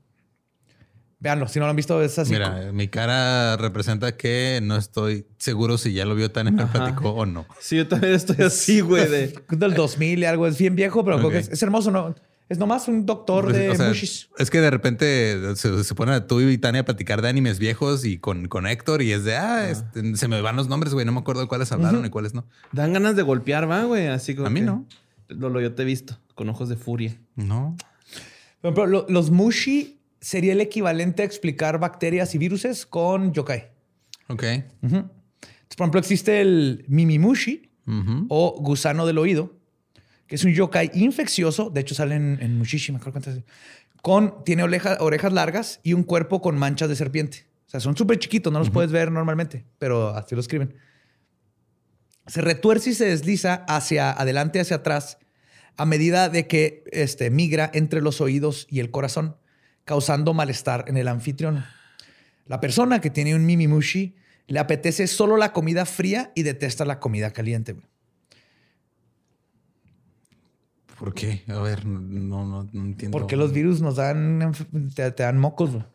Veanlo, 1.21 1.49
si 1.49 1.59
no 1.59 1.65
lo 1.65 1.71
han 1.71 1.75
visto, 1.75 2.01
es 2.01 2.17
así. 2.17 2.31
Mira, 2.31 2.71
mi 2.71 2.87
cara 2.87 3.57
representa 3.57 4.15
que 4.15 4.61
no 4.63 4.77
estoy 4.77 5.25
seguro 5.37 5.77
si 5.77 5.91
ya 5.91 6.05
lo 6.05 6.15
vio 6.15 6.31
tan 6.31 6.47
empático 6.47 7.09
o 7.09 7.25
no. 7.25 7.45
Sí, 7.59 7.75
yo 7.75 7.87
también 7.89 8.13
estoy 8.13 8.37
así, 8.45 8.79
güey, 8.79 9.05
de... 9.09 9.37
Del 9.49 9.73
2000 9.73 10.19
y 10.19 10.25
algo. 10.25 10.47
Es 10.47 10.57
bien 10.57 10.77
viejo, 10.77 11.03
pero 11.03 11.17
creo 11.17 11.29
que 11.29 11.39
es, 11.39 11.49
es 11.49 11.61
hermoso. 11.61 11.91
¿no? 11.91 12.15
Es 12.47 12.57
nomás 12.57 12.87
un 12.87 13.05
doctor 13.05 13.43
Pues, 13.45 13.57
de 13.57 13.69
o 13.69 13.75
sea, 13.75 13.89
mushis. 13.89 14.29
es 14.37 14.49
que 14.49 14.61
de 14.61 14.71
repente 14.71 15.55
se, 15.57 15.83
se 15.83 15.93
ponen 15.93 16.15
a 16.15 16.25
tú 16.25 16.39
y 16.39 16.57
Tania 16.57 16.81
a 16.81 16.85
platicar 16.85 17.21
de 17.21 17.27
animes 17.27 17.59
viejos 17.59 18.05
y 18.05 18.17
con, 18.17 18.47
con 18.47 18.65
Héctor 18.65 19.01
y 19.01 19.11
es 19.11 19.25
de, 19.25 19.35
ah, 19.35 19.69
este, 19.69 20.15
se 20.15 20.27
me 20.29 20.39
van 20.39 20.55
los 20.55 20.69
nombres, 20.69 20.93
güey, 20.93 21.05
no 21.05 21.11
me 21.11 21.19
acuerdo 21.19 21.41
de 21.41 21.47
cuáles 21.49 21.71
hablaron 21.73 22.05
y 22.05 22.09
cuáles 22.09 22.33
no. 22.33 22.47
Dan 22.71 22.93
ganas 22.93 23.17
de 23.17 23.23
golpear, 23.23 23.69
va, 23.69 23.83
güey. 23.83 24.07
Así 24.07 24.35
como 24.35 24.47
A 24.47 24.49
mí 24.49 24.61
que- 24.61 24.65
no. 24.67 24.85
Lolo, 25.27 25.59
yo 25.59 25.75
te 25.75 25.81
he 25.81 25.85
visto 25.85 26.17
con 26.33 26.47
ojos 26.49 26.69
de 26.69 26.77
furia. 26.77 27.19
No. 27.35 27.75
Por 28.61 28.67
ejemplo, 28.73 28.85
lo- 28.87 29.05
los 29.09 29.31
mushi 29.31 29.99
sería 30.19 30.53
el 30.53 30.61
equivalente 30.61 31.21
a 31.21 31.25
explicar 31.25 31.79
bacterias 31.79 32.35
y 32.35 32.37
viruses 32.37 32.85
con 32.85 33.33
yokai. 33.33 33.69
Ok. 34.27 34.43
Entonces, 34.43 35.05
por 35.77 35.85
ejemplo, 35.85 35.99
existe 35.99 36.41
el 36.41 36.83
mimimushi 36.87 37.69
Ujú. 37.87 38.25
o 38.29 38.55
gusano 38.61 39.05
del 39.05 39.17
oído, 39.17 39.53
que 40.27 40.35
es 40.35 40.43
un 40.43 40.53
yokai 40.53 40.91
infeccioso. 40.93 41.69
De 41.69 41.81
hecho, 41.81 41.95
sale 41.95 42.15
en, 42.15 42.37
en 42.41 42.57
Mushishi, 42.57 42.91
me 42.91 42.97
acuerdo 42.97 43.13
cuántas. 43.21 43.43
Con, 44.01 44.43
tiene 44.43 44.63
oreja- 44.63 44.97
orejas 44.99 45.33
largas 45.33 45.79
y 45.83 45.93
un 45.93 46.03
cuerpo 46.03 46.41
con 46.41 46.57
manchas 46.57 46.89
de 46.89 46.95
serpiente. 46.95 47.45
O 47.67 47.69
sea, 47.69 47.79
son 47.79 47.95
súper 47.95 48.17
chiquitos, 48.19 48.51
no 48.51 48.59
los 48.59 48.69
puedes 48.71 48.91
ver 48.91 49.11
normalmente, 49.11 49.65
pero 49.77 50.09
así 50.09 50.35
lo 50.35 50.41
escriben. 50.41 50.73
Se 52.27 52.41
retuerce 52.41 52.91
y 52.91 52.93
se 52.93 53.05
desliza 53.05 53.65
hacia 53.67 54.11
adelante, 54.11 54.59
hacia 54.59 54.77
atrás, 54.77 55.17
a 55.77 55.85
medida 55.85 56.29
de 56.29 56.47
que 56.47 56.83
este, 56.91 57.29
migra 57.29 57.69
entre 57.73 58.01
los 58.01 58.21
oídos 58.21 58.67
y 58.69 58.79
el 58.79 58.91
corazón, 58.91 59.35
causando 59.85 60.33
malestar 60.33 60.85
en 60.87 60.97
el 60.97 61.07
anfitrión. 61.07 61.65
La 62.45 62.59
persona 62.59 63.01
que 63.01 63.09
tiene 63.09 63.35
un 63.35 63.45
mimimushi 63.45 64.15
le 64.47 64.59
apetece 64.59 65.07
solo 65.07 65.37
la 65.37 65.53
comida 65.53 65.85
fría 65.85 66.31
y 66.35 66.43
detesta 66.43 66.85
la 66.85 66.99
comida 66.99 67.31
caliente. 67.31 67.73
güey. 67.73 67.85
¿Por 70.97 71.13
qué? 71.13 71.43
A 71.47 71.59
ver, 71.59 71.85
no, 71.85 72.45
no, 72.45 72.69
no 72.71 72.85
entiendo. 72.85 73.17
Porque 73.17 73.37
los 73.37 73.53
virus 73.53 73.81
nos 73.81 73.95
dan, 73.95 74.53
te, 74.93 75.11
te 75.11 75.23
dan 75.23 75.37
mocos. 75.37 75.71
güey. 75.71 75.85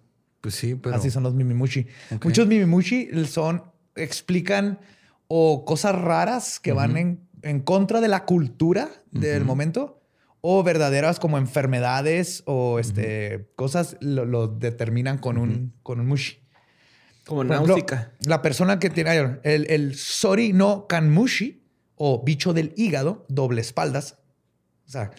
Pues 0.41 0.55
sí, 0.55 0.75
pero. 0.75 0.97
Así 0.97 1.11
son 1.11 1.23
los 1.23 1.35
mimimushi. 1.35 1.87
Muchos 2.23 2.47
mimimushi 2.47 3.09
son, 3.27 3.65
explican 3.97 4.79
o 5.27 5.65
cosas 5.65 5.95
raras 5.95 6.61
que 6.61 6.73
van 6.73 6.97
en, 6.97 7.21
en 7.45 7.61
contra 7.61 8.01
de 8.01 8.09
la 8.09 8.25
cultura 8.25 8.89
del 9.13 9.45
momento 9.45 10.01
o 10.41 10.63
verdaderas 10.63 11.19
como 11.21 11.39
enfermedades 11.39 12.43
o 12.47 12.79
este, 12.79 13.49
cosas 13.57 13.97
lo, 14.01 14.25
lo 14.25 14.49
determinan 14.49 15.19
con, 15.19 15.39
un, 15.39 15.73
con 15.83 16.01
un 16.01 16.07
mushi. 16.07 16.39
Como 17.27 17.43
náusica. 17.45 18.13
la 18.27 18.43
persona 18.43 18.79
que 18.79 18.91
tiene 18.91 19.39
el, 19.45 19.67
el 19.71 19.95
Sori 19.95 20.53
no 20.53 20.87
Kanmushi 20.87 21.63
o 21.97 22.23
bicho 22.23 22.53
del 22.53 22.75
hígado, 22.77 23.25
doble 23.29 23.63
espaldas. 23.63 24.19
O 24.87 24.91
sea, 24.91 25.11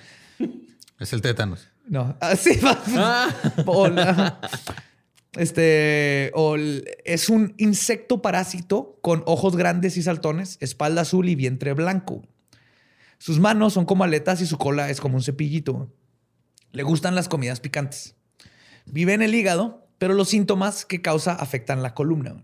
Es 1.00 1.14
el 1.14 1.22
tétanos. 1.22 1.68
no, 1.88 2.16
así 2.22 2.60
va. 2.60 2.78
La- 3.96 4.40
este, 5.38 6.32
o 6.34 6.56
el- 6.56 6.86
es 7.06 7.30
un 7.30 7.54
insecto 7.58 8.22
parásito 8.22 8.98
con 9.02 9.24
ojos 9.26 9.56
grandes 9.56 9.98
y 9.98 10.04
saltones, 10.04 10.58
espalda 10.62 11.02
azul 11.02 11.28
y 11.30 11.36
vientre 11.36 11.74
blanco. 11.74 12.22
Sus 13.18 13.40
manos 13.40 13.74
son 13.74 13.86
como 13.86 14.04
aletas 14.04 14.42
y 14.42 14.46
su 14.46 14.58
cola 14.58 14.90
es 14.90 15.00
como 15.02 15.16
un 15.16 15.24
cepillito. 15.24 15.92
Le 16.72 16.84
gustan 16.84 17.16
las 17.16 17.30
comidas 17.30 17.60
picantes. 17.60 18.16
Vive 18.86 19.14
en 19.14 19.22
el 19.22 19.34
hígado, 19.34 19.88
pero 19.98 20.14
los 20.14 20.30
síntomas 20.30 20.86
que 20.86 21.02
causa 21.02 21.34
afectan 21.34 21.82
la 21.82 21.94
columna. 21.94 22.44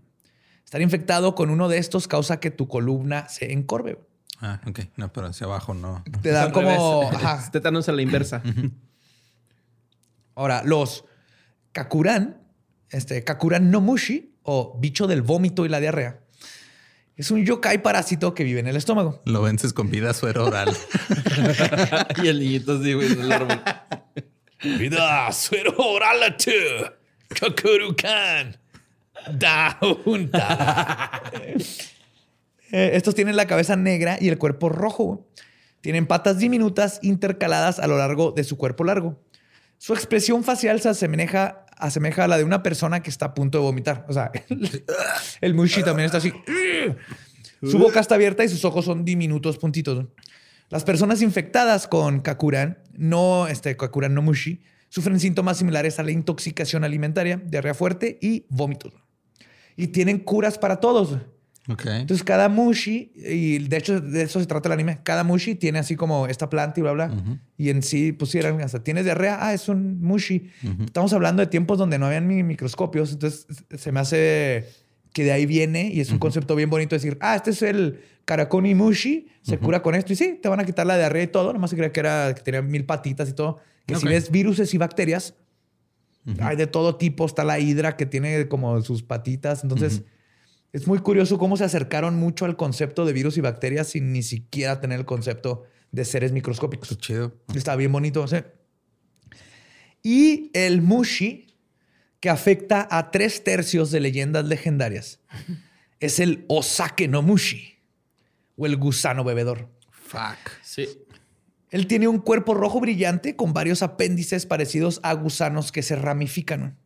Estar 0.64 0.80
infectado 0.80 1.34
con 1.34 1.50
uno 1.50 1.68
de 1.68 1.76
estos 1.78 2.08
causa 2.08 2.40
que 2.40 2.50
tu 2.50 2.66
columna 2.66 3.28
se 3.28 3.52
encorve. 3.52 3.98
Ah, 4.40 4.60
ok. 4.66 4.80
No, 4.96 5.12
pero 5.12 5.28
hacia 5.28 5.46
abajo 5.46 5.74
no. 5.74 6.02
Te 6.22 6.30
dan 6.30 6.50
como... 6.50 7.02
ajá. 7.12 7.50
Tétanos 7.52 7.88
a 7.88 7.92
la 7.92 8.02
inversa. 8.02 8.42
Ahora, 10.34 10.62
los 10.64 11.04
kakuran, 11.72 12.38
este 12.92 13.24
kakuran 13.24 13.70
no 13.70 13.80
mushi 13.80 14.34
o 14.42 14.78
bicho 14.78 15.06
del 15.06 15.22
vómito 15.22 15.66
y 15.66 15.68
la 15.68 15.80
diarrea, 15.80 16.20
es 17.16 17.30
un 17.30 17.44
yokai 17.44 17.82
parásito 17.82 18.34
que 18.34 18.42
vive 18.44 18.60
en 18.60 18.66
el 18.66 18.76
estómago. 18.76 19.20
Lo 19.26 19.42
vences 19.42 19.72
con 19.72 19.90
vida 19.90 20.14
suero 20.14 20.46
oral. 20.46 20.74
y 22.22 22.26
el 22.28 22.40
niñito 22.40 22.78
así, 22.78 22.94
güey, 22.94 23.12
en 23.12 23.20
el 23.20 23.32
árbol. 23.32 23.60
Vida 24.78 25.30
suero 25.32 25.74
oral 25.76 26.36
kakurukan. 27.28 28.56
Daunta. 29.32 31.22
Eh, 32.74 32.92
Estos 32.94 33.14
tienen 33.14 33.36
la 33.36 33.46
cabeza 33.46 33.76
negra 33.76 34.16
y 34.18 34.30
el 34.30 34.38
cuerpo 34.38 34.70
rojo. 34.70 35.28
Tienen 35.82 36.06
patas 36.06 36.38
diminutas 36.38 37.00
intercaladas 37.02 37.78
a 37.78 37.86
lo 37.86 37.98
largo 37.98 38.32
de 38.32 38.44
su 38.44 38.56
cuerpo 38.56 38.82
largo. 38.82 39.22
Su 39.76 39.92
expresión 39.92 40.42
facial 40.42 40.80
se 40.80 40.88
asemeja, 40.88 41.61
asemeja 41.78 42.24
a 42.24 42.28
la 42.28 42.38
de 42.38 42.44
una 42.44 42.62
persona 42.62 43.02
que 43.02 43.10
está 43.10 43.26
a 43.26 43.34
punto 43.34 43.58
de 43.58 43.64
vomitar. 43.64 44.06
O 44.08 44.12
sea, 44.12 44.30
el, 45.40 45.54
mushi 45.54 45.82
también 45.82 46.06
está 46.06 46.18
así. 46.18 46.32
Su 47.62 47.78
boca 47.78 48.00
está 48.00 48.16
abierta 48.16 48.44
y 48.44 48.48
sus 48.48 48.64
ojos 48.64 48.84
son 48.84 49.04
diminutos 49.04 49.58
puntitos. 49.58 50.06
Las 50.68 50.84
personas 50.84 51.22
infectadas 51.22 51.86
con 51.86 52.20
Kakuran, 52.20 52.78
no, 52.94 53.46
este, 53.46 53.76
Kakuran 53.76 54.14
no 54.14 54.22
mushi, 54.22 54.62
sufren 54.88 55.20
síntomas 55.20 55.58
similares 55.58 55.98
a 55.98 56.02
la 56.02 56.10
intoxicación 56.12 56.82
alimentaria, 56.84 57.40
diarrea 57.44 57.74
fuerte 57.74 58.18
y 58.20 58.46
vómitos. 58.48 58.94
Y 59.76 59.88
tienen 59.88 60.18
curas 60.18 60.58
para 60.58 60.80
todos. 60.80 61.18
Ok. 61.68 61.86
Entonces, 61.86 62.24
cada 62.24 62.48
mushi, 62.48 63.12
y 63.14 63.58
de 63.60 63.76
hecho 63.76 64.00
de 64.00 64.22
eso 64.22 64.40
se 64.40 64.46
trata 64.46 64.68
el 64.68 64.72
anime, 64.72 64.98
cada 65.04 65.22
mushi 65.22 65.54
tiene 65.54 65.78
así 65.78 65.94
como 65.94 66.26
esta 66.26 66.50
planta 66.50 66.80
y 66.80 66.82
bla, 66.82 66.92
bla. 66.92 67.10
Y 67.56 67.70
en 67.70 67.82
sí 67.82 68.10
pusieran, 68.12 68.60
hasta 68.62 68.82
tienes 68.82 69.04
diarrea, 69.04 69.38
ah, 69.46 69.54
es 69.54 69.68
un 69.68 70.00
mushi. 70.02 70.50
Estamos 70.84 71.12
hablando 71.12 71.40
de 71.40 71.46
tiempos 71.46 71.78
donde 71.78 71.98
no 72.00 72.06
habían 72.06 72.26
ni 72.26 72.42
microscopios, 72.42 73.12
entonces 73.12 73.46
se 73.78 73.92
me 73.92 74.00
hace 74.00 74.66
que 75.12 75.22
de 75.22 75.30
ahí 75.30 75.46
viene 75.46 75.88
y 75.92 76.00
es 76.00 76.10
un 76.10 76.18
concepto 76.18 76.56
bien 76.56 76.68
bonito 76.68 76.96
decir, 76.96 77.16
ah, 77.20 77.36
este 77.36 77.50
es 77.50 77.62
el 77.62 78.00
Karakoni 78.24 78.74
mushi, 78.74 79.28
se 79.42 79.58
cura 79.58 79.82
con 79.82 79.94
esto 79.94 80.12
y 80.14 80.16
sí, 80.16 80.40
te 80.42 80.48
van 80.48 80.58
a 80.58 80.64
quitar 80.64 80.86
la 80.86 80.96
diarrea 80.96 81.22
y 81.22 81.26
todo, 81.28 81.52
nomás 81.52 81.70
se 81.70 81.76
creía 81.76 81.92
que 81.92 82.00
era 82.00 82.34
que 82.34 82.42
tenía 82.42 82.62
mil 82.62 82.84
patitas 82.86 83.28
y 83.28 83.34
todo. 83.34 83.58
Que 83.86 83.94
si 83.94 84.06
Ok. 84.06 84.10
ves 84.10 84.30
viruses 84.32 84.74
y 84.74 84.78
bacterias, 84.78 85.34
hay 86.40 86.56
de 86.56 86.66
todo 86.66 86.96
tipo, 86.96 87.24
está 87.26 87.44
la 87.44 87.60
hidra 87.60 87.96
que 87.96 88.06
tiene 88.06 88.48
como 88.48 88.82
sus 88.82 89.04
patitas, 89.04 89.62
entonces... 89.62 90.02
Es 90.72 90.86
muy 90.86 91.00
curioso 91.00 91.36
cómo 91.36 91.58
se 91.58 91.64
acercaron 91.64 92.16
mucho 92.16 92.46
al 92.46 92.56
concepto 92.56 93.04
de 93.04 93.12
virus 93.12 93.36
y 93.36 93.42
bacterias 93.42 93.88
sin 93.88 94.12
ni 94.12 94.22
siquiera 94.22 94.80
tener 94.80 95.00
el 95.00 95.04
concepto 95.04 95.64
de 95.90 96.06
seres 96.06 96.32
microscópicos. 96.32 96.88
Qué 96.88 96.96
chido. 96.96 97.36
Está 97.54 97.76
bien 97.76 97.92
bonito. 97.92 98.26
¿sí? 98.26 98.36
Y 100.02 100.50
el 100.54 100.80
mushi, 100.80 101.54
que 102.20 102.30
afecta 102.30 102.88
a 102.90 103.10
tres 103.10 103.44
tercios 103.44 103.90
de 103.90 104.00
leyendas 104.00 104.46
legendarias, 104.46 105.20
es 106.00 106.18
el 106.18 106.46
osake 106.48 107.06
no 107.06 107.20
mushi, 107.20 107.78
o 108.56 108.64
el 108.64 108.76
gusano 108.76 109.24
bebedor. 109.24 109.68
Fuck. 109.90 110.50
Sí. 110.62 110.88
Él 111.70 111.86
tiene 111.86 112.08
un 112.08 112.18
cuerpo 112.18 112.54
rojo 112.54 112.80
brillante 112.80 113.36
con 113.36 113.52
varios 113.52 113.82
apéndices 113.82 114.46
parecidos 114.46 115.00
a 115.02 115.12
gusanos 115.12 115.70
que 115.70 115.82
se 115.82 115.96
ramifican. 115.96 116.78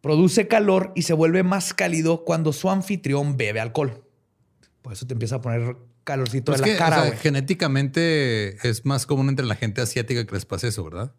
Produce 0.00 0.46
calor 0.48 0.92
y 0.94 1.02
se 1.02 1.12
vuelve 1.12 1.42
más 1.42 1.74
cálido 1.74 2.24
cuando 2.24 2.52
su 2.52 2.70
anfitrión 2.70 3.36
bebe 3.36 3.60
alcohol. 3.60 4.04
Por 4.82 4.92
eso 4.92 5.06
te 5.06 5.12
empieza 5.14 5.36
a 5.36 5.40
poner 5.40 5.76
calorcito 6.04 6.52
Pues 6.52 6.60
en 6.60 6.64
que, 6.66 6.72
la 6.74 6.78
cara, 6.78 6.96
o 6.98 7.00
sea, 7.00 7.08
güey. 7.10 7.20
genéticamente 7.20 8.68
es 8.68 8.84
más 8.86 9.06
común 9.06 9.28
entre 9.28 9.44
la 9.46 9.54
gente 9.56 9.80
asiática 9.80 10.24
que 10.24 10.32
les 10.34 10.44
pase 10.46 10.68
eso, 10.68 10.84
¿verdad? 10.84 11.12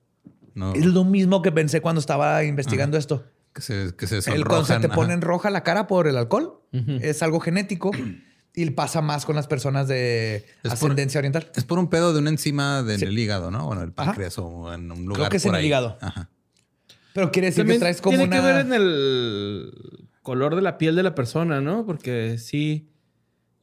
No. 0.55 0.73
Es 0.73 0.85
lo 0.85 1.03
mismo 1.03 1.41
que 1.41 1.51
pensé 1.51 1.81
cuando 1.81 1.99
estaba 1.99 2.43
investigando 2.43 2.97
esto. 2.97 3.25
Que 3.53 3.61
se, 3.61 3.95
que 3.97 4.07
se 4.07 4.17
El 4.31 4.45
cuando 4.45 4.65
se 4.65 4.79
te 4.79 4.87
ajá. 4.87 4.95
ponen 4.95 5.21
roja 5.21 5.49
la 5.49 5.63
cara 5.63 5.87
por 5.87 6.07
el 6.07 6.17
alcohol 6.17 6.61
es 7.01 7.21
algo 7.23 7.39
genético 7.39 7.91
y 8.55 8.69
pasa 8.71 9.01
más 9.01 9.25
con 9.25 9.35
las 9.35 9.47
personas 9.47 9.87
de 9.87 10.37
Es 10.37 10.45
por- 10.63 10.71
ascendencia 10.73 11.19
oriental. 11.19 11.51
Es 11.55 11.63
por 11.65 11.79
un 11.79 11.89
pedo 11.89 12.13
de 12.13 12.19
una 12.19 12.29
enzima 12.29 12.81
de- 12.83 12.93
en 12.95 12.99
Sí. 13.01 13.05
el 13.05 13.17
hígado, 13.19 13.51
¿no? 13.51 13.65
Bueno, 13.67 13.81
el 13.83 13.93
Ajá. 13.95 14.07
páncreas 14.11 14.37
o 14.37 14.73
en 14.73 14.91
un 14.91 15.05
lugar 15.05 15.29
que 15.29 15.37
es 15.37 15.43
por 15.43 15.53
en 15.53 15.59
el 15.59 15.65
hígado. 15.65 15.97
Ajá. 16.01 16.29
Pero 17.13 17.31
quiere 17.31 17.47
decir 17.47 17.61
También 17.61 17.79
que 17.79 17.83
traes 17.85 18.01
como 18.01 18.17
tiene 18.17 18.25
una... 18.25 18.35
que 18.37 18.45
ver 18.53 18.65
en 18.65 18.73
el 18.73 19.71
color 20.21 20.55
de 20.55 20.61
la 20.61 20.77
piel 20.77 20.95
de 20.95 21.03
la 21.03 21.15
persona, 21.15 21.61
¿no? 21.61 21.85
Porque 21.85 22.37
sí, 22.37 22.85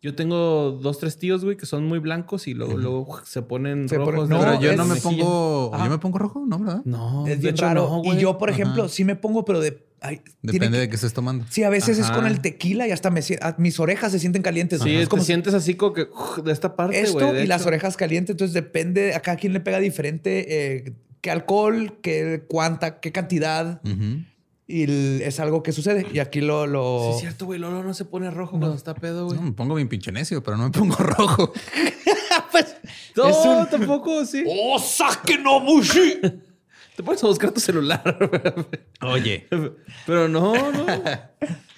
Yo 0.03 0.15
tengo 0.15 0.73
dos, 0.83 0.99
tres 0.99 1.19
tíos, 1.19 1.43
güey, 1.45 1.57
que 1.57 1.67
son 1.67 1.85
muy 1.87 1.99
blancos 1.99 2.47
y 2.47 2.55
luego, 2.55 2.77
luego 2.77 3.21
se 3.25 3.43
ponen 3.43 3.89
Se 3.89 3.97
rojos. 3.97 4.15
ponen- 4.15 4.29
no, 4.29 4.41
Pero 4.41 4.61
yo 4.61 4.71
es- 4.71 4.77
no 4.77 4.85
me 4.85 4.97
pongo. 4.97 5.75
Ajá. 5.75 5.85
Yo 5.85 5.91
me 5.91 5.99
pongo 5.99 6.19
rojo, 6.19 6.45
¿no? 6.47 6.59
¿Verdad? 6.61 6.83
No, 6.85 7.27
Es 7.27 7.37
de 7.37 7.43
bien 7.43 7.55
hecho, 7.55 7.65
raro. 7.65 7.89
no, 7.89 8.03
güey. 8.03 8.19
y 8.19 8.21
yo, 8.21 8.39
por 8.39 8.51
ejemplo, 8.51 8.85
Ajá. 8.85 8.93
sí 8.93 9.05
me 9.05 9.17
pongo, 9.17 9.45
pero 9.45 9.59
de. 9.61 9.85
ay, 10.01 10.21
Depende 10.43 10.77
que- 10.77 10.81
de 10.83 10.89
qué 10.91 10.95
estés 10.95 11.13
tomando. 11.13 11.45
Sí, 11.49 11.65
a 11.65 11.71
veces 11.71 11.99
es 11.99 12.11
con 12.13 12.27
el 12.27 12.41
tequila 12.41 12.87
y 12.87 12.93
hasta 12.93 13.11
me, 13.11 13.21
mis 13.59 13.81
orejas 13.81 14.13
se 14.13 14.19
sienten 14.21 14.43
calientes. 14.43 14.81
Sí, 14.83 14.95
es 14.95 15.09
como 15.09 15.25
sientes 15.25 15.55
así 15.55 15.75
como 15.75 15.93
que 15.95 16.07
de 16.45 16.53
esta 16.53 16.77
parte, 16.77 17.01
esto 17.01 17.19
güey. 17.27 17.35
de 17.39 17.45
y 17.45 17.47
las 17.49 17.67
orejas 17.67 17.97
calientes. 17.97 18.35
Entonces 18.35 18.55
depende 18.55 19.15
a 19.15 19.21
cada 19.21 19.37
quien 19.39 19.55
le 19.55 19.61
pega 19.61 19.81
diferente 19.81 20.85
eh, 20.87 20.93
qué 21.27 21.31
alcohol, 21.33 21.99
qué 22.03 22.45
cuánta, 22.47 23.01
qué 23.01 23.11
cantidad. 23.11 23.81
Y 24.69 24.85
el- 24.85 25.23
es 25.25 25.41
algo 25.41 25.61
que 25.65 25.73
sucede. 25.73 26.07
Y 26.13 26.21
aquí 26.21 26.41
lo. 26.41 26.69
lo... 26.69 27.01
Sí, 27.03 27.15
es 27.17 27.21
cierto, 27.23 27.47
güey. 27.47 27.59
Lolo 27.59 27.83
no 27.83 27.95
se 27.95 28.05
pone 28.05 28.31
rojo 28.31 28.59
cuando 28.61 28.77
está 28.77 28.95
pedo, 28.95 29.27
güey. 29.27 29.37
No, 29.41 29.43
me 29.47 29.53
pongo 29.53 29.75
bien 29.75 29.89
pinche 29.89 30.13
necio, 30.13 30.41
pero 30.45 30.57
no 30.57 30.65
me 30.65 30.71
pongo 30.71 30.95
rojo. 30.99 31.53
pues, 32.53 32.77
No, 33.17 33.29
es 33.29 33.37
un- 33.45 33.69
tampoco, 33.69 34.25
sí. 34.25 34.45
¡Oh, 34.49 34.79
saque 34.79 35.37
no 35.37 35.59
mushi! 35.59 36.21
Te 36.95 37.03
pones 37.03 37.23
a 37.25 37.27
buscar 37.27 37.51
tu 37.51 37.59
celular. 37.59 38.17
Oye. 39.03 39.49
Pero 40.07 40.29
no, 40.29 40.55
no. 40.73 40.87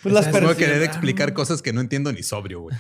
Pues 0.03 0.15
las 0.15 0.29
personas. 0.29 0.57
querer 0.57 0.83
explicar 0.83 1.33
cosas 1.33 1.63
que 1.63 1.73
no 1.73 1.81
entiendo 1.81 2.13
ni 2.13 2.23
sobrio, 2.23 2.61
güey. 2.61 2.77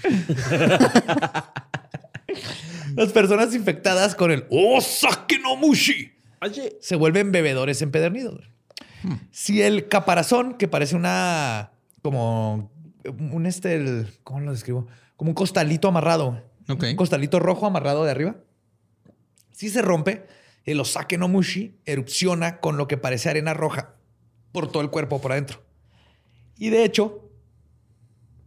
Las 2.95 3.12
personas 3.12 3.55
infectadas 3.55 4.15
con 4.15 4.31
el 4.31 4.45
Osake 4.51 5.39
no 5.39 5.57
Mushi 5.57 6.12
Oye. 6.43 6.77
se 6.81 6.97
vuelven 6.97 7.32
bebedores 7.32 7.82
empedernidos. 7.82 8.35
güey. 9.05 9.19
Si 9.31 9.62
el 9.62 9.89
caparazón, 9.89 10.55
que 10.55 10.69
parece 10.69 10.97
una. 10.97 11.73
como. 12.02 12.70
un 13.06 13.47
este. 13.47 13.74
el- 13.77 14.09
¿Cómo 14.24 14.40
lo 14.40 14.52
describo? 14.52 14.86
Como 15.16 15.31
un 15.31 15.35
costalito 15.35 15.89
amarrado. 15.89 16.43
Ok. 16.69 16.85
Un 16.90 16.97
costalito 16.97 17.39
rojo 17.40 17.66
amarrado 17.66 18.05
de 18.05 18.10
arriba. 18.10 18.36
Si 19.52 19.69
se 19.70 19.82
rompe, 19.82 20.27
el 20.65 20.78
Osake 20.81 21.19
no 21.19 21.28
Mushi 21.28 21.77
erupciona 21.86 22.60
con 22.60 22.77
lo 22.77 22.86
que 22.86 22.97
parece 22.97 23.28
arena 23.31 23.55
roja 23.55 23.94
por 24.52 24.70
todo 24.70 24.82
el 24.82 24.90
cuerpo 24.90 25.20
por 25.20 25.32
adentro. 25.32 25.62
Y 26.56 26.70
de 26.70 26.85
hecho, 26.85 27.28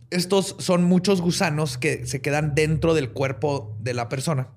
estos 0.10 0.56
son 0.60 0.84
muchos 0.84 1.22
gusanos 1.22 1.78
que 1.78 2.06
se 2.06 2.22
quedan 2.22 2.54
dentro 2.56 2.94
del 2.94 3.12
cuerpo 3.12 3.76
de 3.80 3.94
la 3.94 4.10
persona. 4.10 4.50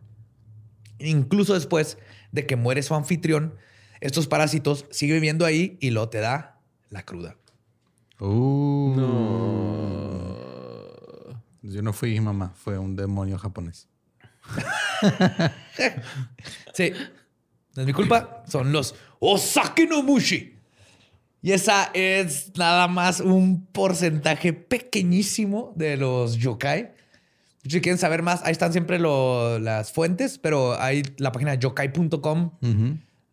Incluso 0.99 1.55
después 1.55 1.99
de 2.35 2.45
que 2.47 2.57
muere 2.57 2.83
su 2.83 2.95
anfitrión, 2.97 3.55
estos 4.01 4.27
parásitos 4.27 4.87
siguen 4.91 5.17
viviendo 5.17 5.47
ahí 5.47 5.79
y 5.81 5.91
lo 5.91 6.09
te 6.09 6.19
da 6.19 6.59
la 6.91 7.05
cruda. 7.05 7.37
Uh. 8.19 8.95
No. 8.97 10.35
Yo 11.63 11.81
no 11.81 11.93
fui 11.93 12.21
mamá, 12.21 12.53
fue 12.57 12.77
un 12.77 12.97
demonio 12.97 13.39
japonés. 13.39 13.89
Sí, 16.75 16.93
no 17.75 17.83
es 17.83 17.87
mi 17.87 17.93
culpa, 17.93 18.43
son 18.49 18.73
los 18.73 18.95
Osake 19.21 19.87
no 19.87 20.03
Mushi. 20.03 20.59
Y 21.41 21.53
esa 21.53 21.91
es 21.95 22.51
nada 22.57 22.89
más 22.89 23.21
un 23.21 23.67
porcentaje 23.67 24.53
pequeñísimo 24.53 25.73
de 25.77 25.97
los 25.97 26.37
yokai. 26.37 26.94
Si 27.67 27.81
quieren 27.81 27.99
saber 27.99 28.23
más, 28.23 28.43
ahí 28.45 28.53
están 28.53 28.73
siempre 28.73 28.99
lo- 28.99 29.59
las 29.59 29.91
fuentes, 29.93 30.39
pero 30.39 30.79
hay 30.81 31.03
la 31.19 31.33
página 31.33 31.55
yokai.com. 31.55 32.53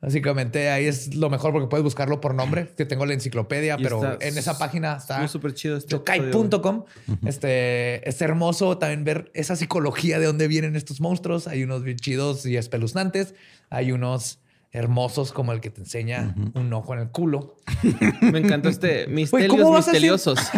Básicamente 0.02 0.72
ahí 0.72 0.86
es 0.88 1.14
lo 1.14 1.30
mejor 1.30 1.52
porque 1.52 1.68
puedes 1.68 1.84
buscarlo 1.84 2.20
por 2.22 2.34
nombre. 2.34 2.72
Que 2.76 2.86
tengo 2.86 3.06
la 3.06 3.14
enciclopedia, 3.14 3.76
Y 3.78 3.84
pero 3.84 4.20
en 4.20 4.36
esa 4.38 4.58
página 4.58 4.96
está 4.98 5.28
súper 5.28 5.54
chido 5.54 5.78
este 5.78 5.92
yokai.com. 5.92 6.86
Este 7.26 8.08
es 8.10 8.20
hermoso 8.22 8.78
también 8.80 9.04
ver 9.04 9.32
esa 9.36 9.56
psicología 9.56 10.18
de 10.18 10.26
dónde 10.26 10.48
vienen 10.48 10.76
estos 10.76 11.02
monstruos. 11.02 11.48
Hay 11.48 11.64
unos 11.64 11.84
bien 11.84 11.98
chidos 11.98 12.46
y 12.48 12.58
espeluznantes. 12.58 13.36
Hay 13.70 13.92
unos 13.92 14.40
hermosos 14.72 15.34
como 15.34 15.52
el 15.52 15.60
que 15.60 15.70
te 15.70 15.82
enseña 15.82 16.34
un 16.56 16.74
ojo 16.74 16.94
en 16.96 17.02
el 17.02 17.10
culo. 17.10 17.58
Me 18.22 18.40
encanta 18.40 18.70
este 18.70 19.06
misterios 19.08 19.70
misteriosos. 19.86 20.40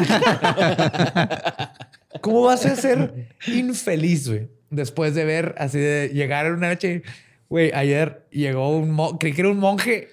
¿Cómo 2.21 2.43
vas 2.43 2.65
a 2.65 2.75
ser 2.75 3.29
infeliz, 3.47 4.27
güey? 4.27 4.49
Después 4.69 5.15
de 5.15 5.25
ver 5.25 5.55
así 5.57 5.77
de 5.79 6.09
llegar 6.13 6.51
una 6.51 6.69
noche. 6.69 7.03
Güey, 7.49 7.71
ayer 7.73 8.25
llegó 8.31 8.75
un 8.75 8.91
monje, 8.91 9.17
creí 9.19 9.33
que 9.33 9.41
era 9.41 9.49
un 9.51 9.59
monje 9.59 10.09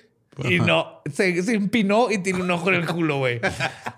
y 0.48 0.58
no, 0.60 1.02
se, 1.12 1.42
se 1.42 1.54
empinó 1.54 2.10
y 2.10 2.18
tiene 2.18 2.40
un 2.42 2.50
ojo 2.50 2.68
en 2.70 2.76
el 2.76 2.86
culo, 2.86 3.18
güey. 3.18 3.40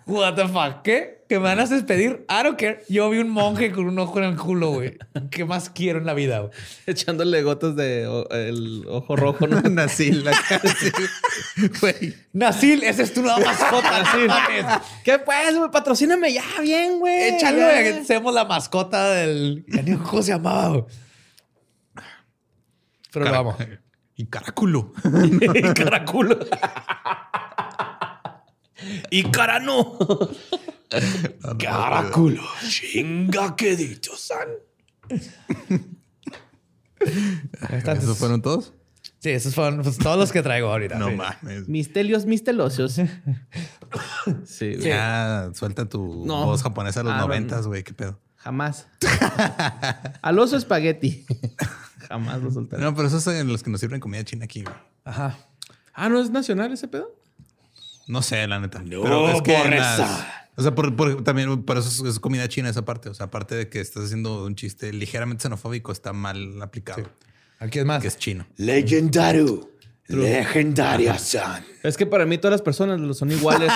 What 0.06 0.34
the 0.34 0.48
fuck? 0.48 0.82
¿Qué? 0.82 1.22
¿Que 1.28 1.38
me 1.38 1.44
van 1.44 1.60
a 1.60 1.66
despedir? 1.66 2.26
I 2.28 2.42
don't 2.44 2.58
care. 2.58 2.82
Yo 2.90 3.08
vi 3.08 3.18
un 3.18 3.30
monje 3.30 3.72
con 3.72 3.86
un 3.86 3.98
ojo 3.98 4.18
en 4.18 4.24
el 4.24 4.36
culo, 4.36 4.70
güey. 4.72 4.98
¿Qué 5.30 5.44
más 5.46 5.70
quiero 5.70 5.98
en 5.98 6.04
la 6.06 6.12
vida, 6.14 6.40
güey? 6.40 6.52
Echándole 6.86 7.42
gotas 7.42 7.74
de 7.74 8.06
o- 8.06 8.28
el 8.30 8.84
ojo 8.88 9.16
rojo, 9.16 9.46
¿no? 9.46 9.62
Casi. 9.76 10.10
Güey. 11.80 12.14
Nasil, 12.32 12.82
esa 12.84 13.02
es 13.02 13.14
tu 13.14 13.22
nueva 13.22 13.38
mascota. 13.38 14.02
Nasil. 14.02 14.30
¿Qué 15.04 15.18
pues, 15.20 15.56
güey? 15.56 15.70
Patrocíname 15.70 16.32
ya, 16.34 16.44
bien, 16.60 16.98
güey. 16.98 17.34
Échalo, 17.34 17.58
Ya. 17.58 17.64
güey, 17.80 17.84
que 17.98 18.04
seamos 18.04 18.34
la 18.34 18.44
mascota 18.44 19.10
del. 19.10 19.64
Cómo 20.08 20.22
se 20.22 20.32
llamaba, 20.32 20.68
güey. 20.68 20.84
Pero 23.12 23.24
lo 23.26 23.30
vamos. 23.30 23.56
Y 24.22 24.26
caraculo. 24.26 24.92
y 25.52 25.74
caraculo. 25.74 26.38
y 29.10 29.24
carano. 29.24 29.98
Caraculo. 31.58 32.42
Chinga 32.68 33.56
que 33.56 33.74
dicho, 33.74 34.16
san. 34.16 34.46
¿Esos 37.68 38.16
fueron 38.16 38.42
todos? 38.42 38.74
Sí, 39.18 39.30
esos 39.30 39.56
fueron 39.56 39.82
pues, 39.82 39.98
todos 39.98 40.16
los 40.18 40.30
que 40.30 40.40
traigo 40.42 40.68
ahorita. 40.68 40.98
No 41.00 41.08
sí. 41.10 41.16
mames. 41.16 41.68
Misterios 41.68 42.24
mistelosos. 42.24 42.92
Sí, 44.44 44.74
güey. 44.76 44.82
Ya 44.82 45.50
suelta 45.52 45.88
tu 45.88 46.24
No. 46.24 46.44
voz 46.46 46.62
japonesa 46.62 47.00
a 47.00 47.02
los 47.02 47.12
Ah, 47.12 47.16
no. 47.16 47.22
noventas, 47.26 47.66
güey. 47.66 47.82
¿Qué 47.82 47.92
pedo? 47.92 48.20
Jamás. 48.36 48.86
Al 50.22 50.38
oso 50.38 50.56
espagueti. 50.56 51.26
Jamás 52.12 52.42
lo 52.42 52.50
soltaré. 52.50 52.82
No, 52.82 52.94
pero 52.94 53.08
esos 53.08 53.22
son 53.22 53.48
los 53.48 53.62
que 53.62 53.70
nos 53.70 53.80
sirven 53.80 54.00
comida 54.00 54.22
china 54.24 54.44
aquí, 54.44 54.62
güey. 54.62 54.74
Ajá. 55.04 55.38
Ah, 55.94 56.08
¿no 56.08 56.20
es 56.20 56.30
nacional 56.30 56.72
ese 56.72 56.88
pedo? 56.88 57.14
No 58.06 58.20
sé, 58.22 58.46
la 58.46 58.60
neta. 58.60 58.80
No, 58.82 59.02
pero 59.02 59.28
es 59.30 59.42
que 59.42 59.52
las- 59.70 60.26
o 60.56 60.62
sea, 60.62 60.74
por, 60.74 60.94
por- 60.94 61.24
también 61.24 61.62
por 61.62 61.78
eso 61.78 61.88
es, 61.88 62.14
es 62.14 62.20
comida 62.20 62.46
china 62.48 62.68
esa 62.68 62.84
parte. 62.84 63.08
O 63.08 63.14
sea, 63.14 63.26
aparte 63.26 63.54
de 63.54 63.68
que 63.70 63.80
estás 63.80 64.04
haciendo 64.04 64.44
un 64.44 64.54
chiste 64.54 64.92
ligeramente 64.92 65.42
xenofóbico, 65.42 65.90
está 65.92 66.12
mal 66.12 66.60
aplicado. 66.60 67.02
Aquí 67.58 67.78
es 67.78 67.84
más. 67.86 68.02
Que 68.02 68.08
es 68.08 68.18
chino. 68.18 68.46
Legendario. 68.56 69.70
Legendaria, 70.08 71.18
san. 71.18 71.64
Es 71.82 71.96
que 71.96 72.04
para 72.04 72.26
mí 72.26 72.36
todas 72.36 72.52
las 72.52 72.62
personas 72.62 73.00
lo 73.00 73.14
son 73.14 73.30
iguales. 73.30 73.72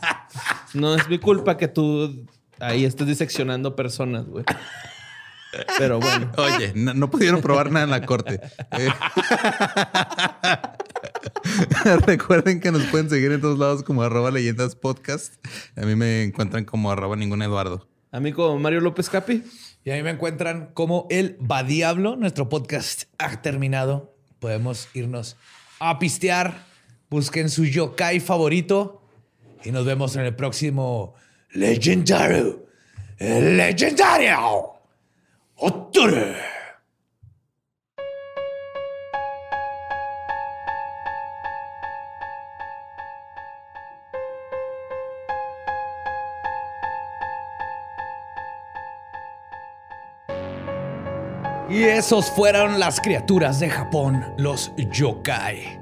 no 0.74 0.94
es 0.94 1.06
mi 1.08 1.18
culpa 1.18 1.56
que 1.58 1.68
tú 1.68 2.24
ahí 2.60 2.84
estés 2.86 3.06
diseccionando 3.06 3.76
personas, 3.76 4.24
güey. 4.26 4.44
Pero 5.78 6.00
bueno. 6.00 6.32
Oye, 6.36 6.72
no, 6.74 6.94
no 6.94 7.10
pudieron 7.10 7.40
probar 7.40 7.70
nada 7.70 7.84
en 7.84 7.90
la 7.90 8.04
corte. 8.04 8.40
Eh, 8.72 8.88
Recuerden 12.06 12.60
que 12.60 12.72
nos 12.72 12.82
pueden 12.84 13.08
seguir 13.10 13.32
en 13.32 13.40
todos 13.40 13.58
lados 13.58 13.82
como 13.82 14.02
arroba 14.02 14.30
leyendas 14.30 14.74
podcast. 14.74 15.34
A 15.76 15.82
mí 15.82 15.94
me 15.94 16.22
encuentran 16.24 16.64
como 16.64 16.90
arroba 16.90 17.16
ningún 17.16 17.42
Eduardo. 17.42 17.88
A 18.12 18.20
mí 18.20 18.32
como 18.32 18.58
Mario 18.58 18.80
López 18.80 19.08
Capi. 19.10 19.44
Y 19.84 19.90
ahí 19.90 20.02
me 20.02 20.10
encuentran 20.10 20.70
como 20.74 21.06
el 21.10 21.38
Va 21.40 21.62
Diablo. 21.62 22.16
Nuestro 22.16 22.48
podcast 22.48 23.04
ha 23.18 23.40
terminado. 23.42 24.16
Podemos 24.40 24.88
irnos 24.94 25.36
a 25.78 25.98
pistear. 25.98 26.64
Busquen 27.08 27.48
su 27.48 27.64
yokai 27.64 28.20
favorito. 28.20 29.02
Y 29.64 29.70
nos 29.70 29.84
vemos 29.84 30.16
en 30.16 30.22
el 30.22 30.34
próximo 30.34 31.14
Legendario. 31.52 32.66
Legendario. 33.18 34.75
Otore. 35.58 36.36
Y 51.70 51.82
esos 51.82 52.30
fueron 52.30 52.78
las 52.78 53.00
criaturas 53.00 53.58
de 53.58 53.70
Japón, 53.70 54.24
los 54.36 54.72
yokai. 54.76 55.80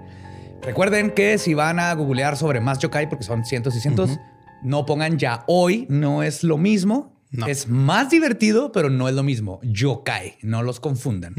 Recuerden 0.62 1.10
que 1.10 1.36
si 1.38 1.52
van 1.54 1.80
a 1.80 1.92
googlear 1.94 2.36
sobre 2.36 2.60
más 2.60 2.78
yokai, 2.78 3.08
porque 3.08 3.24
son 3.24 3.44
cientos 3.44 3.74
y 3.74 3.80
cientos, 3.80 4.20
no 4.62 4.86
pongan 4.86 5.18
ya 5.18 5.44
hoy, 5.48 5.86
no 5.90 6.22
es 6.22 6.44
lo 6.44 6.58
mismo. 6.58 7.13
No. 7.34 7.48
Es 7.48 7.68
más 7.68 8.10
divertido, 8.10 8.70
pero 8.70 8.90
no 8.90 9.08
es 9.08 9.14
lo 9.14 9.24
mismo. 9.24 9.60
Yokai, 9.64 10.36
no 10.42 10.62
los 10.62 10.78
confundan. 10.78 11.34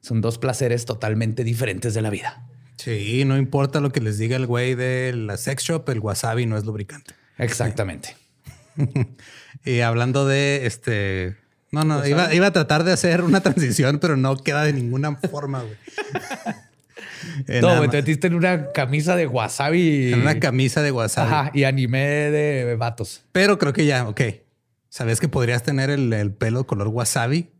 Son 0.00 0.20
dos 0.20 0.38
placeres 0.38 0.86
totalmente 0.86 1.44
diferentes 1.44 1.94
de 1.94 2.02
la 2.02 2.10
vida. 2.10 2.44
Sí, 2.76 3.24
no 3.24 3.36
importa 3.36 3.80
lo 3.80 3.90
que 3.90 4.00
les 4.00 4.18
diga 4.18 4.36
el 4.36 4.46
güey 4.46 4.74
de 4.74 5.12
la 5.14 5.36
sex 5.36 5.62
shop, 5.62 5.88
el 5.88 6.00
wasabi 6.00 6.46
no 6.46 6.56
es 6.56 6.64
lubricante. 6.64 7.14
Exactamente. 7.38 8.16
Y 9.64 9.80
hablando 9.80 10.26
de 10.26 10.66
este, 10.66 11.36
No, 11.72 11.82
no, 11.82 12.06
iba, 12.06 12.32
iba 12.32 12.46
a 12.46 12.52
tratar 12.52 12.84
de 12.84 12.92
hacer 12.92 13.22
una 13.22 13.40
transición, 13.42 13.98
pero 13.98 14.16
no 14.16 14.36
queda 14.36 14.62
de 14.64 14.72
ninguna 14.72 15.16
forma, 15.16 15.62
güey. 15.62 15.76
Eh, 17.48 17.60
no, 17.60 17.76
güey, 17.76 17.90
te 17.90 17.96
metiste 17.98 18.28
en 18.28 18.34
una 18.34 18.72
camisa 18.72 19.16
de 19.16 19.26
wasabi. 19.26 20.12
En 20.12 20.20
una 20.20 20.38
camisa 20.38 20.80
de 20.82 20.92
wasabi. 20.92 21.32
Ajá, 21.32 21.50
y 21.52 21.64
anime 21.64 21.98
de 22.30 22.76
vatos. 22.76 23.24
Pero 23.32 23.58
creo 23.58 23.72
que 23.72 23.84
ya, 23.84 24.08
ok. 24.08 24.20
¿Sabes 24.96 25.20
que 25.20 25.28
podrías 25.28 25.62
tener 25.62 25.90
el, 25.90 26.10
el 26.10 26.32
pelo 26.32 26.66
color 26.66 26.88
wasabi? 26.88 27.50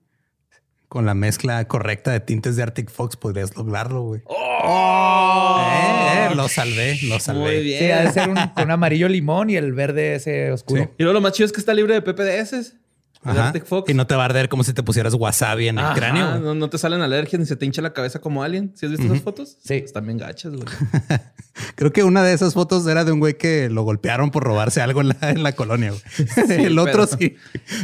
Con 0.89 1.05
la 1.05 1.13
mezcla 1.13 1.63
correcta 1.69 2.11
de 2.11 2.21
tintes 2.21 2.57
de 2.57 2.63
Arctic 2.63 2.91
Fox 2.91 3.17
podrías 3.17 3.55
lograrlo, 3.55 4.05
güey. 4.05 4.23
Eh, 4.23 6.29
eh, 6.31 6.35
lo 6.35 6.49
salvé, 6.49 6.99
lo 7.03 7.21
salvé. 7.21 7.41
Muy 7.41 7.63
bien. 7.63 7.79
Sí, 7.79 7.91
ha 7.91 8.05
de 8.05 8.13
ser 8.13 8.31
un, 8.31 8.71
amarillo 8.71 9.07
limón 9.11 9.51
y 9.51 9.57
el 9.57 9.75
verde 9.75 10.15
ese 10.15 10.51
oscuro. 10.51 10.85
Sí. 10.85 10.89
Y 10.97 11.03
luego 11.03 11.13
lo 11.13 11.21
más 11.21 11.35
chido 11.35 11.45
es 11.45 11.53
que 11.53 11.61
está 11.61 11.75
libre 11.75 11.93
de 11.93 12.01
PPDS. 12.01 12.73
Arctic 13.22 13.64
Fox. 13.66 13.90
Y 13.90 13.94
no 13.94 14.06
te 14.06 14.14
va 14.14 14.22
a 14.22 14.26
arder 14.26 14.48
como 14.48 14.62
si 14.64 14.72
te 14.72 14.82
pusieras 14.82 15.14
wasabi 15.14 15.68
en 15.68 15.78
el 15.78 15.84
Ajá, 15.84 15.94
cráneo. 15.94 16.38
no, 16.38 16.55
no 16.55 16.70
te 16.70 16.78
salen 16.78 17.01
alergias 17.01 17.40
ni 17.40 17.47
se 17.47 17.56
te 17.56 17.66
hincha 17.66 17.82
la 17.82 17.93
cabeza 17.93 18.20
como 18.20 18.43
alien. 18.43 18.72
¿Sí 18.76 18.86
has 18.86 18.93
visto 18.93 19.06
esas 19.06 19.22
fotos? 19.22 19.56
Sí. 19.64 19.74
Están 19.74 20.06
bien 20.06 20.18
gachas, 20.18 20.52
güey. 20.52 20.64
Creo 21.74 21.93
que 21.93 22.05
una 22.05 22.22
de 22.22 22.32
esas 22.34 22.55
fotos 22.55 22.86
era 22.86 23.05
de 23.05 23.12
un 23.12 23.18
güey 23.18 23.36
que 23.38 23.68
lo 23.70 23.82
golpearon 23.82 24.30
por 24.30 24.44
robarse 24.44 24.80
algo 24.80 25.01
en 25.01 25.09
la, 25.09 25.16
en 25.22 25.43
la 25.43 25.52
colonia. 25.52 25.90
güey. 25.90 26.02
el 26.66 26.78
otro 26.78 27.06
pero- 27.06 27.18
sí. 27.18 27.36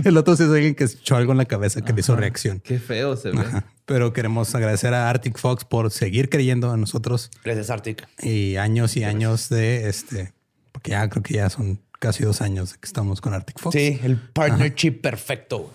El 0.04 0.16
otro 0.16 0.36
sí 0.36 0.42
es 0.44 0.48
alguien 0.50 0.74
que 0.74 0.86
se 0.88 0.98
echó 0.98 1.16
algo 1.16 1.32
en 1.32 1.38
la 1.38 1.46
cabeza 1.46 1.80
que 1.82 1.92
le 1.92 2.00
hizo 2.00 2.14
reacción. 2.16 2.60
Qué 2.60 2.78
feo 2.78 3.16
se 3.16 3.30
ve. 3.30 3.40
Ajá. 3.40 3.64
Pero 3.86 4.12
queremos 4.12 4.54
agradecer 4.54 4.94
a 4.94 5.10
Arctic 5.10 5.38
Fox 5.38 5.64
por 5.64 5.90
seguir 5.90 6.28
creyendo 6.28 6.72
en 6.72 6.80
nosotros 6.80 7.30
Gracias, 7.44 7.68
Arctic. 7.68 8.06
y 8.22 8.56
años 8.56 8.96
y 8.96 9.02
años 9.04 9.48
de 9.48 9.88
este, 9.88 10.32
porque 10.70 10.92
ya 10.92 11.08
creo 11.08 11.22
que 11.22 11.34
ya 11.34 11.50
son 11.50 11.80
casi 12.02 12.24
dos 12.24 12.42
años 12.42 12.74
que 12.74 12.86
estamos 12.86 13.20
con 13.20 13.32
Arctic 13.32 13.60
Fox. 13.60 13.76
Sí, 13.76 14.00
el 14.02 14.16
partnership 14.16 15.00
perfecto. 15.00 15.70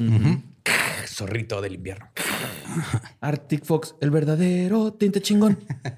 Zorrito 1.08 1.62
del 1.62 1.76
invierno. 1.76 2.10
Arctic 3.22 3.64
Fox, 3.64 3.95
el 4.02 4.12
verdadero 4.12 4.94
tinte 4.94 5.22
chingón. 5.22 5.58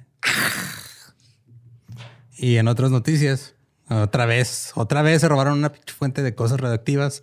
Y 2.42 2.56
en 2.56 2.70
otras 2.70 2.90
noticias, 2.90 3.56
otra 3.90 4.26
vez, 4.26 4.72
otra 4.76 5.02
vez 5.02 5.20
se 5.20 5.28
robaron 5.28 5.58
una 5.58 5.74
pinche 5.74 5.94
fuente 5.94 6.24
de 6.24 6.36
cosas 6.36 6.58
radioactivas. 6.62 7.22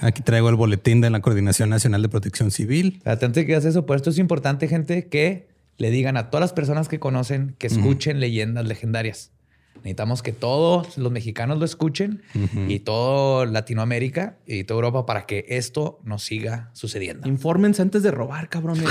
Aquí 0.00 0.22
traigo 0.22 0.48
el 0.48 0.54
boletín 0.54 1.00
de 1.00 1.10
la 1.10 1.20
Coordinación 1.20 1.70
Nacional 1.70 2.00
de 2.00 2.08
Protección 2.08 2.52
Civil. 2.52 3.02
De 3.04 3.46
que 3.46 3.52
hagas 3.52 3.64
eso, 3.64 3.86
por 3.86 3.96
esto 3.96 4.10
es 4.10 4.18
importante, 4.18 4.68
gente, 4.68 5.08
que 5.08 5.48
le 5.76 5.90
digan 5.90 6.16
a 6.16 6.30
todas 6.30 6.42
las 6.42 6.52
personas 6.52 6.86
que 6.86 7.00
conocen 7.00 7.56
que 7.58 7.66
escuchen 7.66 8.20
leyendas 8.20 8.64
legendarias. 8.64 9.32
Necesitamos 9.76 10.22
que 10.22 10.32
todos 10.32 10.98
los 10.98 11.10
mexicanos 11.10 11.58
lo 11.58 11.64
escuchen 11.64 12.22
y 12.68 12.80
todo 12.80 13.46
Latinoamérica 13.46 14.36
y 14.46 14.64
toda 14.64 14.78
Europa 14.78 15.06
para 15.06 15.24
que 15.24 15.46
esto 15.48 16.00
nos 16.04 16.22
siga 16.22 16.68
sucediendo. 16.74 17.26
Infórmense 17.26 17.80
antes 17.80 18.02
de 18.02 18.10
robar, 18.10 18.50
cabrones. 18.50 18.84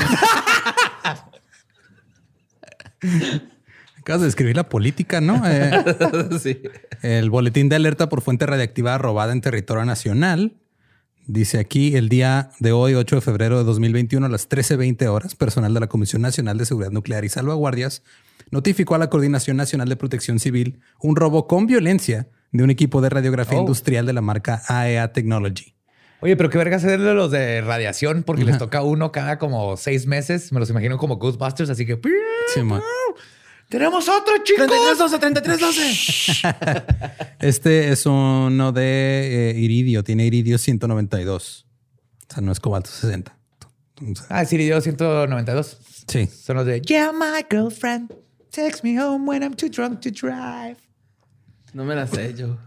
Acabas 3.98 4.22
de 4.22 4.28
describir 4.28 4.56
la 4.56 4.68
política, 4.68 5.22
¿no? 5.22 5.44
Eh, 5.46 5.72
sí. 6.42 6.62
El 7.04 7.30
boletín 7.30 7.70
de 7.70 7.76
alerta 7.76 8.10
por 8.10 8.22
fuente 8.22 8.48
radiactiva 8.48 8.98
robada 8.98 9.32
en 9.34 9.42
territorio 9.42 9.86
nacional. 9.86 10.54
Dice 11.32 11.60
aquí 11.60 11.96
el 11.96 12.10
día 12.10 12.50
de 12.60 12.72
hoy, 12.72 12.96
8 12.96 13.18
de 13.18 13.22
febrero 13.22 13.60
de 13.60 13.64
2021, 13.64 14.26
a 14.26 14.30
las 14.30 14.50
13.20 14.50 15.06
horas, 15.10 15.36
personal 15.36 15.72
de 15.76 15.80
la 15.80 15.86
Comisión 15.86 16.24
Nacional 16.24 16.58
de 16.58 16.66
Seguridad 16.66 16.90
Nuclear 16.92 17.24
y 17.24 17.30
Salvaguardias 17.30 18.02
notificó 18.50 18.96
a 18.96 18.98
la 18.98 19.12
Coordinación 19.12 19.56
Nacional 19.56 19.88
de 19.90 19.96
Protección 19.96 20.40
Civil 20.40 20.80
un 21.00 21.16
robo 21.16 21.46
con 21.46 21.68
violencia 21.68 22.30
de 22.52 22.64
un 22.64 22.72
equipo 22.72 23.00
de 23.02 23.10
radiografía 23.10 23.60
Oh. 23.60 23.62
industrial 23.62 24.08
de 24.08 24.14
la 24.14 24.22
marca 24.22 24.64
AEA 24.68 25.14
Technology. 25.14 25.76
Oye, 26.22 26.36
pero 26.36 26.50
qué 26.50 26.58
verga 26.58 26.78
hacer 26.78 27.00
de 27.00 27.14
los 27.14 27.30
de 27.30 27.62
radiación 27.62 28.24
porque 28.24 28.44
les 28.44 28.58
toca 28.58 28.82
uno 28.82 29.12
cada 29.12 29.38
como 29.38 29.78
seis 29.78 30.08
meses. 30.08 30.52
Me 30.52 30.60
los 30.60 30.72
imagino 30.72 30.98
como 30.98 31.18
Ghostbusters, 31.18 31.70
así 31.70 31.86
que 31.86 32.00
Sí. 32.56 32.62
Tenemos 33.70 34.10
otro, 34.10 34.34
chicos. 34.44 34.68
3312, 34.68 35.20
3312. 35.20 37.36
Este 37.40 37.90
es 37.92 38.06
uno 38.06 38.72
de 38.74 39.52
eh, 39.52 39.60
iridio, 39.60 40.04
tiene 40.04 40.26
iridio 40.26 40.58
192. 40.58 41.66
O 42.30 42.34
sea, 42.34 42.42
no 42.42 42.52
es 42.52 42.60
cobalto 42.60 42.90
60. 42.90 43.38
Entonces, 44.02 44.26
Ah, 44.30 44.42
es 44.42 44.52
Iridio 44.54 44.80
192. 44.82 45.78
sí. 46.08 46.28
Son 46.28 46.58
los 46.58 46.66
de 46.66 46.82
Yeah, 46.82 47.12
my 47.14 47.46
girlfriend 47.50 48.14
takes 48.52 48.80
me 48.84 49.00
home 49.00 49.26
when 49.28 49.42
I'm 49.44 49.56
too 49.56 49.70
drunk 49.70 50.02
to 50.02 50.10
drive. 50.12 50.78
No 51.74 51.86
me 51.86 51.96
la 51.96 52.08
sé 52.08 52.34
yo. 52.34 52.58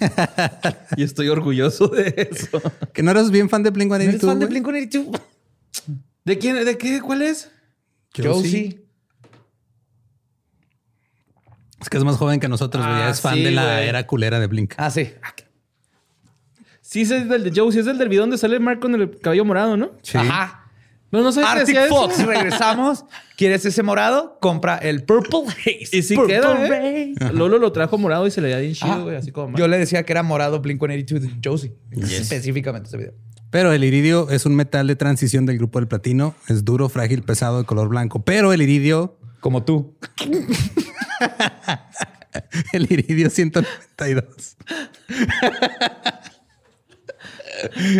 y 0.96 1.02
estoy 1.02 1.28
orgulloso 1.28 1.88
de 1.88 2.28
eso. 2.30 2.60
Que 2.92 3.02
no 3.02 3.10
eres 3.12 3.30
bien 3.30 3.48
fan 3.48 3.62
de 3.62 3.70
Blink 3.70 3.88
¿No 3.88 3.96
eres 3.96 4.20
fan 4.20 4.38
de 4.38 4.46
182. 4.46 5.06
Blink-182? 5.06 5.20
¿De 6.24 6.38
quién? 6.38 6.64
¿De 6.64 6.76
qué? 6.76 7.00
¿Cuál 7.00 7.22
es? 7.22 7.50
Josie. 8.14 8.84
Es 11.80 11.88
que 11.88 11.96
es 11.98 12.04
más 12.04 12.16
joven 12.16 12.40
que 12.40 12.48
nosotros, 12.48 12.84
güey. 12.84 12.98
Ya 12.98 13.06
Ah, 13.06 13.10
es 13.10 13.20
fan 13.20 13.34
sí, 13.34 13.42
de 13.44 13.50
la 13.52 13.64
güey. 13.76 13.88
era 13.88 14.06
culera 14.06 14.38
de 14.40 14.46
Blink. 14.46 14.74
Ah, 14.76 14.90
sí. 14.90 15.10
Sí, 16.82 17.02
es 17.02 17.08
del 17.28 17.44
de 17.44 17.52
Joe. 17.54 17.72
Sí, 17.72 17.78
es 17.78 17.86
el 17.86 17.98
del 17.98 18.08
video 18.08 18.22
donde 18.22 18.36
sale 18.38 18.58
Mark 18.58 18.80
con 18.80 18.94
el 18.94 19.18
cabello 19.20 19.44
morado, 19.44 19.76
¿no? 19.76 19.92
Sí. 20.02 20.18
Ajá. 20.18 20.56
No, 21.12 21.22
no 21.22 21.32
sé 21.32 21.42
Arctic 21.42 21.66
decía 21.66 21.86
eso. 21.86 21.94
Fox, 21.94 22.18
regresamos. 22.26 23.04
¿Quieres 23.36 23.64
ese 23.64 23.82
morado? 23.82 24.38
Compra 24.40 24.76
el 24.76 25.02
Purple 25.04 25.42
Haze. 25.48 25.88
Y 25.96 26.02
sí 26.02 26.14
Purple 26.14 26.34
queda, 26.36 26.66
¿eh? 26.68 27.14
Lolo 27.32 27.58
lo 27.58 27.72
trajo 27.72 27.98
morado 27.98 28.26
y 28.26 28.30
se 28.30 28.40
le 28.40 28.48
veía 28.48 28.58
bien 28.60 28.74
chido, 28.74 28.92
Ah, 28.92 28.98
güey. 28.98 29.16
Así 29.16 29.32
como 29.32 29.48
Mark. 29.48 29.58
Yo 29.58 29.66
le 29.68 29.78
decía 29.78 30.04
que 30.04 30.12
era 30.12 30.22
morado 30.22 30.60
Blink-182 30.62 31.18
de 31.20 31.30
Josie. 31.44 31.72
Específicamente 31.92 32.88
ese 32.88 32.96
video. 32.98 33.12
Pero 33.50 33.72
el 33.72 33.82
iridio 33.82 34.30
es 34.30 34.46
un 34.46 34.54
metal 34.54 34.86
de 34.86 34.94
transición 34.94 35.46
del 35.46 35.58
grupo 35.58 35.80
del 35.80 35.88
platino. 35.88 36.34
Es 36.48 36.64
duro, 36.64 36.88
frágil, 36.88 37.22
pesado, 37.22 37.58
de 37.58 37.64
color 37.64 37.88
blanco. 37.88 38.22
Pero 38.24 38.52
el 38.52 38.62
iridio, 38.62 39.16
Como 39.40 39.64
tú. 39.64 39.96
el 42.72 42.90
iridio 42.90 43.30
192. 43.30 44.56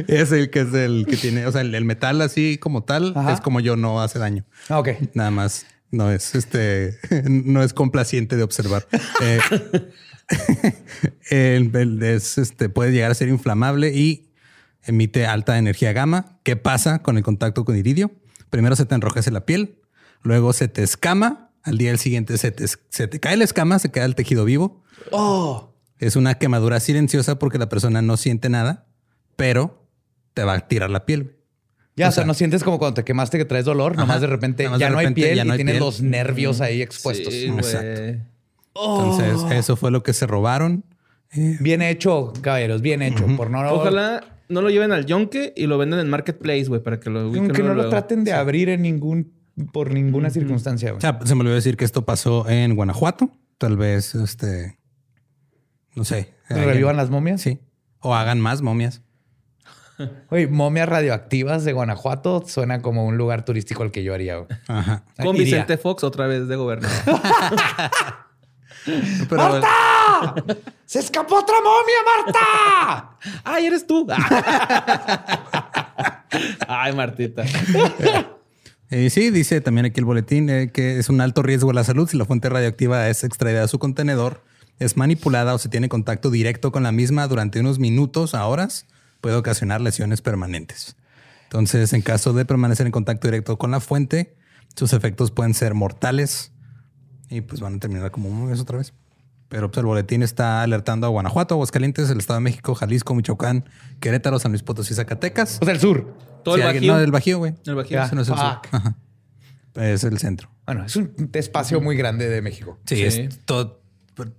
es 0.09 0.33
el 0.33 0.51
que 0.51 0.61
es 0.61 0.75
el 0.75 1.07
que 1.09 1.17
tiene, 1.17 1.47
o 1.47 1.53
sea, 1.53 1.61
el, 1.61 1.75
el 1.75 1.85
metal 1.85 2.21
así 2.23 2.59
como 2.59 2.83
tal 2.85 3.13
Ajá. 3.17 3.33
es 3.33 3.41
como 3.41 3.61
yo, 3.61 3.77
no 3.77 4.01
hace 4.01 4.19
daño. 4.19 4.45
Ah, 4.69 4.79
ok. 4.79 4.89
Nada 5.15 5.31
más 5.31 5.67
no 5.91 6.11
es 6.11 6.35
este, 6.35 6.99
no 7.29 7.63
es 7.63 7.73
complaciente 7.73 8.37
de 8.37 8.43
observar. 8.43 8.87
Eh, 9.21 9.39
el- 11.31 11.75
el- 11.77 12.03
es, 12.03 12.39
este, 12.39 12.69
puede 12.69 12.93
llegar 12.93 13.11
a 13.11 13.15
ser 13.15 13.29
inflamable 13.29 13.93
y 13.95 14.31
emite 14.85 15.27
alta 15.27 15.59
energía 15.59 15.93
gamma. 15.93 16.39
¿Qué 16.43 16.57
pasa 16.57 17.03
con 17.03 17.17
el 17.19 17.23
contacto 17.23 17.65
con 17.65 17.77
iridio? 17.77 18.13
Primero 18.49 18.77
se 18.77 18.87
te 18.87 18.95
enrojece 18.95 19.31
la 19.31 19.45
piel, 19.47 19.79
luego 20.23 20.53
se 20.53 20.69
te 20.69 20.83
escama. 20.83 21.50
Al 21.63 21.79
día 21.79 21.97
siguiente 21.97 22.39
se 22.39 22.51
te, 22.51 22.65
se 22.67 23.07
te 23.09 23.21
cae 23.21 23.37
la 23.37 23.45
escama, 23.45 23.79
se 23.79 23.91
queda 23.91 24.05
el 24.07 24.15
tejido 24.15 24.45
vivo. 24.45 24.83
Oh. 25.11 25.73
Es 25.99 26.17
una 26.17 26.35
quemadura 26.37 26.81
silenciosa 26.81 27.39
porque 27.39 27.59
la 27.59 27.69
persona 27.69 28.01
no 28.03 28.17
siente 28.17 28.49
nada, 28.49 28.87
pero 29.37 29.87
te 30.35 30.45
va 30.45 30.55
a 30.55 30.69
tirar 30.69 30.91
la 30.91 31.05
piel. 31.05 31.37
Ya, 31.97 32.07
O 32.07 32.09
o 32.09 32.13
sea, 32.13 32.25
no 32.25 32.33
sientes 32.35 32.65
como 32.65 32.79
cuando 32.79 32.95
te 32.95 33.05
quemaste 33.05 33.37
que 33.37 33.45
traes 33.45 33.67
dolor, 33.67 33.97
nomás 33.97 34.21
de 34.23 34.27
repente 34.27 34.63
ya 34.65 34.71
de 34.71 34.91
no 34.91 34.99
repente 34.99 35.21
hay 35.21 35.27
piel 35.27 35.37
ya 35.37 35.45
no 35.45 35.51
y 35.51 35.53
hay 35.53 35.57
tienes 35.59 35.75
piel. 35.75 35.85
los 35.85 36.01
nervios 36.01 36.61
ahí 36.63 36.81
expuestos. 36.81 37.35
Sí. 37.35 37.47
Exacto. 37.47 38.25
Entonces, 38.75 39.59
eso 39.59 39.77
fue 39.77 39.91
lo 39.91 40.03
que 40.03 40.13
se 40.13 40.27
robaron. 40.27 40.85
Eh, 41.33 41.57
Bien 41.61 41.83
hecho, 41.83 42.33
caballeros, 42.41 42.81
bien 42.81 43.03
hecho. 43.03 43.27
Por 43.37 43.51
no, 43.51 43.61
Ojalá 43.73 44.39
no 44.49 44.63
lo 44.63 44.71
lleven 44.71 44.93
al 44.93 45.07
yonke 45.07 45.53
y 45.57 45.67
lo 45.67 45.77
vendan 45.77 46.01
en 46.01 46.09
Marketplace, 46.09 46.65
güey, 46.65 46.83
para 46.83 46.99
que 47.01 47.11
lo 47.11 47.21
aunque 47.21 47.63
no 47.63 47.75
luego, 47.75 47.83
lo 47.83 47.89
traten 47.91 48.25
de 48.25 48.33
abrir 48.33 48.69
en 48.69 48.83
ningún, 48.83 49.33
por 49.73 49.91
ninguna 49.93 50.31
circunstancia. 50.31 50.91
güey. 50.91 50.99
O 50.99 51.01
sea, 51.01 51.19
se 51.25 51.35
me 51.35 51.41
olvidó 51.43 51.55
decir 51.55 51.77
que 51.77 51.85
esto 51.85 52.05
pasó 52.05 52.49
en 52.49 52.75
Guanajuato. 52.75 53.31
Tal 53.59 53.77
vez, 53.77 54.15
este, 54.15 54.79
no 55.95 56.05
sé. 56.05 56.35
¿Revivan 56.49 56.97
las 56.97 57.11
momias? 57.11 57.41
Sí. 57.41 57.61
O 58.01 58.15
hagan 58.15 58.41
más 58.41 58.63
momias. 58.63 59.03
Oye, 60.31 60.47
momias 60.49 60.89
radioactivas 60.89 61.65
de 61.65 61.73
Guanajuato 61.73 62.43
suena 62.47 62.81
como 62.83 63.05
un 63.05 63.17
lugar 63.19 63.45
turístico 63.45 63.83
al 63.83 63.91
que 63.91 64.03
yo 64.03 64.15
haría. 64.15 64.37
güey. 64.37 64.49
Ajá. 64.69 65.05
Con 65.17 65.37
Iría. 65.37 65.45
Vicente 65.45 65.77
Fox 65.77 66.05
otra 66.05 66.27
vez 66.27 66.49
de 66.49 66.57
gobernador. 66.57 66.99
Pero 69.29 69.61
¡Se 70.87 70.99
escapó 71.01 71.37
otra 71.39 71.57
momia, 71.61 71.97
Marta! 72.25 73.19
¡Ay, 73.45 73.67
eres 73.67 73.87
tú! 73.87 74.07
Ay, 76.67 76.93
Martita. 76.95 77.45
Eh, 78.91 79.11
sí, 79.11 79.31
dice 79.31 79.61
también 79.61 79.87
aquí 79.87 80.01
el 80.01 80.05
boletín 80.05 80.51
eh, 80.51 80.71
que 80.73 80.99
es 80.99 81.09
un 81.09 81.21
alto 81.21 81.43
riesgo 81.43 81.71
a 81.71 81.75
la 81.75 81.85
salud 81.85 82.09
si 82.09 82.17
la 82.17 82.25
fuente 82.25 82.49
radioactiva 82.49 83.09
es 83.09 83.25
extraída 83.25 83.61
de 83.63 83.69
su 83.69 83.79
contenedor, 83.79 84.45
es 84.79 84.97
manipulada 84.97 85.55
o 85.55 85.59
se 85.59 85.69
tiene 85.69 85.89
contacto 85.89 86.31
directo 86.31 86.73
con 86.73 86.83
la 86.83 86.93
misma 86.93 87.27
durante 87.29 87.61
unos 87.61 87.79
minutos 87.79 88.35
a 88.35 88.47
horas, 88.47 88.87
puede 89.21 89.37
ocasionar 89.37 89.81
lesiones 89.81 90.23
permanentes. 90.23 90.97
Entonces, 91.45 91.93
en 91.93 92.03
caso 92.03 92.33
de 92.33 92.45
permanecer 92.45 92.87
en 92.87 92.93
contacto 92.93 93.27
directo 93.27 93.59
con 93.59 93.71
la 93.71 93.81
fuente, 93.81 94.37
sus 94.77 94.93
efectos 94.93 95.31
pueden 95.31 95.55
ser 95.55 95.75
mortales 95.75 96.53
y 97.29 97.41
pues 97.41 97.61
van 97.61 97.75
a 97.75 97.79
terminar 97.79 98.11
como 98.11 98.31
momias 98.31 98.61
otra 98.61 98.79
vez. 98.79 98.93
Pero 99.51 99.69
pues, 99.71 99.79
el 99.79 99.85
boletín 99.87 100.23
está 100.23 100.63
alertando 100.63 101.07
a 101.07 101.11
Guanajuato, 101.11 101.55
Aguascalientes, 101.57 102.09
el 102.09 102.19
Estado 102.19 102.39
de 102.39 102.45
México, 102.45 102.75
Jalisco, 102.75 103.15
Michoacán, 103.15 103.65
Querétaro, 104.01 104.39
San 104.39 104.53
Luis 104.53 104.63
Potosí, 104.63 104.95
Zacatecas. 104.95 105.59
O 105.61 105.65
sea, 105.67 105.75
el 105.75 105.81
sur. 105.81 106.15
Todo 106.45 106.55
el 106.55 106.63
alguien- 106.63 106.83
bajío. 106.85 106.93
No, 106.95 107.01
el 107.01 107.11
Bajío, 107.11 107.39
güey. 107.39 107.55
El 107.67 107.75
bajío. 107.75 108.03
Ese 108.03 108.15
no 108.15 108.23
es 108.23 108.29
el 108.29 108.37
sur. 108.37 108.45
Fuck. 108.63 108.69
Ajá. 108.75 108.97
Es 109.75 110.05
el 110.05 110.17
centro. 110.19 110.49
Bueno, 110.67 110.85
es 110.87 110.97
un 110.97 111.13
espacio 111.35 111.81
muy 111.81 111.97
grande 111.97 112.29
de 112.29 112.41
México. 112.43 112.79
Sí, 112.87 112.97
Sí. 113.11 113.21
es 113.23 113.39
todo, 113.45 113.83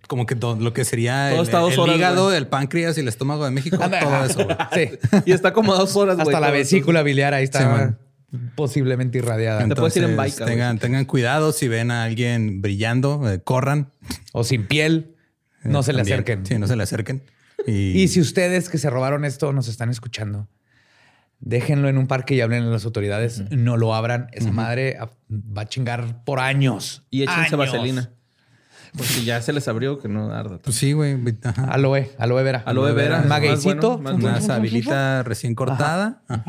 como 0.07 0.25
que 0.25 0.35
todo 0.35 0.55
lo 0.55 0.73
que 0.73 0.83
sería 0.85 1.29
Todo 1.29 1.41
el, 1.41 1.45
está 1.45 1.59
dos 1.59 1.73
el 1.73 1.79
horas, 1.81 1.95
hígado, 1.97 2.25
güey. 2.25 2.37
el 2.37 2.47
páncreas 2.47 2.97
y 2.97 3.01
el 3.01 3.07
estómago 3.07 3.45
de 3.45 3.51
México. 3.51 3.77
Todo 3.77 4.25
eso, 4.25 4.45
güey. 4.45 4.57
Sí. 4.73 5.21
Y 5.25 5.31
está 5.33 5.51
como 5.53 5.73
a 5.73 5.77
dos 5.77 5.95
horas, 5.95 6.15
güey. 6.15 6.27
Hasta 6.29 6.39
la 6.39 6.47
todo 6.47 6.55
eso. 6.55 6.73
vesícula 6.75 7.03
biliar 7.03 7.33
ahí 7.33 7.43
está 7.43 7.59
Sí, 7.59 7.65
man. 7.65 7.99
Posiblemente 8.55 9.17
irradiada. 9.17 9.67
Te 9.67 9.75
puedes 9.75 9.95
ir 9.97 10.03
en 10.03 10.11
Entonces, 10.11 10.37
bike, 10.39 10.47
tengan, 10.49 10.79
tengan 10.79 11.05
cuidado 11.05 11.51
si 11.51 11.67
ven 11.67 11.91
a 11.91 12.03
alguien 12.03 12.61
brillando, 12.61 13.29
eh, 13.29 13.41
corran. 13.41 13.91
O 14.33 14.43
sin 14.43 14.67
piel, 14.67 15.15
no 15.63 15.79
Eh, 15.79 15.83
se 15.83 15.93
le 15.93 15.99
también. 15.99 16.13
acerquen. 16.15 16.45
Sí, 16.45 16.57
no 16.57 16.67
se 16.67 16.75
le 16.75 16.83
acerquen. 16.83 17.23
Y, 17.67 17.71
Y 18.01 18.07
si 18.07 18.21
ustedes 18.21 18.69
que 18.69 18.77
se 18.77 18.89
robaron 18.89 19.25
esto 19.25 19.51
nos 19.53 19.67
están 19.67 19.89
escuchando, 19.89 20.47
déjenlo 21.39 21.89
en 21.89 21.97
un 21.97 22.07
parque 22.07 22.35
y 22.35 22.41
hablen 22.41 22.63
a 22.63 22.67
las 22.67 22.85
autoridades. 22.85 23.43
No 23.51 23.75
lo 23.77 23.93
abran. 23.95 24.27
Esa 24.31 24.51
madre 24.51 24.97
va 25.29 25.63
a 25.63 25.67
chingar 25.67 26.23
por 26.23 26.39
años. 26.39 27.05
Y 27.09 27.23
échense 27.23 27.55
Años. 27.55 27.57
vaselina. 27.57 28.11
Porque 28.97 29.23
ya 29.23 29.41
se 29.41 29.53
les 29.53 29.67
abrió 29.67 29.99
que 29.99 30.07
no 30.07 30.31
arda. 30.33 30.59
pues 30.59 30.75
sí, 30.75 30.93
güey. 30.93 31.17
ajá. 31.43 31.65
Aloe, 31.71 32.11
aloe 32.17 32.43
vera. 32.43 32.63
Aloe 32.65 32.93
vera, 32.93 33.21
Magueycito. 33.21 33.97
bueno, 33.97 34.17
más 34.17 34.23
Una 34.23 34.41
sabilita 34.41 35.23
recién 35.23 35.55
cortada. 35.55 36.21
Ajá. 36.27 36.43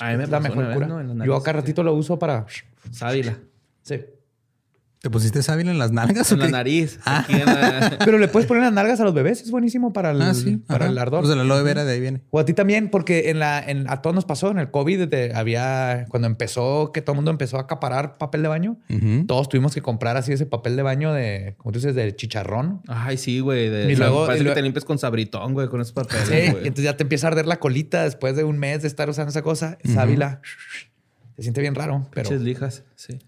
A 0.00 0.10
mí 0.10 0.16
me 0.16 0.26
la 0.26 0.40
mejor 0.40 0.66
vez, 0.66 0.76
cura. 0.76 1.24
Yo 1.24 1.36
acá 1.36 1.52
ratito 1.52 1.82
lo 1.82 1.94
uso 1.94 2.18
para... 2.18 2.46
Sábila. 2.90 3.38
Sí. 3.82 4.00
¿Te 5.00 5.10
pusiste 5.10 5.42
sábila 5.44 5.70
en 5.70 5.78
las 5.78 5.92
nalgas? 5.92 6.32
o 6.32 6.34
En 6.34 6.40
la 6.40 6.46
qué? 6.46 6.52
nariz. 6.52 6.98
Aquí 7.04 7.34
en 7.34 7.46
la- 7.46 7.96
Pero 8.04 8.18
le 8.18 8.26
puedes 8.26 8.48
poner 8.48 8.64
las 8.64 8.72
nalgas 8.72 8.98
a 8.98 9.04
los 9.04 9.14
bebés. 9.14 9.42
Es 9.42 9.50
buenísimo 9.52 9.92
para 9.92 10.10
el, 10.10 10.20
Ah, 10.20 10.34
sí. 10.34 10.56
para 10.56 10.86
ajá. 10.86 10.92
el 10.92 10.98
ardor. 10.98 11.20
Pues 11.20 11.32
el 11.32 11.38
aloe 11.38 11.62
vera 11.62 11.84
de 11.84 11.92
ahí 11.92 12.00
viene. 12.00 12.22
O 12.30 12.40
a 12.40 12.44
ti 12.44 12.52
también, 12.52 12.90
porque 12.90 13.30
en 13.30 13.38
la, 13.38 13.60
en, 13.64 13.88
a 13.88 14.02
todos 14.02 14.16
nos 14.16 14.24
pasó 14.24 14.50
en 14.50 14.58
el 14.58 14.72
COVID, 14.72 15.06
de- 15.06 15.32
había 15.36 16.06
cuando 16.08 16.26
empezó, 16.26 16.90
que 16.92 17.00
todo 17.00 17.12
el 17.12 17.16
mundo 17.18 17.30
empezó 17.30 17.58
a 17.58 17.60
acaparar 17.60 18.18
papel 18.18 18.42
de 18.42 18.48
baño, 18.48 18.76
todos 19.28 19.48
tuvimos 19.48 19.72
que 19.72 19.82
comprar 19.82 20.16
así 20.16 20.32
ese 20.32 20.46
papel 20.46 20.74
de 20.74 20.82
baño 20.82 21.12
de, 21.12 21.54
como 21.58 21.70
tú 21.70 21.78
dices, 21.78 21.94
de 21.94 22.16
chicharrón. 22.16 22.82
Ay, 22.88 23.18
sí, 23.18 23.38
güey. 23.38 23.68
de- 23.68 23.92
Y 23.92 23.94
luego- 23.94 24.26
parece 24.26 24.40
y 24.40 24.44
luego- 24.44 24.54
que 24.56 24.58
te 24.60 24.62
limpias 24.64 24.84
con 24.84 24.98
sabritón, 24.98 25.54
güey, 25.54 25.68
con 25.68 25.80
esos 25.80 25.92
papeles, 25.92 26.24
Sí, 26.26 26.50
güey. 26.50 26.66
entonces 26.66 26.84
ya 26.84 26.96
te 26.96 27.04
empieza 27.04 27.28
a 27.28 27.30
arder 27.30 27.46
la 27.46 27.58
colita 27.60 28.02
después 28.02 28.34
de 28.34 28.42
un 28.42 28.58
mes 28.58 28.82
de 28.82 28.88
estar 28.88 29.08
usando 29.08 29.30
esa 29.30 29.42
cosa. 29.42 29.78
Sábila. 29.84 30.40
Se 31.36 31.42
siente 31.42 31.60
bien 31.60 31.76
raro, 31.76 32.08
pero 32.12 32.36
lijas, 32.38 32.82
sí. 32.96 33.20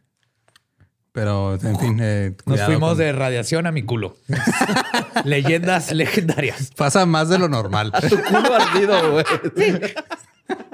Pero, 1.13 1.55
en 1.55 1.79
fin, 1.79 1.99
eh, 2.01 2.37
nos 2.47 2.61
fuimos 2.63 2.91
con- 2.91 2.99
de 2.99 3.13
radiación 3.13 3.67
a 3.67 3.73
mi 3.73 3.83
culo. 3.83 4.17
Leyendas 5.25 5.91
legendarias. 5.93 6.71
Pasa 6.77 7.05
más 7.07 7.29
de 7.29 7.39
lo 7.39 7.49
normal. 7.49 7.93
Tu 8.09 8.17
culo 8.23 8.55
ardido, 8.55 9.13
güey. 9.13 9.25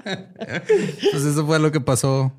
Pues 0.04 1.24
eso 1.24 1.46
fue 1.46 1.58
lo 1.58 1.72
que 1.72 1.80
pasó. 1.80 2.32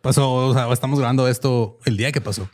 Pasó, 0.00 0.32
o 0.32 0.54
sea, 0.54 0.72
estamos 0.72 0.98
grabando 0.98 1.28
esto 1.28 1.78
el 1.84 1.96
día 1.96 2.12
que 2.12 2.20
pasó. 2.20 2.48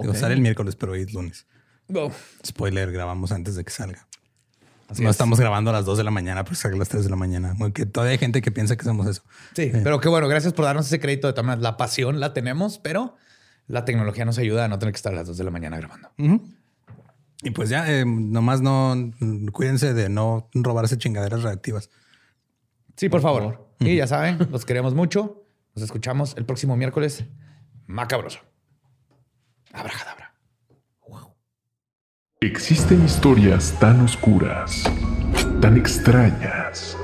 Digo, 0.00 0.12
Ok. 0.12 0.16
sale 0.16 0.34
el 0.34 0.40
miércoles, 0.40 0.76
pero 0.76 0.92
hoy 0.92 1.02
es 1.02 1.12
lunes. 1.12 1.46
Oh, 1.94 2.10
Spoiler, 2.46 2.92
grabamos 2.92 3.32
antes 3.32 3.56
de 3.56 3.64
que 3.64 3.70
salga. 3.70 4.06
así 4.88 5.02
no 5.02 5.10
es. 5.10 5.14
estamos 5.14 5.38
grabando 5.40 5.70
a 5.70 5.72
las 5.74 5.84
2 5.84 5.98
de 5.98 6.04
la 6.04 6.10
mañana, 6.10 6.44
pero 6.44 6.56
sale 6.56 6.74
a 6.76 6.78
las 6.78 6.88
3 6.88 7.04
de 7.04 7.10
la 7.10 7.16
mañana. 7.16 7.54
Porque 7.58 7.84
todavía 7.86 8.12
hay 8.12 8.18
gente 8.18 8.42
que 8.42 8.50
piensa 8.50 8.76
que 8.76 8.82
hacemos 8.82 9.06
eso. 9.06 9.22
Sí, 9.54 9.70
pero 9.82 10.00
qué 10.00 10.08
bueno. 10.08 10.28
Gracias 10.28 10.52
por 10.52 10.64
darnos 10.64 10.86
ese 10.86 11.00
crédito 11.00 11.26
de 11.26 11.32
todas 11.32 11.46
maneras. 11.46 11.62
La 11.62 11.76
pasión 11.76 12.20
la 12.20 12.32
tenemos, 12.32 12.78
pero 12.78 13.16
la 13.68 13.84
tecnología 13.84 14.24
nos 14.24 14.38
ayuda 14.38 14.64
a 14.64 14.68
no 14.68 14.78
tener 14.78 14.92
que 14.92 14.96
estar 14.96 15.12
a 15.12 15.16
las 15.16 15.28
2 15.28 15.36
de 15.36 15.44
la 15.44 15.50
mañana 15.50 15.76
grabando. 15.76 16.10
Y 17.42 17.50
pues 17.50 17.68
ya, 17.68 17.88
eh, 17.90 18.04
nomás 18.04 18.60
no 18.60 18.96
cuídense 19.52 19.94
de 19.94 20.08
no 20.08 20.48
robarse 20.54 20.98
chingaderas 20.98 21.42
reactivas. 21.42 21.90
Sí, 22.96 23.08
por 23.08 23.20
favor. 23.20 23.68
Y 23.78 23.96
ya 23.96 24.08
saben, 24.08 24.38
los 24.50 24.64
queremos 24.64 24.94
mucho. 24.94 25.44
Nos 25.74 25.84
escuchamos 25.84 26.34
el 26.36 26.44
próximo 26.44 26.76
miércoles. 26.76 27.24
Macabroso. 27.86 28.40
Abracadabra. 29.72 30.34
Existen 32.40 33.04
historias 33.04 33.76
tan 33.80 34.00
oscuras, 34.00 34.84
tan 35.60 35.76
extrañas, 35.76 36.96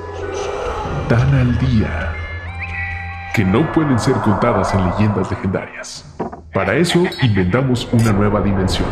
tan 1.09 1.35
al 1.35 1.59
día, 1.59 2.15
que 3.35 3.45
no 3.45 3.73
pueden 3.73 3.99
ser 3.99 4.15
contadas 4.19 4.73
en 4.75 4.85
leyendas 4.85 5.29
legendarias. 5.33 6.05
Para 6.55 6.77
eso 6.77 7.03
inventamos 7.21 7.89
una 7.93 8.13
nueva 8.13 8.41
dimensión. 8.41 8.89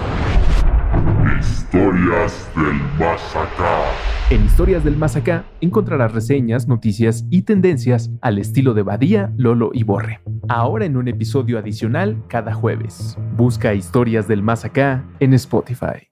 Historias 1.40 2.50
del 2.56 2.74
más 2.98 3.36
acá. 3.36 3.84
En 4.30 4.44
Historias 4.44 4.82
del 4.82 4.96
Más 4.96 5.14
Acá 5.14 5.44
encontrarás 5.60 6.12
reseñas, 6.12 6.66
noticias 6.66 7.24
y 7.30 7.42
tendencias 7.42 8.10
al 8.20 8.38
estilo 8.38 8.74
de 8.74 8.82
Badía, 8.82 9.32
Lolo 9.36 9.70
y 9.72 9.84
Borre. 9.84 10.20
Ahora 10.48 10.86
en 10.86 10.96
un 10.96 11.06
episodio 11.06 11.56
adicional 11.56 12.20
cada 12.28 12.52
jueves. 12.52 13.16
Busca 13.36 13.74
Historias 13.74 14.26
del 14.26 14.42
Más 14.42 14.64
Acá 14.64 15.04
en 15.20 15.32
Spotify. 15.32 16.11